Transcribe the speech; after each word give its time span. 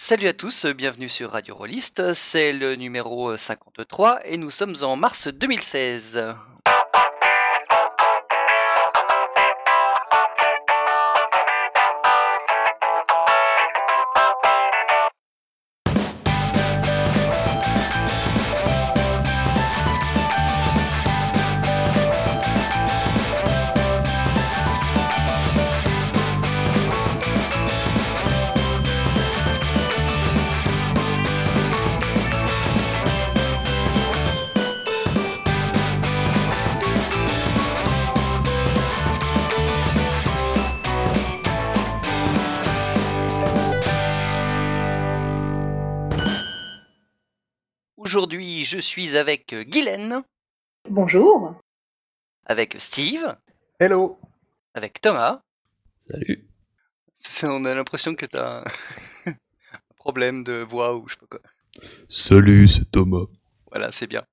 Salut 0.00 0.28
à 0.28 0.32
tous, 0.32 0.64
bienvenue 0.64 1.08
sur 1.08 1.32
Radio 1.32 1.56
Rollist, 1.56 2.14
c'est 2.14 2.52
le 2.52 2.76
numéro 2.76 3.36
53 3.36 4.20
et 4.26 4.36
nous 4.36 4.52
sommes 4.52 4.76
en 4.82 4.94
mars 4.94 5.26
2016. 5.26 6.24
Je 48.68 48.78
suis 48.78 49.16
avec 49.16 49.54
Guylaine, 49.54 50.22
Bonjour. 50.90 51.54
avec 52.44 52.76
Steve, 52.78 53.34
Hello 53.80 54.20
avec 54.74 55.00
Thomas. 55.00 55.40
Salut. 56.00 56.46
C'est- 57.14 57.46
On 57.46 57.64
a 57.64 57.74
l'impression 57.74 58.14
que 58.14 58.26
t'as 58.26 58.62
un 59.26 59.34
problème 59.96 60.44
de 60.44 60.62
voix 60.62 60.94
ou 60.96 61.08
je 61.08 61.14
sais 61.14 61.20
pas 61.20 61.26
quoi. 61.38 61.40
Salut, 62.10 62.68
c'est 62.68 62.90
Thomas. 62.90 63.24
Voilà, 63.70 63.90
c'est 63.90 64.06
bien. 64.06 64.24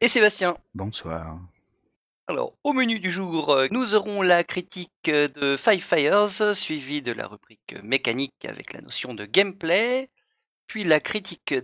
Et 0.00 0.08
Sébastien. 0.08 0.56
Bonsoir. 0.74 1.38
Alors, 2.26 2.54
au 2.64 2.72
menu 2.74 3.00
du 3.00 3.10
jour, 3.10 3.50
euh, 3.50 3.66
nous 3.70 3.94
aurons 3.94 4.20
la 4.22 4.44
critique 4.44 4.90
euh, 5.08 5.28
de 5.28 5.56
Five 5.56 5.82
Fires, 5.84 6.30
suivie 6.54 7.00
de 7.02 7.12
la 7.12 7.26
rubrique 7.26 7.76
mécanique 7.82 8.44
avec 8.46 8.72
la 8.74 8.80
notion 8.82 9.14
de 9.14 9.24
gameplay, 9.24 10.08
puis 10.66 10.84
la 10.84 11.00
critique 11.00 11.54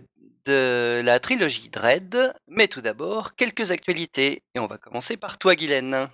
de 0.45 1.01
la 1.03 1.19
trilogie 1.19 1.69
Dread. 1.69 2.33
Mais 2.47 2.67
tout 2.67 2.81
d'abord, 2.81 3.35
quelques 3.35 3.71
actualités. 3.71 4.41
Et 4.55 4.59
on 4.59 4.67
va 4.67 4.77
commencer 4.77 5.17
par 5.17 5.37
toi, 5.37 5.55
Guylaine. 5.55 6.07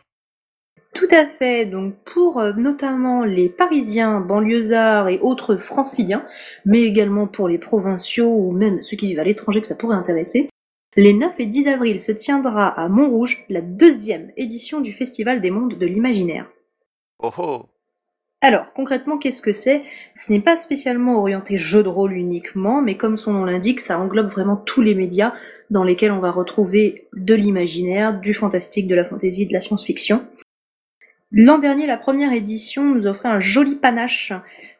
Tout 0.93 1.07
à 1.11 1.27
fait. 1.27 1.65
Donc 1.65 1.95
pour 2.05 2.39
euh, 2.39 2.53
notamment 2.53 3.23
les 3.23 3.49
Parisiens, 3.49 4.19
banlieusards 4.19 5.09
et 5.09 5.19
autres 5.19 5.57
franciliens, 5.57 6.25
mais 6.65 6.81
également 6.81 7.27
pour 7.27 7.47
les 7.47 7.59
provinciaux 7.59 8.33
ou 8.33 8.51
même 8.51 8.81
ceux 8.81 8.97
qui 8.97 9.07
vivent 9.07 9.19
à 9.19 9.23
l'étranger 9.23 9.61
que 9.61 9.67
ça 9.67 9.75
pourrait 9.75 9.95
intéresser, 9.95 10.49
les 10.95 11.13
9 11.13 11.39
et 11.39 11.45
10 11.45 11.67
avril 11.67 12.01
se 12.01 12.11
tiendra 12.11 12.69
à 12.69 12.87
Montrouge 12.89 13.45
la 13.49 13.61
deuxième 13.61 14.31
édition 14.37 14.81
du 14.81 14.93
Festival 14.93 15.41
des 15.41 15.51
mondes 15.51 15.77
de 15.77 15.85
l'imaginaire. 15.85 16.47
Oh 17.19 17.31
oh 17.37 17.65
Alors, 18.41 18.71
concrètement, 18.73 19.17
qu'est-ce 19.17 19.41
que 19.41 19.51
c'est? 19.51 19.83
Ce 20.15 20.31
n'est 20.31 20.41
pas 20.41 20.57
spécialement 20.57 21.17
orienté 21.17 21.57
jeu 21.57 21.81
de 21.81 21.89
rôle 21.89 22.13
uniquement, 22.13 22.81
mais 22.81 22.95
comme 22.95 23.17
son 23.17 23.33
nom 23.33 23.45
l'indique, 23.45 23.79
ça 23.79 23.99
englobe 23.99 24.31
vraiment 24.31 24.55
tous 24.55 24.81
les 24.81 24.93
médias 24.93 25.33
dans 25.71 25.83
lesquels 25.83 26.11
on 26.11 26.19
va 26.19 26.31
retrouver 26.31 27.07
de 27.13 27.33
l'imaginaire, 27.33 28.19
du 28.19 28.35
fantastique, 28.35 28.87
de 28.87 28.93
la 28.95 29.05
fantasy, 29.05 29.47
de 29.47 29.53
la 29.53 29.61
science-fiction. 29.61 30.23
L'an 31.31 31.57
dernier, 31.57 31.87
la 31.87 31.97
première 31.97 32.31
édition 32.31 32.85
nous 32.85 33.05
offrait 33.05 33.27
un 33.27 33.41
joli 33.41 33.75
panache 33.75 34.31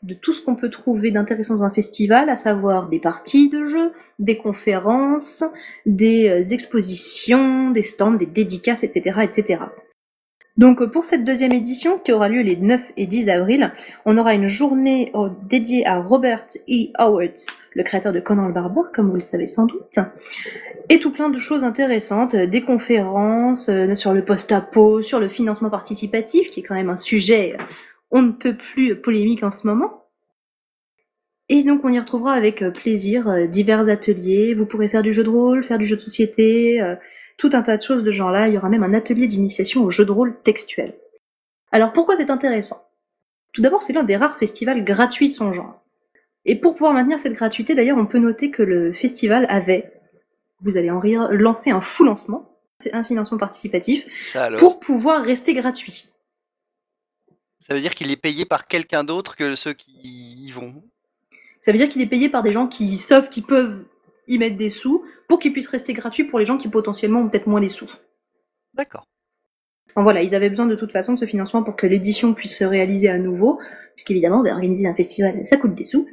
de 0.04 0.14
tout 0.14 0.32
ce 0.32 0.42
qu'on 0.42 0.56
peut 0.56 0.70
trouver 0.70 1.12
d'intéressant 1.12 1.56
dans 1.56 1.64
un 1.64 1.72
festival, 1.72 2.30
à 2.30 2.38
savoir 2.38 2.88
des 2.88 3.00
parties 3.00 3.50
de 3.50 3.66
jeux, 3.66 3.92
des 4.20 4.38
conférences, 4.38 5.44
des 5.86 6.30
euh, 6.30 6.54
expositions, 6.54 7.72
des 7.72 7.84
stands, 7.84 8.12
des 8.12 8.28
dédicaces, 8.28 8.84
etc., 8.84 9.20
etc. 9.24 9.64
Donc 10.58 10.84
pour 10.86 11.06
cette 11.06 11.24
deuxième 11.24 11.54
édition, 11.54 12.00
qui 12.00 12.12
aura 12.12 12.30
lieu 12.30 12.42
les 12.42 12.58
9 12.58 12.94
et 12.98 13.06
10 13.06 13.30
avril, 13.30 13.72
on 14.06 14.18
aura 14.18 14.34
une 14.34 14.48
journée 14.48 15.12
euh, 15.14 15.30
dédiée 15.48 15.86
à 15.86 16.00
Robert 16.02 16.48
E. 16.68 16.90
Howard, 16.96 17.34
le 17.76 17.84
créateur 17.84 18.12
de 18.12 18.20
Conan 18.20 18.48
le 18.48 18.54
Barbare, 18.54 18.92
comme 18.92 19.10
vous 19.10 19.16
le 19.16 19.22
savez 19.22 19.46
sans 19.46 19.68
doute, 19.68 20.00
et 20.90 21.00
tout 21.00 21.12
plein 21.12 21.30
de 21.30 21.38
choses 21.38 21.64
intéressantes, 21.64 22.34
euh, 22.34 22.48
des 22.48 22.62
conférences 22.62 23.70
euh, 23.70 23.94
sur 23.94 24.14
le 24.14 24.26
post-apo, 24.26 25.04
sur 25.04 25.20
le 25.20 25.30
financement 25.30 25.70
participatif, 25.70 26.50
qui 26.50 26.62
est 26.62 26.64
quand 26.64 26.76
même 26.76 26.90
un 26.90 26.98
sujet 26.98 27.56
on 28.10 28.22
ne 28.22 28.32
peut 28.32 28.56
plus 28.56 28.96
polémique 28.96 29.44
en 29.44 29.52
ce 29.52 29.68
moment. 29.68 30.06
Et 31.50 31.64
donc 31.64 31.82
on 31.84 31.90
y 31.90 32.00
retrouvera 32.00 32.34
avec 32.34 32.64
plaisir 32.70 33.48
divers 33.50 33.90
ateliers, 33.90 34.54
vous 34.54 34.66
pourrez 34.66 34.88
faire 34.88 35.04
du 35.04 35.12
jeu 35.12 35.26
de 35.26 35.30
rôle, 35.30 35.66
faire 35.66 35.78
du 35.78 35.86
jeu 35.86 35.98
de 35.98 36.02
société, 36.02 36.82
tout 37.38 37.50
un 37.54 37.62
tas 37.62 37.78
de 37.78 37.82
choses 37.82 38.04
de 38.04 38.12
ce 38.12 38.18
genre-là. 38.18 38.48
Il 38.48 38.56
y 38.56 38.58
aura 38.58 38.70
même 38.70 38.84
un 38.84 38.94
atelier 38.94 39.28
d'initiation 39.28 39.84
au 39.84 39.92
jeu 39.92 40.06
de 40.06 40.12
rôle 40.12 40.36
textuel. 40.44 40.96
Alors 41.72 41.94
pourquoi 41.94 42.16
c'est 42.16 42.30
intéressant? 42.30 42.84
Tout 43.54 43.62
d'abord, 43.62 43.82
c'est 43.82 43.94
l'un 43.94 44.04
des 44.04 44.18
rares 44.18 44.38
festivals 44.38 44.84
gratuits 44.84 45.30
de 45.30 45.34
son 45.34 45.54
genre. 45.54 45.82
Et 46.46 46.56
pour 46.56 46.74
pouvoir 46.74 46.94
maintenir 46.94 47.20
cette 47.20 47.34
gratuité, 47.34 47.76
d'ailleurs, 47.76 47.98
on 47.98 48.06
peut 48.06 48.20
noter 48.20 48.52
que 48.52 48.64
le 48.64 48.94
festival 48.94 49.46
avait, 49.50 49.92
vous 50.62 50.78
allez 50.78 50.92
en 50.92 51.00
rire, 51.00 51.28
lancé 51.32 51.72
un 51.72 51.82
fou 51.82 52.04
lancement, 52.04 52.58
un 52.94 53.04
financement 53.04 53.38
participatif, 53.38 54.06
Ça 54.24 54.52
pour 54.58 54.80
pouvoir 54.80 55.24
rester 55.24 55.54
gratuit. 55.54 56.08
Ça 57.60 57.74
veut 57.74 57.82
dire 57.82 57.96
qu'il 57.96 58.12
est 58.12 58.18
payé 58.18 58.46
par 58.46 58.66
quelqu'un 58.66 59.04
d'autre 59.04 59.36
que 59.36 59.56
ceux 59.56 59.74
qui 59.74 59.92
y 60.02 60.52
vont? 60.52 60.84
Ça 61.60 61.72
veut 61.72 61.78
dire 61.78 61.90
qu'il 61.90 62.02
est 62.02 62.08
payé 62.08 62.30
par 62.30 62.44
des 62.44 62.52
gens 62.52 62.68
qui 62.68 62.98
savent 62.98 63.30
qu'ils 63.30 63.44
peuvent 63.44 63.84
y 64.28 64.38
mettre 64.38 64.58
des 64.58 64.70
sous 64.70 65.04
pour 65.28 65.40
qu'il 65.40 65.54
puisse 65.54 65.68
rester 65.68 65.94
gratuit 65.94 66.24
pour 66.24 66.40
les 66.40 66.46
gens 66.46 66.58
qui 66.58 66.68
potentiellement 66.68 67.22
ont 67.22 67.30
peut-être 67.30 67.48
moins 67.48 67.62
les 67.62 67.70
sous. 67.70 67.92
D'accord. 68.74 69.08
Enfin, 69.90 70.04
voilà, 70.04 70.22
ils 70.22 70.36
avaient 70.36 70.50
besoin 70.50 70.68
de 70.68 70.76
toute 70.76 70.92
façon 70.92 71.14
de 71.14 71.20
ce 71.20 71.26
financement 71.26 71.64
pour 71.64 71.76
que 71.76 71.88
l'édition 71.88 72.34
puisse 72.34 72.58
se 72.58 72.64
réaliser 72.64 73.10
à 73.10 73.18
nouveau, 73.18 73.60
puisqu'évidemment, 73.96 74.44
bah, 74.44 74.52
organiser 74.52 74.88
un 74.88 74.94
festival, 74.94 75.46
ça 75.46 75.58
coûte 75.58 75.74
des 75.74 75.84
sous. 75.84 76.08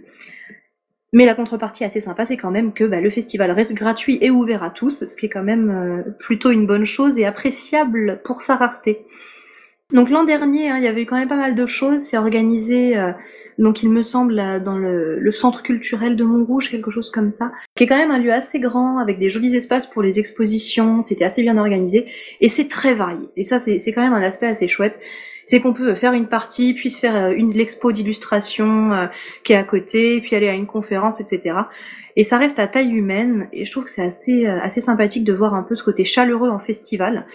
Mais 1.12 1.26
la 1.26 1.34
contrepartie 1.34 1.84
assez 1.84 2.00
sympa, 2.00 2.26
c'est 2.26 2.36
quand 2.36 2.50
même 2.50 2.72
que 2.72 2.82
bah, 2.84 3.00
le 3.00 3.10
festival 3.10 3.50
reste 3.52 3.74
gratuit 3.74 4.18
et 4.20 4.30
ouvert 4.30 4.62
à 4.64 4.70
tous, 4.70 5.06
ce 5.06 5.16
qui 5.16 5.26
est 5.26 5.28
quand 5.28 5.44
même 5.44 5.70
euh, 5.70 6.10
plutôt 6.18 6.50
une 6.50 6.66
bonne 6.66 6.84
chose 6.84 7.18
et 7.18 7.24
appréciable 7.24 8.20
pour 8.24 8.42
sa 8.42 8.56
rareté. 8.56 9.06
Donc 9.92 10.10
l'an 10.10 10.24
dernier, 10.24 10.70
hein, 10.70 10.78
il 10.78 10.84
y 10.84 10.88
avait 10.88 11.02
eu 11.02 11.06
quand 11.06 11.16
même 11.16 11.28
pas 11.28 11.36
mal 11.36 11.54
de 11.54 11.66
choses. 11.66 12.00
C'est 12.00 12.16
organisé, 12.16 12.96
euh, 12.96 13.12
donc 13.58 13.82
il 13.82 13.90
me 13.90 14.02
semble, 14.02 14.34
là, 14.34 14.58
dans 14.58 14.78
le, 14.78 15.32
centre 15.32 15.62
culturel 15.62 16.16
de 16.16 16.24
Montrouge, 16.24 16.70
quelque 16.70 16.90
chose 16.90 17.10
comme 17.10 17.30
ça, 17.30 17.52
qui 17.76 17.84
est 17.84 17.86
quand 17.86 17.96
même 17.96 18.10
un 18.10 18.18
lieu 18.18 18.32
assez 18.32 18.60
grand, 18.60 18.98
avec 18.98 19.18
des 19.18 19.30
jolis 19.30 19.56
espaces 19.56 19.86
pour 19.86 20.02
les 20.02 20.18
expositions. 20.18 21.02
C'était 21.02 21.24
assez 21.24 21.42
bien 21.42 21.58
organisé 21.58 22.06
et 22.40 22.48
c'est 22.48 22.68
très 22.68 22.94
varié. 22.94 23.28
Et 23.36 23.44
ça, 23.44 23.58
c'est 23.58 23.92
quand 23.92 24.02
même 24.02 24.12
un 24.12 24.22
aspect 24.22 24.46
assez 24.46 24.68
chouette. 24.68 25.00
C'est 25.44 25.60
qu'on 25.60 25.74
peut 25.74 25.94
faire 25.94 26.14
une 26.14 26.28
partie, 26.28 26.72
puis 26.72 26.90
faire 26.90 27.16
euh, 27.16 27.30
une 27.30 27.52
l'expo 27.52 27.92
d'illustration 27.92 28.92
euh, 28.92 29.06
qui 29.44 29.52
est 29.52 29.56
à 29.56 29.64
côté, 29.64 30.22
puis 30.22 30.34
aller 30.34 30.48
à 30.48 30.54
une 30.54 30.66
conférence, 30.66 31.20
etc. 31.20 31.56
Et 32.16 32.24
ça 32.24 32.38
reste 32.38 32.58
à 32.58 32.66
taille 32.66 32.92
humaine, 32.92 33.48
et 33.52 33.66
je 33.66 33.70
trouve 33.70 33.84
que 33.84 33.90
c'est 33.90 34.04
assez, 34.04 34.46
euh, 34.46 34.58
assez 34.62 34.80
sympathique 34.80 35.24
de 35.24 35.34
voir 35.34 35.54
un 35.54 35.62
peu 35.62 35.74
ce 35.74 35.84
côté 35.84 36.04
chaleureux 36.04 36.48
en 36.48 36.60
festival, 36.60 37.26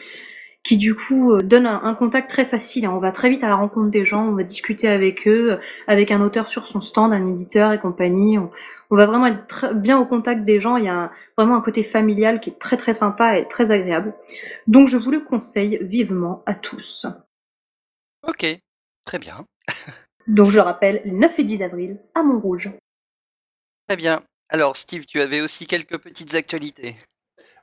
qui 0.63 0.77
du 0.77 0.95
coup 0.95 1.33
euh, 1.33 1.39
donne 1.41 1.65
un, 1.65 1.83
un 1.83 1.95
contact 1.95 2.29
très 2.29 2.45
facile. 2.45 2.87
On 2.87 2.99
va 2.99 3.11
très 3.11 3.29
vite 3.29 3.43
à 3.43 3.47
la 3.47 3.55
rencontre 3.55 3.89
des 3.89 4.05
gens, 4.05 4.27
on 4.27 4.33
va 4.35 4.43
discuter 4.43 4.87
avec 4.87 5.27
eux, 5.27 5.53
euh, 5.53 5.57
avec 5.87 6.11
un 6.11 6.21
auteur 6.21 6.49
sur 6.49 6.67
son 6.67 6.81
stand, 6.81 7.13
un 7.13 7.27
éditeur 7.27 7.71
et 7.73 7.79
compagnie. 7.79 8.37
On, 8.37 8.51
on 8.91 8.95
va 8.95 9.05
vraiment 9.05 9.27
être 9.27 9.47
très- 9.47 9.73
bien 9.73 9.97
au 9.99 10.05
contact 10.05 10.43
des 10.45 10.59
gens. 10.59 10.77
Il 10.77 10.85
y 10.85 10.89
a 10.89 10.95
un- 10.95 11.11
vraiment 11.37 11.55
un 11.55 11.61
côté 11.61 11.83
familial 11.83 12.39
qui 12.39 12.49
est 12.49 12.59
très 12.59 12.75
très 12.77 12.93
sympa 12.93 13.37
et 13.39 13.47
très 13.47 13.71
agréable. 13.71 14.13
Donc 14.67 14.87
je 14.87 14.97
vous 14.97 15.11
le 15.11 15.21
conseille 15.21 15.77
vivement 15.81 16.43
à 16.45 16.53
tous. 16.55 17.05
Ok, 18.27 18.45
très 19.05 19.19
bien. 19.19 19.45
Donc 20.27 20.51
je 20.51 20.59
rappelle, 20.59 21.01
le 21.05 21.11
9 21.11 21.39
et 21.39 21.43
10 21.43 21.63
avril 21.63 21.97
à 22.13 22.21
Montrouge. 22.21 22.69
Très 23.87 23.95
bien. 23.97 24.21
Alors, 24.49 24.77
Steve, 24.77 25.05
tu 25.05 25.21
avais 25.21 25.41
aussi 25.41 25.65
quelques 25.65 25.97
petites 25.97 26.35
actualités. 26.35 26.95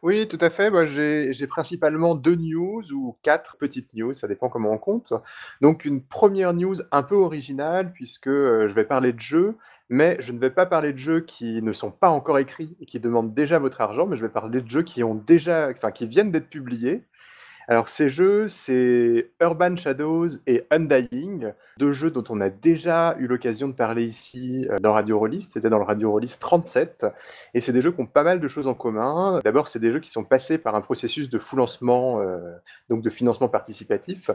Oui, 0.07 0.29
tout 0.29 0.39
à 0.41 0.51
fait. 0.51 0.71
Moi, 0.71 0.85
j'ai 0.87 1.47
principalement 1.49 2.15
deux 2.15 2.37
news 2.37 2.81
ou 2.93 3.17
quatre 3.23 3.57
petites 3.57 3.93
news, 3.93 4.15
ça 4.15 4.29
dépend 4.29 4.49
comment 4.49 4.71
on 4.71 4.79
compte. 4.79 5.13
Donc, 5.61 5.85
une 5.85 6.01
première 6.01 6.55
news 6.55 6.77
un 6.93 7.03
peu 7.03 7.17
originale, 7.17 7.93
puisque 7.93 8.29
euh, 8.29 8.69
je 8.69 8.73
vais 8.73 8.85
parler 8.85 9.13
de 9.13 9.19
jeux, 9.19 9.57
mais 9.89 10.17
je 10.21 10.31
ne 10.31 10.39
vais 10.39 10.51
pas 10.51 10.65
parler 10.65 10.93
de 10.93 10.99
jeux 10.99 11.23
qui 11.23 11.61
ne 11.61 11.73
sont 11.73 11.91
pas 11.91 12.09
encore 12.09 12.39
écrits 12.39 12.77
et 12.81 12.87
qui 12.87 13.01
demandent 13.01 13.35
déjà 13.35 13.59
votre 13.59 13.81
argent, 13.81 14.07
mais 14.07 14.17
je 14.17 14.23
vais 14.23 14.29
parler 14.29 14.63
de 14.63 14.71
jeux 14.71 14.85
qui 14.85 15.03
ont 15.03 15.17
déjà, 15.17 15.75
qui 15.75 16.07
viennent 16.07 16.31
d'être 16.31 16.51
publiés. 16.51 17.03
Alors 17.69 17.89
ces 17.89 18.09
jeux, 18.09 18.47
c'est 18.47 19.33
Urban 19.41 19.75
Shadows 19.77 20.29
et 20.47 20.65
Undying, 20.71 21.53
deux 21.79 21.93
jeux 21.93 22.13
dont 22.13 22.23
on 22.29 22.41
a 22.41 22.49
déjà 22.49 23.17
eu 23.19 23.27
l'occasion 23.27 23.67
de 23.67 23.73
parler 23.73 24.05
ici 24.05 24.69
euh, 24.71 24.79
dans 24.79 24.93
Radio 24.93 25.19
Rollist, 25.19 25.53
c'était 25.55 25.69
dans 25.69 25.79
le 25.79 25.85
Radio 25.85 26.13
Rollist 26.13 26.41
37, 26.41 27.07
et 27.55 27.61
c'est 27.61 27.73
des 27.73 27.83
jeux 27.83 27.91
qui 27.91 28.01
ont 28.01 28.07
pas 28.07 28.23
mal 28.23 28.39
de 28.39 28.47
choses 28.47 28.69
en 28.69 28.75
commun. 28.75 29.41
D'abord, 29.43 29.67
c'est 29.67 29.81
des 29.81 29.91
jeux 29.91 29.99
qui 29.99 30.13
sont 30.13 30.23
passés 30.23 30.59
par 30.59 30.77
un 30.77 30.81
processus 30.81 31.29
de 31.29 31.41
full 31.41 31.59
lancement, 31.59 32.21
euh, 32.21 32.39
donc 32.89 33.03
de 33.03 33.11
financement 33.11 33.49
participatif, 33.49 34.31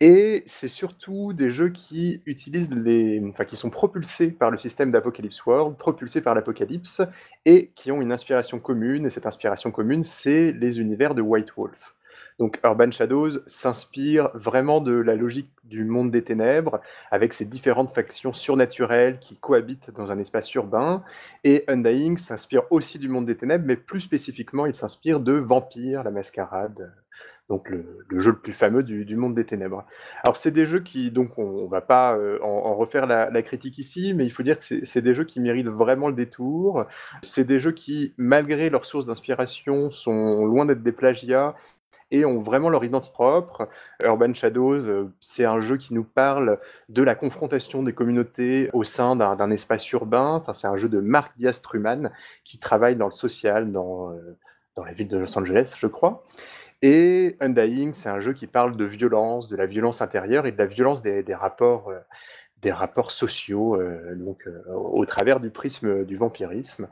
et 0.00 0.42
c'est 0.46 0.68
surtout 0.68 1.32
des 1.34 1.50
jeux 1.50 1.68
qui 1.68 2.22
utilisent 2.26 2.70
les, 2.70 3.22
enfin 3.28 3.44
qui 3.44 3.56
sont 3.56 3.70
propulsés 3.70 4.30
par 4.30 4.50
le 4.50 4.56
système 4.56 4.90
d'Apocalypse 4.90 5.44
World, 5.44 5.76
propulsés 5.76 6.20
par 6.20 6.34
l'Apocalypse, 6.34 7.02
et 7.44 7.72
qui 7.74 7.92
ont 7.92 8.00
une 8.00 8.10
inspiration 8.10 8.58
commune. 8.58 9.06
Et 9.06 9.10
cette 9.10 9.26
inspiration 9.26 9.70
commune, 9.70 10.02
c'est 10.02 10.50
les 10.52 10.80
univers 10.80 11.14
de 11.14 11.22
White 11.22 11.52
Wolf. 11.56 11.93
Donc 12.38 12.58
Urban 12.64 12.90
Shadows 12.90 13.40
s'inspire 13.46 14.30
vraiment 14.34 14.80
de 14.80 14.92
la 14.92 15.14
logique 15.14 15.50
du 15.62 15.84
monde 15.84 16.10
des 16.10 16.24
ténèbres, 16.24 16.80
avec 17.10 17.32
ses 17.32 17.44
différentes 17.44 17.90
factions 17.90 18.32
surnaturelles 18.32 19.18
qui 19.20 19.36
cohabitent 19.36 19.90
dans 19.92 20.10
un 20.10 20.18
espace 20.18 20.52
urbain. 20.54 21.04
Et 21.44 21.64
Undying 21.68 22.16
s'inspire 22.16 22.62
aussi 22.70 22.98
du 22.98 23.08
monde 23.08 23.26
des 23.26 23.36
ténèbres, 23.36 23.64
mais 23.66 23.76
plus 23.76 24.00
spécifiquement, 24.00 24.66
il 24.66 24.74
s'inspire 24.74 25.20
de 25.20 25.32
Vampire, 25.32 26.02
la 26.02 26.10
mascarade, 26.10 26.92
donc 27.50 27.68
le, 27.68 27.84
jeu 28.18 28.30
le 28.30 28.38
plus 28.38 28.54
fameux 28.54 28.82
du, 28.82 29.16
monde 29.16 29.34
des 29.34 29.44
ténèbres. 29.44 29.84
Alors 30.22 30.36
c'est 30.36 30.50
des 30.50 30.64
jeux 30.64 30.80
qui, 30.80 31.10
donc 31.10 31.38
on, 31.38 31.64
ne 31.64 31.68
va 31.68 31.82
pas 31.82 32.16
euh, 32.16 32.38
en, 32.42 32.74
refaire 32.74 33.06
la, 33.06 33.42
critique 33.42 33.78
ici, 33.78 34.14
mais 34.14 34.24
il 34.24 34.30
faut 34.30 34.42
dire 34.42 34.58
que 34.58 34.64
c'est 34.64 35.02
des 35.02 35.14
jeux 35.14 35.24
qui 35.24 35.40
méritent 35.40 35.68
vraiment 35.68 36.08
le 36.08 36.14
détour. 36.14 36.86
C'est 37.22 37.44
des 37.44 37.60
jeux 37.60 37.72
qui, 37.72 38.14
malgré 38.16 38.70
leurs 38.70 38.86
sources 38.86 39.06
d'inspiration, 39.06 39.90
sont 39.90 40.46
loin 40.46 40.64
d'être 40.64 40.82
des 40.82 40.92
plagiats 40.92 41.54
et 42.10 42.24
ont 42.24 42.38
vraiment 42.38 42.68
leur 42.68 42.84
identité 42.84 43.12
propre. 43.12 43.68
Urban 44.02 44.32
Shadows, 44.32 44.88
euh, 44.88 45.12
c'est 45.20 45.44
un 45.44 45.60
jeu 45.60 45.76
qui 45.76 45.94
nous 45.94 46.04
parle 46.04 46.58
de 46.88 47.02
la 47.02 47.14
confrontation 47.14 47.82
des 47.82 47.92
communautés 47.92 48.70
au 48.72 48.84
sein 48.84 49.16
d'un 49.16 49.50
espace 49.50 49.90
urbain. 49.92 50.34
Enfin, 50.34 50.52
c'est 50.52 50.66
un 50.66 50.76
jeu 50.76 50.88
de 50.88 51.00
Mark 51.00 51.32
Diaz-Truman 51.36 52.10
qui 52.44 52.58
travaille 52.58 52.96
dans 52.96 53.06
le 53.06 53.12
social 53.12 53.72
dans, 53.72 54.10
euh, 54.10 54.36
dans 54.76 54.84
la 54.84 54.92
ville 54.92 55.08
de 55.08 55.18
Los 55.18 55.38
Angeles, 55.38 55.74
je 55.78 55.86
crois. 55.86 56.24
Et 56.82 57.36
Undying, 57.40 57.92
c'est 57.92 58.10
un 58.10 58.20
jeu 58.20 58.32
qui 58.32 58.46
parle 58.46 58.76
de 58.76 58.84
violence, 58.84 59.48
de 59.48 59.56
la 59.56 59.66
violence 59.66 60.02
intérieure 60.02 60.46
et 60.46 60.52
de 60.52 60.58
la 60.58 60.66
violence 60.66 61.02
des, 61.02 61.24
rapports, 61.34 61.88
euh, 61.88 61.98
des 62.60 62.72
rapports 62.72 63.10
sociaux, 63.10 63.78
donc 64.16 64.46
au 64.70 65.04
travers 65.06 65.40
du 65.40 65.50
prisme 65.50 66.04
du 66.04 66.16
vampirisme. 66.16 66.88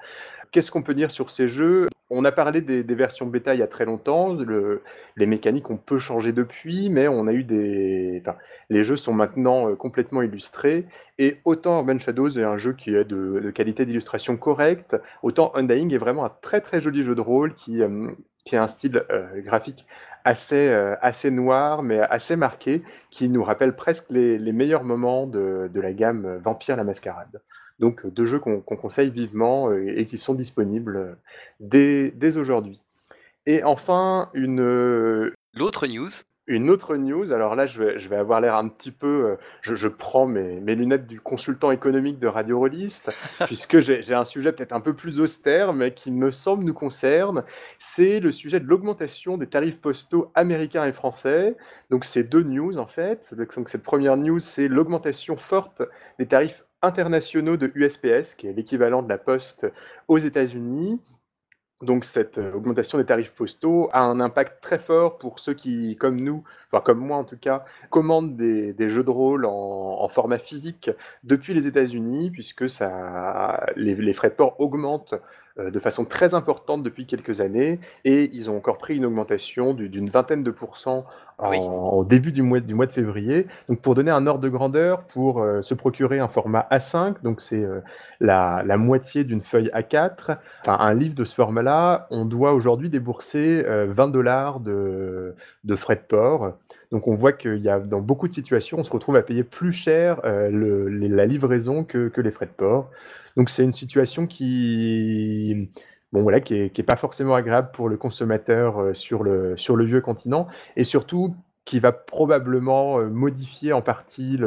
Qu'est-ce 0.53 0.71
qu'on 0.71 0.83
peut 0.83 0.95
dire 0.95 1.11
sur 1.11 1.31
ces 1.31 1.49
jeux? 1.49 1.89
On 2.11 2.27
a 2.27 2.33
parlé 2.33 2.61
des, 2.61 2.83
versions 2.95 3.27
bêta 3.27 3.55
il 3.55 3.61
y 3.61 3.63
a 3.63 3.67
très 3.67 3.87
longtemps. 3.87 4.37
les 5.17 5.27
mécaniques 5.27 5.71
ont 5.71 5.79
peu 5.79 5.99
changé 5.99 6.33
depuis, 6.33 6.91
mais 6.91 7.09
on 7.09 7.27
a 7.27 7.33
eu 7.33 7.43
des. 7.43 8.23
les 8.69 8.85
jeux 8.85 8.97
sont 8.97 9.15
maintenant 9.15 9.75
complètement 9.77 10.21
illustrés. 10.21 10.87
Et 11.19 11.39
autant 11.47 11.79
Urban 11.79 11.99
Shadows 11.99 12.39
est 12.39 12.45
un 12.45 12.59
jeu 12.59 12.75
qui 12.75 12.95
est 12.95 13.05
de, 13.05 13.51
qualité 13.55 13.87
d'illustration 13.87 14.37
correcte, 14.37 14.95
autant 15.23 15.53
Undying 15.55 15.95
est 15.95 15.99
vraiment 15.99 16.27
un 16.27 16.33
très 16.43 16.61
très 16.61 16.83
joli 16.83 17.03
jeu 17.03 17.15
de 17.15 17.23
rôle 17.23 17.55
qui, 17.55 17.81
qui 18.45 18.57
a 18.57 18.63
un 18.63 18.69
style 18.69 19.05
euh, 19.11 19.41
graphique 19.41 19.87
assez, 20.25 20.69
euh, 20.69 20.95
assez 21.01 21.31
noir, 21.31 21.83
mais 21.83 22.01
assez 22.01 22.37
marqué, 22.37 22.83
qui 23.11 23.29
nous 23.29 23.43
rappelle 23.43 23.75
presque 23.75 24.11
les, 24.11 24.39
meilleurs 24.53 24.85
moments 24.85 25.27
de, 25.27 25.71
la 25.75 25.93
gamme 25.93 26.39
Vampire 26.39 26.77
la 26.77 26.85
Mascarade. 26.85 27.41
Donc 27.79 28.07
deux 28.07 28.27
jeux 28.27 28.39
qu'on 28.39 28.61
conseille 28.61 29.11
vivement 29.11 29.73
et, 29.73 30.07
qui 30.07 30.19
sont 30.19 30.35
disponibles 30.35 31.17
dès, 31.61 32.11
dès 32.13 32.37
aujourd'hui. 32.37 32.83
Et 33.47 33.65
enfin, 33.65 34.31
une... 34.35 35.33
L'autre 35.55 35.87
news 35.87 36.11
une 36.49 36.71
autre 36.71 36.97
news, 36.97 37.33
alors 37.33 37.55
là 37.55 37.67
je 37.67 37.83
vais, 37.83 37.99
je 38.01 38.09
vais 38.09 38.17
avoir 38.17 38.41
l'air 38.41 38.57
un 38.57 38.67
petit 38.67 38.91
peu, 38.91 39.37
je, 39.61 39.77
je 39.77 39.87
prends 39.87 40.27
mes, 40.27 40.61
mes, 40.61 40.75
lunettes 40.75 41.07
du 41.07 41.21
consultant 41.21 41.71
économique 41.71 42.19
de 42.19 42.27
Radio 42.27 42.59
Rollist, 42.59 43.17
puisque 43.47 43.79
j'ai 43.79 44.15
un 44.15 44.25
sujet 44.25 44.53
peut-être 44.53 44.73
un 44.73 44.81
peu 44.81 44.93
plus 44.93 45.21
austère, 45.21 45.73
mais 45.73 45.95
qui 45.95 46.11
me 46.11 46.33
semble 46.33 46.65
nous 46.65 46.75
concerne, 46.75 47.45
c'est 47.79 48.19
le 48.19 48.33
sujet 48.33 48.59
de 48.59 48.67
l'augmentation 48.67 49.39
des 49.39 49.47
tarifs 49.47 49.81
postaux 49.81 50.33
américains 50.35 50.85
et 50.85 50.93
français. 50.93 51.57
Donc 51.91 52.05
c'est 52.05 52.25
deux 52.25 52.43
news 52.43 52.77
en 52.77 52.87
fait. 52.87 53.35
Donc 53.35 53.69
cette 53.69 53.85
première 53.85 54.17
news, 54.17 54.41
c'est 54.41 54.67
l'augmentation 54.67 55.37
forte 55.37 55.83
des 56.19 56.27
tarifs 56.27 56.65
internationaux 56.83 57.57
de 57.57 57.71
USPS, 57.75 58.35
qui 58.35 58.47
est 58.49 58.53
l'équivalent 58.53 59.03
de 59.03 59.09
la 59.09 59.19
poste 59.19 59.67
aux 60.09 60.19
États-Unis, 60.19 61.01
donc 61.83 62.05
cette 62.05 62.39
euh, 62.39 62.53
augmentation 62.55 62.99
des 62.99 63.05
tarifs 63.05 63.35
postaux 63.35 63.89
a 63.93 64.05
un 64.05 64.21
impact 64.21 64.63
très 64.63 64.79
fort 64.79 65.19
pour 65.19 65.41
ceux 65.41 65.53
qui, 65.53 65.97
comme 65.97 66.21
nous, 66.21 66.45
enfin 66.67 66.81
comme 66.81 67.01
moi 67.01 67.17
en 67.17 67.25
tout 67.25 67.37
cas, 67.37 67.65
commandent 67.91 68.37
des, 68.37 68.91
jeux 68.91 69.03
de 69.03 69.11
rôle 69.11 69.45
en, 69.45 70.09
format 70.09 70.39
physique 70.39 70.91
depuis 71.25 71.55
les 71.55 71.67
États-Unis, 71.67 72.31
puisque 72.31 72.69
ça, 72.69 73.67
les, 73.77 74.13
frais 74.13 74.31
de 74.31 74.35
port 74.35 74.61
augmentent 74.61 75.15
de 75.59 75.79
façon 75.79 76.05
très 76.05 76.35
importante 76.35 76.83
depuis 76.83 77.07
quelques 77.07 77.41
années, 77.41 77.81
et 78.05 78.31
ils 78.33 78.51
ont 78.51 78.57
encore 78.57 78.79
pris 78.79 78.97
une 78.97 79.05
augmentation 79.05 79.75
d'une 79.75 80.09
vingtaine 80.09 80.43
de 80.43 80.51
pourcents 80.51 81.05
en, 81.39 82.03
début 82.05 82.33
du 82.33 82.43
mois, 82.43 82.61
du 82.61 82.75
mois 82.75 82.87
de 82.87 82.93
février. 82.93 83.47
Donc 83.69 83.81
pour 83.81 83.95
donner 83.95 84.11
un 84.11 84.27
ordre 84.27 84.41
de 84.41 84.49
grandeur, 84.49 85.05
pour 85.05 85.41
euh, 85.41 85.63
se 85.63 85.75
procurer 85.75 86.19
un 86.19 86.29
format 86.29 86.67
A5, 86.71 87.23
donc 87.23 87.41
c'est 87.41 87.63
euh, 87.63 87.81
la, 88.21 88.63
la, 88.65 88.77
moitié 88.77 89.25
d'une 89.25 89.41
feuille 89.41 89.71
A4, 89.75 90.39
enfin 90.61 90.77
un 90.79 90.95
livre 90.95 91.15
de 91.15 91.25
ce 91.25 91.35
format-là, 91.35 92.07
on 92.11 92.25
doit 92.25 92.53
aujourd'hui 92.53 92.91
débourser 92.91 93.65
20 93.67 94.09
dollars 94.09 94.61
de, 94.61 95.35
de, 95.65 95.77
frais 95.77 95.97
de 95.97 96.03
port. 96.07 96.53
Donc 96.91 97.09
on 97.09 97.15
voit 97.15 97.33
qu'il 97.33 97.59
y 97.59 97.69
a 97.69 97.79
dans 97.79 98.01
beaucoup 98.01 98.29
de 98.29 98.35
situations, 98.35 98.79
on 98.79 98.85
se 98.85 98.93
retrouve 98.93 99.17
à 99.17 99.23
payer 99.23 99.45
plus 99.45 99.73
cher 99.73 100.21
le, 100.25 100.89
la 100.89 101.27
livraison 101.27 101.85
que, 101.85 102.09
que 102.09 102.21
les 102.21 102.31
frais 102.31 102.47
de 102.47 102.53
port. 102.53 102.91
Donc 103.37 103.51
c'est 103.51 103.65
une 103.65 103.73
situation 103.73 104.27
qui, 104.27 105.69
bon, 106.13 106.29
n'est 106.31 106.69
pas 106.87 106.97
forcément 106.97 107.35
agréable 107.35 107.71
pour 107.73 107.89
le 107.89 107.97
consommateur 107.97 108.81
euh, 108.81 108.95
sur, 108.95 109.23
le, 109.23 109.57
sur 109.57 109.77
le 109.77 109.85
vieux 109.85 110.01
continent, 110.01 110.47
et 110.77 110.85
surtout 110.85 111.35
qui 111.65 111.79
va 111.79 111.93
probablement 111.93 112.99
euh, 112.99 113.09
modifier 113.09 113.73
en 113.73 113.83
partie 113.83 114.39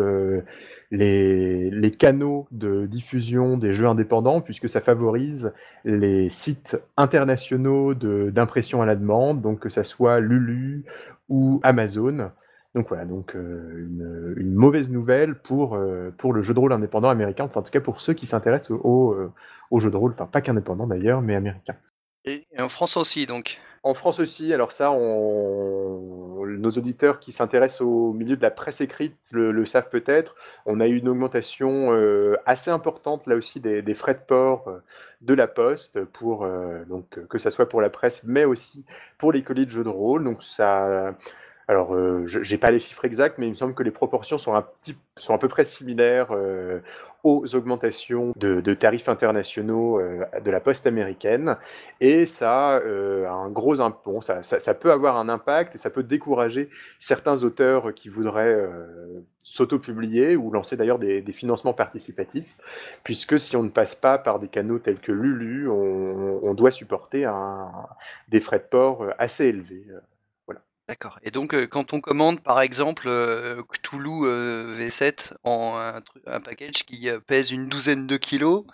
les, 0.92 1.70
les, 1.72 1.92
canaux 1.92 2.48
de 2.52 2.86
diffusion 2.86 3.58
des 3.58 3.74
jeux 3.74 3.88
indépendants, 3.88 4.42
puisque 4.42 4.68
ça 4.68 4.82
favorise 4.82 5.54
les 5.86 6.30
sites 6.30 6.78
internationaux 6.98 7.94
d'impression 7.94 8.82
à 8.82 8.86
la 8.86 8.96
demande, 8.96 9.42
donc 9.42 9.60
que 9.60 9.70
ce 9.70 9.84
soit 9.84 10.20
Lulu 10.20 10.84
ou 11.30 11.60
Amazon. 11.64 12.32
Donc 12.76 12.90
voilà, 12.90 13.06
donc 13.06 13.36
euh, 13.36 14.36
une, 14.38 14.54
mauvaise 14.54 14.92
nouvelle 14.92 15.36
pour, 15.36 15.76
euh, 15.76 16.14
pour 16.18 16.34
le 16.34 16.44
jeu 16.44 16.54
de 16.54 16.60
rôle 16.60 16.74
indépendant 16.74 17.10
américain, 17.10 17.46
enfin 17.46 17.62
en 17.62 17.64
tout 17.64 17.72
cas 17.72 17.80
pour 17.80 18.02
ceux 18.02 18.14
qui 18.14 18.26
s'intéressent 18.26 18.72
au, 18.72 19.14
euh, 19.14 19.32
au, 19.72 19.80
jeu 19.80 19.90
de 19.90 19.96
rôle, 19.96 20.12
enfin 20.12 20.26
pas 20.26 20.42
qu'indépendant 20.42 20.86
d'ailleurs, 20.86 21.22
mais 21.22 21.36
américain. 21.36 21.76
Et, 22.26 22.46
en 22.60 22.68
France 22.68 22.98
aussi 22.98 23.26
donc. 23.28 23.62
En 23.84 23.94
France 23.94 24.20
aussi, 24.20 24.54
alors 24.54 24.74
ça, 24.74 24.92
on, 24.92 26.46
nos 26.46 26.72
auditeurs 26.72 27.20
qui 27.20 27.32
s'intéressent 27.32 27.82
au 27.82 28.12
milieu 28.12 28.36
de 28.36 28.42
la 28.42 28.52
presse 28.52 28.82
écrite 28.82 29.16
le, 29.32 29.66
savent 29.66 29.90
peut-être, 29.90 30.36
on 30.66 30.82
a 30.82 30.88
eu 30.88 30.98
une 30.98 31.08
augmentation 31.08 31.92
assez 32.48 32.72
importante 32.72 33.28
là 33.28 33.36
aussi 33.36 33.60
des, 33.60 33.84
des, 33.84 33.94
frais 33.94 34.16
de 34.16 34.20
port 34.28 34.70
de 35.22 35.34
la 35.36 35.48
poste, 35.48 36.04
pour, 36.04 36.48
donc, 36.90 37.26
que 37.28 37.38
ce 37.38 37.52
soit 37.52 37.70
pour 37.70 37.80
la 37.80 37.92
presse, 37.92 38.24
mais 38.24 38.44
aussi 38.44 38.86
pour 39.20 39.32
les 39.32 39.44
colis 39.44 39.68
de 39.68 39.72
jeux 39.72 39.84
de 39.84 39.90
rôle, 39.90 40.24
donc 40.24 40.42
ça 40.42 41.16
alors, 41.68 41.96
euh, 41.96 42.24
je 42.28 42.40
n'ai 42.40 42.60
pas 42.60 42.70
les 42.70 42.80
chiffres 42.80 43.06
exacts, 43.06 43.38
mais 43.40 43.48
il 43.48 43.52
me 43.52 43.56
semble 43.56 43.74
que 43.74 43.82
les 43.82 43.92
proportions 43.92 44.38
sont, 44.38 44.54
un 44.54 44.60
à 45.30 45.38
peu 45.40 45.48
près 45.48 45.66
similaires 45.66 46.28
euh, 46.32 46.80
aux 47.24 47.56
augmentations 47.56 48.34
de, 48.36 48.74
tarifs 48.76 49.10
internationaux 49.10 50.00
euh, 50.00 50.24
de 50.44 50.52
la 50.52 50.60
poste 50.60 50.86
américaine. 50.86 51.58
Et 52.02 52.28
ça 52.28 52.76
a 52.76 53.32
un 53.32 53.50
gros 53.50 53.76
bon, 54.06 54.22
ça, 54.22 54.74
peut 54.76 54.92
avoir 54.92 55.18
un 55.18 55.28
impact 55.28 55.74
et 55.74 55.78
ça 55.80 55.90
peut 55.90 56.04
décourager 56.04 56.70
certains 57.00 57.44
auteurs 57.44 57.96
qui 57.96 58.10
voudraient 58.10 58.70
s'auto-publier 59.42 60.36
ou 60.36 60.52
lancer 60.52 60.78
d'ailleurs 60.78 61.00
des, 61.00 61.24
financements 61.32 61.74
participatifs, 61.74 62.58
puisque 63.04 63.40
si 63.40 63.56
on 63.56 63.64
ne 63.64 63.70
passe 63.70 63.96
pas 63.96 64.20
par 64.20 64.40
des 64.40 64.50
canaux 64.50 64.78
tels 64.78 65.00
que 65.00 65.12
Lulu, 65.12 65.68
on, 65.68 66.54
doit 66.54 66.72
supporter 66.72 67.28
des 68.30 68.40
frais 68.40 68.60
de 68.60 68.66
port 68.70 69.08
assez 69.18 69.46
élevés. 69.46 69.88
D'accord 70.88 71.20
et 71.24 71.32
donc 71.32 71.56
quand 71.70 71.94
on 71.94 72.00
commande 72.00 72.42
par 72.42 72.62
exemple, 72.62 73.10
Cthulhu, 73.72 74.28
V7 74.78 75.34
en 75.44 75.78
un 76.28 76.40
package 76.42 76.86
qui, 76.86 77.10
pèse 77.26 77.52
une 77.52 77.68
douzaine 77.68 78.06
de 78.06 78.18
kilos, 78.18 78.66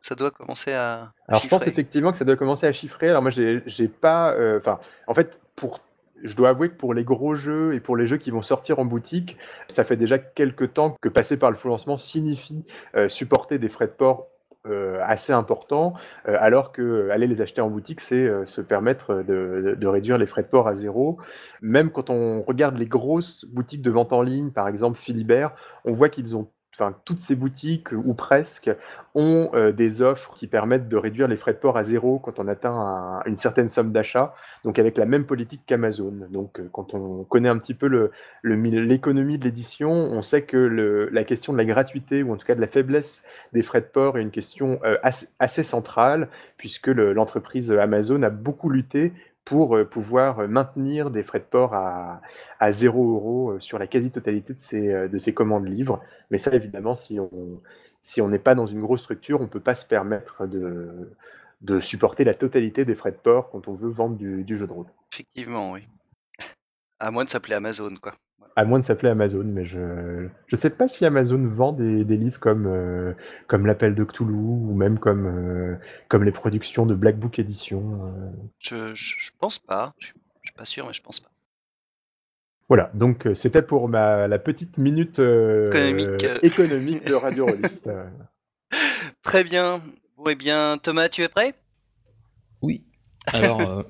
ça 0.00 0.14
doit 0.14 0.30
commencer 0.30 0.72
à 0.72 1.12
Alors 1.26 1.42
je 1.42 1.48
pense 1.48 1.66
effectivement 1.66 2.12
que 2.12 2.16
ça 2.16 2.24
doit 2.24 2.36
commencer 2.36 2.66
à 2.66 2.72
chiffrer. 2.72 3.08
Alors 3.08 3.22
moi 3.22 3.32
j'ai 3.32 3.88
pas, 3.88 4.36
enfin, 4.56 4.78
en 5.08 5.14
fait, 5.14 5.40
pour 5.56 5.80
je 6.22 6.34
dois 6.34 6.50
avouer 6.50 6.68
que 6.68 6.74
pour 6.74 6.94
les 6.94 7.04
gros 7.04 7.34
jeux 7.34 7.74
et 7.74 7.80
pour 7.80 7.96
les 7.96 8.06
jeux 8.06 8.18
qui 8.18 8.30
vont 8.30 8.42
sortir 8.42 8.78
en 8.78 8.84
boutique, 8.84 9.36
ça 9.66 9.84
fait 9.84 9.96
déjà 9.96 10.18
quelques 10.18 10.74
temps 10.74 10.96
que 11.00 11.08
passer 11.08 11.38
par 11.38 11.50
le 11.50 11.56
full 11.56 11.72
lancement 11.72 11.96
signifie, 11.96 12.64
supporter 13.08 13.58
des 13.58 13.68
frais 13.68 13.86
de 13.86 13.92
port 13.92 14.28
euh, 14.68 15.00
assez 15.04 15.32
important, 15.32 15.94
euh, 16.28 16.36
alors 16.40 16.72
que 16.72 17.10
aller 17.10 17.26
les 17.26 17.40
acheter 17.40 17.60
en 17.60 17.70
boutique, 17.70 18.00
c'est 18.00 18.28
se 18.44 18.60
permettre 18.60 19.22
de, 19.22 19.76
de, 19.78 19.86
réduire 19.86 20.18
les 20.18 20.26
frais 20.26 20.42
de 20.42 20.48
port 20.48 20.68
à 20.68 20.74
zéro. 20.74 21.18
Même 21.62 21.90
quand 21.90 22.10
on 22.10 22.42
regarde 22.42 22.78
les 22.78 22.86
grosses 22.86 23.44
boutiques 23.46 23.82
de 23.82 23.90
vente 23.90 24.12
en 24.12 24.22
ligne, 24.22 24.50
par 24.50 24.68
exemple 24.68 24.98
Philibert, 24.98 25.52
on 25.84 25.92
voit 25.92 26.08
qu'ils 26.08 26.36
ont 26.36 26.48
enfin, 26.74 26.94
toutes 27.04 27.20
ces 27.20 27.34
boutiques, 27.34 27.92
ou 27.92 28.14
presque, 28.14 28.70
ont 29.14 29.50
euh, 29.54 29.72
des 29.72 30.02
offres 30.02 30.34
qui 30.36 30.46
permettent 30.46 30.88
de 30.88 30.96
réduire 30.96 31.26
les 31.28 31.36
frais 31.36 31.52
de 31.52 31.58
port 31.58 31.76
à 31.76 31.82
zéro 31.82 32.18
quand 32.18 32.38
on 32.38 32.46
atteint 32.46 33.20
une 33.26 33.36
certaine 33.36 33.68
somme 33.68 33.90
d'achat, 33.90 34.34
donc 34.64 34.78
avec 34.78 34.96
la 34.96 35.06
même 35.06 35.24
politique 35.24 35.62
qu'Amazon. 35.66 36.28
Donc 36.30 36.60
euh, 36.60 36.68
quand 36.72 36.94
on 36.94 37.24
connaît 37.24 37.48
un 37.48 37.58
petit 37.58 37.74
peu 37.74 38.10
l'économie 38.44 39.38
de 39.38 39.44
l'édition, 39.44 39.90
on 39.90 40.22
sait 40.22 40.42
que 40.42 41.08
la 41.10 41.24
question 41.24 41.52
de 41.52 41.58
la 41.58 41.64
gratuité, 41.64 42.22
ou 42.22 42.32
en 42.32 42.36
tout 42.36 42.46
cas 42.46 42.54
de 42.54 42.60
la 42.60 42.68
faiblesse 42.68 43.24
des 43.52 43.62
frais 43.62 43.80
de 43.80 43.86
port, 43.86 44.18
est 44.18 44.22
une 44.22 44.30
question 44.30 44.78
euh, 44.84 44.96
assez, 45.02 45.64
centrale, 45.64 46.28
puisque 46.56 46.88
l'entreprise 46.88 47.72
Amazon 47.72 48.22
a 48.22 48.30
beaucoup 48.30 48.70
lutté 48.70 49.12
pour 49.48 49.78
euh, 49.78 49.84
pouvoir 49.86 50.40
euh, 50.40 50.46
maintenir 50.46 51.10
des 51.10 51.22
frais 51.22 51.38
de 51.38 51.44
port 51.44 51.72
à, 51.72 52.20
à 52.60 52.70
0 52.70 53.12
euros 53.14 53.50
euh, 53.52 53.60
sur 53.60 53.78
la 53.78 53.86
quasi-totalité 53.86 54.52
de 54.52 54.60
ces, 54.60 55.08
de 55.08 55.18
ces 55.18 55.32
commandes 55.32 55.66
livres. 55.66 56.02
Mais 56.30 56.36
ça, 56.36 56.52
évidemment, 56.52 56.94
si 56.94 57.18
on 57.18 57.30
si 58.02 58.22
n'est 58.22 58.38
pas 58.38 58.54
dans 58.54 58.66
une 58.66 58.80
grosse 58.80 59.02
structure, 59.02 59.40
on 59.40 59.44
ne 59.44 59.48
peut 59.48 59.60
pas 59.60 59.74
se 59.74 59.86
permettre 59.86 60.46
de, 60.46 61.10
de 61.62 61.80
supporter 61.80 62.24
la 62.24 62.34
totalité 62.34 62.84
des 62.84 62.94
frais 62.94 63.10
de 63.10 63.16
port 63.16 63.48
quand 63.50 63.68
on 63.68 63.74
veut 63.74 63.88
vendre 63.88 64.16
du 64.16 64.56
jeu 64.56 64.66
de 64.66 64.72
rôle. 64.72 64.86
Effectivement, 65.12 65.72
oui. 65.72 65.88
À 67.00 67.10
moins 67.10 67.24
de 67.24 67.30
s'appeler 67.30 67.54
Amazon, 67.54 67.94
quoi. 68.00 68.12
À 68.58 68.64
moins 68.64 68.80
de 68.80 68.84
s'appeler 68.84 69.08
Amazon, 69.08 69.44
mais 69.44 69.64
je 69.64 69.78
ne 69.78 70.56
sais 70.56 70.70
pas 70.70 70.88
si 70.88 71.06
Amazon 71.06 71.46
vend 71.46 71.72
des, 71.72 72.04
des 72.04 72.16
livres 72.16 72.40
comme, 72.40 72.66
euh, 72.66 73.12
comme 73.46 73.66
l'appel 73.66 73.94
de 73.94 74.02
Cthulhu 74.02 74.34
ou 74.34 74.74
même 74.74 74.98
comme, 74.98 75.26
euh, 75.26 75.76
comme 76.08 76.24
les 76.24 76.32
productions 76.32 76.84
de 76.84 76.96
Black 76.96 77.20
Book 77.20 77.38
Edition. 77.38 78.04
Euh. 78.04 78.30
Je, 78.58 78.96
je, 78.96 79.30
pense 79.38 79.60
pas. 79.60 79.94
Je, 80.00 80.08
je 80.08 80.48
suis 80.48 80.56
pas 80.56 80.64
sûr, 80.64 80.88
mais 80.88 80.92
je 80.92 81.00
pense 81.00 81.20
pas. 81.20 81.30
Voilà, 82.66 82.90
donc 82.94 83.28
c'était 83.34 83.62
pour 83.62 83.88
ma, 83.88 84.26
la 84.26 84.40
petite 84.40 84.76
minute 84.76 85.20
économique. 85.20 86.26
économique 86.42 87.06
de 87.06 87.14
Radio 87.14 87.46
Rollist. 87.46 87.88
Très 89.22 89.44
bien. 89.44 89.80
Bon, 90.16 90.24
eh 90.30 90.34
bien, 90.34 90.78
Thomas, 90.82 91.08
tu 91.08 91.22
es 91.22 91.28
prêt? 91.28 91.54
Oui. 92.60 92.82
Alors, 93.32 93.84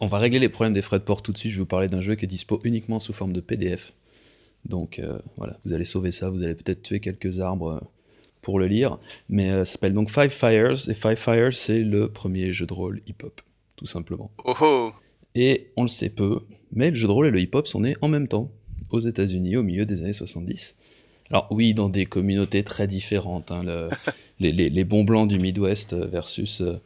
on 0.00 0.06
va 0.06 0.18
régler 0.18 0.38
les 0.38 0.48
problèmes 0.48 0.74
des 0.74 0.82
frais 0.82 0.98
de 0.98 1.04
port 1.04 1.22
tout 1.22 1.32
de 1.32 1.38
suite. 1.38 1.52
Je 1.52 1.56
vais 1.56 1.62
vous 1.62 1.66
parler 1.66 1.88
d'un 1.88 2.00
jeu 2.00 2.14
qui 2.14 2.24
est 2.24 2.28
dispo 2.28 2.58
uniquement 2.64 3.00
sous 3.00 3.12
forme 3.12 3.32
de 3.32 3.40
PDF. 3.40 3.92
Donc 4.64 4.98
euh, 4.98 5.18
voilà, 5.36 5.58
vous 5.64 5.72
allez 5.72 5.84
sauver 5.84 6.10
ça, 6.10 6.30
vous 6.30 6.42
allez 6.42 6.54
peut-être 6.54 6.82
tuer 6.82 7.00
quelques 7.00 7.40
arbres 7.40 7.70
euh, 7.70 7.80
pour 8.42 8.58
le 8.58 8.66
lire. 8.66 8.98
Mais 9.28 9.50
euh, 9.50 9.64
ça 9.64 9.72
s'appelle 9.72 9.94
donc 9.94 10.10
Five 10.10 10.30
Fires, 10.30 10.88
et 10.88 10.94
Five 10.94 11.16
Fires, 11.16 11.54
c'est 11.54 11.80
le 11.80 12.08
premier 12.08 12.52
jeu 12.52 12.66
de 12.66 12.74
rôle 12.74 13.00
hip-hop, 13.06 13.40
tout 13.76 13.86
simplement. 13.86 14.30
Oh 14.44 14.54
oh 14.60 14.92
et 15.34 15.68
on 15.76 15.82
le 15.82 15.88
sait 15.88 16.10
peu, 16.10 16.40
mais 16.72 16.90
le 16.90 16.96
jeu 16.96 17.06
de 17.06 17.12
rôle 17.12 17.26
et 17.26 17.30
le 17.30 17.40
hip-hop 17.40 17.66
sont 17.68 17.80
nés 17.80 17.96
en 18.00 18.08
même 18.08 18.26
temps, 18.26 18.50
aux 18.90 18.98
États-Unis, 18.98 19.56
au 19.56 19.62
milieu 19.62 19.86
des 19.86 20.02
années 20.02 20.12
70. 20.12 20.76
Alors 21.30 21.46
oui, 21.50 21.74
dans 21.74 21.88
des 21.88 22.06
communautés 22.06 22.64
très 22.64 22.88
différentes, 22.88 23.52
hein, 23.52 23.62
les, 24.40 24.84
bons 24.84 25.04
blancs 25.04 25.28
du 25.28 25.38
Midwest 25.38 25.94
versus 25.94 26.60
euh, 26.60 26.80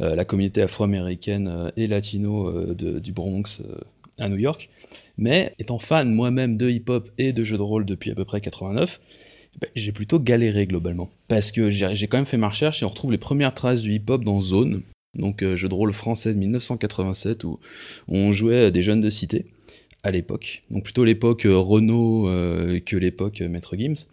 la 0.00 0.24
communauté 0.24 0.62
afro-américaine 0.62 1.48
euh, 1.48 1.70
et 1.76 1.86
latino 1.86 2.48
euh, 2.48 3.00
du 3.00 3.12
Bronx 3.12 3.62
à 4.18 4.28
New 4.28 4.36
York. 4.36 4.68
Mais 5.16 5.54
étant 5.58 5.78
fan 5.78 6.10
moi-même 6.10 6.56
de 6.56 6.68
hip-hop 6.68 7.10
et 7.18 7.32
de 7.32 7.44
jeux 7.44 7.58
de 7.58 7.62
rôle 7.62 7.84
depuis 7.84 8.10
à 8.10 8.14
peu 8.14 8.24
près 8.24 8.40
89, 8.40 9.00
ben, 9.60 9.68
j'ai 9.74 9.92
plutôt 9.92 10.20
galéré 10.20 10.66
globalement. 10.66 11.10
Parce 11.26 11.50
que 11.50 11.70
j'ai 11.70 12.06
quand 12.06 12.18
même 12.18 12.26
fait 12.26 12.36
ma 12.36 12.48
recherche 12.48 12.82
et 12.82 12.86
on 12.86 12.88
retrouve 12.88 13.12
les 13.12 13.18
premières 13.18 13.54
traces 13.54 13.82
du 13.82 13.94
hip-hop 13.94 14.22
dans 14.22 14.40
Zone, 14.40 14.82
donc 15.14 15.42
jeu 15.54 15.68
de 15.68 15.74
rôle 15.74 15.92
français 15.92 16.32
de 16.32 16.38
1987 16.38 17.44
où 17.44 17.58
on 18.06 18.30
jouait 18.30 18.70
des 18.70 18.82
jeunes 18.82 19.00
de 19.00 19.10
cité 19.10 19.46
à 20.04 20.12
l'époque, 20.12 20.62
donc 20.70 20.84
plutôt 20.84 21.04
l'époque 21.04 21.42
Renault 21.44 22.26
que 22.86 22.96
l'époque 22.96 23.40
Maître 23.40 23.76
Gims. 23.76 24.06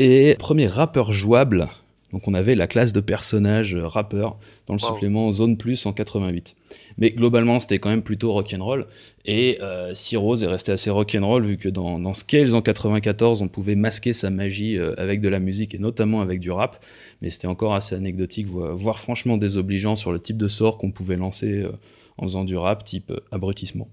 Et 0.00 0.34
premier 0.38 0.66
rappeur 0.66 1.12
jouable 1.12 1.68
donc 2.12 2.28
on 2.28 2.34
avait 2.34 2.54
la 2.54 2.66
classe 2.66 2.92
de 2.92 3.00
personnages 3.00 3.74
euh, 3.74 3.86
rappeurs 3.86 4.38
dans 4.66 4.74
le 4.74 4.80
supplément 4.80 5.30
Zone 5.32 5.56
Plus 5.56 5.86
en 5.86 5.92
88. 5.92 6.56
Mais 6.98 7.10
globalement, 7.10 7.60
c'était 7.60 7.78
quand 7.78 7.90
même 7.90 8.02
plutôt 8.02 8.32
rock'n'roll. 8.32 8.86
Et 9.24 9.58
euh, 9.60 9.94
Rose 10.14 10.42
est 10.42 10.48
resté 10.48 10.72
assez 10.72 10.90
rock'n'roll 10.90 11.44
vu 11.44 11.56
que 11.56 11.68
dans, 11.68 11.98
dans, 11.98 12.14
Scales 12.14 12.54
en 12.54 12.62
94, 12.62 13.42
on 13.42 13.48
pouvait 13.48 13.74
masquer 13.74 14.12
sa 14.12 14.30
magie 14.30 14.76
euh, 14.78 14.94
avec 14.98 15.20
de 15.20 15.28
la 15.28 15.38
musique 15.38 15.74
et 15.74 15.78
notamment 15.78 16.20
avec 16.20 16.40
du 16.40 16.50
rap. 16.50 16.84
Mais 17.20 17.30
c'était 17.30 17.46
encore 17.46 17.74
assez 17.74 17.94
anecdotique, 17.94 18.46
voire, 18.48 18.98
franchement 18.98 19.36
désobligeant 19.36 19.96
sur 19.96 20.12
le 20.12 20.18
type 20.18 20.36
de 20.36 20.48
sort 20.48 20.78
qu'on 20.78 20.90
pouvait 20.90 21.16
lancer 21.16 21.62
euh, 21.62 21.72
en 22.18 22.24
faisant 22.24 22.44
du 22.44 22.56
rap, 22.56 22.84
type 22.84 23.12
abrutissement. 23.30 23.88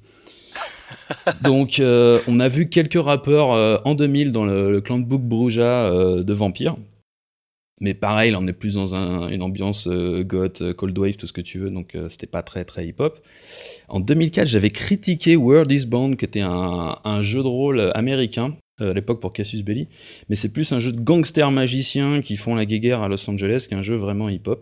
Donc, 1.43 1.79
on 1.81 2.39
a 2.39 2.47
vu 2.47 2.67
quelques 2.67 3.01
rappeurs 3.01 3.81
en 3.85 3.95
2000 3.95 4.31
dans 4.31 4.43
le, 4.43 4.71
le 4.71 4.81
clan 4.81 4.97
de 4.99 5.05
Book 5.05 5.21
Bruja 5.21 5.89
de 5.91 6.33
Vampire, 6.33 6.75
mais 7.79 7.93
pareil, 7.93 8.33
on 8.35 8.45
est 8.47 8.53
plus 8.53 8.75
dans 8.75 8.95
une 8.95 9.41
ambiance 9.41 9.87
euh, 9.87 10.23
goth, 10.23 10.61
euh, 10.61 10.73
cold 10.73 10.97
wave, 10.97 11.15
tout 11.15 11.27
ce 11.27 11.33
que 11.33 11.41
tu 11.41 11.59
veux, 11.59 11.69
donc 11.69 11.95
euh, 11.95 12.09
c'était 12.09 12.27
pas 12.27 12.43
très 12.43 12.65
très 12.65 12.87
hip-hop. 12.87 13.19
En 13.87 13.99
2004, 13.99 14.47
j'avais 14.47 14.69
critiqué 14.69 15.35
World 15.35 15.71
is 15.71 15.85
Bound, 15.85 16.17
qui 16.17 16.25
était 16.25 16.41
un, 16.41 17.21
jeu 17.21 17.41
de 17.41 17.47
rôle 17.47 17.91
américain, 17.95 18.55
à 18.79 18.93
l'époque 18.93 19.19
pour 19.19 19.33
Cassius 19.33 19.63
Belli, 19.63 19.87
mais 20.29 20.35
c'est 20.35 20.53
plus 20.53 20.71
un 20.71 20.79
jeu 20.79 20.91
de 20.91 21.01
gangsters 21.01 21.51
magiciens 21.51 22.21
qui 22.21 22.37
font 22.37 22.55
la 22.55 22.65
guéguerre 22.65 23.01
à 23.01 23.07
Los 23.07 23.29
Angeles 23.29 23.67
qu'un 23.69 23.81
jeu 23.81 23.95
vraiment 23.95 24.29
hip-hop. 24.29 24.61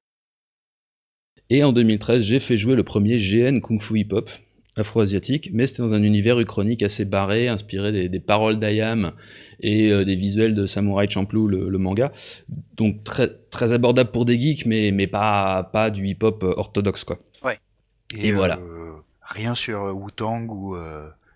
Et 1.50 1.64
en 1.64 1.72
2013, 1.72 2.26
j'ai 2.26 2.40
fait 2.40 2.58
jouer 2.58 2.76
le 2.76 2.84
premier 2.84 3.18
GN 3.18 3.62
Kung 3.62 3.82
Fu 3.82 4.00
Hip-Hop, 4.00 4.30
afro-asiatique, 4.78 5.50
mais 5.54 5.66
c'était 5.66 5.82
dans 5.82 5.94
un 5.94 6.04
univers 6.04 6.40
uchronique 6.40 6.84
assez 6.84 7.06
barré, 7.06 7.48
inspiré 7.48 8.10
des, 8.10 8.20
paroles 8.20 8.60
d'Ayam 8.60 9.12
et 9.60 9.92
euh, 9.92 10.06
des 10.06 10.16
visuels 10.16 10.54
de 10.54 10.66
Samurai 10.66 11.10
Champloo, 11.10 11.48
le, 11.48 11.78
manga. 11.78 12.12
Donc 12.76 13.04
très, 13.04 13.30
très 13.50 13.74
abordable 13.74 14.12
pour 14.12 14.26
des 14.26 14.38
geeks, 14.38 14.66
mais, 14.66 14.92
mais 14.92 15.08
pas, 15.08 15.64
pas 15.64 15.90
du 15.90 16.08
hip-hop 16.08 16.44
euh, 16.44 16.54
orthodoxe, 16.58 17.04
quoi. 17.04 17.20
Ouais. 17.44 17.58
Et, 18.18 18.32
voilà. 18.32 18.60
Euh, 18.60 18.94
rien 19.22 19.56
sur 19.56 19.96
Wu-Tang 19.96 20.50
ou 20.50 20.78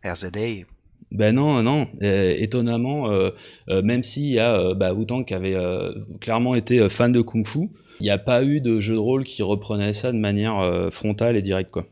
RZA 0.04 0.66
ben 1.12 1.36
non, 1.36 1.62
non. 1.62 1.90
étonnamment, 2.00 3.10
même 3.68 4.02
s'il 4.02 4.28
y 4.28 4.40
a 4.40 4.74
bah, 4.76 4.94
Wu-Tang 4.94 5.26
qui 5.26 5.34
avait 5.34 5.58
clairement 6.22 6.56
été 6.56 6.88
fan 6.88 7.12
de 7.12 7.20
Kung 7.20 7.46
Fu, 7.46 7.70
il 8.00 8.04
n'y 8.04 8.10
a 8.10 8.18
pas 8.18 8.46
eu 8.46 8.62
de 8.62 8.80
jeu 8.80 8.94
de 8.94 9.00
rôle 9.00 9.26
qui 9.26 9.44
reprenait 9.44 9.92
ça 9.92 10.14
de 10.14 10.18
manière 10.18 10.88
frontale 10.90 11.36
et 11.36 11.42
directe, 11.42 11.70
quoi. 11.70 11.86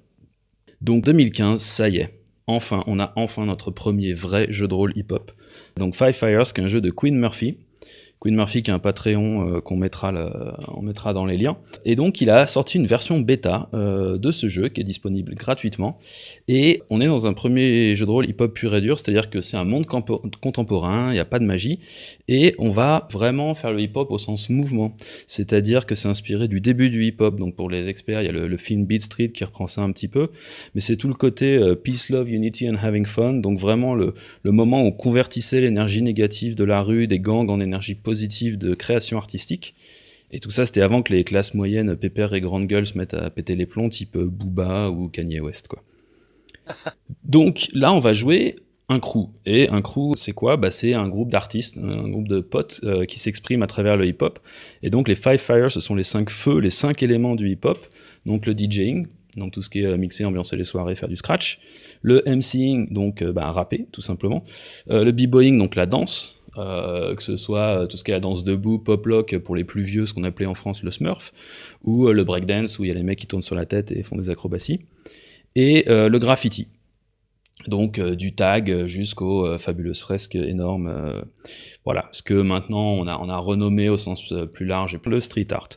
Donc 0.81 1.03
2015, 1.03 1.62
ça 1.62 1.89
y 1.89 1.98
est. 1.98 2.19
Enfin, 2.48 2.83
on 2.88 3.00
a 3.00 3.13
enfin 3.15 3.45
notre 3.45 3.69
premier 3.69 4.13
vrai 4.13 4.48
jeu 4.50 4.67
de 4.67 4.74
rôle 4.74 4.93
hip-hop. 4.95 5.31
Donc 5.77 5.95
Five 5.95 6.13
Fires, 6.13 6.51
qui 6.53 6.62
est 6.62 6.63
un 6.63 6.67
jeu 6.67 6.81
de 6.81 6.89
Queen 6.89 7.15
Murphy, 7.17 7.57
Queen 8.19 8.35
Murphy 8.35 8.63
qui 8.63 8.71
a 8.71 8.73
un 8.73 8.79
Patreon 8.79 9.47
euh, 9.47 9.61
qu'on 9.61 9.77
mettra, 9.77 10.13
on 10.75 10.81
mettra 10.81 11.13
dans 11.13 11.25
les 11.25 11.38
liens. 11.38 11.57
Et 11.85 11.95
donc 11.95 12.19
il 12.19 12.29
a 12.29 12.47
sorti 12.47 12.77
une 12.77 12.85
version 12.85 13.19
bêta 13.19 13.69
euh, 13.73 14.17
de 14.17 14.31
ce 14.31 14.49
jeu 14.49 14.67
qui 14.67 14.81
est 14.81 14.83
disponible 14.83 15.35
gratuitement. 15.35 15.97
Et 16.49 16.81
on 16.89 16.99
est 16.99 17.05
dans 17.05 17.27
un 17.27 17.33
premier 17.33 17.95
jeu 17.95 18.05
de 18.05 18.11
rôle 18.11 18.29
hip-hop 18.29 18.53
pur 18.53 18.75
et 18.75 18.81
dur, 18.81 18.99
c'est-à-dire 18.99 19.29
que 19.29 19.39
c'est 19.39 19.55
un 19.55 19.63
monde 19.63 19.85
contemporain, 19.85 21.11
il 21.11 21.13
n'y 21.13 21.19
a 21.19 21.25
pas 21.25 21.39
de 21.39 21.45
magie. 21.45 21.79
Et 22.27 22.55
on 22.57 22.71
va 22.71 23.07
vraiment 23.09 23.53
faire 23.53 23.71
le 23.71 23.79
hip-hop 23.81 24.11
au 24.11 24.17
sens 24.17 24.49
mouvement. 24.49 24.97
C'est-à-dire 25.25 25.85
que 25.85 25.95
c'est 25.95 26.09
inspiré 26.09 26.49
du 26.49 26.59
début 26.59 26.89
du 26.89 27.05
hip-hop. 27.05 27.38
Donc 27.38 27.55
pour 27.55 27.69
les 27.69 27.88
experts, 27.88 28.21
il 28.21 28.25
y 28.25 28.29
a 28.29 28.33
le, 28.33 28.57
film 28.57 28.83
Beat 28.83 29.03
Street 29.03 29.29
qui 29.29 29.45
reprend 29.45 29.69
ça 29.69 29.81
un 29.81 29.91
petit 29.93 30.09
peu. 30.09 30.27
Mais 30.75 30.81
c'est 30.81 30.97
tout 30.97 31.07
le 31.07 31.13
côté 31.13 31.55
euh, 31.55 31.75
Peace, 31.75 32.09
Love, 32.09 32.29
Unity 32.29 32.69
and 32.69 32.75
Having 32.83 33.05
Fun. 33.05 33.33
Donc 33.35 33.57
vraiment 33.57 33.95
le, 33.95 34.13
le 34.43 34.51
moment 34.51 34.81
où 34.81 34.88
on 34.88 34.91
convertissait 34.91 35.61
l'énergie 35.61 36.01
négative 36.01 36.55
de 36.55 36.65
la 36.65 36.81
rue, 36.81 37.07
des 37.07 37.19
gangs 37.19 37.49
en 37.49 37.61
énergie 37.61 37.95
positive 37.95 38.08
positive 38.09 38.57
de 38.57 38.73
création 38.73 39.19
artistique. 39.19 39.75
Et 40.31 40.39
tout 40.39 40.49
ça, 40.49 40.65
c'était 40.65 40.81
avant 40.81 41.03
que 41.03 41.13
les 41.13 41.23
classes 41.23 41.53
moyennes, 41.53 41.95
Pépère 41.95 42.33
et 42.33 42.41
Grande 42.41 42.65
Gueule, 42.65 42.87
se 42.87 42.97
mettent 42.97 43.13
à 43.13 43.29
péter 43.29 43.55
les 43.55 43.67
plombs, 43.67 43.89
type 43.89 44.17
Booba 44.17 44.89
ou 44.89 45.09
Kanye 45.09 45.39
West, 45.39 45.67
quoi. 45.67 45.83
Donc 47.23 47.67
là, 47.73 47.93
on 47.93 47.99
va 47.99 48.13
jouer 48.13 48.55
un 48.89 48.99
crew. 48.99 49.29
Et 49.45 49.69
un 49.69 49.83
crew, 49.83 50.15
c'est 50.15 50.31
quoi? 50.31 50.57
Bah, 50.57 50.71
C'est 50.71 50.95
un 50.95 51.07
groupe 51.07 51.29
d'artistes, 51.29 51.77
un 51.77 52.09
groupe 52.09 52.27
de 52.27 52.39
potes 52.39 52.81
euh, 52.83 53.05
qui 53.05 53.19
s'expriment 53.19 53.61
à 53.61 53.67
travers 53.67 53.95
le 53.95 54.07
hip-hop. 54.07 54.39
Et 54.81 54.89
donc 54.89 55.07
les 55.07 55.15
Five 55.15 55.37
Fires, 55.37 55.71
ce 55.71 55.79
sont 55.79 55.93
les 55.93 56.03
cinq 56.03 56.31
feux, 56.31 56.59
les 56.59 56.71
cinq 56.71 57.03
éléments 57.03 57.35
du 57.35 57.47
hip-hop. 57.51 57.77
Donc 58.25 58.47
le 58.47 58.53
DJing, 58.57 59.05
donc 59.37 59.51
tout 59.51 59.61
ce 59.61 59.69
qui 59.69 59.81
est 59.81 59.85
euh, 59.85 59.97
mixer, 59.97 60.25
ambiancer 60.25 60.57
les 60.57 60.63
soirées, 60.63 60.95
faire 60.95 61.09
du 61.09 61.17
scratch. 61.17 61.59
Le 62.01 62.23
MCing, 62.25 62.91
donc 62.91 63.21
euh, 63.21 63.31
bah, 63.31 63.51
rapper, 63.51 63.85
tout 63.91 64.01
simplement. 64.01 64.43
le 64.87 65.11
b-boying, 65.11 65.57
donc 65.59 65.75
la 65.75 65.85
danse. 65.85 66.38
Euh, 66.58 67.15
que 67.15 67.22
ce 67.22 67.38
soit 67.38 67.82
euh, 67.82 67.88
tout 67.88 67.98
ce 67.98 68.03
qui 68.03 68.12
est 68.12 68.13
la 68.13 68.20
danse 68.20 68.44
debout, 68.44 68.79
pop-lock 68.79 69.38
pour 69.39 69.56
les 69.56 69.63
plus 69.63 69.84
vieux, 69.84 70.06
ce 70.06 70.13
qu'on 70.13 70.24
appelait 70.24 70.48
en 70.48 70.56
France 70.56 70.84
le 70.84 70.91
smurf, 70.91 71.34
ou 71.84 72.08
euh, 72.08 72.13
le 72.13 72.24
breakdance 72.24 72.79
où 72.79 72.86
il 72.86 72.88
y 72.88 72.91
a 72.91 72.94
les 72.94 73.03
mecs 73.03 73.20
qui 73.20 73.27
tournent 73.27 73.44
sur 73.44 73.56
la 73.56 73.65
tête 73.65 73.91
et 73.91 74.03
font 74.03 74.18
des 74.18 74.29
acrobaties, 74.29 74.79
et 75.56 75.86
le 75.88 76.18
graffiti. 76.18 76.68
Donc 77.68 78.00
du 78.00 78.34
tag 78.34 78.86
jusqu'aux 78.86 79.58
fabuleuses 79.58 80.00
fresques 80.00 80.36
énormes. 80.36 81.24
voilà, 81.84 82.08
ce 82.13 82.22
que 82.24 82.36
maintenant 82.36 82.94
on 82.94 83.06
a, 83.08 83.38
renommé 83.38 83.89
au 83.89 83.98
sens 83.98 84.34
plus 84.53 84.65
large 84.65 84.98
le 85.06 85.20
street 85.20 85.48
art. 85.51 85.70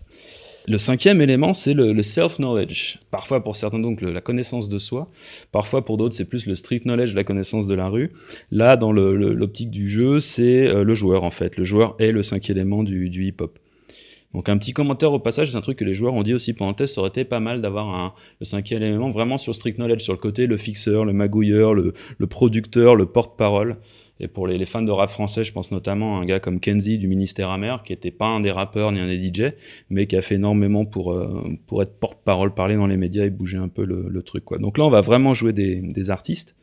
Le 0.68 0.78
cinquième 0.78 1.20
élément, 1.20 1.54
c'est 1.54 1.74
le, 1.74 2.00
self-knowledge. 2.02 2.98
Parfois 3.10 3.42
pour 3.42 3.56
certains, 3.56 3.78
donc 3.78 4.00
la 4.00 4.20
connaissance 4.20 4.68
de 4.68 4.78
soi. 4.78 5.10
Parfois 5.50 5.84
pour 5.84 5.96
d'autres, 5.96 6.14
c'est 6.14 6.28
plus 6.28 6.46
le 6.46 6.54
street 6.54 6.82
knowledge, 6.84 7.14
la 7.14 7.24
connaissance 7.24 7.66
de 7.66 7.74
la 7.74 7.88
rue. 7.88 8.12
Là, 8.50 8.76
dans 8.76 8.92
l'optique 8.92 9.70
du 9.70 9.88
jeu, 9.88 10.20
c'est 10.20 10.72
le 10.72 10.94
joueur 10.94 11.24
en 11.24 11.30
fait. 11.30 11.56
Le 11.56 11.64
joueur 11.64 11.96
est 11.98 12.12
le 12.12 12.22
cinquième 12.22 12.58
élément 12.58 12.82
du, 12.82 13.10
du 13.10 13.26
hip-hop. 13.26 13.58
Donc 14.34 14.48
un 14.48 14.56
petit 14.56 14.72
commentaire 14.72 15.12
au 15.12 15.18
passage, 15.18 15.50
c'est 15.50 15.58
un 15.58 15.60
truc 15.60 15.78
que 15.78 15.84
les 15.84 15.94
joueurs 15.94 16.14
ont 16.14 16.22
dit 16.22 16.32
aussi 16.32 16.54
pendant 16.54 16.70
le 16.70 16.76
test, 16.76 16.94
ça 16.94 17.00
aurait 17.00 17.10
été 17.10 17.24
pas 17.24 17.40
mal 17.40 17.60
d'avoir 17.60 18.14
le 18.40 18.44
cinquième 18.44 18.82
élément 18.82 19.10
vraiment 19.10 19.36
sur 19.36 19.54
strict 19.54 19.76
knowledge, 19.76 20.00
sur 20.00 20.14
le 20.14 20.18
côté 20.18 20.46
le 20.46 20.56
fixeur, 20.56 21.04
le 21.04 21.12
magouilleur, 21.12 21.74
le, 21.74 21.92
producteur, 22.26 22.96
le 22.96 23.06
porte-parole. 23.06 23.76
Et 24.22 24.28
pour 24.28 24.46
les, 24.46 24.64
fans 24.64 24.82
de 24.82 24.92
rap 24.92 25.10
français, 25.10 25.42
je 25.42 25.52
pense 25.52 25.72
notamment 25.72 26.16
à 26.16 26.22
un 26.22 26.24
gars 26.24 26.38
comme 26.38 26.60
Kenzie 26.60 26.96
du 26.96 27.08
Ministère 27.08 27.50
Amer, 27.50 27.82
qui 27.82 27.92
n'était 27.92 28.12
pas 28.12 28.26
un 28.26 28.38
des 28.38 28.52
rappeurs 28.52 28.92
ni 28.92 29.00
un 29.00 29.08
des 29.08 29.18
DJ, 29.18 29.52
mais 29.90 30.06
qui 30.06 30.16
a 30.16 30.22
fait 30.22 30.36
énormément 30.36 30.84
pour, 30.84 31.12
euh, 31.12 31.58
pour 31.66 31.82
être 31.82 31.98
porte-parole, 31.98 32.54
parler 32.54 32.76
dans 32.76 32.86
les 32.86 32.96
médias 32.96 33.24
et 33.24 33.30
bouger 33.30 33.58
un 33.58 33.66
peu 33.66 33.84
le, 33.84 34.22
truc. 34.22 34.44
Donc 34.60 34.78
là, 34.78 34.84
on 34.84 34.90
va 34.90 35.00
vraiment 35.00 35.34
jouer 35.34 35.52
des, 35.52 36.10
artistes. 36.10 36.54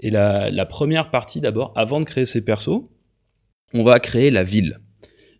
Et 0.00 0.08
la, 0.08 0.66
première 0.66 1.10
partie, 1.10 1.42
d'abord, 1.42 1.74
avant 1.76 2.00
de 2.00 2.06
créer 2.06 2.24
ces 2.24 2.40
persos, 2.40 2.80
on 3.74 3.84
va 3.84 4.00
créer 4.00 4.30
la 4.30 4.42
ville. 4.42 4.76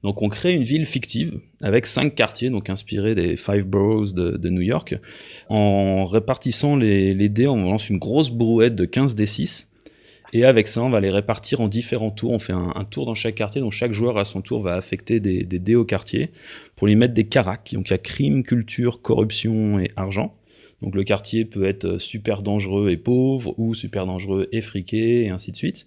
Donc 0.03 0.21
on 0.21 0.29
crée 0.29 0.53
une 0.53 0.63
ville 0.63 0.85
fictive 0.85 1.41
avec 1.63 1.87
cinq 1.87 2.15
quartiers, 2.15 2.51
donc 2.51 2.69
inspirés 2.69 3.15
des 3.15 3.37
Five 3.37 3.65
Boroughs 3.65 4.13
de, 4.13 4.49
New 4.51 4.61
York. 4.61 4.95
En 5.49 6.05
répartissant 6.05 6.77
les, 6.77 7.29
dés, 7.31 7.47
on 7.47 7.65
lance 7.65 7.89
une 7.89 7.99
grosse 7.99 8.31
brouette 8.31 8.75
de 8.75 8.85
15 8.85 9.17
D6. 9.17 9.69
Et 10.33 10.45
avec 10.45 10.69
ça, 10.69 10.83
on 10.83 10.91
va 10.91 11.01
les 11.01 11.11
répartir 11.11 11.61
en 11.61 11.69
différents 11.69 12.11
tours. 12.11 12.33
On 12.33 12.39
fait 12.39 12.53
un, 12.53 12.85
tour 12.91 13.07
dans 13.07 13.15
chaque 13.15 13.37
quartier, 13.37 13.61
donc 13.61 13.73
chaque 13.73 13.93
joueur 13.93 14.19
à 14.19 14.25
son 14.25 14.43
tour 14.43 14.61
va 14.61 14.75
affecter 14.75 15.21
des, 15.21 15.45
des 15.45 15.59
dés 15.59 15.77
au 15.77 15.85
quartier 15.85 16.31
pour 16.75 16.87
lui 16.87 16.97
mettre 16.97 17.15
des 17.15 17.27
caracs. 17.27 17.71
Donc 17.73 17.89
il 17.89 17.93
y 17.93 17.95
a 17.95 17.99
crime, 17.99 18.43
culture, 18.43 19.03
corruption 19.03 19.79
et 19.79 19.91
argent. 19.97 20.35
Donc 20.83 20.95
le 20.95 21.05
quartier 21.05 21.45
peut 21.45 21.65
être 21.65 21.99
super 21.99 22.43
dangereux 22.43 22.91
et 22.91 22.97
pauvre, 22.97 23.55
ou 23.59 23.75
super 23.75 24.05
dangereux 24.07 24.49
et 24.53 24.61
friqué, 24.61 25.23
et 25.25 25.31
ainsi 25.31 25.53
de 25.53 25.57
suite. 25.57 25.87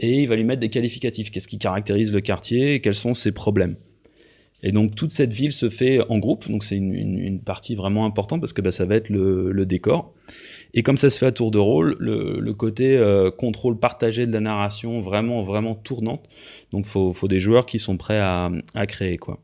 Et 0.00 0.22
il 0.22 0.28
va 0.28 0.36
lui 0.36 0.44
mettre 0.44 0.60
des 0.60 0.70
qualificatifs. 0.70 1.30
Qu'est-ce 1.30 1.48
qui 1.48 1.58
caractérise 1.58 2.12
le 2.12 2.20
quartier? 2.20 2.80
Quels 2.80 2.96
sont 2.96 3.14
ses 3.14 3.32
problèmes? 3.32 3.76
Et 4.64 4.72
donc 4.72 4.94
toute 4.96 5.12
cette 5.12 5.32
ville 5.32 5.52
se 5.52 5.68
fait 5.68 6.00
en 6.08 6.18
groupe, 6.18 6.50
donc 6.50 6.64
c'est 6.64 6.76
une, 6.76 7.38
partie 7.38 7.74
vraiment 7.74 8.06
importante 8.06 8.40
parce 8.40 8.54
que 8.54 8.62
bah, 8.62 8.70
ça 8.70 8.86
va 8.86 8.96
être 8.96 9.10
le, 9.10 9.66
décor. 9.66 10.14
Et 10.74 10.82
comme 10.82 10.96
ça 10.96 11.08
se 11.08 11.18
fait 11.18 11.26
à 11.26 11.32
tour 11.32 11.50
de 11.50 11.58
rôle, 11.58 11.96
le, 12.00 12.52
côté 12.52 12.96
euh, 12.96 13.30
contrôle 13.30 13.78
partagé 13.78 14.26
de 14.26 14.32
la 14.32 14.40
narration 14.40 15.00
vraiment 15.00 15.42
vraiment 15.42 15.74
tournante. 15.74 16.28
Donc 16.72 16.84
faut, 16.84 17.12
faut 17.12 17.28
des 17.28 17.40
joueurs 17.40 17.64
qui 17.64 17.78
sont 17.78 17.96
prêts 17.96 18.18
à, 18.18 18.50
à 18.74 18.86
créer 18.86 19.16
quoi. 19.16 19.38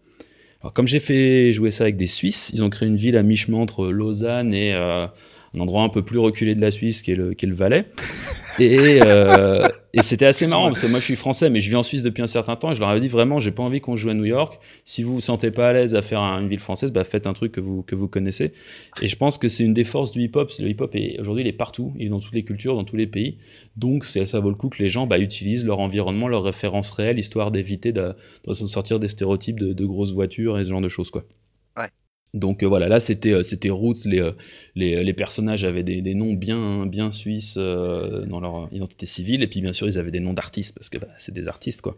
Alors, 0.62 0.74
comme 0.74 0.86
j'ai 0.86 1.00
fait 1.00 1.52
jouer 1.52 1.70
ça 1.70 1.84
avec 1.84 1.96
des 1.96 2.06
Suisses, 2.06 2.50
ils 2.52 2.62
ont 2.62 2.68
créé 2.68 2.88
une 2.88 2.96
ville 2.96 3.16
à 3.16 3.22
mi-chemin 3.22 3.58
entre 3.58 3.88
Lausanne 3.88 4.52
et 4.52 4.74
euh, 4.74 5.06
un 5.54 5.60
endroit 5.60 5.82
un 5.82 5.88
peu 5.88 6.02
plus 6.02 6.18
reculé 6.18 6.54
de 6.54 6.60
la 6.60 6.70
Suisse 6.70 7.02
qui 7.02 7.12
est 7.12 7.16
le, 7.16 7.34
qui 7.34 7.46
est 7.46 7.48
le 7.48 7.54
Valais. 7.54 7.86
Et, 8.58 9.00
euh, 9.02 9.66
et 9.92 10.02
c'était 10.02 10.26
assez 10.26 10.46
marrant 10.46 10.66
parce 10.66 10.82
que 10.82 10.88
moi 10.88 11.00
je 11.00 11.04
suis 11.04 11.16
français 11.16 11.50
mais 11.50 11.60
je 11.60 11.70
vis 11.70 11.76
en 11.76 11.82
Suisse 11.82 12.02
depuis 12.02 12.22
un 12.22 12.26
certain 12.26 12.56
temps 12.56 12.70
et 12.72 12.74
je 12.74 12.80
leur 12.80 12.88
avais 12.88 13.00
dit 13.00 13.08
vraiment 13.08 13.40
j'ai 13.40 13.50
pas 13.50 13.62
envie 13.62 13.80
qu'on 13.80 13.96
joue 13.96 14.10
à 14.10 14.14
New 14.14 14.24
York. 14.24 14.60
Si 14.84 15.02
vous 15.02 15.14
vous 15.14 15.20
sentez 15.20 15.50
pas 15.50 15.70
à 15.70 15.72
l'aise 15.72 15.94
à 15.94 16.02
faire 16.02 16.20
une 16.20 16.48
ville 16.48 16.60
française, 16.60 16.92
bah 16.92 17.04
faites 17.04 17.26
un 17.26 17.32
truc 17.32 17.52
que 17.52 17.60
vous, 17.60 17.82
que 17.82 17.94
vous 17.94 18.08
connaissez. 18.08 18.52
Et 19.02 19.08
je 19.08 19.16
pense 19.16 19.38
que 19.38 19.48
c'est 19.48 19.64
une 19.64 19.74
des 19.74 19.84
forces 19.84 20.12
du 20.12 20.22
hip-hop. 20.22 20.50
Le 20.58 20.68
hip-hop 20.68 20.94
aujourd'hui 21.18 21.44
il 21.44 21.48
est 21.48 21.52
partout, 21.52 21.92
il 21.98 22.06
est 22.06 22.10
dans 22.10 22.20
toutes 22.20 22.34
les 22.34 22.44
cultures, 22.44 22.74
dans 22.74 22.84
tous 22.84 22.96
les 22.96 23.06
pays. 23.06 23.38
Donc 23.76 24.04
ça 24.04 24.40
vaut 24.40 24.50
le 24.50 24.56
coup 24.56 24.68
que 24.68 24.82
les 24.82 24.88
gens 24.88 25.06
bah, 25.06 25.18
utilisent 25.18 25.64
leur 25.64 25.80
environnement, 25.80 26.28
leurs 26.28 26.44
références 26.44 26.90
réelles, 26.90 27.18
histoire 27.18 27.50
d'éviter 27.50 27.92
de, 27.92 28.14
de, 28.46 28.52
sortir 28.52 29.00
des 29.00 29.08
stéréotypes 29.08 29.58
de, 29.58 29.72
de 29.72 29.84
grosses 29.84 30.12
voitures 30.12 30.58
et 30.58 30.64
ce 30.64 30.70
genre 30.70 30.80
de 30.80 30.88
choses 30.88 31.10
quoi. 31.10 31.24
Donc 32.32 32.62
euh, 32.62 32.66
voilà, 32.66 32.88
là 32.88 33.00
c'était 33.00 33.32
euh, 33.32 33.42
c'était 33.42 33.70
Roots, 33.70 34.06
les, 34.06 34.20
euh, 34.20 34.32
les, 34.76 35.02
les, 35.02 35.12
personnages 35.12 35.64
avaient 35.64 35.82
des, 35.82 36.00
des, 36.00 36.14
noms 36.14 36.34
bien 36.34 36.86
bien 36.86 37.10
suisses 37.10 37.56
dans 37.56 38.40
leur 38.40 38.68
identité 38.72 39.06
civile 39.06 39.42
et 39.42 39.48
puis 39.48 39.60
bien 39.60 39.72
sûr 39.72 39.88
ils 39.88 39.98
avaient 39.98 40.12
des 40.12 40.20
noms 40.20 40.32
d'artistes 40.32 40.74
parce 40.74 40.88
que 40.88 40.98
bah, 40.98 41.08
c'est 41.18 41.34
des 41.34 41.48
artistes 41.48 41.82
quoi. 41.82 41.96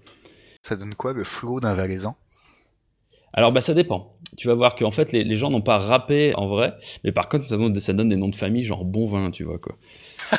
Ça 0.62 0.76
donne 0.76 0.94
quoi 0.94 1.12
le 1.12 1.24
flow 1.24 1.60
d'un 1.60 1.74
valaisan? 1.74 2.16
Alors 3.34 3.52
bah 3.52 3.60
ça 3.60 3.74
dépend. 3.74 4.16
Tu 4.38 4.48
vas 4.48 4.54
voir 4.54 4.74
qu'en 4.74 4.90
fait 4.90 5.12
les, 5.12 5.24
les 5.24 5.36
gens 5.36 5.50
n'ont 5.50 5.62
pas 5.62 5.78
rappé 5.78 6.34
en 6.34 6.48
vrai, 6.48 6.74
mais 7.04 7.12
par 7.12 7.28
contre 7.28 7.46
ça 7.46 7.58
donne, 7.58 7.78
ça 7.78 7.92
donne 7.92 8.08
des 8.08 8.16
noms 8.16 8.28
de 8.28 8.36
famille 8.36 8.62
genre 8.62 8.86
Bonvin, 8.86 9.30
tu 9.30 9.44
vois 9.44 9.58
quoi. 9.58 9.76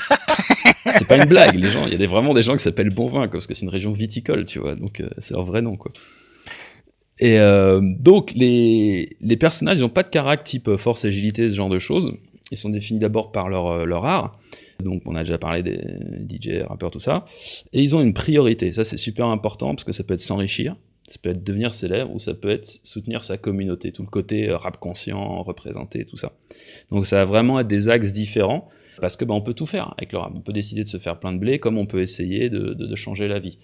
c'est 0.92 1.08
pas 1.08 1.18
une 1.18 1.30
blague, 1.30 1.56
les 1.56 1.70
gens, 1.70 1.86
il 1.86 1.92
y 1.92 1.96
a 1.96 2.00
des, 2.00 2.08
vraiment 2.08 2.34
des 2.34 2.42
gens 2.44 2.54
qui 2.54 2.64
s'appellent 2.64 2.90
Bonvin 2.90 3.28
parce 3.28 3.46
que 3.46 3.54
c'est 3.54 3.64
une 3.64 3.72
région 3.72 3.92
viticole, 3.92 4.46
tu 4.46 4.58
vois, 4.58 4.74
donc 4.74 5.04
c'est 5.20 5.36
leur 5.36 5.46
vrai 5.46 5.62
nom 5.62 5.76
quoi. 5.76 5.92
Et 7.20 7.40
euh, 7.40 7.80
donc, 8.00 8.34
les, 8.36 9.16
personnages, 9.40 9.80
ils 9.80 9.82
n'ont 9.82 9.90
pas 9.90 10.04
de 10.04 10.10
caractère 10.10 10.44
type 10.44 10.68
euh, 10.68 10.78
force, 10.78 11.06
agilité, 11.06 11.50
ce 11.50 11.56
genre 11.56 11.70
de 11.70 11.80
choses. 11.80 12.12
Ils 12.52 12.58
sont 12.58 12.70
définis 12.70 13.00
d'abord 13.00 13.32
par 13.32 13.50
leur, 13.50 13.68
euh, 13.68 14.02
art. 14.04 14.32
Donc, 14.84 15.04
on 15.06 15.16
a 15.16 15.24
déjà 15.24 15.38
parlé 15.38 15.64
des 15.64 15.80
DJ, 16.30 16.64
rappeurs, 16.68 16.92
tout 16.92 17.00
ça. 17.00 17.26
Et 17.72 17.82
ils 17.82 17.96
ont 17.96 18.02
une 18.02 18.14
priorité. 18.14 18.74
Ça, 18.74 18.84
c'est 18.84 18.98
super 18.98 19.28
important 19.28 19.76
parce 19.76 19.84
que 19.84 19.92
ça 19.92 20.04
peut 20.04 20.16
être 20.16 20.22
s'enrichir, 20.22 20.76
ça 21.08 21.18
peut 21.22 21.30
être 21.30 21.44
devenir 21.44 21.74
célèbre 21.74 22.14
ou 22.14 22.20
ça 22.20 22.34
peut 22.34 22.50
être 22.50 22.80
soutenir 22.84 23.24
sa 23.24 23.38
communauté. 23.38 23.92
Tout 23.92 24.04
le 24.04 24.10
côté 24.10 24.52
rap 24.52 24.78
conscient, 24.78 25.44
représenté, 25.44 26.06
tout 26.06 26.18
ça. 26.18 26.34
Donc, 26.92 27.06
ça 27.06 27.18
va 27.18 27.26
vraiment 27.26 27.60
être 27.60 27.68
des 27.68 27.90
axes 27.90 28.12
différents 28.12 28.70
parce 29.00 29.18
que 29.18 29.26
bah, 29.26 29.34
on 29.34 29.42
peut 29.42 29.54
tout 29.54 29.66
faire 29.66 29.94
avec 29.98 30.12
le 30.12 30.18
rap. 30.18 30.34
On 30.36 30.42
peut 30.42 30.54
décider 30.54 30.84
de 30.84 30.90
se 30.90 30.98
faire 30.98 31.20
plein 31.20 31.32
de 31.32 31.40
blé 31.40 31.60
comme 31.60 31.78
on 31.78 31.86
peut 31.86 32.02
essayer 32.02 32.50
de 32.50 32.96
changer 32.96 33.28
la 33.28 33.40
vie. 33.40 33.58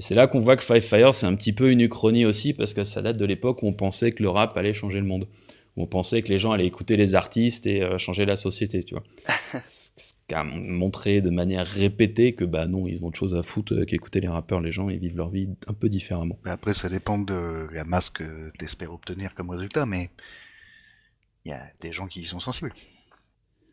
Et 0.00 0.02
c'est 0.02 0.14
là 0.14 0.26
qu'on 0.26 0.38
voit 0.38 0.56
que 0.56 0.64
Five 0.64 0.80
Fire, 0.80 1.14
c'est 1.14 1.26
un 1.26 1.34
petit 1.34 1.52
peu 1.52 1.70
une 1.70 1.82
uchronie 1.82 2.24
aussi, 2.24 2.54
parce 2.54 2.72
que 2.72 2.84
ça 2.84 3.02
date 3.02 3.18
de 3.18 3.26
l'époque 3.26 3.62
où 3.62 3.66
on 3.66 3.74
pensait 3.74 4.12
que 4.12 4.22
le 4.22 4.30
rap 4.30 4.56
allait 4.56 4.72
changer 4.72 4.98
le 4.98 5.04
monde. 5.04 5.28
Où 5.76 5.82
on 5.82 5.86
pensait 5.86 6.22
que 6.22 6.30
les 6.30 6.38
gens 6.38 6.52
allaient 6.52 6.66
écouter 6.66 6.96
les 6.96 7.14
artistes 7.14 7.66
et 7.66 7.82
euh, 7.82 7.98
changer 7.98 8.24
la 8.24 8.36
société, 8.36 8.82
tu 8.82 8.94
vois. 8.94 9.04
Ce 9.66 10.14
qui 10.26 10.34
a 10.34 10.42
montré 10.42 11.20
de 11.20 11.28
manière 11.28 11.66
répétée 11.66 12.32
que, 12.32 12.46
bah 12.46 12.66
non, 12.66 12.86
ils 12.86 13.04
ont 13.04 13.08
autre 13.08 13.18
chose 13.18 13.34
à 13.34 13.42
foutre 13.42 13.74
euh, 13.74 13.84
qu'écouter 13.84 14.22
les 14.22 14.28
rappeurs. 14.28 14.62
Les 14.62 14.72
gens, 14.72 14.88
ils 14.88 14.98
vivent 14.98 15.18
leur 15.18 15.28
vie 15.28 15.50
un 15.66 15.74
peu 15.74 15.90
différemment. 15.90 16.38
après, 16.46 16.72
ça 16.72 16.88
dépend 16.88 17.18
de 17.18 17.66
la 17.70 17.84
masse 17.84 18.08
que 18.08 18.50
tu 18.58 18.64
espères 18.64 18.94
obtenir 18.94 19.34
comme 19.34 19.50
résultat, 19.50 19.84
mais 19.84 20.08
il 21.44 21.50
y 21.50 21.52
a 21.52 21.62
des 21.82 21.92
gens 21.92 22.06
qui 22.06 22.22
y 22.22 22.26
sont 22.26 22.40
sensibles 22.40 22.72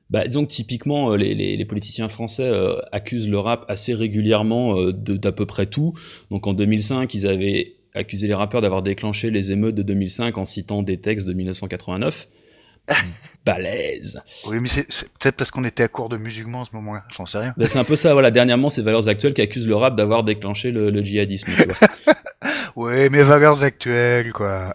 bah, 0.10 0.26
disons 0.26 0.46
que 0.46 0.52
typiquement, 0.52 1.12
euh, 1.12 1.18
les, 1.18 1.36
les, 1.36 1.58
les 1.58 1.66
politiciens 1.66 2.08
français 2.08 2.48
euh, 2.48 2.78
accusent 2.92 3.30
le 3.30 3.40
rap 3.40 3.66
assez 3.68 3.94
régulièrement 3.94 4.80
euh, 4.80 4.94
d'à 4.94 5.32
peu 5.32 5.46
près 5.46 5.66
tout. 5.66 5.94
Donc 6.32 6.48
en 6.48 6.54
2005, 6.54 7.14
ils 7.14 7.28
avaient 7.28 7.74
accusé 7.94 8.28
les 8.28 8.34
rappeurs 8.34 8.62
d'avoir 8.62 8.84
déclenché 8.84 9.32
les 9.32 9.52
émeutes 9.52 9.76
de 9.76 9.84
2005 9.84 10.38
en 10.38 10.46
citant 10.46 10.82
des 10.84 10.98
textes 10.98 11.28
de 11.28 11.34
1989. 11.34 12.28
Balèze. 13.46 14.22
Oui, 14.50 14.60
mais 14.60 14.70
c'est 14.70 15.10
peut-être 15.20 15.36
parce 15.36 15.52
qu'on 15.52 15.64
était 15.64 15.84
à 15.84 15.88
court 15.88 16.10
de 16.10 16.18
musulmans 16.18 16.62
en 16.62 16.66
ce 16.66 16.72
moment-là, 16.74 17.04
j'en 17.16 17.26
sais 17.26 17.38
rien. 17.38 17.54
Bah, 17.58 17.66
c'est 17.68 17.80
un 17.80 17.86
peu 17.86 17.96
ça, 17.96 18.14
voilà. 18.14 18.30
Dernièrement, 18.30 18.70
c'est 18.70 18.82
Valeurs 18.82 19.08
Actuelles 19.08 19.34
qui 19.34 19.42
accusent 19.42 19.68
le 19.68 19.76
rap 19.76 19.96
d'avoir 19.96 20.24
déclenché 20.24 20.72
le, 20.72 20.90
le 20.90 21.02
djihadisme. 21.02 21.52
oui, 22.76 23.10
mais 23.10 23.24
Valeurs 23.24 23.64
Actuelles, 23.64 24.34
quoi. 24.34 24.74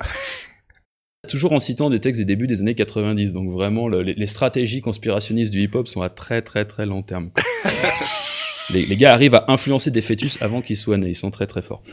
Toujours 1.29 1.53
en 1.53 1.61
citant 1.61 1.89
des 1.89 2.01
textes 2.01 2.21
des 2.21 2.25
débuts 2.25 2.49
des 2.49 2.63
années 2.63 2.75
90, 2.75 3.33
donc 3.33 3.49
vraiment 3.49 3.87
les, 3.87 4.27
stratégies 4.27 4.81
conspirationnistes 4.81 5.53
du 5.53 5.63
hip-hop 5.63 5.87
sont 5.87 6.03
à 6.03 6.09
très 6.09 6.43
très 6.43 6.65
très 6.65 6.85
long 6.85 7.03
terme. 7.03 7.31
les, 8.71 8.85
les, 8.87 8.97
gars 8.97 9.13
arrivent 9.13 9.37
à 9.37 9.45
influencer 9.47 9.93
des 9.93 10.01
fœtus 10.01 10.43
avant 10.43 10.63
qu'ils 10.63 10.77
soient 10.77 10.97
nés, 10.97 11.11
ils 11.11 11.15
sont 11.15 11.31
très 11.31 11.47
très 11.47 11.63
forts. 11.63 11.85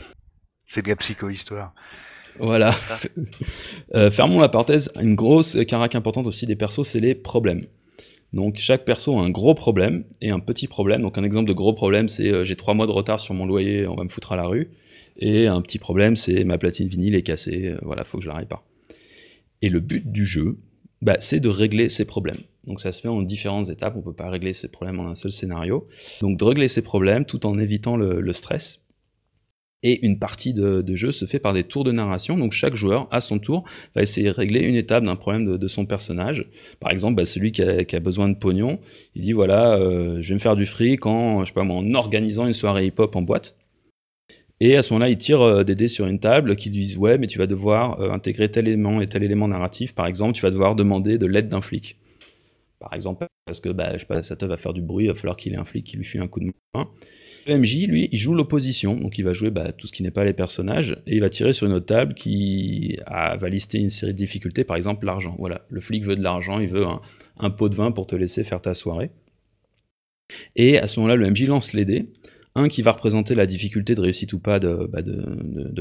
C'est 0.66 0.82
de 0.82 0.88
la 0.88 0.96
psycho-histoire. 0.96 1.74
Voilà. 2.40 2.74
euh, 3.94 4.10
fermons 4.10 4.40
la 4.40 4.48
parenthèse, 4.48 4.90
une 5.00 5.14
grosse 5.14 5.56
carac 5.64 5.94
importante 5.94 6.26
aussi 6.26 6.46
des 6.46 6.56
persos, 6.56 6.82
c'est 6.82 7.00
les 7.00 7.14
problèmes. 7.14 7.66
Donc 8.32 8.56
chaque 8.56 8.84
perso 8.84 9.16
a 9.16 9.22
un 9.22 9.30
gros 9.30 9.54
problème 9.54 10.04
et 10.20 10.30
un 10.30 10.40
petit 10.40 10.66
problème. 10.66 11.02
Donc 11.02 11.18
un 11.18 11.24
exemple 11.24 11.48
de 11.48 11.54
gros 11.54 11.72
problème, 11.72 12.08
c'est 12.08 12.28
euh, 12.28 12.44
j'ai 12.44 12.56
trois 12.56 12.74
mois 12.74 12.86
de 12.88 12.92
retard 12.92 13.20
sur 13.20 13.34
mon 13.34 13.46
loyer, 13.46 13.86
on 13.86 13.94
va 13.94 14.02
me 14.02 14.08
foutre 14.08 14.32
à 14.32 14.36
la 14.36 14.46
rue. 14.46 14.70
Et 15.18 15.46
un 15.46 15.60
petit 15.62 15.78
problème, 15.78 16.16
c'est 16.16 16.42
ma 16.42 16.58
platine 16.58 16.88
vinyle 16.88 17.14
est 17.14 17.22
cassée, 17.22 17.68
euh, 17.68 17.78
voilà, 17.82 18.04
faut 18.04 18.18
que 18.18 18.24
je 18.24 18.28
la 18.28 18.36
répare. 18.36 18.64
Et 19.62 19.68
le 19.68 19.80
but 19.80 20.10
du 20.10 20.24
jeu, 20.24 20.58
bah, 21.02 21.16
c'est 21.20 21.40
de 21.40 21.48
régler 21.48 21.88
ces 21.88 22.04
problèmes. 22.04 22.40
Donc 22.66 22.80
ça 22.80 22.92
se 22.92 23.00
fait 23.00 23.08
en 23.08 23.22
différentes 23.22 23.70
étapes, 23.70 23.94
on 23.96 24.00
ne 24.00 24.04
peut 24.04 24.12
pas 24.12 24.28
régler 24.28 24.52
ces 24.52 24.68
problèmes 24.68 25.00
en 25.00 25.08
un 25.08 25.14
seul 25.14 25.32
scénario. 25.32 25.86
Donc 26.20 26.38
de 26.38 26.44
régler 26.44 26.68
ces 26.68 26.82
problèmes 26.82 27.24
tout 27.24 27.46
en 27.46 27.58
évitant 27.58 27.96
le, 27.96 28.32
stress. 28.32 28.80
Et 29.82 30.04
une 30.04 30.18
partie 30.18 30.52
de, 30.52 30.94
jeu 30.94 31.10
se 31.10 31.24
fait 31.24 31.38
par 31.38 31.54
des 31.54 31.64
tours 31.64 31.84
de 31.84 31.92
narration. 31.92 32.36
Donc 32.36 32.52
chaque 32.52 32.74
joueur, 32.74 33.08
à 33.10 33.22
son 33.22 33.38
tour, 33.38 33.64
va 33.94 34.02
essayer 34.02 34.26
de 34.28 34.32
régler 34.34 34.60
une 34.60 34.74
étape 34.74 35.04
d'un 35.04 35.16
problème 35.16 35.56
de, 35.56 35.68
son 35.68 35.86
personnage. 35.86 36.46
Par 36.80 36.90
exemple, 36.92 37.14
bah, 37.14 37.24
celui 37.24 37.50
qui 37.52 37.62
a, 37.62 38.00
besoin 38.00 38.28
de 38.28 38.34
pognon, 38.34 38.78
il 39.14 39.22
dit 39.22 39.32
voilà, 39.32 39.76
euh, 39.76 40.18
je 40.20 40.28
vais 40.28 40.34
me 40.34 40.40
faire 40.40 40.56
du 40.56 40.66
fric 40.66 41.06
en, 41.06 41.44
je 41.44 41.46
sais 41.46 41.54
pas 41.54 41.62
en 41.62 41.94
organisant 41.94 42.46
une 42.46 42.52
soirée 42.52 42.86
hip-hop 42.86 43.16
en 43.16 43.22
boîte. 43.22 43.56
Et 44.60 44.76
à 44.76 44.82
ce 44.82 44.92
moment-là, 44.92 45.10
il 45.10 45.16
tire 45.16 45.40
euh, 45.40 45.64
des 45.64 45.74
dés 45.74 45.88
sur 45.88 46.06
une 46.06 46.20
table 46.20 46.54
qui 46.54 46.68
lui 46.70 46.80
disent 46.80 46.98
Ouais, 46.98 47.16
mais 47.16 47.26
tu 47.26 47.38
vas 47.38 47.46
devoir 47.46 48.00
euh, 48.00 48.10
intégrer 48.10 48.50
tel 48.50 48.68
élément 48.68 49.00
et 49.00 49.08
tel 49.08 49.22
élément 49.22 49.48
narratif. 49.48 49.94
Par 49.94 50.06
exemple, 50.06 50.34
tu 50.34 50.42
vas 50.42 50.50
devoir 50.50 50.76
demander 50.76 51.18
de 51.18 51.26
l'aide 51.26 51.48
d'un 51.48 51.62
flic. 51.62 51.96
Par 52.78 52.94
exemple, 52.94 53.26
parce 53.46 53.60
que 53.60 53.68
bah, 53.68 53.96
je 53.98 54.04
sais 54.22 54.46
va 54.46 54.56
faire 54.56 54.72
du 54.72 54.80
bruit, 54.80 55.06
il 55.06 55.08
va 55.08 55.14
falloir 55.14 55.36
qu'il 55.36 55.52
ait 55.52 55.58
un 55.58 55.64
flic 55.64 55.84
qui 55.84 55.96
lui 55.96 56.04
file 56.04 56.20
un 56.20 56.28
coup 56.28 56.40
de 56.40 56.46
main. 56.74 56.88
Le 57.46 57.58
MJ, 57.58 57.86
lui, 57.86 58.08
il 58.12 58.18
joue 58.18 58.34
l'opposition, 58.34 58.96
donc 58.96 59.18
il 59.18 59.24
va 59.24 59.32
jouer 59.32 59.50
bah, 59.50 59.72
tout 59.72 59.86
ce 59.86 59.92
qui 59.92 60.02
n'est 60.02 60.10
pas 60.10 60.24
les 60.24 60.32
personnages, 60.32 60.96
et 61.06 61.14
il 61.14 61.20
va 61.20 61.30
tirer 61.30 61.52
sur 61.52 61.66
une 61.66 61.72
autre 61.72 61.86
table 61.86 62.14
qui 62.14 62.98
va 63.06 63.48
lister 63.48 63.78
une 63.78 63.90
série 63.90 64.12
de 64.12 64.18
difficultés, 64.18 64.64
par 64.64 64.76
exemple 64.76 65.04
l'argent. 65.04 65.34
Voilà, 65.38 65.62
le 65.68 65.80
flic 65.80 66.04
veut 66.04 66.16
de 66.16 66.22
l'argent, 66.22 66.60
il 66.60 66.68
veut 66.68 66.84
un, 67.38 67.50
pot 67.50 67.68
de 67.68 67.74
vin 67.74 67.92
pour 67.92 68.06
te 68.06 68.14
laisser 68.14 68.44
faire 68.44 68.62
ta 68.62 68.74
soirée. 68.74 69.10
Et 70.54 70.78
à 70.78 70.86
ce 70.86 71.00
moment-là, 71.00 71.16
le 71.16 71.30
MJ 71.30 71.46
lance 71.46 71.72
les 71.72 71.84
dés, 71.84 72.06
un 72.54 72.68
qui 72.68 72.82
va 72.82 72.92
représenter 72.92 73.34
la 73.34 73.46
difficulté 73.46 73.94
de 73.94 74.00
réussite 74.00 74.32
ou 74.32 74.38
pas 74.38 74.58
de, 74.58 74.88
bah, 74.90 75.00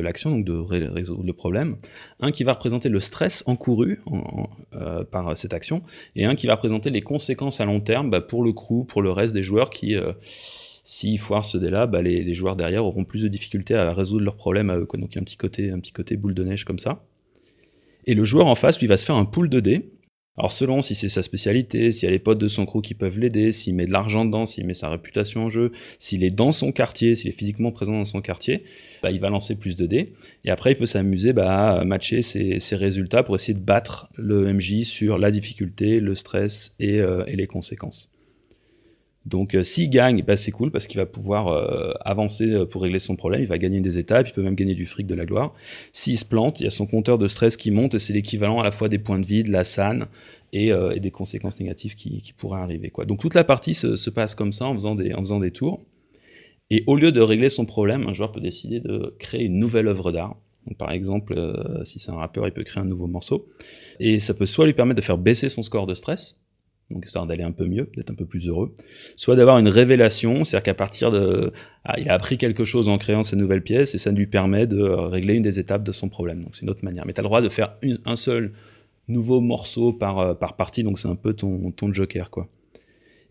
l'action, 0.02 0.32
donc 0.32 0.46
de 0.46 0.54
résoudre 0.54 1.24
le 1.24 1.34
problème, 1.34 1.78
un 2.20 2.32
qui 2.32 2.44
va 2.44 2.54
représenter 2.54 2.90
le 2.90 3.00
stress 3.00 3.44
encouru 3.48 4.02
euh, 4.74 5.04
par 5.04 5.36
cette 5.36 5.54
action, 5.54 5.82
et 6.16 6.26
un 6.26 6.36
qui 6.36 6.48
va 6.48 6.56
représenter 6.56 6.90
les 6.90 7.02
conséquences 7.02 7.60
à 7.60 7.66
long 7.66 7.80
terme 7.80 8.10
bah, 8.10 8.22
pour 8.22 8.44
le 8.44 8.54
crew, 8.54 8.86
pour 8.88 9.02
le 9.02 9.12
reste 9.12 9.34
des 9.34 9.44
joueurs 9.44 9.70
qui, 9.72 9.96
euh, 9.96 10.14
s'ils 10.84 11.20
foirent 11.20 11.46
ce 11.46 11.58
dé-là, 11.58 11.88
bah, 11.88 12.02
les, 12.02 12.34
joueurs 12.34 12.56
derrière 12.56 12.86
auront 12.86 13.06
plus 13.06 13.24
de 13.24 13.28
difficultés 13.28 13.76
à 13.76 13.94
résoudre 13.94 14.24
leurs 14.24 14.36
problèmes 14.36 14.70
à 14.70 14.78
eux. 14.78 14.88
Donc 14.94 15.14
il 15.14 15.16
y 15.16 15.18
a 15.18 15.22
un 15.22 15.24
petit, 15.24 15.38
côté, 15.38 15.72
un 15.72 15.80
petit 15.80 15.94
côté 15.94 16.18
boule 16.18 16.34
de 16.34 16.44
neige 16.44 16.66
comme 16.66 16.80
ça. 16.80 17.04
Et 18.06 18.14
le 18.14 18.24
joueur 18.24 18.48
en 18.48 18.56
face, 18.56 18.80
lui, 18.80 18.88
va 18.88 18.98
se 18.98 19.06
faire 19.06 19.16
un 19.16 19.26
pool 19.26 19.50
de 19.50 19.60
dés 19.60 19.92
alors 20.40 20.54
selon 20.54 20.82
si 20.82 20.96
c'est 20.96 21.10
sa 21.10 21.22
spécialité, 21.22 21.92
s'il 21.92 22.08
y 22.08 22.08
a 22.08 22.12
les 22.12 22.20
potes 22.20 22.38
de 22.38 22.48
son 22.48 22.66
crew 22.66 22.82
qui 22.82 22.94
peuvent 22.94 23.20
l'aider, 23.20 23.52
s'il 23.52 23.76
met 23.76 23.86
de 23.86 23.92
l'argent 23.92 24.24
dedans, 24.24 24.46
s'il 24.46 24.66
met 24.66 24.74
sa 24.74 24.88
réputation 24.88 25.44
en 25.44 25.50
jeu, 25.50 25.74
s'il 25.98 26.24
est 26.24 26.30
dans 26.30 26.54
son 26.54 26.72
quartier, 26.72 27.14
s'il 27.16 27.30
est 27.30 27.34
physiquement 27.34 27.74
présent 27.74 27.92
dans 27.92 28.06
son 28.06 28.22
quartier, 28.22 28.64
bah, 29.04 29.12
il 29.12 29.20
va 29.20 29.30
lancer 29.30 29.56
plus 29.56 29.76
de 29.76 29.86
dés. 29.86 30.14
Et 30.46 30.50
après, 30.50 30.72
il 30.72 30.76
peut 30.76 30.86
s'amuser 30.86 31.34
bah, 31.34 31.80
à 31.80 31.84
matcher 31.84 32.22
ses, 32.22 32.58
résultats 32.72 33.22
pour 33.22 33.36
essayer 33.36 33.54
de 33.54 33.60
battre 33.60 34.08
le 34.16 34.54
MJ 34.54 34.84
sur 34.84 35.18
la 35.18 35.30
difficulté, 35.30 36.00
le 36.00 36.16
stress 36.16 36.74
et 36.80 37.02
euh, 37.02 37.26
les 37.28 37.48
conséquences. 37.48 38.10
Donc 39.26 39.54
euh, 39.54 39.64
s'il 39.64 39.90
gagne, 39.90 40.24
bah, 40.24 40.38
c'est 40.38 40.52
cool 40.52 40.72
parce 40.72 40.88
qu'il 40.88 40.98
va 40.98 41.06
pouvoir 41.06 41.48
euh, 41.48 41.92
avancer 42.02 42.46
euh, 42.46 42.66
pour 42.66 42.82
régler 42.82 43.00
son 43.00 43.16
problème, 43.16 43.42
il 43.42 43.48
va 43.48 43.58
gagner 43.58 43.82
des 43.82 44.00
étapes, 44.00 44.28
il 44.28 44.34
peut 44.34 44.42
même 44.42 44.56
gagner 44.56 44.76
du 44.76 44.86
fric, 44.86 45.06
de 45.08 45.16
la 45.16 45.26
gloire. 45.26 45.54
S'il 45.92 46.18
se 46.18 46.26
plante, 46.26 46.62
il 46.62 46.64
y 46.64 46.68
a 46.68 46.72
son 46.72 46.86
compteur 46.86 47.18
de 47.18 47.28
stress 47.28 47.58
qui 47.58 47.72
monte 47.72 47.96
et 47.96 48.00
c'est 48.00 48.14
l'équivalent 48.14 48.60
à 48.60 48.64
la 48.64 48.72
fois 48.72 48.88
des 48.88 48.98
points 48.98 49.20
de 49.20 49.26
vie, 49.26 49.44
de 49.44 49.52
la 49.52 49.64
SAN 49.64 50.06
et, 50.54 50.72
des 51.00 51.12
conséquences 51.12 51.60
négatives 51.60 51.96
qui, 51.96 52.34
pourraient 52.38 52.62
arriver. 52.62 52.92
Donc 53.06 53.20
toute 53.20 53.36
la 53.36 53.44
partie 53.44 53.74
se, 53.74 54.10
passe 54.10 54.34
comme 54.36 54.52
ça 54.52 54.66
en 54.66 54.74
faisant 54.74 54.96
des 54.96 55.52
tours. 55.52 55.84
Et 56.72 56.84
au 56.88 56.96
lieu 56.96 57.12
de 57.12 57.22
régler 57.22 57.50
son 57.50 57.66
problème, 57.66 58.08
un 58.08 58.14
joueur 58.14 58.32
peut 58.32 58.42
décider 58.42 58.80
de 58.80 59.16
créer 59.20 59.44
une 59.44 59.60
nouvelle 59.60 59.88
œuvre 59.88 60.12
d'art. 60.12 60.38
par 60.78 60.92
exemple, 60.92 61.36
si 61.86 62.00
c'est 62.00 62.12
un 62.12 62.16
rappeur, 62.16 62.48
il 62.48 62.52
peut 62.52 62.64
créer 62.64 62.82
un 62.82 62.88
nouveau 62.88 63.08
morceau. 63.08 63.48
Et 64.00 64.20
ça 64.20 64.34
peut 64.34 64.46
soit 64.46 64.66
lui 64.66 64.74
permettre 64.74 64.98
de 64.98 65.06
faire 65.06 65.18
baisser 65.18 65.50
son 65.50 65.62
score 65.62 65.86
de 65.86 65.94
stress, 65.94 66.42
donc 66.92 67.06
histoire 67.06 67.28
d'aller 67.28 67.44
un 67.44 67.52
peu 67.52 67.66
mieux, 67.66 67.90
d'être 67.96 68.10
un 68.10 68.16
peu 68.16 68.26
plus 68.26 68.48
heureux, 68.48 68.76
soit 69.16 69.36
d'avoir 69.36 69.60
une 69.60 69.68
révélation, 69.68 70.44
c'est-à-dire 70.44 70.64
qu'à 70.64 70.74
partir 70.74 71.12
de... 71.12 71.52
Ah, 71.86 72.00
il 72.00 72.10
a 72.10 72.14
appris 72.14 72.38
quelque 72.38 72.66
chose 72.66 72.90
en 72.90 72.98
créant 72.98 73.22
cette 73.22 73.38
nouvelle 73.38 73.62
pièce 73.62 73.94
et 73.94 73.98
ça 74.00 74.12
lui 74.12 74.26
permet 74.26 74.66
de 74.66 74.82
régler 74.82 75.36
une 75.36 75.44
des 75.44 75.60
étapes 75.60 75.84
de 75.84 75.92
son 75.92 76.10
problème. 76.10 76.44
Donc 76.44 76.56
c'est 76.56 76.64
une 76.64 76.70
autre 76.70 76.84
manière. 76.84 77.06
Mais 77.06 77.14
tu 77.14 77.20
as 77.20 77.24
le 77.24 77.28
droit 77.28 77.42
de 77.42 77.50
faire 77.50 77.76
un 78.06 78.16
seul 78.16 78.54
nouveau 79.08 79.40
morceau 79.40 79.94
par, 79.94 80.20
euh, 80.20 80.34
par 80.34 80.56
partie, 80.56 80.84
donc 80.84 81.00
c'est 81.00 81.08
un 81.08 81.16
peu 81.16 81.34
ton, 81.34 81.72
ton 81.72 81.94
joker, 81.94 82.30
quoi. 82.30 82.48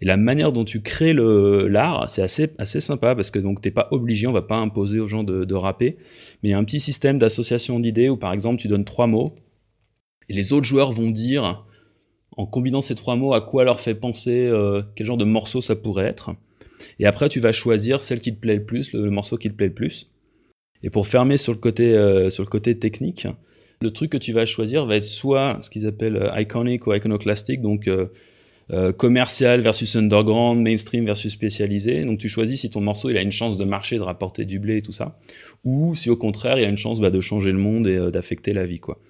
Et 0.00 0.04
la 0.04 0.16
manière 0.16 0.52
dont 0.52 0.64
tu 0.64 0.80
crées 0.80 1.12
l'art, 1.12 2.08
c'est 2.08 2.22
assez, 2.22 2.50
assez 2.58 2.78
sympa 2.78 3.16
parce 3.16 3.32
que 3.32 3.40
donc 3.40 3.60
t'es 3.60 3.72
pas 3.72 3.88
obligé, 3.90 4.28
on 4.28 4.32
va 4.32 4.42
pas 4.42 4.56
imposer 4.56 5.00
aux 5.00 5.08
gens 5.08 5.24
de, 5.24 5.44
de 5.44 5.54
rapper, 5.56 5.96
mais 6.42 6.50
il 6.50 6.52
y 6.52 6.54
a 6.54 6.58
un 6.58 6.62
petit 6.62 6.78
système 6.78 7.18
d'association 7.18 7.80
d'idées 7.80 8.08
où 8.08 8.16
par 8.16 8.32
exemple 8.32 8.60
tu 8.60 8.68
donnes 8.68 8.84
trois 8.84 9.08
mots 9.08 9.34
et 10.28 10.34
les 10.34 10.52
autres 10.52 10.66
joueurs 10.66 10.92
vont 10.92 11.10
dire 11.10 11.62
en 12.38 12.46
combinant 12.46 12.81
ces 12.81 12.94
trois 12.94 13.16
mots, 13.16 13.35
à 13.35 13.40
quoi 13.40 13.64
leur 13.64 13.81
fait 13.81 13.96
penser, 13.96 14.46
euh, 14.46 14.81
quel 14.94 15.07
genre 15.07 15.16
de 15.16 15.24
morceau 15.24 15.61
ça 15.61 15.74
pourrait 15.74 16.07
être. 16.07 16.31
Et 17.01 17.07
après, 17.07 17.29
tu 17.29 17.40
vas 17.40 17.51
choisir 17.51 18.01
celle 18.01 18.20
qui 18.20 18.33
te 18.33 18.38
plaît 18.38 18.55
le 18.55 18.64
plus, 18.64 18.92
le, 18.92 19.11
morceau 19.11 19.37
qui 19.37 19.48
te 19.48 19.55
plaît 19.55 19.66
le 19.66 19.74
plus. 19.74 20.09
Et 20.85 20.88
pour 20.88 21.09
fermer 21.09 21.37
sur 21.37 21.53
le 21.53 21.59
côté, 21.59 21.94
euh, 21.94 22.31
sur 22.31 22.44
le 22.44 22.48
côté 22.48 22.79
technique, 22.79 23.27
le 23.81 23.92
truc 23.92 24.12
que 24.12 24.16
tu 24.16 24.33
vas 24.33 24.46
choisir 24.46 24.87
va 24.87 24.96
être 24.96 25.05
soit 25.05 25.59
ce 25.62 25.68
qu'ils 25.68 25.85
appellent 25.85 26.16
euh, 26.16 26.40
iconic 26.40 26.87
ou 26.87 26.94
iconoclastic, 26.94 27.61
donc 27.61 27.90
commercial 28.98 29.62
versus 29.62 29.96
underground, 29.96 30.62
mainstream 30.62 31.07
versus 31.07 31.33
spécialisé. 31.33 32.05
Donc 32.05 32.18
tu 32.20 32.29
choisis 32.29 32.61
si 32.61 32.70
ton 32.70 32.83
morceau 32.83 33.11
il 33.11 33.16
a 33.16 33.22
une 33.22 33.33
chance 33.33 33.57
de 33.57 33.64
marcher, 33.64 33.96
de 33.96 34.03
rapporter 34.03 34.44
du 34.44 34.61
blé 34.61 34.77
et 34.77 34.83
tout 34.83 34.92
ça, 34.92 35.18
ou 35.64 35.96
si 35.96 36.09
au 36.09 36.16
contraire 36.16 36.59
il 36.59 36.64
a 36.66 36.68
une 36.68 36.77
chance 36.77 37.01
bah, 37.01 37.11
de 37.11 37.20
changer 37.20 37.51
le 37.51 37.59
monde 37.59 37.88
et 37.88 38.11
d'affecter 38.12 38.53
la 38.53 38.66
vie. 38.66 38.79
quoi. 38.79 39.01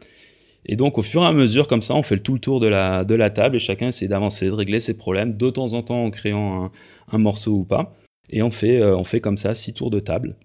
Et 0.67 0.77
donc, 0.77 0.99
au 0.99 1.03
fur 1.03 1.23
et 1.23 1.27
à 1.27 1.33
mesure, 1.33 1.67
comme 1.69 1.83
ça, 1.83 1.95
on 1.95 2.03
fait 2.03 2.19
tout 2.19 2.35
le 2.35 2.41
tour 2.41 2.61
de 2.61 2.67
la, 2.67 3.05
de 3.05 3.15
la 3.15 3.31
table 3.31 3.57
et 3.57 3.59
chacun 3.59 3.89
essaie 3.89 4.09
d'avancer, 4.09 4.47
de 4.47 4.53
régler 4.53 4.79
ses 4.79 4.97
problèmes, 4.97 5.37
de 5.37 5.51
temps 5.51 5.75
en 5.75 5.83
temps 5.83 6.05
en 6.05 6.11
créant 6.11 6.71
un, 7.11 7.19
morceau 7.19 7.53
ou 7.53 7.65
pas. 7.65 7.97
Et 8.31 8.43
on 8.43 8.51
fait, 8.51 8.81
euh, 8.81 8.97
on 8.97 9.05
fait 9.05 9.21
comme 9.21 9.37
ça 9.37 9.55
six 9.55 9.73
tours 9.73 9.91
de 9.91 10.01
table. 10.01 10.37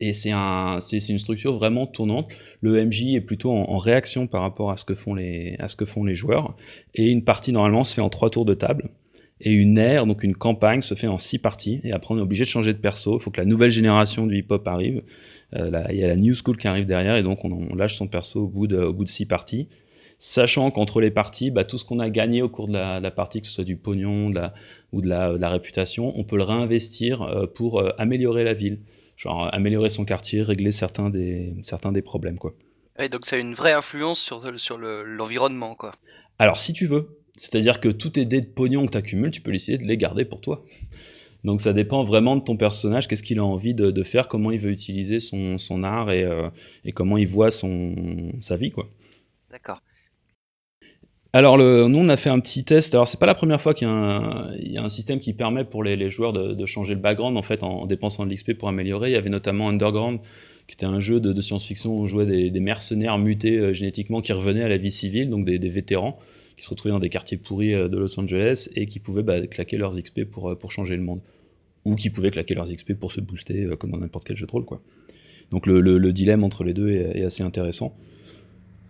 Et 0.00 0.12
c'est 0.12 0.32
un, 0.32 0.78
une 0.80 1.18
structure 1.18 1.54
vraiment 1.54 1.86
tournante. 1.86 2.32
Le 2.60 2.84
MJ 2.84 3.14
est 3.14 3.20
plutôt 3.20 3.52
en, 3.52 3.78
réaction 3.78 4.26
par 4.26 4.42
rapport 4.42 4.72
à 4.72 4.76
ce, 4.76 4.84
que 4.84 4.96
font 4.96 5.14
les, 5.14 5.54
à 5.60 5.68
ce 5.68 5.76
que 5.76 5.84
font 5.84 6.02
les 6.02 6.16
joueurs. 6.16 6.56
Et 6.94 7.08
une 7.08 7.22
partie, 7.22 7.52
normalement, 7.52 7.84
se 7.84 7.94
fait 7.94 8.00
en 8.00 8.10
trois 8.10 8.28
tours 8.28 8.44
de 8.44 8.54
table. 8.54 8.90
Et 9.40 9.52
une 9.52 9.78
ère, 9.78 10.06
donc 10.06 10.24
une 10.24 10.34
campagne, 10.34 10.80
se 10.80 10.94
fait 10.94 11.06
en 11.06 11.18
six 11.18 11.38
parties. 11.38 11.80
Et 11.84 11.92
après, 11.92 12.14
on 12.14 12.18
est 12.18 12.22
obligé 12.22 12.42
de 12.42 12.48
changer 12.48 12.72
de 12.72 12.78
perso. 12.78 13.18
Il 13.18 13.22
faut 13.22 13.30
que 13.30 13.40
la 13.40 13.46
nouvelle 13.46 13.70
génération 13.70 14.26
du 14.26 14.38
hip-hop 14.38 14.66
arrive. 14.66 15.02
Euh, 15.56 15.84
il 15.90 15.96
y 15.96 16.04
a 16.04 16.08
la 16.08 16.16
New 16.16 16.34
School 16.34 16.56
qui 16.56 16.66
arrive 16.66 16.86
derrière 16.86 17.16
et 17.16 17.22
donc 17.22 17.44
on, 17.44 17.74
lâche 17.74 17.94
son 17.94 18.08
perso 18.08 18.44
au 18.44 18.48
bout 18.48 18.66
de, 18.66 18.78
au 18.78 18.92
bout 18.92 19.04
de 19.04 19.08
six 19.08 19.26
parties. 19.26 19.68
Sachant 20.18 20.70
qu'entre 20.70 21.00
les 21.00 21.10
parties, 21.10 21.50
bah, 21.50 21.64
tout 21.64 21.78
ce 21.78 21.84
qu'on 21.84 21.98
a 21.98 22.08
gagné 22.08 22.42
au 22.42 22.48
cours 22.48 22.68
de 22.68 22.74
la, 22.74 23.10
partie, 23.10 23.40
que 23.40 23.48
ce 23.48 23.54
soit 23.54 23.64
du 23.64 23.76
pognon 23.76 24.32
ou 24.92 25.00
de 25.00 25.08
la, 25.08 25.48
réputation, 25.48 26.12
on 26.16 26.24
peut 26.24 26.36
le 26.36 26.44
réinvestir 26.44 27.22
euh, 27.22 27.46
pour 27.46 27.80
euh, 27.80 27.90
améliorer 27.98 28.44
la 28.44 28.54
ville. 28.54 28.80
Genre 29.16 29.52
améliorer 29.52 29.88
son 29.88 30.04
quartier, 30.04 30.42
régler 30.42 30.70
certains 30.70 31.10
des, 31.10 31.54
certains 31.62 31.92
des 31.92 32.02
problèmes. 32.02 32.38
Quoi. 32.38 32.54
donc 33.10 33.26
ça 33.26 33.36
a 33.36 33.38
une 33.38 33.54
vraie 33.54 33.72
influence 33.72 34.20
sur, 34.20 34.58
sur 34.58 34.78
l'environnement. 34.78 35.74
quoi. 35.74 35.92
Alors 36.38 36.58
si 36.58 36.72
tu 36.72 36.86
veux, 36.86 37.20
c'est-à-dire 37.36 37.80
que 37.80 37.88
tous 37.88 38.10
tes 38.10 38.24
dés 38.24 38.40
de 38.40 38.46
pognon 38.46 38.86
que 38.86 38.92
tu 38.92 38.98
accumules, 38.98 39.30
tu 39.30 39.40
peux 39.40 39.54
essayer 39.54 39.78
de 39.78 39.84
les 39.84 39.96
garder 39.96 40.24
pour 40.24 40.40
toi. 40.40 40.64
Donc 41.44 41.60
ça 41.60 41.72
dépend 41.72 42.02
vraiment 42.02 42.36
de 42.36 42.42
ton 42.42 42.56
personnage, 42.56 43.08
qu'est-ce 43.08 43.22
qu'il 43.22 43.38
a 43.38 43.44
envie 43.44 43.74
de, 43.74 44.02
faire, 44.02 44.28
comment 44.28 44.50
il 44.50 44.60
veut 44.60 44.70
utiliser 44.70 45.18
son, 45.20 45.56
art 45.82 46.08
euh, 46.08 46.48
et, 46.84 46.92
comment 46.92 47.18
il 47.18 47.26
voit 47.26 47.50
son, 47.50 48.32
sa 48.40 48.56
vie. 48.56 48.70
quoi. 48.70 48.88
D'accord. 49.50 49.82
Alors, 51.34 51.56
le, 51.56 51.88
nous, 51.88 51.98
on 51.98 52.08
a 52.10 52.18
fait 52.18 52.28
un 52.28 52.40
petit 52.40 52.62
test. 52.62 52.94
Alors, 52.94 53.08
c'est 53.08 53.18
pas 53.18 53.26
la 53.26 53.34
première 53.34 53.60
fois 53.60 53.72
qu'il 53.72 53.88
y, 53.88 54.76
a 54.76 54.82
un 54.82 54.88
système 54.90 55.18
qui 55.18 55.32
permet 55.32 55.64
pour 55.64 55.82
les, 55.82 56.10
joueurs 56.10 56.34
de, 56.34 56.66
changer 56.66 56.94
le 56.94 57.00
background 57.00 57.38
en 57.38 57.42
fait 57.42 57.62
en, 57.62 57.86
dépensant 57.86 58.26
de 58.26 58.30
l'XP 58.30 58.52
pour 58.52 58.68
améliorer. 58.68 59.10
Il 59.10 59.12
y 59.14 59.16
avait 59.16 59.30
notamment 59.30 59.70
Underground, 59.70 60.20
qui 60.68 60.74
était 60.74 60.84
un 60.84 61.00
jeu 61.00 61.20
de, 61.20 61.40
science-fiction 61.40 61.96
où 61.96 62.02
on 62.02 62.06
jouait 62.06 62.50
des, 62.50 62.60
mercenaires 62.60 63.18
mutés 63.18 63.56
euh, 63.56 63.72
génétiquement 63.72 64.20
qui 64.20 64.34
revenaient 64.34 64.62
à 64.62 64.68
la 64.68 64.76
vie 64.76 64.90
civile, 64.90 65.30
donc 65.30 65.46
des, 65.46 65.58
vétérans 65.70 66.18
qui 66.62 66.66
se 66.66 66.70
retrouvaient 66.70 66.92
dans 66.92 67.00
des 67.00 67.08
quartiers 67.08 67.38
pourris 67.38 67.74
euh, 67.74 67.88
de 67.88 67.98
Los 67.98 68.20
Angeles 68.20 68.68
et 68.76 68.86
qui 68.86 69.00
pouvaient 69.00 69.24
bah, 69.24 69.44
claquer 69.48 69.78
leurs 69.78 69.96
XP 70.00 70.22
pour, 70.22 70.56
pour 70.56 70.70
changer 70.70 70.94
le 70.94 71.02
monde 71.02 71.20
ou 71.84 71.96
qui 71.96 72.08
pouvaient 72.08 72.30
claquer 72.30 72.54
leurs 72.54 72.72
XP 72.72 72.94
pour 72.94 73.10
se 73.12 73.20
booster 73.20 73.64
euh, 73.64 73.76
comme 73.76 73.90
dans 73.90 73.98
n'importe 73.98 74.24
quel 74.26 74.36
jeu 74.36 74.46
de 74.46 74.52
rôle. 74.52 74.64
Quoi. 74.64 74.80
Donc 75.50 75.66
le, 75.66 76.12
dilemme 76.12 76.44
entre 76.44 76.64
les 76.64 76.72
deux 76.72 76.90
est, 76.90 77.24
assez 77.24 77.42
intéressant. 77.42 77.94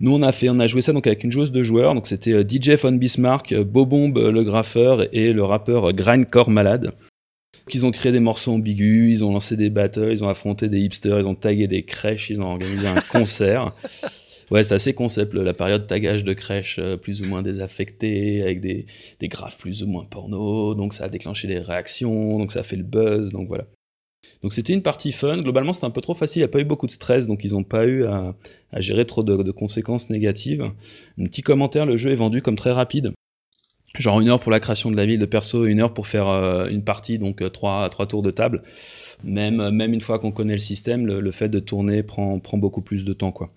Nous 0.01 0.13
on 0.13 0.23
a 0.23 0.33
fait, 0.33 0.49
on 0.51 0.59
a 0.59 0.67
joué 0.67 0.83
ça 0.83 0.93
donc 0.93 1.07
avec 1.07 1.25
une 1.25 1.31
joueuse 1.31 1.53
de 1.53 1.63
joueurs, 1.63 1.95
donc 1.95 2.07
c'était 2.07 2.33
euh, 2.33 2.45
DJ 2.47 2.71
von 2.71 2.93
Bismarck, 2.93 3.53
euh, 3.53 3.65
Bobomb 3.65 4.13
le 4.15 4.43
graffeur 4.43 5.03
et 5.15 5.33
le 5.33 5.45
rappeur 5.45 5.93
Grindcore 5.93 6.51
Malade. 6.51 6.93
Ils 7.73 7.87
ont 7.87 7.93
créé 7.93 8.11
des 8.11 8.21
morceaux 8.21 8.53
ambigus, 8.53 9.13
ils 9.13 9.25
ont 9.25 9.33
lancé 9.33 9.57
des 9.57 9.71
battles, 9.71 10.11
ils 10.11 10.25
ont 10.25 10.29
affronté 10.29 10.69
des 10.69 10.81
hipsters, 10.81 11.21
ils 11.21 11.27
ont 11.27 11.37
tagué 11.37 11.69
des 11.69 11.85
crèches, 11.85 12.29
ils 12.29 12.41
ont 12.43 12.47
organisé 12.51 12.87
un 12.87 13.01
concert. 13.13 13.73
Ouais, 14.53 14.62
c'est 14.62 14.75
assez 14.75 14.93
concept, 14.93 15.33
la 15.33 15.55
période 15.55 15.87
tagage 15.87 16.25
de 16.25 16.35
crèche 16.35 16.79
euh, 16.79 16.99
plus 16.99 17.23
ou 17.23 17.25
moins 17.25 17.41
désaffectée, 17.41 18.43
avec 18.43 18.61
des, 18.61 18.85
graphes 19.23 19.57
plus 19.57 19.83
ou 19.83 19.87
moins 19.87 20.05
porno, 20.05 20.75
donc 20.75 20.93
ça 20.93 21.05
a 21.05 21.09
déclenché 21.09 21.49
des 21.49 21.59
réactions, 21.59 22.38
donc 22.38 22.53
ça 22.53 22.61
a 22.61 22.62
fait 22.62 22.77
le 22.77 22.83
buzz, 22.83 23.31
donc 23.31 23.49
voilà. 23.49 23.65
Donc 24.43 24.53
c'était 24.53 24.75
une 24.75 24.83
partie 24.83 25.11
fun, 25.11 25.38
globalement 25.38 25.73
c'était 25.73 25.87
un 25.87 25.91
peu 25.91 26.03
trop 26.03 26.12
facile, 26.12 26.41
il 26.41 26.43
n'y 26.43 26.51
a 26.51 26.53
pas 26.53 26.61
eu 26.61 26.67
beaucoup 26.67 26.87
de 26.87 26.93
stress, 26.93 27.27
donc 27.27 27.45
ils 27.45 27.53
n'ont 27.53 27.65
pas 27.65 27.87
eu 27.87 28.05
à, 28.05 28.35
gérer 28.77 29.07
trop 29.07 29.23
de, 29.23 29.51
conséquences 29.53 30.11
négatives. 30.11 30.61
Un 31.19 31.25
petit 31.25 31.41
commentaire, 31.41 31.87
le 31.87 31.97
jeu 31.97 32.11
est 32.11 32.17
vendu 32.17 32.43
comme 32.43 32.57
très 32.57 32.73
rapide. 32.73 33.12
Genre 33.99 34.21
une 34.21 34.29
heure 34.29 34.41
pour 34.41 34.53
la 34.53 34.61
création 34.61 34.91
de 34.91 34.97
la 34.97 35.07
ville 35.07 35.19
de 35.19 35.25
perso, 35.25 35.65
une 35.65 35.81
heure 35.81 35.95
pour 35.95 36.07
faire 36.07 36.29
euh, 36.29 36.69
une 36.69 36.85
partie, 36.85 37.19
donc 37.19 37.41
euh, 37.41 37.49
trois, 37.49 37.88
trois 37.88 38.07
tours 38.07 38.23
de 38.23 38.31
table. 38.31 38.62
Même, 39.25 39.61
une 39.81 40.01
fois 40.03 40.19
qu'on 40.19 40.33
connaît 40.33 40.53
le 40.53 40.59
système, 40.59 41.07
le, 41.07 41.21
le, 41.21 41.31
fait 41.31 41.49
de 41.49 41.59
tourner 41.59 42.03
prend, 42.03 42.38
prend 42.38 42.59
beaucoup 42.59 42.83
plus 42.83 43.07
de 43.07 43.15
temps. 43.15 43.33
quoi. 43.33 43.51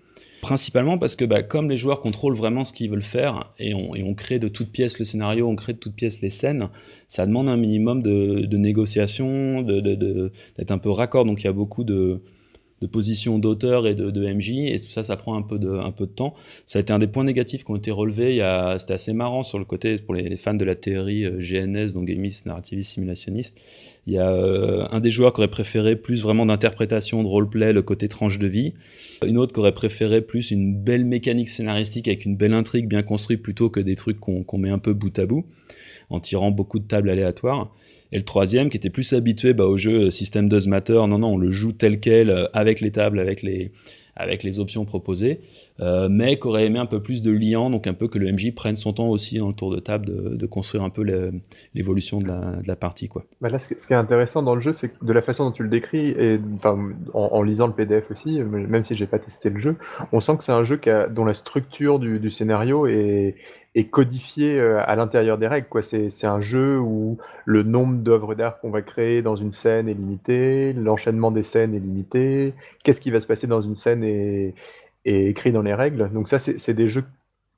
Principalement 0.46 1.00
parce 1.00 1.16
que 1.16 1.26
bah, 1.26 1.42
comme 1.42 1.72
les 1.72 1.76
joueurs 1.76 2.02
contrôlent 2.02 2.36
vraiment 2.36 2.64
ce 2.64 2.72
qu'ils 2.72 2.92
veulent 2.92 3.02
faire 3.02 3.52
et 3.58 3.74
on, 3.74 4.14
crée 4.14 4.38
de 4.38 4.48
toutes 4.48 4.70
pièces 4.70 5.00
le 5.00 5.04
scénario, 5.04 5.48
on 5.48 5.56
crée 5.56 5.74
de 5.74 5.80
toutes 5.80 5.96
pièces 5.96 6.22
les 6.22 6.30
scènes, 6.30 6.70
ça 7.08 7.26
demande 7.26 7.50
un 7.50 7.58
minimum 7.58 8.04
de, 8.04 8.56
négociation, 8.56 9.64
d'être 9.64 10.72
un 10.72 10.78
peu 10.78 10.92
raccord. 10.92 11.26
Donc 11.26 11.42
il 11.42 11.46
y 11.46 11.48
a 11.48 11.52
beaucoup 11.52 11.84
de, 11.84 12.22
de 12.82 12.86
position 12.86 13.40
d'auteur 13.40 13.88
et 13.88 13.96
de, 13.96 14.34
MJ, 14.34 14.52
et 14.68 14.78
tout 14.78 14.92
ça, 14.92 15.02
ça 15.02 15.18
prend 15.18 15.36
un 15.36 15.42
peu, 15.42 15.58
de, 15.58 15.72
un 15.72 15.92
peu 15.92 16.06
de 16.06 16.12
temps. 16.12 16.36
Ça 16.68 16.78
a 16.78 16.82
été 16.84 16.94
un 16.94 17.00
des 17.00 17.08
points 17.08 17.24
négatifs 17.24 17.64
qui 17.64 17.72
ont 17.72 17.76
été 17.76 17.90
relevés. 17.90 18.36
C'était 18.78 18.94
assez 18.94 19.14
marrant 19.14 19.42
sur 19.42 19.58
le 19.58 19.66
côté, 19.66 19.98
pour 19.98 20.14
les, 20.14 20.38
fans 20.38 20.54
de 20.54 20.66
la 20.66 20.76
théorie 20.76 21.26
euh, 21.26 21.40
GNS, 21.40 21.94
donc 21.96 22.06
Gamist, 22.06 22.46
Narrativist, 22.46 22.94
Simulationniste. 22.94 23.58
Il 24.08 24.14
y 24.14 24.20
a 24.20 24.30
euh, 24.30 24.86
un 24.92 25.00
des 25.00 25.10
joueurs 25.10 25.34
qui 25.34 25.40
aurait 25.40 25.50
préféré 25.50 25.96
plus 25.96 26.22
vraiment 26.22 26.46
d'interprétation, 26.46 27.24
de 27.24 27.28
roleplay, 27.28 27.74
le 27.74 27.82
côté 27.82 28.08
tranche 28.08 28.38
de 28.38 28.48
vie. 28.48 28.74
Une 29.26 29.38
autre 29.38 29.54
qui 29.54 29.60
aurait 29.60 29.74
préféré 29.74 30.22
plus 30.22 30.52
une 30.52 30.76
belle 30.76 31.06
mécanique 31.06 31.50
scénaristique 31.50 32.08
avec 32.08 32.26
une 32.26 32.36
belle 32.36 32.54
intrigue 32.54 32.88
bien 32.88 33.02
construite 33.02 33.42
plutôt 33.42 33.70
que 33.70 33.80
des 33.80 33.96
trucs 33.96 34.20
qu'on 34.20 34.58
met 34.58 34.70
un 34.70 34.78
peu 34.78 34.94
bout 34.94 35.18
à 35.18 35.26
bout 35.26 35.46
en 36.12 36.20
tirant 36.20 36.52
beaucoup 36.52 36.78
de 36.78 36.86
tables 36.86 37.10
aléatoires. 37.10 37.74
Et 38.12 38.18
le 38.18 38.24
troisième, 38.24 38.70
qui 38.70 38.78
était 38.78 38.92
plus 38.92 39.14
habitué 39.14 39.54
bah, 39.54 39.66
au 39.66 39.78
jeu 39.78 40.12
System 40.12 40.48
Does 40.48 40.68
Matter, 40.68 40.94
non, 41.08 41.18
non, 41.18 41.34
on 41.34 41.38
le 41.38 41.50
joue 41.50 41.72
tel 41.72 42.00
quel, 42.00 42.30
euh, 42.30 42.46
avec 42.54 42.82
les 42.82 42.92
tables, 42.92 43.20
avec 43.20 43.42
les, 43.42 43.72
avec 44.16 44.44
les 44.44 44.60
options 44.60 44.86
proposées, 44.86 45.42
euh, 45.80 46.08
mais 46.10 46.40
qui 46.40 46.48
aurait 46.48 46.66
aimé 46.66 46.80
un 46.80 46.86
peu 46.86 47.02
plus 47.02 47.22
de 47.22 47.32
liant, 47.32 47.70
donc 47.70 47.88
un 47.88 47.94
peu 47.94 48.08
que 48.08 48.18
le 48.18 48.32
MJ 48.32 48.54
prenne 48.54 48.76
son 48.76 48.94
temps 48.94 49.10
aussi 49.10 49.38
dans 49.38 49.50
le 49.50 49.54
tour 49.54 49.74
de 49.74 49.80
table 49.80 50.06
de, 50.38 50.46
construire 50.46 50.84
un 50.84 50.90
peu 50.90 51.04
l'évolution 51.74 52.20
de, 52.20 52.28
la, 52.66 52.76
partie. 52.76 53.08
Quoi. 53.08 53.26
Bah 53.42 53.50
là, 53.50 53.58
ce, 53.58 53.68
qui 53.68 53.94
est 53.94 53.96
intéressant 53.96 54.42
dans 54.42 54.56
le 54.56 54.62
jeu, 54.62 54.74
c'est 54.74 54.90
que 54.90 55.04
de 55.04 55.12
la 55.12 55.22
façon 55.22 55.46
dont 55.46 55.52
tu 55.52 55.64
le 55.64 55.70
décris, 55.70 56.10
et 56.12 56.40
en, 56.64 56.94
en, 57.14 57.42
lisant 57.42 57.68
le 57.68 57.74
PDF 57.74 58.10
aussi, 58.12 58.42
même 58.42 58.84
si 58.84 58.96
j'ai 58.96 59.08
pas 59.08 59.20
testé 59.20 59.50
le 59.50 59.60
jeu, 59.60 59.76
on 60.12 60.20
sent 60.20 60.38
que 60.38 60.44
c'est 60.44 60.52
un 60.52 60.64
jeu 60.64 60.78
qui 60.78 60.90
a, 60.90 61.08
dont 61.08 61.26
la 61.26 61.34
structure 61.34 62.00
du, 62.00 62.20
du 62.20 62.30
scénario 62.30 62.88
est, 62.88 63.36
est 63.76 63.86
codifié 63.86 64.58
euh, 64.58 64.82
à 64.86 64.96
l'intérieur 64.96 65.38
des 65.38 65.48
règles. 65.48 65.68
Quoi. 65.68 65.82
C'est, 65.84 66.24
un 66.24 66.40
jeu 66.40 66.80
où 66.80 67.18
le 67.44 67.64
nombre 67.64 67.98
d'œuvres 67.98 68.34
d'art 68.34 68.60
qu'on 68.60 68.72
va 68.72 68.82
créer 68.82 69.22
dans 69.22 69.36
une 69.36 69.52
scène 69.52 69.90
est 69.90 69.94
limité, 69.94 70.74
l'enchaînement 70.74 71.30
des 71.30 71.44
scènes 71.44 71.76
est 71.76 71.80
limité, 71.80 72.54
qu'est-ce 72.84 73.02
qui 73.02 73.12
va 73.12 73.20
se 73.20 73.28
passer 73.28 73.48
dans 73.48 73.62
une 73.62 73.76
scène 73.76 74.04
est, 74.04 74.54
écrit 75.04 75.52
dans 75.52 75.62
les 75.62 75.74
règles. 75.74 76.10
Donc 76.14 76.30
ça, 76.30 76.40
c'est, 76.40 76.74
des 76.74 76.88
jeux 76.88 77.04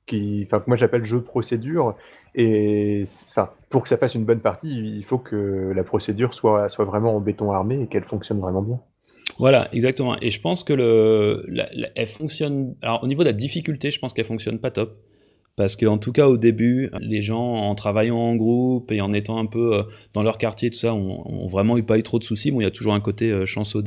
qui, 0.06 0.42
enfin, 0.46 0.60
que 0.60 0.64
moi 0.66 0.76
j'appelle 0.76 1.06
jeux 1.06 1.22
procédure. 1.22 1.94
Et 2.34 3.04
enfin, 3.30 3.50
pour 3.70 3.84
que 3.84 3.88
ça 3.88 3.96
fasse 3.96 4.14
une 4.14 4.24
bonne 4.24 4.40
partie, 4.40 4.68
il 4.68 5.04
faut 5.04 5.18
que 5.18 5.72
la 5.74 5.84
procédure 5.84 6.34
soit, 6.34 6.68
soit 6.68 6.84
vraiment 6.84 7.16
en 7.16 7.20
béton 7.20 7.52
armé 7.52 7.80
et 7.82 7.86
qu'elle 7.86 8.04
fonctionne 8.04 8.40
vraiment 8.40 8.60
bien. 8.60 8.80
Voilà, 9.38 9.68
exactement. 9.72 10.16
Et 10.20 10.30
je 10.30 10.40
pense 10.40 10.64
que 10.64 10.72
le, 10.72 11.46
elle 11.94 12.06
fonctionne. 12.06 12.74
Alors, 12.82 13.04
au 13.04 13.06
niveau 13.06 13.22
de 13.22 13.28
la 13.28 13.34
difficulté, 13.34 13.90
je 13.90 13.98
pense 14.00 14.12
qu'elle 14.12 14.24
fonctionne 14.24 14.58
pas 14.58 14.70
top. 14.70 14.96
Parce 15.58 15.74
qu'en 15.74 15.98
tout 15.98 16.12
cas, 16.12 16.28
au 16.28 16.36
début, 16.36 16.88
les 17.00 17.20
gens, 17.20 17.42
en 17.42 17.74
travaillant 17.74 18.16
en 18.16 18.36
groupe 18.36 18.92
et 18.92 19.00
en 19.00 19.12
étant 19.12 19.38
un 19.38 19.46
peu 19.46 19.74
euh, 19.74 19.82
dans 20.14 20.22
leur 20.22 20.38
quartier, 20.38 20.70
tout 20.70 20.78
ça, 20.78 20.94
ont, 20.94 21.48
vraiment 21.48 21.76
eu 21.76 21.82
pas 21.82 21.98
eu 21.98 22.04
trop 22.04 22.20
de 22.20 22.24
soucis. 22.24 22.52
Bon, 22.52 22.60
il 22.60 22.62
y 22.62 22.66
a 22.66 22.70
toujours 22.70 22.94
un 22.94 23.00
côté 23.00 23.32
euh, 23.32 23.44
chanceux 23.44 23.82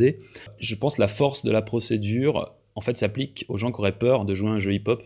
Je 0.59 0.75
pense 0.75 0.95
que 0.95 1.01
la 1.01 1.07
force 1.07 1.45
de 1.45 1.51
la 1.51 1.61
procédure, 1.61 2.51
en 2.75 2.81
fait, 2.81 2.97
s'applique 2.97 3.45
aux 3.47 3.55
gens 3.55 3.71
qui 3.71 3.79
auraient 3.79 3.97
peur 3.97 4.25
de 4.25 4.35
jouer 4.35 4.49
un 4.49 4.59
jeu 4.59 4.73
hip-hop, 4.73 5.01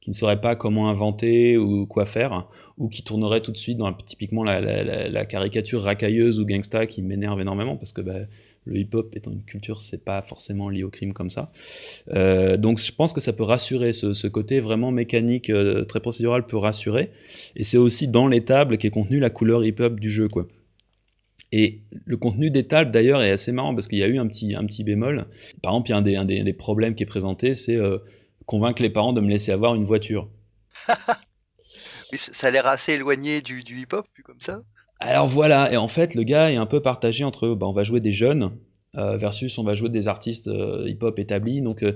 qui 0.00 0.10
ne 0.10 0.14
sauraient 0.14 0.40
pas 0.40 0.56
comment 0.56 0.88
inventer 0.88 1.56
ou 1.56 1.86
quoi 1.86 2.06
faire, 2.06 2.48
ou 2.76 2.88
qui 2.88 3.04
tourneraient 3.04 3.40
tout 3.40 3.52
de 3.52 3.56
suite 3.56 3.78
dans 3.78 3.92
typiquement 3.92 4.42
la, 4.42 5.24
caricature 5.26 5.82
racailleuse 5.82 6.40
ou 6.40 6.44
gangsta 6.44 6.88
qui 6.88 7.02
m'énerve 7.02 7.40
énormément 7.40 7.76
parce 7.76 7.92
que 7.92 8.00
bah, 8.00 8.18
le 8.66 8.78
hip-hop 8.78 9.14
étant 9.14 9.30
une 9.30 9.44
culture, 9.44 9.80
c'est 9.80 10.04
pas 10.04 10.22
forcément 10.22 10.68
lié 10.68 10.84
au 10.84 10.90
crime 10.90 11.12
comme 11.12 11.30
ça. 11.30 11.52
Euh, 12.08 12.56
donc 12.56 12.78
je 12.78 12.92
pense 12.92 13.12
que 13.12 13.20
ça 13.20 13.32
peut 13.32 13.42
rassurer, 13.42 13.92
ce, 13.92 14.26
côté 14.26 14.60
vraiment 14.60 14.90
mécanique, 14.90 15.50
euh, 15.50 15.84
très 15.84 16.00
procédural 16.00 16.46
peut 16.46 16.56
rassurer. 16.56 17.10
Et 17.56 17.64
c'est 17.64 17.76
aussi 17.76 18.08
dans 18.08 18.26
les 18.26 18.44
tables 18.44 18.78
qu'est 18.78 18.90
contenu 18.90 19.18
la 19.20 19.30
couleur 19.30 19.64
hip-hop 19.64 20.00
du 20.00 20.10
jeu. 20.10 20.28
quoi. 20.28 20.48
Et 21.52 21.82
le 22.04 22.16
contenu 22.16 22.50
des 22.50 22.66
tables, 22.66 22.90
d'ailleurs, 22.90 23.22
est 23.22 23.30
assez 23.30 23.52
marrant 23.52 23.74
parce 23.74 23.86
qu'il 23.86 23.98
y 23.98 24.02
a 24.02 24.08
eu 24.08 24.18
un 24.18 24.26
petit, 24.26 24.54
un 24.54 24.64
petit 24.64 24.82
bémol. 24.82 25.26
Par 25.62 25.72
exemple, 25.72 25.90
il 25.90 26.12
y 26.12 26.16
a 26.16 26.20
un 26.20 26.24
des, 26.24 26.52
problèmes 26.52 26.94
qui 26.94 27.02
est 27.02 27.06
présenté, 27.06 27.54
c'est 27.54 27.76
euh, 27.76 27.98
convaincre 28.46 28.82
les 28.82 28.90
parents 28.90 29.12
de 29.12 29.20
me 29.20 29.28
laisser 29.28 29.52
avoir 29.52 29.74
une 29.74 29.84
voiture. 29.84 30.28
Ça 32.16 32.46
a 32.46 32.50
l'air 32.50 32.66
assez 32.66 32.92
éloigné 32.92 33.42
du, 33.42 33.64
du 33.64 33.80
hip-hop, 33.80 34.06
comme 34.24 34.40
ça. 34.40 34.62
Alors 35.06 35.26
voilà, 35.26 35.70
et 35.70 35.76
en 35.76 35.86
fait, 35.86 36.14
le 36.14 36.22
gars 36.22 36.50
est 36.50 36.56
un 36.56 36.64
peu 36.64 36.80
partagé 36.80 37.24
entre 37.24 37.48
bah, 37.50 37.66
on 37.66 37.74
va 37.74 37.82
jouer 37.82 38.00
des 38.00 38.12
jeunes 38.12 38.52
versus 38.96 39.58
on 39.58 39.64
va 39.64 39.74
jouer 39.74 39.88
des 39.88 40.08
artistes 40.08 40.48
euh, 40.48 40.88
hip-hop 40.88 41.18
établis. 41.18 41.60
Donc 41.60 41.82
euh, 41.82 41.92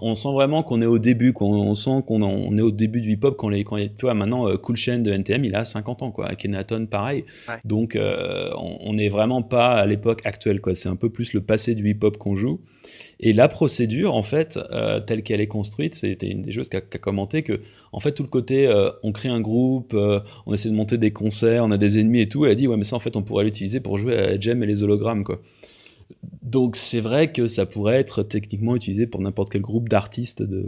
on 0.00 0.14
sent 0.14 0.32
vraiment 0.32 0.62
qu'on 0.62 0.80
est 0.80 0.86
au 0.86 0.98
début, 0.98 1.32
qu'on 1.32 1.54
on 1.54 1.74
sent 1.74 2.02
qu'on 2.06 2.56
est 2.56 2.62
au 2.62 2.70
début 2.70 3.00
du 3.00 3.12
hip-hop 3.12 3.36
quand, 3.36 3.48
les, 3.48 3.64
quand 3.64 3.76
tu 3.76 3.88
vois 4.02 4.14
maintenant 4.14 4.56
Cool 4.56 4.76
Chain 4.76 4.98
de 4.98 5.12
NTM, 5.12 5.44
il 5.44 5.54
a 5.54 5.64
50 5.64 6.02
ans 6.02 6.10
quoi, 6.10 6.34
Kenaton 6.34 6.86
pareil. 6.86 7.24
Donc 7.64 7.98
on 7.98 8.92
n'est 8.92 9.08
vraiment 9.08 9.42
pas 9.42 9.72
à 9.72 9.86
l'époque 9.86 10.20
actuelle 10.24 10.60
quoi. 10.60 10.74
C'est 10.74 10.88
un 10.88 10.96
peu 10.96 11.10
plus 11.10 11.32
le 11.32 11.40
passé 11.40 11.74
du 11.74 11.88
hip-hop 11.88 12.16
qu'on 12.16 12.36
joue. 12.36 12.60
Et 13.20 13.32
la 13.32 13.48
procédure, 13.48 14.14
en 14.14 14.22
fait, 14.22 14.58
telle 15.06 15.22
qu'elle 15.22 15.40
est 15.40 15.46
construite, 15.46 15.94
c'était 15.94 16.28
une 16.28 16.42
des 16.42 16.52
choses 16.52 16.68
qu'a 16.68 16.80
commenté 16.80 17.42
que, 17.42 17.60
en 17.92 18.00
fait, 18.00 18.12
tout 18.12 18.22
le 18.22 18.28
côté, 18.28 18.68
on 19.02 19.12
crée 19.12 19.30
un 19.30 19.40
groupe, 19.40 19.96
on 20.46 20.52
essaie 20.52 20.68
de 20.68 20.74
monter 20.74 20.98
des 20.98 21.12
concerts, 21.12 21.64
on 21.64 21.70
a 21.70 21.78
des 21.78 21.98
ennemis 21.98 22.22
et 22.22 22.28
tout. 22.28 22.44
Elle 22.44 22.52
a 22.52 22.54
dit, 22.54 22.68
ouais, 22.68 22.76
mais 22.76 22.84
ça, 22.84 22.96
en 22.96 23.00
fait, 23.00 23.16
on 23.16 23.22
pourrait 23.22 23.44
l'utiliser 23.44 23.80
pour 23.80 23.96
jouer 23.96 24.18
à 24.18 24.38
Gem 24.38 24.62
et 24.62 24.66
les 24.66 24.82
hologrammes, 24.82 25.24
quoi. 25.24 25.40
Donc 26.42 26.76
c'est 26.76 27.00
vrai 27.00 27.32
que 27.32 27.46
ça 27.46 27.66
pourrait 27.66 27.98
être 27.98 28.22
techniquement 28.22 28.76
utilisé 28.76 29.06
pour 29.06 29.20
n'importe 29.20 29.50
quel 29.50 29.62
groupe 29.62 29.88
d'artistes. 29.88 30.42
De... 30.42 30.64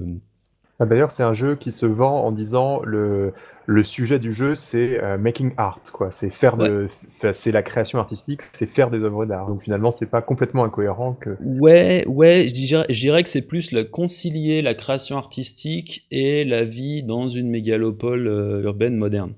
Ah, 0.79 0.87
d'ailleurs, 0.87 1.13
c'est 1.13 1.23
un 1.23 1.35
jeu 1.35 1.57
qui 1.57 1.73
se 1.73 1.87
vend 1.87 2.25
en 2.25 2.33
disant 2.33 2.83
le, 2.83 3.33
le 3.67 3.83
sujet 3.83 4.19
du 4.19 4.33
jeu, 4.33 4.55
c'est 4.55 5.03
euh, 5.03 5.19
making 5.19 5.53
art, 5.57 5.81
quoi. 5.93 6.13
C'est 6.13 6.31
faire 6.31 6.57
de, 6.57 6.89
c'est 7.33 7.51
la 7.51 7.63
création 7.63 7.99
artistique, 7.99 8.43
c'est 8.43 8.67
faire 8.67 8.91
des 8.91 8.99
œuvres 8.99 9.27
d'art. 9.27 9.49
Donc 9.49 9.63
finalement, 9.63 9.91
c'est 9.91 10.07
pas 10.07 10.23
complètement 10.23 10.65
incohérent 10.65 11.15
que. 11.15 11.37
Ouais, 11.41 12.05
ouais, 12.07 12.45
je 12.49 12.53
dirais, 12.53 12.87
je 12.89 13.01
dirais 13.01 13.23
que 13.23 13.29
c'est 13.29 13.47
plus 13.47 13.73
le 13.73 13.85
concilier 13.85 14.63
la 14.63 14.75
création 14.75 15.17
artistique 15.17 16.07
et 16.11 16.45
la 16.45 16.65
vie 16.65 17.03
dans 17.03 17.29
une 17.29 17.51
mégalopole 17.51 18.29
euh, 18.29 18.63
urbaine 18.63 18.97
moderne. 18.97 19.33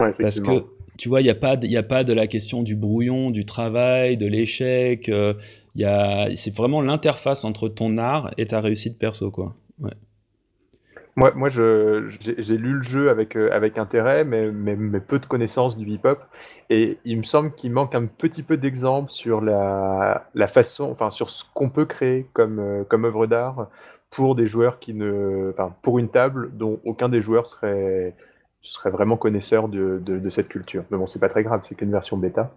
Ouais, 0.00 0.14
Parce 0.18 0.40
que 0.40 0.64
tu 1.00 1.08
vois, 1.08 1.22
il 1.22 1.24
n'y 1.24 1.30
a, 1.30 1.34
pas 1.34 1.56
de, 1.56 1.74
a 1.74 1.82
pas 1.82 2.04
de 2.04 2.12
la 2.12 2.26
question 2.26 2.62
du 2.62 2.76
brouillon, 2.76 3.30
du 3.30 3.46
travail, 3.46 4.18
de 4.18 4.26
l'échec. 4.26 5.08
Euh, 5.08 5.32
c'est 6.34 6.54
vraiment 6.54 6.82
l'interface 6.82 7.46
entre 7.46 7.68
ton 7.68 7.96
art 7.96 8.30
et 8.36 8.44
ta 8.44 8.60
réussite 8.60 8.98
perso, 8.98 9.30
quoi. 9.30 9.54
Ouais. 9.78 9.94
Moi, 11.16 11.32
moi 11.34 11.48
j'ai 11.48 12.58
lu 12.58 12.74
le 12.74 12.82
jeu 12.82 13.08
avec, 13.08 13.34
euh, 13.34 13.48
avec 13.50 13.78
intérêt, 13.78 14.24
mais, 14.24 14.50
mais, 14.50 15.00
peu 15.00 15.18
de 15.18 15.24
connaissances 15.24 15.78
du 15.78 15.88
hip-hop. 15.88 16.20
Et 16.68 16.98
il 17.06 17.16
me 17.16 17.22
semble 17.22 17.54
qu'il 17.54 17.72
manque 17.72 17.94
un 17.94 18.04
petit 18.04 18.42
peu 18.42 18.58
d'exemples 18.58 19.10
sur 19.10 19.40
la, 19.40 20.28
la, 20.34 20.46
façon, 20.48 20.90
enfin, 20.90 21.08
sur 21.08 21.30
ce 21.30 21.44
qu'on 21.54 21.70
peut 21.70 21.86
créer 21.86 22.26
comme, 22.34 22.58
euh, 22.58 22.84
comme 22.84 23.06
œuvre 23.06 23.26
d'art 23.26 23.68
pour 24.10 24.34
des 24.34 24.46
joueurs 24.46 24.78
qui 24.80 24.92
ne. 24.92 25.50
Enfin, 25.54 25.74
pour 25.80 25.98
une 25.98 26.10
table 26.10 26.50
dont 26.52 26.78
aucun 26.84 27.08
des 27.08 27.22
joueurs 27.22 27.46
serait 27.46 28.14
je 28.62 28.68
serais 28.68 28.90
vraiment 28.90 29.16
connaisseur 29.16 29.68
de, 29.68 30.00
de, 30.04 30.28
cette 30.28 30.48
culture. 30.48 30.84
Mais 30.90 30.98
bon, 30.98 31.06
c'est 31.06 31.18
pas 31.18 31.28
très 31.28 31.42
grave, 31.42 31.62
c'est 31.68 31.74
qu'une 31.74 31.90
version 31.90 32.16
bêta. 32.16 32.54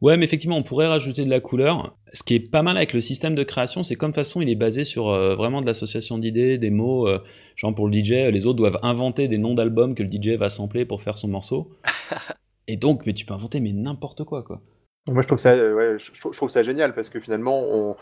Ouais, 0.00 0.16
mais 0.16 0.24
effectivement, 0.24 0.56
on 0.56 0.62
pourrait 0.62 0.86
rajouter 0.86 1.24
de 1.24 1.30
la 1.30 1.40
couleur. 1.40 1.96
Ce 2.12 2.22
qui 2.22 2.34
est 2.34 2.50
pas 2.50 2.62
mal 2.62 2.76
avec 2.76 2.92
le 2.92 3.00
système 3.00 3.34
de 3.34 3.42
création, 3.42 3.82
c'est 3.82 3.96
comme 3.96 4.12
façon, 4.12 4.40
il 4.40 4.48
est 4.48 4.54
basé 4.54 4.84
sur 4.84 5.08
euh, 5.08 5.34
vraiment 5.34 5.60
de 5.60 5.66
l'association 5.66 6.18
d'idées, 6.18 6.58
des 6.58 6.70
mots. 6.70 7.06
Euh, 7.06 7.22
genre 7.56 7.74
pour 7.74 7.88
le 7.88 7.94
DJ, 7.94 8.12
les 8.32 8.46
autres 8.46 8.56
doivent 8.56 8.78
inventer 8.82 9.28
des 9.28 9.38
noms 9.38 9.54
d'albums 9.54 9.94
que 9.94 10.02
le 10.02 10.10
DJ 10.10 10.36
va 10.36 10.48
sampler 10.48 10.84
pour 10.84 11.02
faire 11.02 11.16
son 11.16 11.28
morceau. 11.28 11.70
Et 12.66 12.76
donc, 12.76 13.04
mais 13.06 13.12
tu 13.12 13.24
peux 13.26 13.34
inventer 13.34 13.60
mais 13.60 13.72
n'importe 13.72 14.24
quoi, 14.24 14.42
quoi. 14.42 14.62
Moi, 15.06 15.22
je 15.22 15.26
trouve 15.26 15.38
ça, 15.38 15.50
euh, 15.50 15.74
ouais, 15.74 15.96
je, 15.98 16.48
ça 16.48 16.62
génial 16.62 16.94
parce 16.94 17.10
que 17.10 17.20
finalement, 17.20 17.62
on, 17.62 17.96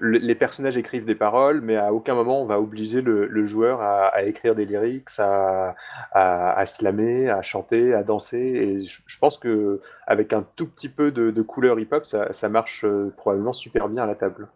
les 0.00 0.34
personnages 0.34 0.76
écrivent 0.76 1.06
des 1.06 1.14
paroles, 1.14 1.60
mais 1.60 1.76
à 1.76 1.92
aucun 1.92 2.14
moment 2.14 2.40
on 2.40 2.44
va 2.44 2.60
obliger 2.60 3.00
le, 3.00 3.46
joueur 3.46 3.80
à, 3.80 4.22
écrire 4.24 4.54
des 4.54 4.66
lyrics, 4.66 5.08
à, 5.18 5.74
à, 6.12 6.66
slammer, 6.66 7.28
à 7.28 7.42
chanter, 7.42 7.94
à 7.94 8.02
danser. 8.02 8.38
Et 8.38 8.86
je, 8.86 9.18
pense 9.18 9.38
que 9.38 9.80
avec 10.06 10.32
un 10.32 10.46
tout 10.56 10.66
petit 10.66 10.88
peu 10.88 11.10
de, 11.10 11.42
couleur 11.42 11.78
hip-hop, 11.80 12.04
ça, 12.04 12.48
marche 12.48 12.84
euh, 12.84 13.12
probablement 13.16 13.52
super 13.52 13.88
bien 13.88 14.04
à 14.04 14.06
la 14.06 14.14
table. 14.14 14.48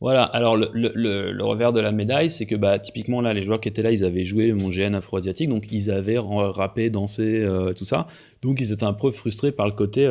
Voilà, 0.00 0.24
alors 0.24 0.56
le, 0.56 1.42
revers 1.42 1.74
de 1.74 1.80
la 1.80 1.92
médaille, 1.92 2.30
c'est 2.30 2.46
que 2.46 2.54
bah, 2.54 2.78
typiquement 2.78 3.20
là, 3.20 3.34
les 3.34 3.42
joueurs 3.42 3.60
qui 3.60 3.68
étaient 3.68 3.82
là, 3.82 3.90
ils 3.90 4.04
avaient 4.04 4.24
joué 4.24 4.52
mon 4.52 4.70
GN 4.70 4.94
afro-asiatique, 4.94 5.48
donc 5.50 5.70
ils 5.70 5.90
avaient 5.90 6.18
rappé, 6.18 6.88
dansé, 6.88 7.42
euh, 7.42 7.74
tout 7.74 7.84
ça. 7.84 8.06
Donc 8.40 8.60
ils 8.60 8.72
étaient 8.72 8.84
un 8.84 8.94
peu 8.94 9.10
frustrés 9.12 9.52
par 9.52 9.66
le 9.66 9.72
côté 9.72 10.06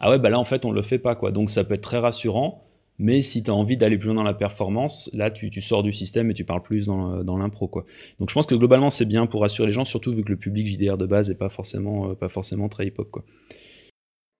ah 0.00 0.10
ouais, 0.10 0.18
bah 0.18 0.30
là 0.30 0.38
en 0.38 0.44
fait 0.44 0.64
on 0.64 0.70
le 0.70 0.82
fait 0.82 0.98
pas 0.98 1.14
quoi. 1.14 1.30
Donc 1.30 1.50
ça 1.50 1.64
peut 1.64 1.74
être 1.74 1.82
très 1.82 1.98
rassurant, 1.98 2.64
mais 2.98 3.20
si 3.20 3.42
tu 3.42 3.50
as 3.50 3.54
envie 3.54 3.76
d'aller 3.76 3.98
plus 3.98 4.06
loin 4.06 4.16
dans 4.16 4.22
la 4.22 4.34
performance, 4.34 5.10
là 5.12 5.30
tu, 5.30 5.50
sors 5.60 5.82
du 5.82 5.92
système 5.92 6.30
et 6.30 6.34
tu 6.34 6.44
parles 6.44 6.62
plus 6.62 6.86
dans, 6.86 7.22
dans 7.22 7.36
l'impro 7.36 7.68
quoi. 7.68 7.84
Donc 8.18 8.30
je 8.30 8.34
pense 8.34 8.46
que 8.46 8.54
globalement 8.54 8.90
c'est 8.90 9.06
bien 9.06 9.26
pour 9.26 9.42
rassurer 9.42 9.66
les 9.66 9.72
gens, 9.72 9.84
surtout 9.84 10.12
vu 10.12 10.22
que 10.24 10.30
le 10.30 10.36
public 10.36 10.66
JDR 10.66 10.96
de 10.96 11.06
base 11.06 11.30
est 11.30 11.38
pas 11.38 11.48
forcément, 11.48 12.10
euh, 12.10 12.14
pas 12.14 12.28
forcément 12.28 12.68
très 12.68 12.86
hip-hop 12.86 13.10
quoi. 13.10 13.24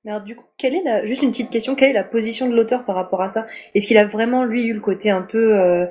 Alors 0.07 0.23
du 0.23 0.37
coup, 0.37 0.45
quelle 0.57 0.75
est 0.75 1.07
juste 1.07 1.23
une 1.23 1.33
petite 1.33 1.51
question, 1.51 1.75
quelle 1.75 1.90
est 1.90 1.95
la 1.95 2.05
position 2.05 2.49
de 2.49 2.55
l'auteur 2.55 2.85
par 2.85 2.95
rapport 2.95 3.23
à 3.23 3.29
ça? 3.29 3.45
Est-ce 3.75 3.88
qu'il 3.88 3.99
a 3.99 4.07
vraiment 4.07 4.45
lui 4.45 4.62
eu 4.62 4.73
le 4.73 4.81
côté 4.81 5.11
un 5.11 5.23
peu 5.23 5.59
euh, 5.59 5.87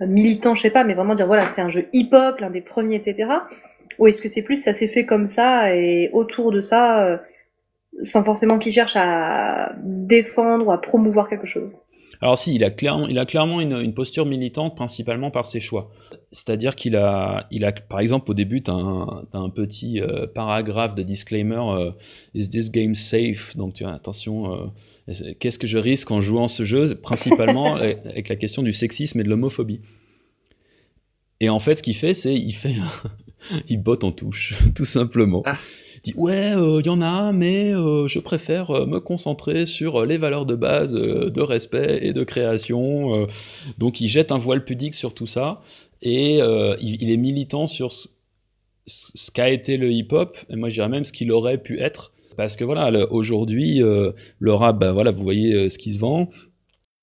militant, 0.00 0.54
je 0.54 0.62
sais 0.62 0.70
pas, 0.70 0.84
mais 0.84 0.94
vraiment 0.94 1.14
dire 1.14 1.26
voilà 1.26 1.48
c'est 1.48 1.62
un 1.62 1.68
jeu 1.68 1.88
hip-hop, 1.92 2.38
l'un 2.38 2.50
des 2.50 2.60
premiers, 2.60 2.96
etc. 2.96 3.28
Ou 3.98 4.06
est-ce 4.06 4.22
que 4.22 4.28
c'est 4.28 4.42
plus 4.42 4.62
ça 4.62 4.72
s'est 4.72 4.86
fait 4.88 5.04
comme 5.04 5.26
ça 5.26 5.74
et 5.74 6.10
autour 6.12 6.52
de 6.52 6.60
ça 6.60 7.04
euh, 7.04 7.16
sans 8.02 8.24
forcément 8.24 8.58
qu'il 8.58 8.72
cherche 8.72 8.96
à 8.96 9.72
défendre 9.82 10.66
ou 10.66 10.72
à 10.72 10.80
promouvoir 10.80 11.28
quelque 11.28 11.46
chose. 11.46 11.70
Alors 12.20 12.38
si, 12.38 12.54
il 12.54 12.64
a 12.64 12.70
clairement, 12.70 13.06
il 13.08 13.18
a 13.18 13.26
clairement 13.26 13.60
une, 13.60 13.78
une 13.78 13.92
posture 13.92 14.26
militante, 14.26 14.74
principalement 14.76 15.30
par 15.30 15.46
ses 15.46 15.60
choix. 15.60 15.90
C'est-à-dire 16.30 16.74
qu'il 16.74 16.96
a, 16.96 17.46
il 17.50 17.64
a, 17.64 17.72
par 17.72 18.00
exemple, 18.00 18.30
au 18.30 18.34
début, 18.34 18.62
tu 18.62 18.70
as, 18.70 18.74
un 18.74 19.50
petit 19.50 20.00
euh, 20.00 20.26
paragraphe 20.26 20.94
de 20.94 21.02
disclaimer 21.02 21.60
euh, 21.60 21.90
Is 22.34 22.48
this 22.48 22.70
game 22.70 22.94
safe? 22.94 23.56
Donc 23.56 23.74
tu 23.74 23.84
as 23.84 23.92
attention, 23.92 24.70
euh, 25.08 25.32
qu'est-ce 25.40 25.58
que 25.58 25.66
je 25.66 25.78
risque 25.78 26.10
en 26.10 26.20
jouant 26.20 26.48
ce 26.48 26.64
jeu? 26.64 26.94
Principalement 26.94 27.74
avec 27.76 28.28
la 28.28 28.36
question 28.36 28.62
du 28.62 28.72
sexisme 28.72 29.20
et 29.20 29.24
de 29.24 29.28
l'homophobie. 29.28 29.80
Et 31.40 31.50
en 31.50 31.58
fait, 31.58 31.74
ce 31.74 31.82
qu'il 31.82 31.96
fait, 31.96 32.14
c'est 32.14 32.34
il 32.34 32.52
fait, 32.52 32.74
il 33.68 33.82
botte 33.82 34.04
en 34.04 34.12
touche, 34.12 34.54
tout 34.74 34.86
simplement. 34.86 35.42
Ah 35.44 35.58
dit 36.06 36.14
ouais, 36.16 36.52
il 36.52 36.58
euh, 36.58 36.82
y 36.84 36.88
en 36.88 37.00
a, 37.00 37.32
mais 37.32 37.74
euh, 37.74 38.06
je 38.06 38.18
préfère 38.18 38.70
euh, 38.70 38.86
me 38.86 39.00
concentrer 39.00 39.66
sur 39.66 40.06
les 40.06 40.18
valeurs 40.18 40.46
de 40.46 40.54
base 40.54 40.92
de 40.92 41.40
respect 41.40 41.98
et 42.02 42.12
de 42.12 42.22
création. 42.22 43.26
donc 43.78 44.00
il 44.00 44.08
jette 44.08 44.32
un 44.32 44.38
voile 44.38 44.64
pudique 44.64 44.94
sur 44.94 45.14
tout 45.14 45.26
ça 45.26 45.60
et 46.02 46.38
il, 46.80 47.10
est 47.10 47.16
militant 47.16 47.66
sur 47.66 47.92
ce, 47.92 49.30
qu'a 49.32 49.50
été 49.50 49.76
le 49.76 49.90
hip-hop 49.90 50.38
et 50.48 50.56
moi 50.56 50.68
je 50.68 50.74
dirais 50.74 50.88
même 50.88 51.04
ce 51.04 51.12
qu'il 51.12 51.32
aurait 51.32 51.58
pu 51.58 51.80
être. 51.80 52.12
Parce 52.36 52.56
que 52.56 52.64
voilà, 52.64 52.90
aujourd'hui, 53.10 53.78
le 53.78 54.52
rap, 54.52 54.78
ben 54.78 54.92
voilà, 54.92 55.10
vous 55.10 55.22
voyez 55.22 55.70
ce 55.70 55.78
qui 55.78 55.92
se 55.92 55.98
vend. 55.98 56.28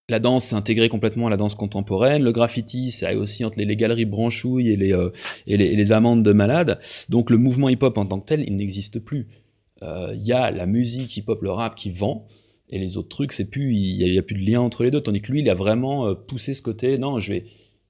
La 0.10 0.20
danse 0.20 0.44
s'est 0.44 0.56
intégrée 0.56 0.90
complètement 0.90 1.28
à 1.28 1.30
la 1.30 1.38
danse 1.38 1.56
contemporaine. 1.56 2.24
Le 2.24 2.34
graffiti, 2.34 2.92
ça 2.92 3.16
aussi 3.16 3.46
entre 3.46 3.58
les, 3.58 3.76
galeries 3.78 4.04
branchouilles 4.04 4.70
et 4.70 4.76
les, 4.76 4.92
euh, 4.92 5.12
et, 5.48 5.56
les, 5.56 5.92
amendes 5.94 6.24
de 6.24 6.34
malades. 6.34 6.80
Donc 7.08 7.30
le 7.30 7.38
mouvement 7.38 7.70
hip-hop 7.70 7.98
en 7.98 8.06
tant 8.06 8.20
que 8.20 8.26
tel, 8.26 8.44
il 8.46 8.58
n'existe 8.58 9.00
plus. 9.00 9.30
Il 9.82 9.88
euh, 9.88 10.14
y 10.16 10.34
a 10.34 10.52
la 10.52 10.66
musique 10.66 11.16
hip-hop, 11.16 11.42
le 11.42 11.52
rap 11.52 11.76
qui 11.76 11.90
vend, 11.90 12.28
et 12.70 12.80
les 12.80 12.98
autres 12.98 13.08
trucs, 13.08 13.32
c'est 13.32 13.50
plus, 13.50 13.76
il 13.78 14.12
n'y 14.12 14.18
a, 14.18 14.22
plus 14.22 14.36
de 14.36 14.46
lien 14.46 14.60
entre 14.60 14.84
les 14.84 14.92
deux. 14.92 15.00
Tandis 15.00 15.22
que 15.22 15.32
lui, 15.32 15.40
il 15.40 15.50
a 15.50 15.56
vraiment 15.56 16.08
euh, 16.08 16.16
poussé 16.16 16.54
ce 16.54 16.62
côté, 16.62 16.98
non, 16.98 17.22
je 17.22 17.32
vais, 17.32 17.46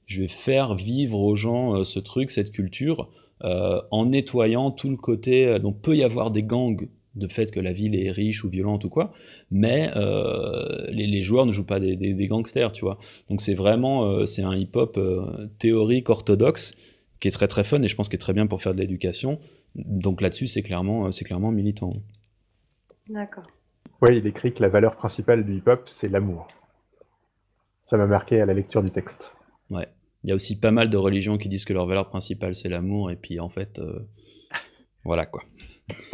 je 0.05 0.21
vais 0.21 0.27
faire 0.27 0.75
vivre 0.75 1.19
aux 1.19 1.33
gens 1.33 1.83
ce 1.83 1.99
truc, 1.99 2.29
cette 2.29 2.51
culture, 2.51 3.09
en 3.41 4.05
nettoyant 4.05 4.69
tout 4.71 4.89
le 4.89 4.97
côté. 4.97 5.59
donc 5.59 5.81
peut 5.81 5.95
y 5.97 6.03
avoir 6.03 6.29
des 6.29 6.43
gangs 6.43 6.87
de 7.15 7.27
fait 7.27 7.51
que 7.51 7.59
la 7.59 7.73
ville 7.73 7.95
est 7.95 8.11
riche 8.11 8.43
ou 8.43 8.49
violente 8.49 8.85
ou 8.85 8.89
quoi, 8.89 9.13
mais 9.51 9.91
euh, 9.95 10.87
les, 10.89 11.21
joueurs 11.21 11.45
ne 11.45 11.51
jouent 11.51 11.65
pas 11.65 11.79
des, 11.79 12.27
gangsters, 12.27 12.71
tu 12.71 12.85
vois. 12.85 12.97
Donc 13.29 13.41
c'est 13.41 13.53
vraiment, 13.53 14.05
euh, 14.05 14.25
c'est 14.25 14.43
un 14.43 14.55
hip-hop 14.55 14.97
euh, 14.97 15.47
théorique 15.59 16.09
orthodoxe 16.09 16.73
qui 17.19 17.27
est 17.27 17.31
très 17.31 17.47
très 17.47 17.63
fun 17.63 17.81
et 17.81 17.87
je 17.87 17.95
pense 17.95 18.09
qu'il 18.09 18.15
est 18.15 18.19
très 18.19 18.33
bien 18.33 18.47
pour 18.47 18.61
faire 18.61 18.73
de 18.73 18.79
l'éducation. 18.79 19.39
Donc 19.75 20.21
là-dessus, 20.21 20.47
c'est 20.47 20.63
clairement, 20.63 21.11
c'est 21.11 21.25
clairement 21.25 21.51
militant. 21.51 21.91
D'accord. 23.09 23.47
Oui, 24.01 24.17
il 24.17 24.27
écrit 24.27 24.53
que 24.53 24.61
la 24.61 24.69
valeur 24.69 24.95
principale 24.95 25.45
du 25.45 25.57
hip-hop, 25.57 25.83
c'est 25.85 26.09
l'amour. 26.09 26.47
Ça 27.85 27.97
m'a 27.97 28.07
marqué 28.07 28.41
à 28.41 28.45
la 28.45 28.53
lecture 28.53 28.81
du 28.81 28.91
texte. 28.91 29.31
Ouais. 29.69 29.87
Il 30.23 30.29
y 30.29 30.31
a 30.31 30.35
aussi 30.35 30.59
pas 30.59 30.71
mal 30.71 30.89
de 30.89 30.97
religions 30.97 31.37
qui 31.37 31.49
disent 31.49 31.65
que 31.65 31.73
leur 31.73 31.85
valeur 31.85 32.09
principale, 32.09 32.55
c'est 32.55 32.69
l'amour, 32.69 33.11
et 33.11 33.17
puis 33.17 33.39
en 33.41 33.49
fait, 33.49 33.81
voilà 35.03 35.25
quoi. 35.25 35.43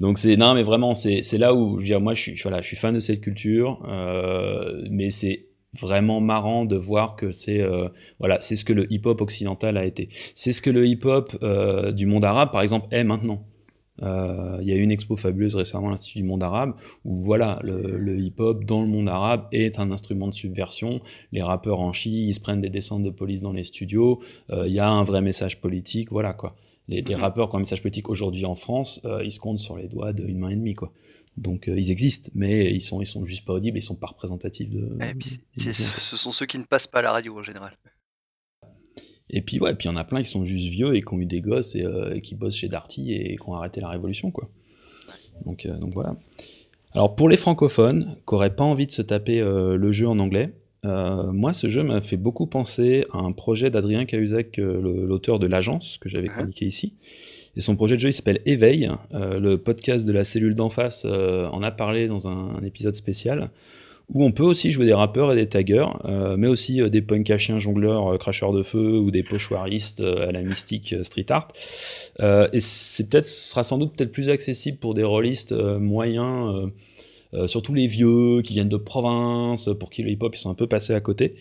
Donc 0.00 0.18
c'est 0.18 0.36
non 0.36 0.54
mais 0.54 0.62
vraiment 0.62 0.94
c'est 0.94 1.38
là 1.38 1.54
où 1.54 1.80
je 1.80 1.94
moi 1.94 2.14
je 2.14 2.20
suis 2.20 2.34
voilà 2.42 2.62
je 2.62 2.68
suis 2.68 2.76
fan 2.76 2.94
de 2.94 3.00
cette 3.00 3.20
culture 3.20 3.84
euh, 3.88 4.84
mais 4.90 5.10
c'est 5.10 5.46
vraiment 5.78 6.20
marrant 6.20 6.64
de 6.64 6.76
voir 6.76 7.16
que 7.16 7.32
c'est 7.32 7.60
euh, 7.60 7.88
voilà 8.20 8.40
c'est 8.40 8.56
ce 8.56 8.64
que 8.64 8.72
le 8.72 8.90
hip 8.92 9.02
hop 9.04 9.20
occidental 9.20 9.76
a 9.76 9.84
été 9.84 10.08
c'est 10.34 10.52
ce 10.52 10.62
que 10.62 10.70
le 10.70 10.86
hip 10.86 11.00
hop 11.04 11.36
euh, 11.42 11.92
du 11.92 12.06
monde 12.06 12.24
arabe 12.24 12.52
par 12.52 12.62
exemple 12.62 12.86
est 12.92 13.04
maintenant 13.04 13.44
il 14.00 14.64
y 14.64 14.70
a 14.70 14.76
eu 14.76 14.80
une 14.80 14.92
expo 14.92 15.16
fabuleuse 15.16 15.56
récemment 15.56 15.88
à 15.88 15.90
l'Institut 15.90 16.18
du 16.18 16.24
monde 16.24 16.44
arabe 16.44 16.74
où 17.04 17.20
voilà 17.20 17.58
le, 17.64 18.20
hip-hop 18.20 18.64
dans 18.64 18.80
le 18.80 18.86
monde 18.86 19.08
arabe 19.08 19.48
est 19.50 19.80
un 19.80 19.90
instrument 19.90 20.28
de 20.28 20.34
subversion. 20.34 21.00
Les 21.32 21.42
rappeurs 21.42 21.80
en 21.80 21.92
chient, 21.92 22.28
ils 22.28 22.32
se 22.32 22.38
prennent 22.38 22.60
des 22.60 22.70
descentes 22.70 23.02
de 23.02 23.10
police 23.10 23.42
dans 23.42 23.50
les 23.50 23.64
studios. 23.64 24.20
Il 24.52 24.70
y 24.70 24.78
a 24.78 24.88
un 24.88 25.02
vrai 25.02 25.20
message 25.20 25.60
politique, 25.60 26.12
voilà 26.12 26.32
quoi 26.32 26.54
les, 26.88 27.02
mhm. 27.02 27.14
rappeurs 27.14 27.48
qui 27.48 27.54
ont 27.54 27.58
un 27.58 27.60
message 27.60 27.82
politique 27.82 28.08
aujourd'hui 28.08 28.46
en 28.46 28.54
France, 28.54 29.00
euh, 29.04 29.22
ils 29.24 29.30
se 29.30 29.40
comptent 29.40 29.58
sur 29.58 29.76
les 29.76 29.88
doigts 29.88 30.12
d'une 30.12 30.38
main 30.38 30.50
et 30.50 30.56
demie, 30.56 30.74
quoi. 30.74 30.92
Donc 31.36 31.68
euh, 31.68 31.78
ils 31.78 31.90
existent, 31.90 32.30
mais 32.34 32.72
ils 32.74 32.80
sont, 32.80 33.00
ils 33.00 33.06
sont 33.06 33.24
juste 33.24 33.44
pas 33.44 33.52
audibles, 33.52 33.78
ils 33.78 33.82
sont 33.82 33.94
pas 33.94 34.08
représentatifs 34.08 34.68
de. 34.70 34.98
Et 35.02 35.14
puis, 35.14 35.40
ce 35.52 36.16
sont 36.16 36.32
ceux 36.32 36.46
qui 36.46 36.58
ne 36.58 36.64
passent 36.64 36.88
pas 36.88 36.98
à 36.98 37.02
la 37.02 37.12
radio 37.12 37.38
en 37.38 37.42
général. 37.42 37.78
Et 39.30 39.42
puis 39.42 39.60
ouais, 39.60 39.74
puis 39.74 39.86
il 39.88 39.92
y 39.92 39.94
en 39.94 39.96
a 39.96 40.04
plein 40.04 40.22
qui 40.22 40.30
sont 40.30 40.44
juste 40.44 40.68
vieux 40.68 40.96
et 40.96 41.02
qui 41.02 41.14
ont 41.14 41.20
eu 41.20 41.26
des 41.26 41.42
gosses 41.42 41.76
et, 41.76 41.84
euh, 41.84 42.18
qui 42.18 42.34
bossent 42.34 42.56
chez 42.56 42.68
Darty 42.68 43.12
et 43.12 43.36
qui 43.36 43.48
ont 43.48 43.54
arrêté 43.54 43.80
la 43.80 43.88
révolution, 43.88 44.30
quoi. 44.30 44.48
Donc, 45.44 45.66
donc 45.66 45.92
voilà. 45.92 46.16
Alors 46.92 47.14
pour 47.14 47.28
les 47.28 47.36
francophones 47.36 48.16
qui 48.26 48.34
n'auraient 48.34 48.56
pas 48.56 48.64
envie 48.64 48.86
de 48.86 48.92
se 48.92 49.02
taper 49.02 49.40
le 49.40 49.92
jeu 49.92 50.08
en 50.08 50.18
anglais, 50.18 50.54
euh, 50.84 51.32
moi, 51.32 51.52
ce 51.52 51.68
jeu 51.68 51.82
m'a 51.82 52.00
fait 52.00 52.16
beaucoup 52.16 52.46
penser 52.46 53.04
à 53.12 53.18
un 53.18 53.32
projet 53.32 53.70
d'Adrien 53.70 54.04
Cahuzac, 54.04 54.58
euh, 54.58 55.06
l'auteur 55.06 55.38
de 55.38 55.46
l'agence 55.46 55.98
que 55.98 56.08
j'avais 56.08 56.28
ah. 56.30 56.38
chroniqué 56.38 56.66
ici. 56.66 56.94
Et 57.56 57.60
son 57.60 57.74
projet 57.74 57.96
de 57.96 58.00
jeu, 58.00 58.10
il 58.10 58.12
s'appelle 58.12 58.40
Éveil. 58.46 58.90
Euh, 59.14 59.40
le 59.40 59.58
podcast 59.58 60.06
de 60.06 60.12
la 60.12 60.24
cellule 60.24 60.54
d'en 60.54 60.70
face 60.70 61.04
en 61.04 61.62
a 61.62 61.70
parlé 61.70 62.06
dans 62.06 62.28
un, 62.28 62.62
épisode 62.64 62.94
spécial 62.94 63.50
où 64.10 64.24
on 64.24 64.32
peut 64.32 64.44
aussi 64.44 64.72
jouer 64.72 64.86
des 64.86 64.94
rappeurs 64.94 65.32
et 65.32 65.36
des 65.36 65.48
taggers, 65.48 65.84
mais 66.38 66.46
aussi 66.46 66.80
des 66.88 67.02
punk 67.02 67.36
chiens 67.36 67.58
jongleurs, 67.58 68.18
cracheurs 68.18 68.54
de 68.54 68.62
feu 68.62 68.96
ou 68.96 69.10
des 69.10 69.22
pochoiristes 69.22 70.00
à 70.00 70.32
la 70.32 70.40
mystique 70.40 70.94
street 71.02 71.26
art. 71.28 71.52
et 72.18 72.58
c'est 72.58 73.10
peut-être, 73.10 73.26
ce 73.26 73.50
sera 73.50 73.64
sans 73.64 73.76
doute 73.76 73.94
peut-être 73.94 74.12
plus 74.12 74.30
accessible 74.30 74.78
pour 74.78 74.94
des 74.94 75.04
rôlistes 75.04 75.52
moyens 75.52 76.70
euh, 77.34 77.46
surtout 77.46 77.74
les 77.74 77.86
vieux 77.86 78.40
qui 78.42 78.54
viennent 78.54 78.68
de 78.68 78.76
province, 78.76 79.68
pour 79.78 79.90
qui 79.90 80.02
le 80.02 80.10
hip-hop 80.10 80.34
ils 80.34 80.38
sont 80.38 80.50
un 80.50 80.54
peu 80.54 80.66
passés 80.66 80.94
à 80.94 81.00
côté. 81.00 81.34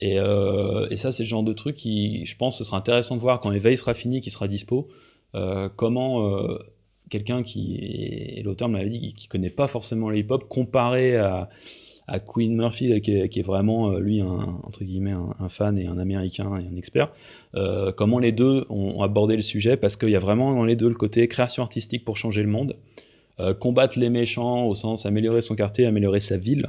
Et, 0.00 0.18
euh, 0.18 0.94
ça, 0.96 1.10
c'est 1.10 1.24
le 1.24 1.28
genre 1.28 1.42
de 1.42 1.52
truc 1.52 1.76
qui, 1.76 2.24
je 2.24 2.36
pense, 2.36 2.58
ce 2.58 2.64
sera 2.64 2.76
intéressant 2.76 3.16
de 3.16 3.20
voir 3.20 3.40
quand 3.40 3.50
l'éveil 3.50 3.76
sera 3.76 3.94
fini, 3.94 4.20
qui 4.20 4.30
sera 4.30 4.48
dispo, 4.48 4.88
euh, 5.34 5.68
comment 5.74 6.40
quelqu'un 7.10 7.42
qui, 7.42 8.40
l'auteur 8.44 8.68
m'avait 8.68 8.88
dit, 8.88 9.12
qui, 9.12 9.28
connaît 9.28 9.50
pas 9.50 9.66
forcément 9.66 10.10
le 10.10 10.18
hip-hop, 10.18 10.48
comparé 10.48 11.16
à, 11.16 11.48
Queen 12.26 12.54
Murphy, 12.54 13.00
qui 13.00 13.12
est, 13.12 13.42
vraiment, 13.42 13.92
lui, 13.92 14.20
un, 14.20 14.58
entre 14.62 14.84
guillemets, 14.84 15.14
un, 15.38 15.48
fan 15.48 15.78
et 15.78 15.86
un 15.86 15.98
américain 15.98 16.58
et 16.58 16.66
un 16.66 16.76
expert, 16.76 17.10
comment 17.96 18.18
les 18.18 18.32
deux 18.32 18.66
ont 18.68 19.02
abordé 19.02 19.36
le 19.36 19.42
sujet, 19.42 19.76
parce 19.76 19.96
qu'il 19.96 20.10
y 20.10 20.16
a 20.16 20.20
vraiment 20.20 20.54
dans 20.54 20.64
les 20.64 20.76
deux 20.76 20.88
le 20.88 20.94
côté 20.94 21.26
création 21.28 21.62
artistique 21.62 22.04
pour 22.04 22.16
changer 22.16 22.42
le 22.42 22.48
monde, 22.48 22.76
euh, 23.40 23.52
combattre 23.52 23.98
les 23.98 24.10
méchants 24.10 24.64
au 24.66 24.74
sens 24.74 25.06
améliorer 25.06 25.40
son 25.40 25.56
quartier, 25.56 25.86
améliorer 25.86 26.20
sa 26.20 26.38
ville. 26.38 26.66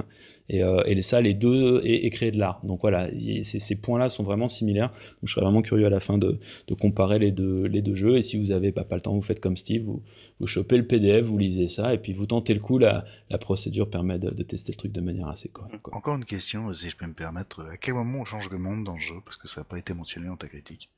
Et, 0.47 0.63
euh, 0.63 0.84
et 0.86 0.99
ça, 1.01 1.21
les 1.21 1.34
deux, 1.34 1.82
et, 1.84 2.08
créer 2.12 2.32
de 2.32 2.38
l'art. 2.38 2.60
Donc 2.63 2.82
voilà, 2.82 3.10
ces, 3.41 3.75
points-là 3.75 4.10
sont 4.10 4.23
vraiment 4.23 4.47
similaires. 4.47 4.89
Donc 4.89 5.21
je 5.23 5.34
serais 5.34 5.43
vraiment 5.43 5.63
curieux 5.63 5.88
à 5.88 5.89
la 5.89 5.99
fin 5.99 6.17
de, 6.17 6.39
comparer 6.80 7.17
les 7.17 7.32
deux, 7.32 7.63
les 7.65 7.82
deux 7.82 7.95
jeux. 7.95 8.17
Et 8.17 8.21
si 8.21 8.38
vous 8.38 8.45
n'avez 8.45 8.71
pas, 8.71 8.84
pas, 8.84 8.95
le 8.95 9.01
temps, 9.01 9.13
vous 9.13 9.23
faites 9.23 9.39
comme 9.39 9.58
Steve, 9.58 9.84
vous, 9.84 10.04
vous 10.39 10.47
chopez 10.47 10.78
le 10.78 10.84
PDF, 10.84 11.25
vous 11.25 11.38
lisez 11.38 11.67
ça, 11.67 11.93
et 11.93 11.97
puis 11.97 12.13
vous 12.13 12.28
tentez 12.28 12.54
le 12.54 12.60
coup. 12.60 12.78
La, 12.78 13.06
la 13.30 13.38
procédure 13.38 13.89
permet 13.89 14.19
de, 14.19 14.30
tester 14.43 14.71
le 14.71 14.78
truc 14.78 14.91
de 14.91 15.01
manière 15.01 15.28
assez 15.28 15.49
correcte. 15.49 15.88
Encore 15.91 16.15
une 16.15 16.25
question, 16.25 16.71
si 16.73 16.89
je 16.89 16.95
peux 16.95 17.08
me 17.08 17.13
permettre. 17.13 17.62
À 17.71 17.78
quel 17.78 17.95
moment 17.95 18.19
on 18.19 18.25
change 18.25 18.49
de 18.49 18.58
monde 18.58 18.84
dans 18.84 18.93
le 18.93 18.99
jeu? 18.99 19.15
Parce 19.23 19.38
que 19.38 19.47
ça 19.47 19.62
n'a 19.62 19.65
pas 19.65 19.80
été 19.80 19.93
mentionné 19.93 20.28
dans 20.28 20.38
ta 20.38 20.47
critique. 20.47 20.89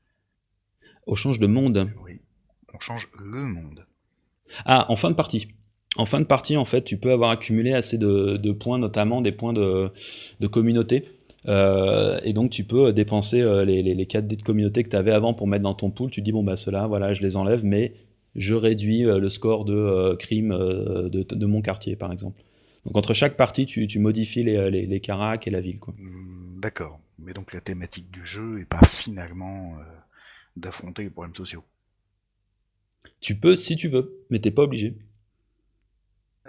On 1.06 1.16
change 1.16 1.40
de 1.40 1.48
monde 1.48 1.90
Oui, 2.04 2.20
on 2.74 2.80
change 2.80 3.08
le 3.18 3.44
monde. 3.44 3.86
Ah, 4.66 4.86
en 4.90 4.96
fin 4.96 5.10
de 5.10 5.16
partie. 5.16 5.48
En 5.98 6.06
fin 6.06 6.20
de 6.20 6.26
partie, 6.26 6.58
en 6.58 6.66
fait, 6.66 6.84
tu 6.84 6.98
peux 6.98 7.12
avoir 7.12 7.32
accumulé 7.32 7.74
assez 7.74 7.98
de, 7.98 8.52
points, 8.52 8.78
notamment 8.78 9.22
des 9.22 9.32
points 9.32 9.54
de, 9.54 9.92
communauté. 10.48 11.06
Euh, 11.48 12.20
et 12.24 12.34
donc, 12.34 12.52
tu 12.52 12.64
peux 12.64 12.94
dépenser 12.94 13.42
euh, 13.42 13.66
les, 13.66 13.82
les, 13.82 14.06
4 14.06 14.28
dés 14.28 14.36
de 14.36 14.44
communauté 14.44 14.84
que 14.84 14.90
tu 14.90 14.96
avais 14.96 15.12
avant 15.12 15.34
pour 15.34 15.48
mettre 15.48 15.64
dans 15.64 15.74
ton 15.74 15.90
pool. 15.90 16.12
Tu 16.12 16.22
dis, 16.22 16.32
bon, 16.32 16.44
bah, 16.44 16.56
ceux-là, 16.56 16.88
voilà, 16.88 17.14
je 17.14 17.22
les 17.22 17.36
enlève, 17.36 17.64
mais 17.64 17.94
je 18.36 18.54
réduis 18.54 19.06
euh, 19.06 19.18
le 19.18 19.30
score 19.30 19.66
de 19.66 20.16
crime 20.20 20.50
de, 20.50 21.46
mon 21.46 21.62
quartier, 21.62 21.96
par 21.96 22.12
exemple. 22.12 22.42
Donc, 22.86 22.96
entre 22.96 23.14
chaque 23.14 23.38
partie, 23.38 23.66
tu, 23.66 24.00
modifies 24.00 24.44
les, 24.44 24.70
les, 24.70 24.86
les 24.86 25.00
caracs 25.00 25.48
et 25.48 25.52
la 25.52 25.62
ville. 25.62 25.80
Hmm, 25.98 26.60
d'accord. 26.60 27.00
Mais 27.18 27.34
donc, 27.34 27.54
la 27.54 27.62
thématique 27.62 28.12
du 28.12 28.26
jeu 28.26 28.60
n'est 28.60 28.66
pas 28.66 28.86
finalement 28.86 29.74
d'affronter 30.56 31.04
les 31.04 31.10
problèmes 31.10 31.36
sociaux. 31.36 31.64
Tu 33.20 33.36
peux 33.36 33.56
si 33.56 33.76
tu 33.76 33.88
veux, 33.88 34.24
mais 34.30 34.40
t'es 34.40 34.52
pas 34.52 34.64
obligé. 34.64 34.96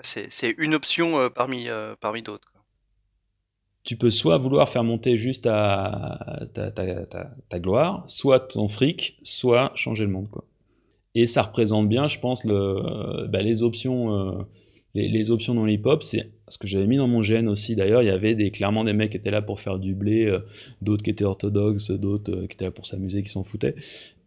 C'est 0.02 0.54
une 0.58 0.74
option 0.74 1.18
euh, 1.18 1.28
parmi, 1.28 1.68
euh, 1.68 1.94
parmi 2.00 2.22
d'autres. 2.22 2.52
Tu 3.84 3.96
peux 3.96 4.10
soit 4.10 4.36
vouloir 4.36 4.68
faire 4.68 4.84
monter 4.84 5.16
juste 5.16 5.44
ta, 5.44 6.46
ta, 6.54 7.58
gloire, 7.58 8.04
soit 8.06 8.40
ton 8.40 8.68
fric, 8.68 9.18
soit 9.22 9.72
changer 9.74 10.04
le 10.04 10.10
monde. 10.10 10.28
Quoi. 10.30 10.44
Et 11.14 11.24
ça 11.24 11.42
représente 11.42 11.88
bien, 11.88 12.06
je 12.06 12.18
pense, 12.18 12.44
bah, 12.44 13.42
les 13.42 13.62
options. 13.62 14.14
Euh, 14.14 14.42
les, 14.94 15.30
options 15.30 15.54
dans 15.54 15.64
l'hip-hop, 15.64 16.02
c'est 16.02 16.32
ce 16.48 16.58
que 16.58 16.66
j'avais 16.66 16.86
mis 16.86 16.96
dans 16.96 17.06
mon 17.06 17.22
gène 17.22 17.48
aussi. 17.48 17.76
D'ailleurs, 17.76 18.02
il 18.02 18.06
y 18.06 18.10
avait 18.10 18.34
des, 18.34 18.50
clairement 18.50 18.84
des 18.84 18.92
mecs 18.92 19.12
qui 19.12 19.16
étaient 19.16 19.30
là 19.30 19.42
pour 19.42 19.60
faire 19.60 19.78
du 19.78 19.94
blé, 19.94 20.36
d'autres 20.82 21.04
qui 21.04 21.10
étaient 21.10 21.24
orthodoxes, 21.24 21.92
d'autres 21.92 22.46
qui 22.46 22.54
étaient 22.54 22.64
là 22.64 22.70
pour 22.72 22.84
s'amuser, 22.84 23.22
qui 23.22 23.28
s'en 23.28 23.44
foutaient. 23.44 23.76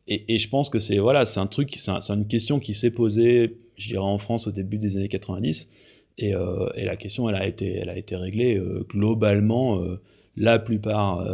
Et, 0.08 0.38
je 0.38 0.50
pense 0.50 0.70
que 0.70 0.80
c'est 0.80 0.98
voilà, 0.98 1.24
un 1.36 1.48
truc, 1.48 1.74
c'est 1.76 1.92
une 2.10 2.28
question 2.28 2.60
qui 2.60 2.74
s'est 2.74 2.92
posée, 2.92 3.58
je 3.82 3.88
dirais 3.88 4.04
en 4.04 4.17
France 4.17 4.48
au 4.48 4.52
début 4.52 4.78
des 4.78 4.98
années 4.98 5.10
90. 5.10 5.70
Et, 6.17 6.36
euh, 6.36 6.70
et, 6.76 6.86
la 6.86 6.98
question, 6.98 7.30
elle 7.30 7.36
a 7.36 7.48
été, 7.48 7.76
elle 7.76 7.89
a 7.89 7.98
été 7.98 8.15
réglée. 8.15 8.58
Euh, 8.58 8.86
globalement, 8.89 9.82
euh, 9.82 10.01
la 10.36 10.60
plupart 10.60 11.26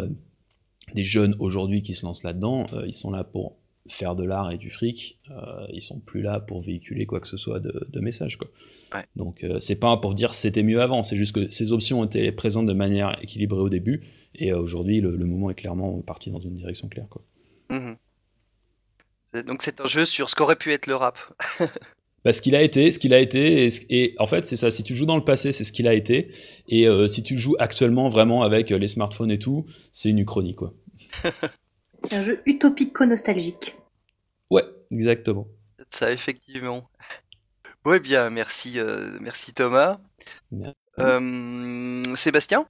des 0.95 1.03
jeunes 1.03 1.35
aujourd'hui 1.39 1.83
qui 1.83 1.93
se 1.93 2.05
lancent 2.05 2.23
là-dedans, 2.23 2.65
ils 2.85 2.93
sont 2.93 3.11
là 3.11 3.23
pour 3.23 3.57
faire 3.87 4.15
de 4.15 4.23
l'art 4.23 4.51
et 4.51 4.57
du 4.57 4.69
fric. 4.71 5.19
ils 5.71 5.81
sont 5.81 5.99
plus 5.99 6.21
là 6.21 6.39
pour 6.39 6.61
véhiculer 6.61 7.05
quoi 7.05 7.19
que 7.19 7.27
ce 7.27 7.37
soit 7.37 7.59
de, 7.59 7.87
de 7.89 7.99
message. 7.99 8.37
Quoi. 8.37 8.47
Ouais. 8.93 9.05
Donc, 9.15 9.45
c'est 9.59 9.79
pas 9.79 9.97
pour 9.97 10.15
dire 10.15 10.33
c'était 10.33 10.63
mieux 10.63 10.81
avant. 10.81 11.03
C'est 11.03 11.15
juste 11.15 11.35
que 11.35 11.47
ces 11.49 11.73
options 11.73 12.03
étaient 12.03 12.31
présentes 12.31 12.65
de 12.65 12.73
manière 12.73 13.21
équilibrée 13.21 13.61
au 13.61 13.69
début. 13.69 14.03
Et 14.33 14.51
aujourd'hui, 14.51 14.99
le, 14.99 15.15
le, 15.15 15.25
mouvement 15.25 15.51
est 15.51 15.55
clairement 15.55 16.01
parti 16.01 16.31
dans 16.31 16.39
une 16.39 16.55
direction 16.55 16.87
claire. 16.87 17.07
Quoi. 17.09 17.21
Mmh. 17.69 17.93
Donc 19.45 19.61
c'est 19.61 19.81
un 19.81 19.87
jeu 19.87 20.05
sur 20.05 20.29
ce 20.29 20.35
qu'aurait 20.35 20.55
pu 20.55 20.71
être 20.71 20.87
le 20.87 20.95
rap. 20.95 21.17
bah, 22.27 22.33
ce 22.33 22.41
qu'il 22.41 22.57
a 22.57 22.61
été, 22.61 22.91
ce 22.91 22.99
qu'il 22.99 23.13
a 23.13 23.19
été, 23.19 23.65
et, 23.65 23.69
et 23.89 24.15
en 24.19 24.27
fait 24.27 24.43
c'est 24.43 24.57
ça. 24.57 24.69
Si 24.69 24.83
tu 24.83 24.93
joues 24.95 25.05
dans 25.05 25.15
le 25.15 25.23
passé, 25.23 25.53
c'est 25.53 25.63
ce 25.63 25.71
qu'il 25.71 25.87
a 25.87 25.93
été, 25.93 26.29
et 26.67 26.85
euh, 26.85 27.07
si 27.07 27.23
tu 27.23 27.37
joues 27.37 27.55
actuellement 27.57 28.09
vraiment 28.09 28.43
avec 28.43 28.69
les 28.69 28.87
smartphones 28.87 29.31
et 29.31 29.39
tout, 29.39 29.65
c'est 29.93 30.09
une 30.09 30.19
uchronie 30.19 30.53
quoi. 30.53 30.73
c'est 32.03 32.15
un 32.17 32.23
jeu 32.23 32.41
utopico-nostalgique. 32.45 33.77
Ouais, 34.49 34.65
exactement. 34.91 35.47
Ça 35.89 36.11
effectivement. 36.11 36.83
Ouais 37.85 38.01
bien, 38.01 38.29
merci, 38.29 38.77
euh, 38.77 39.17
merci 39.21 39.53
Thomas. 39.53 39.97
Merci. 40.51 40.75
Euh, 40.99 42.13
Sébastien? 42.15 42.67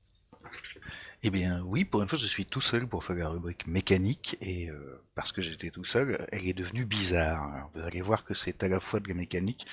Eh 1.23 1.29
bien 1.31 1.61
oui, 1.63 1.83
pour 1.85 2.01
une 2.01 2.07
fois 2.07 2.17
je 2.19 2.27
suis 2.27 2.45
tout 2.45 2.61
seul 2.61 2.87
pour 2.87 3.03
faire 3.03 3.15
la 3.15 3.29
rubrique 3.29 3.65
mécanique 3.67 4.37
et 4.41 4.69
euh, 4.69 5.03
parce 5.15 5.31
que 5.31 5.41
j'étais 5.41 5.71
tout 5.71 5.83
seul, 5.83 6.27
elle 6.31 6.47
est 6.47 6.53
devenue 6.53 6.85
bizarre. 6.85 7.43
Alors, 7.53 7.71
vous 7.73 7.81
allez 7.81 8.01
voir 8.01 8.23
que 8.23 8.33
c'est 8.33 8.63
à 8.63 8.67
la 8.67 8.79
fois 8.79 8.99
de 8.99 9.07
la 9.09 9.15
mécanique, 9.15 9.65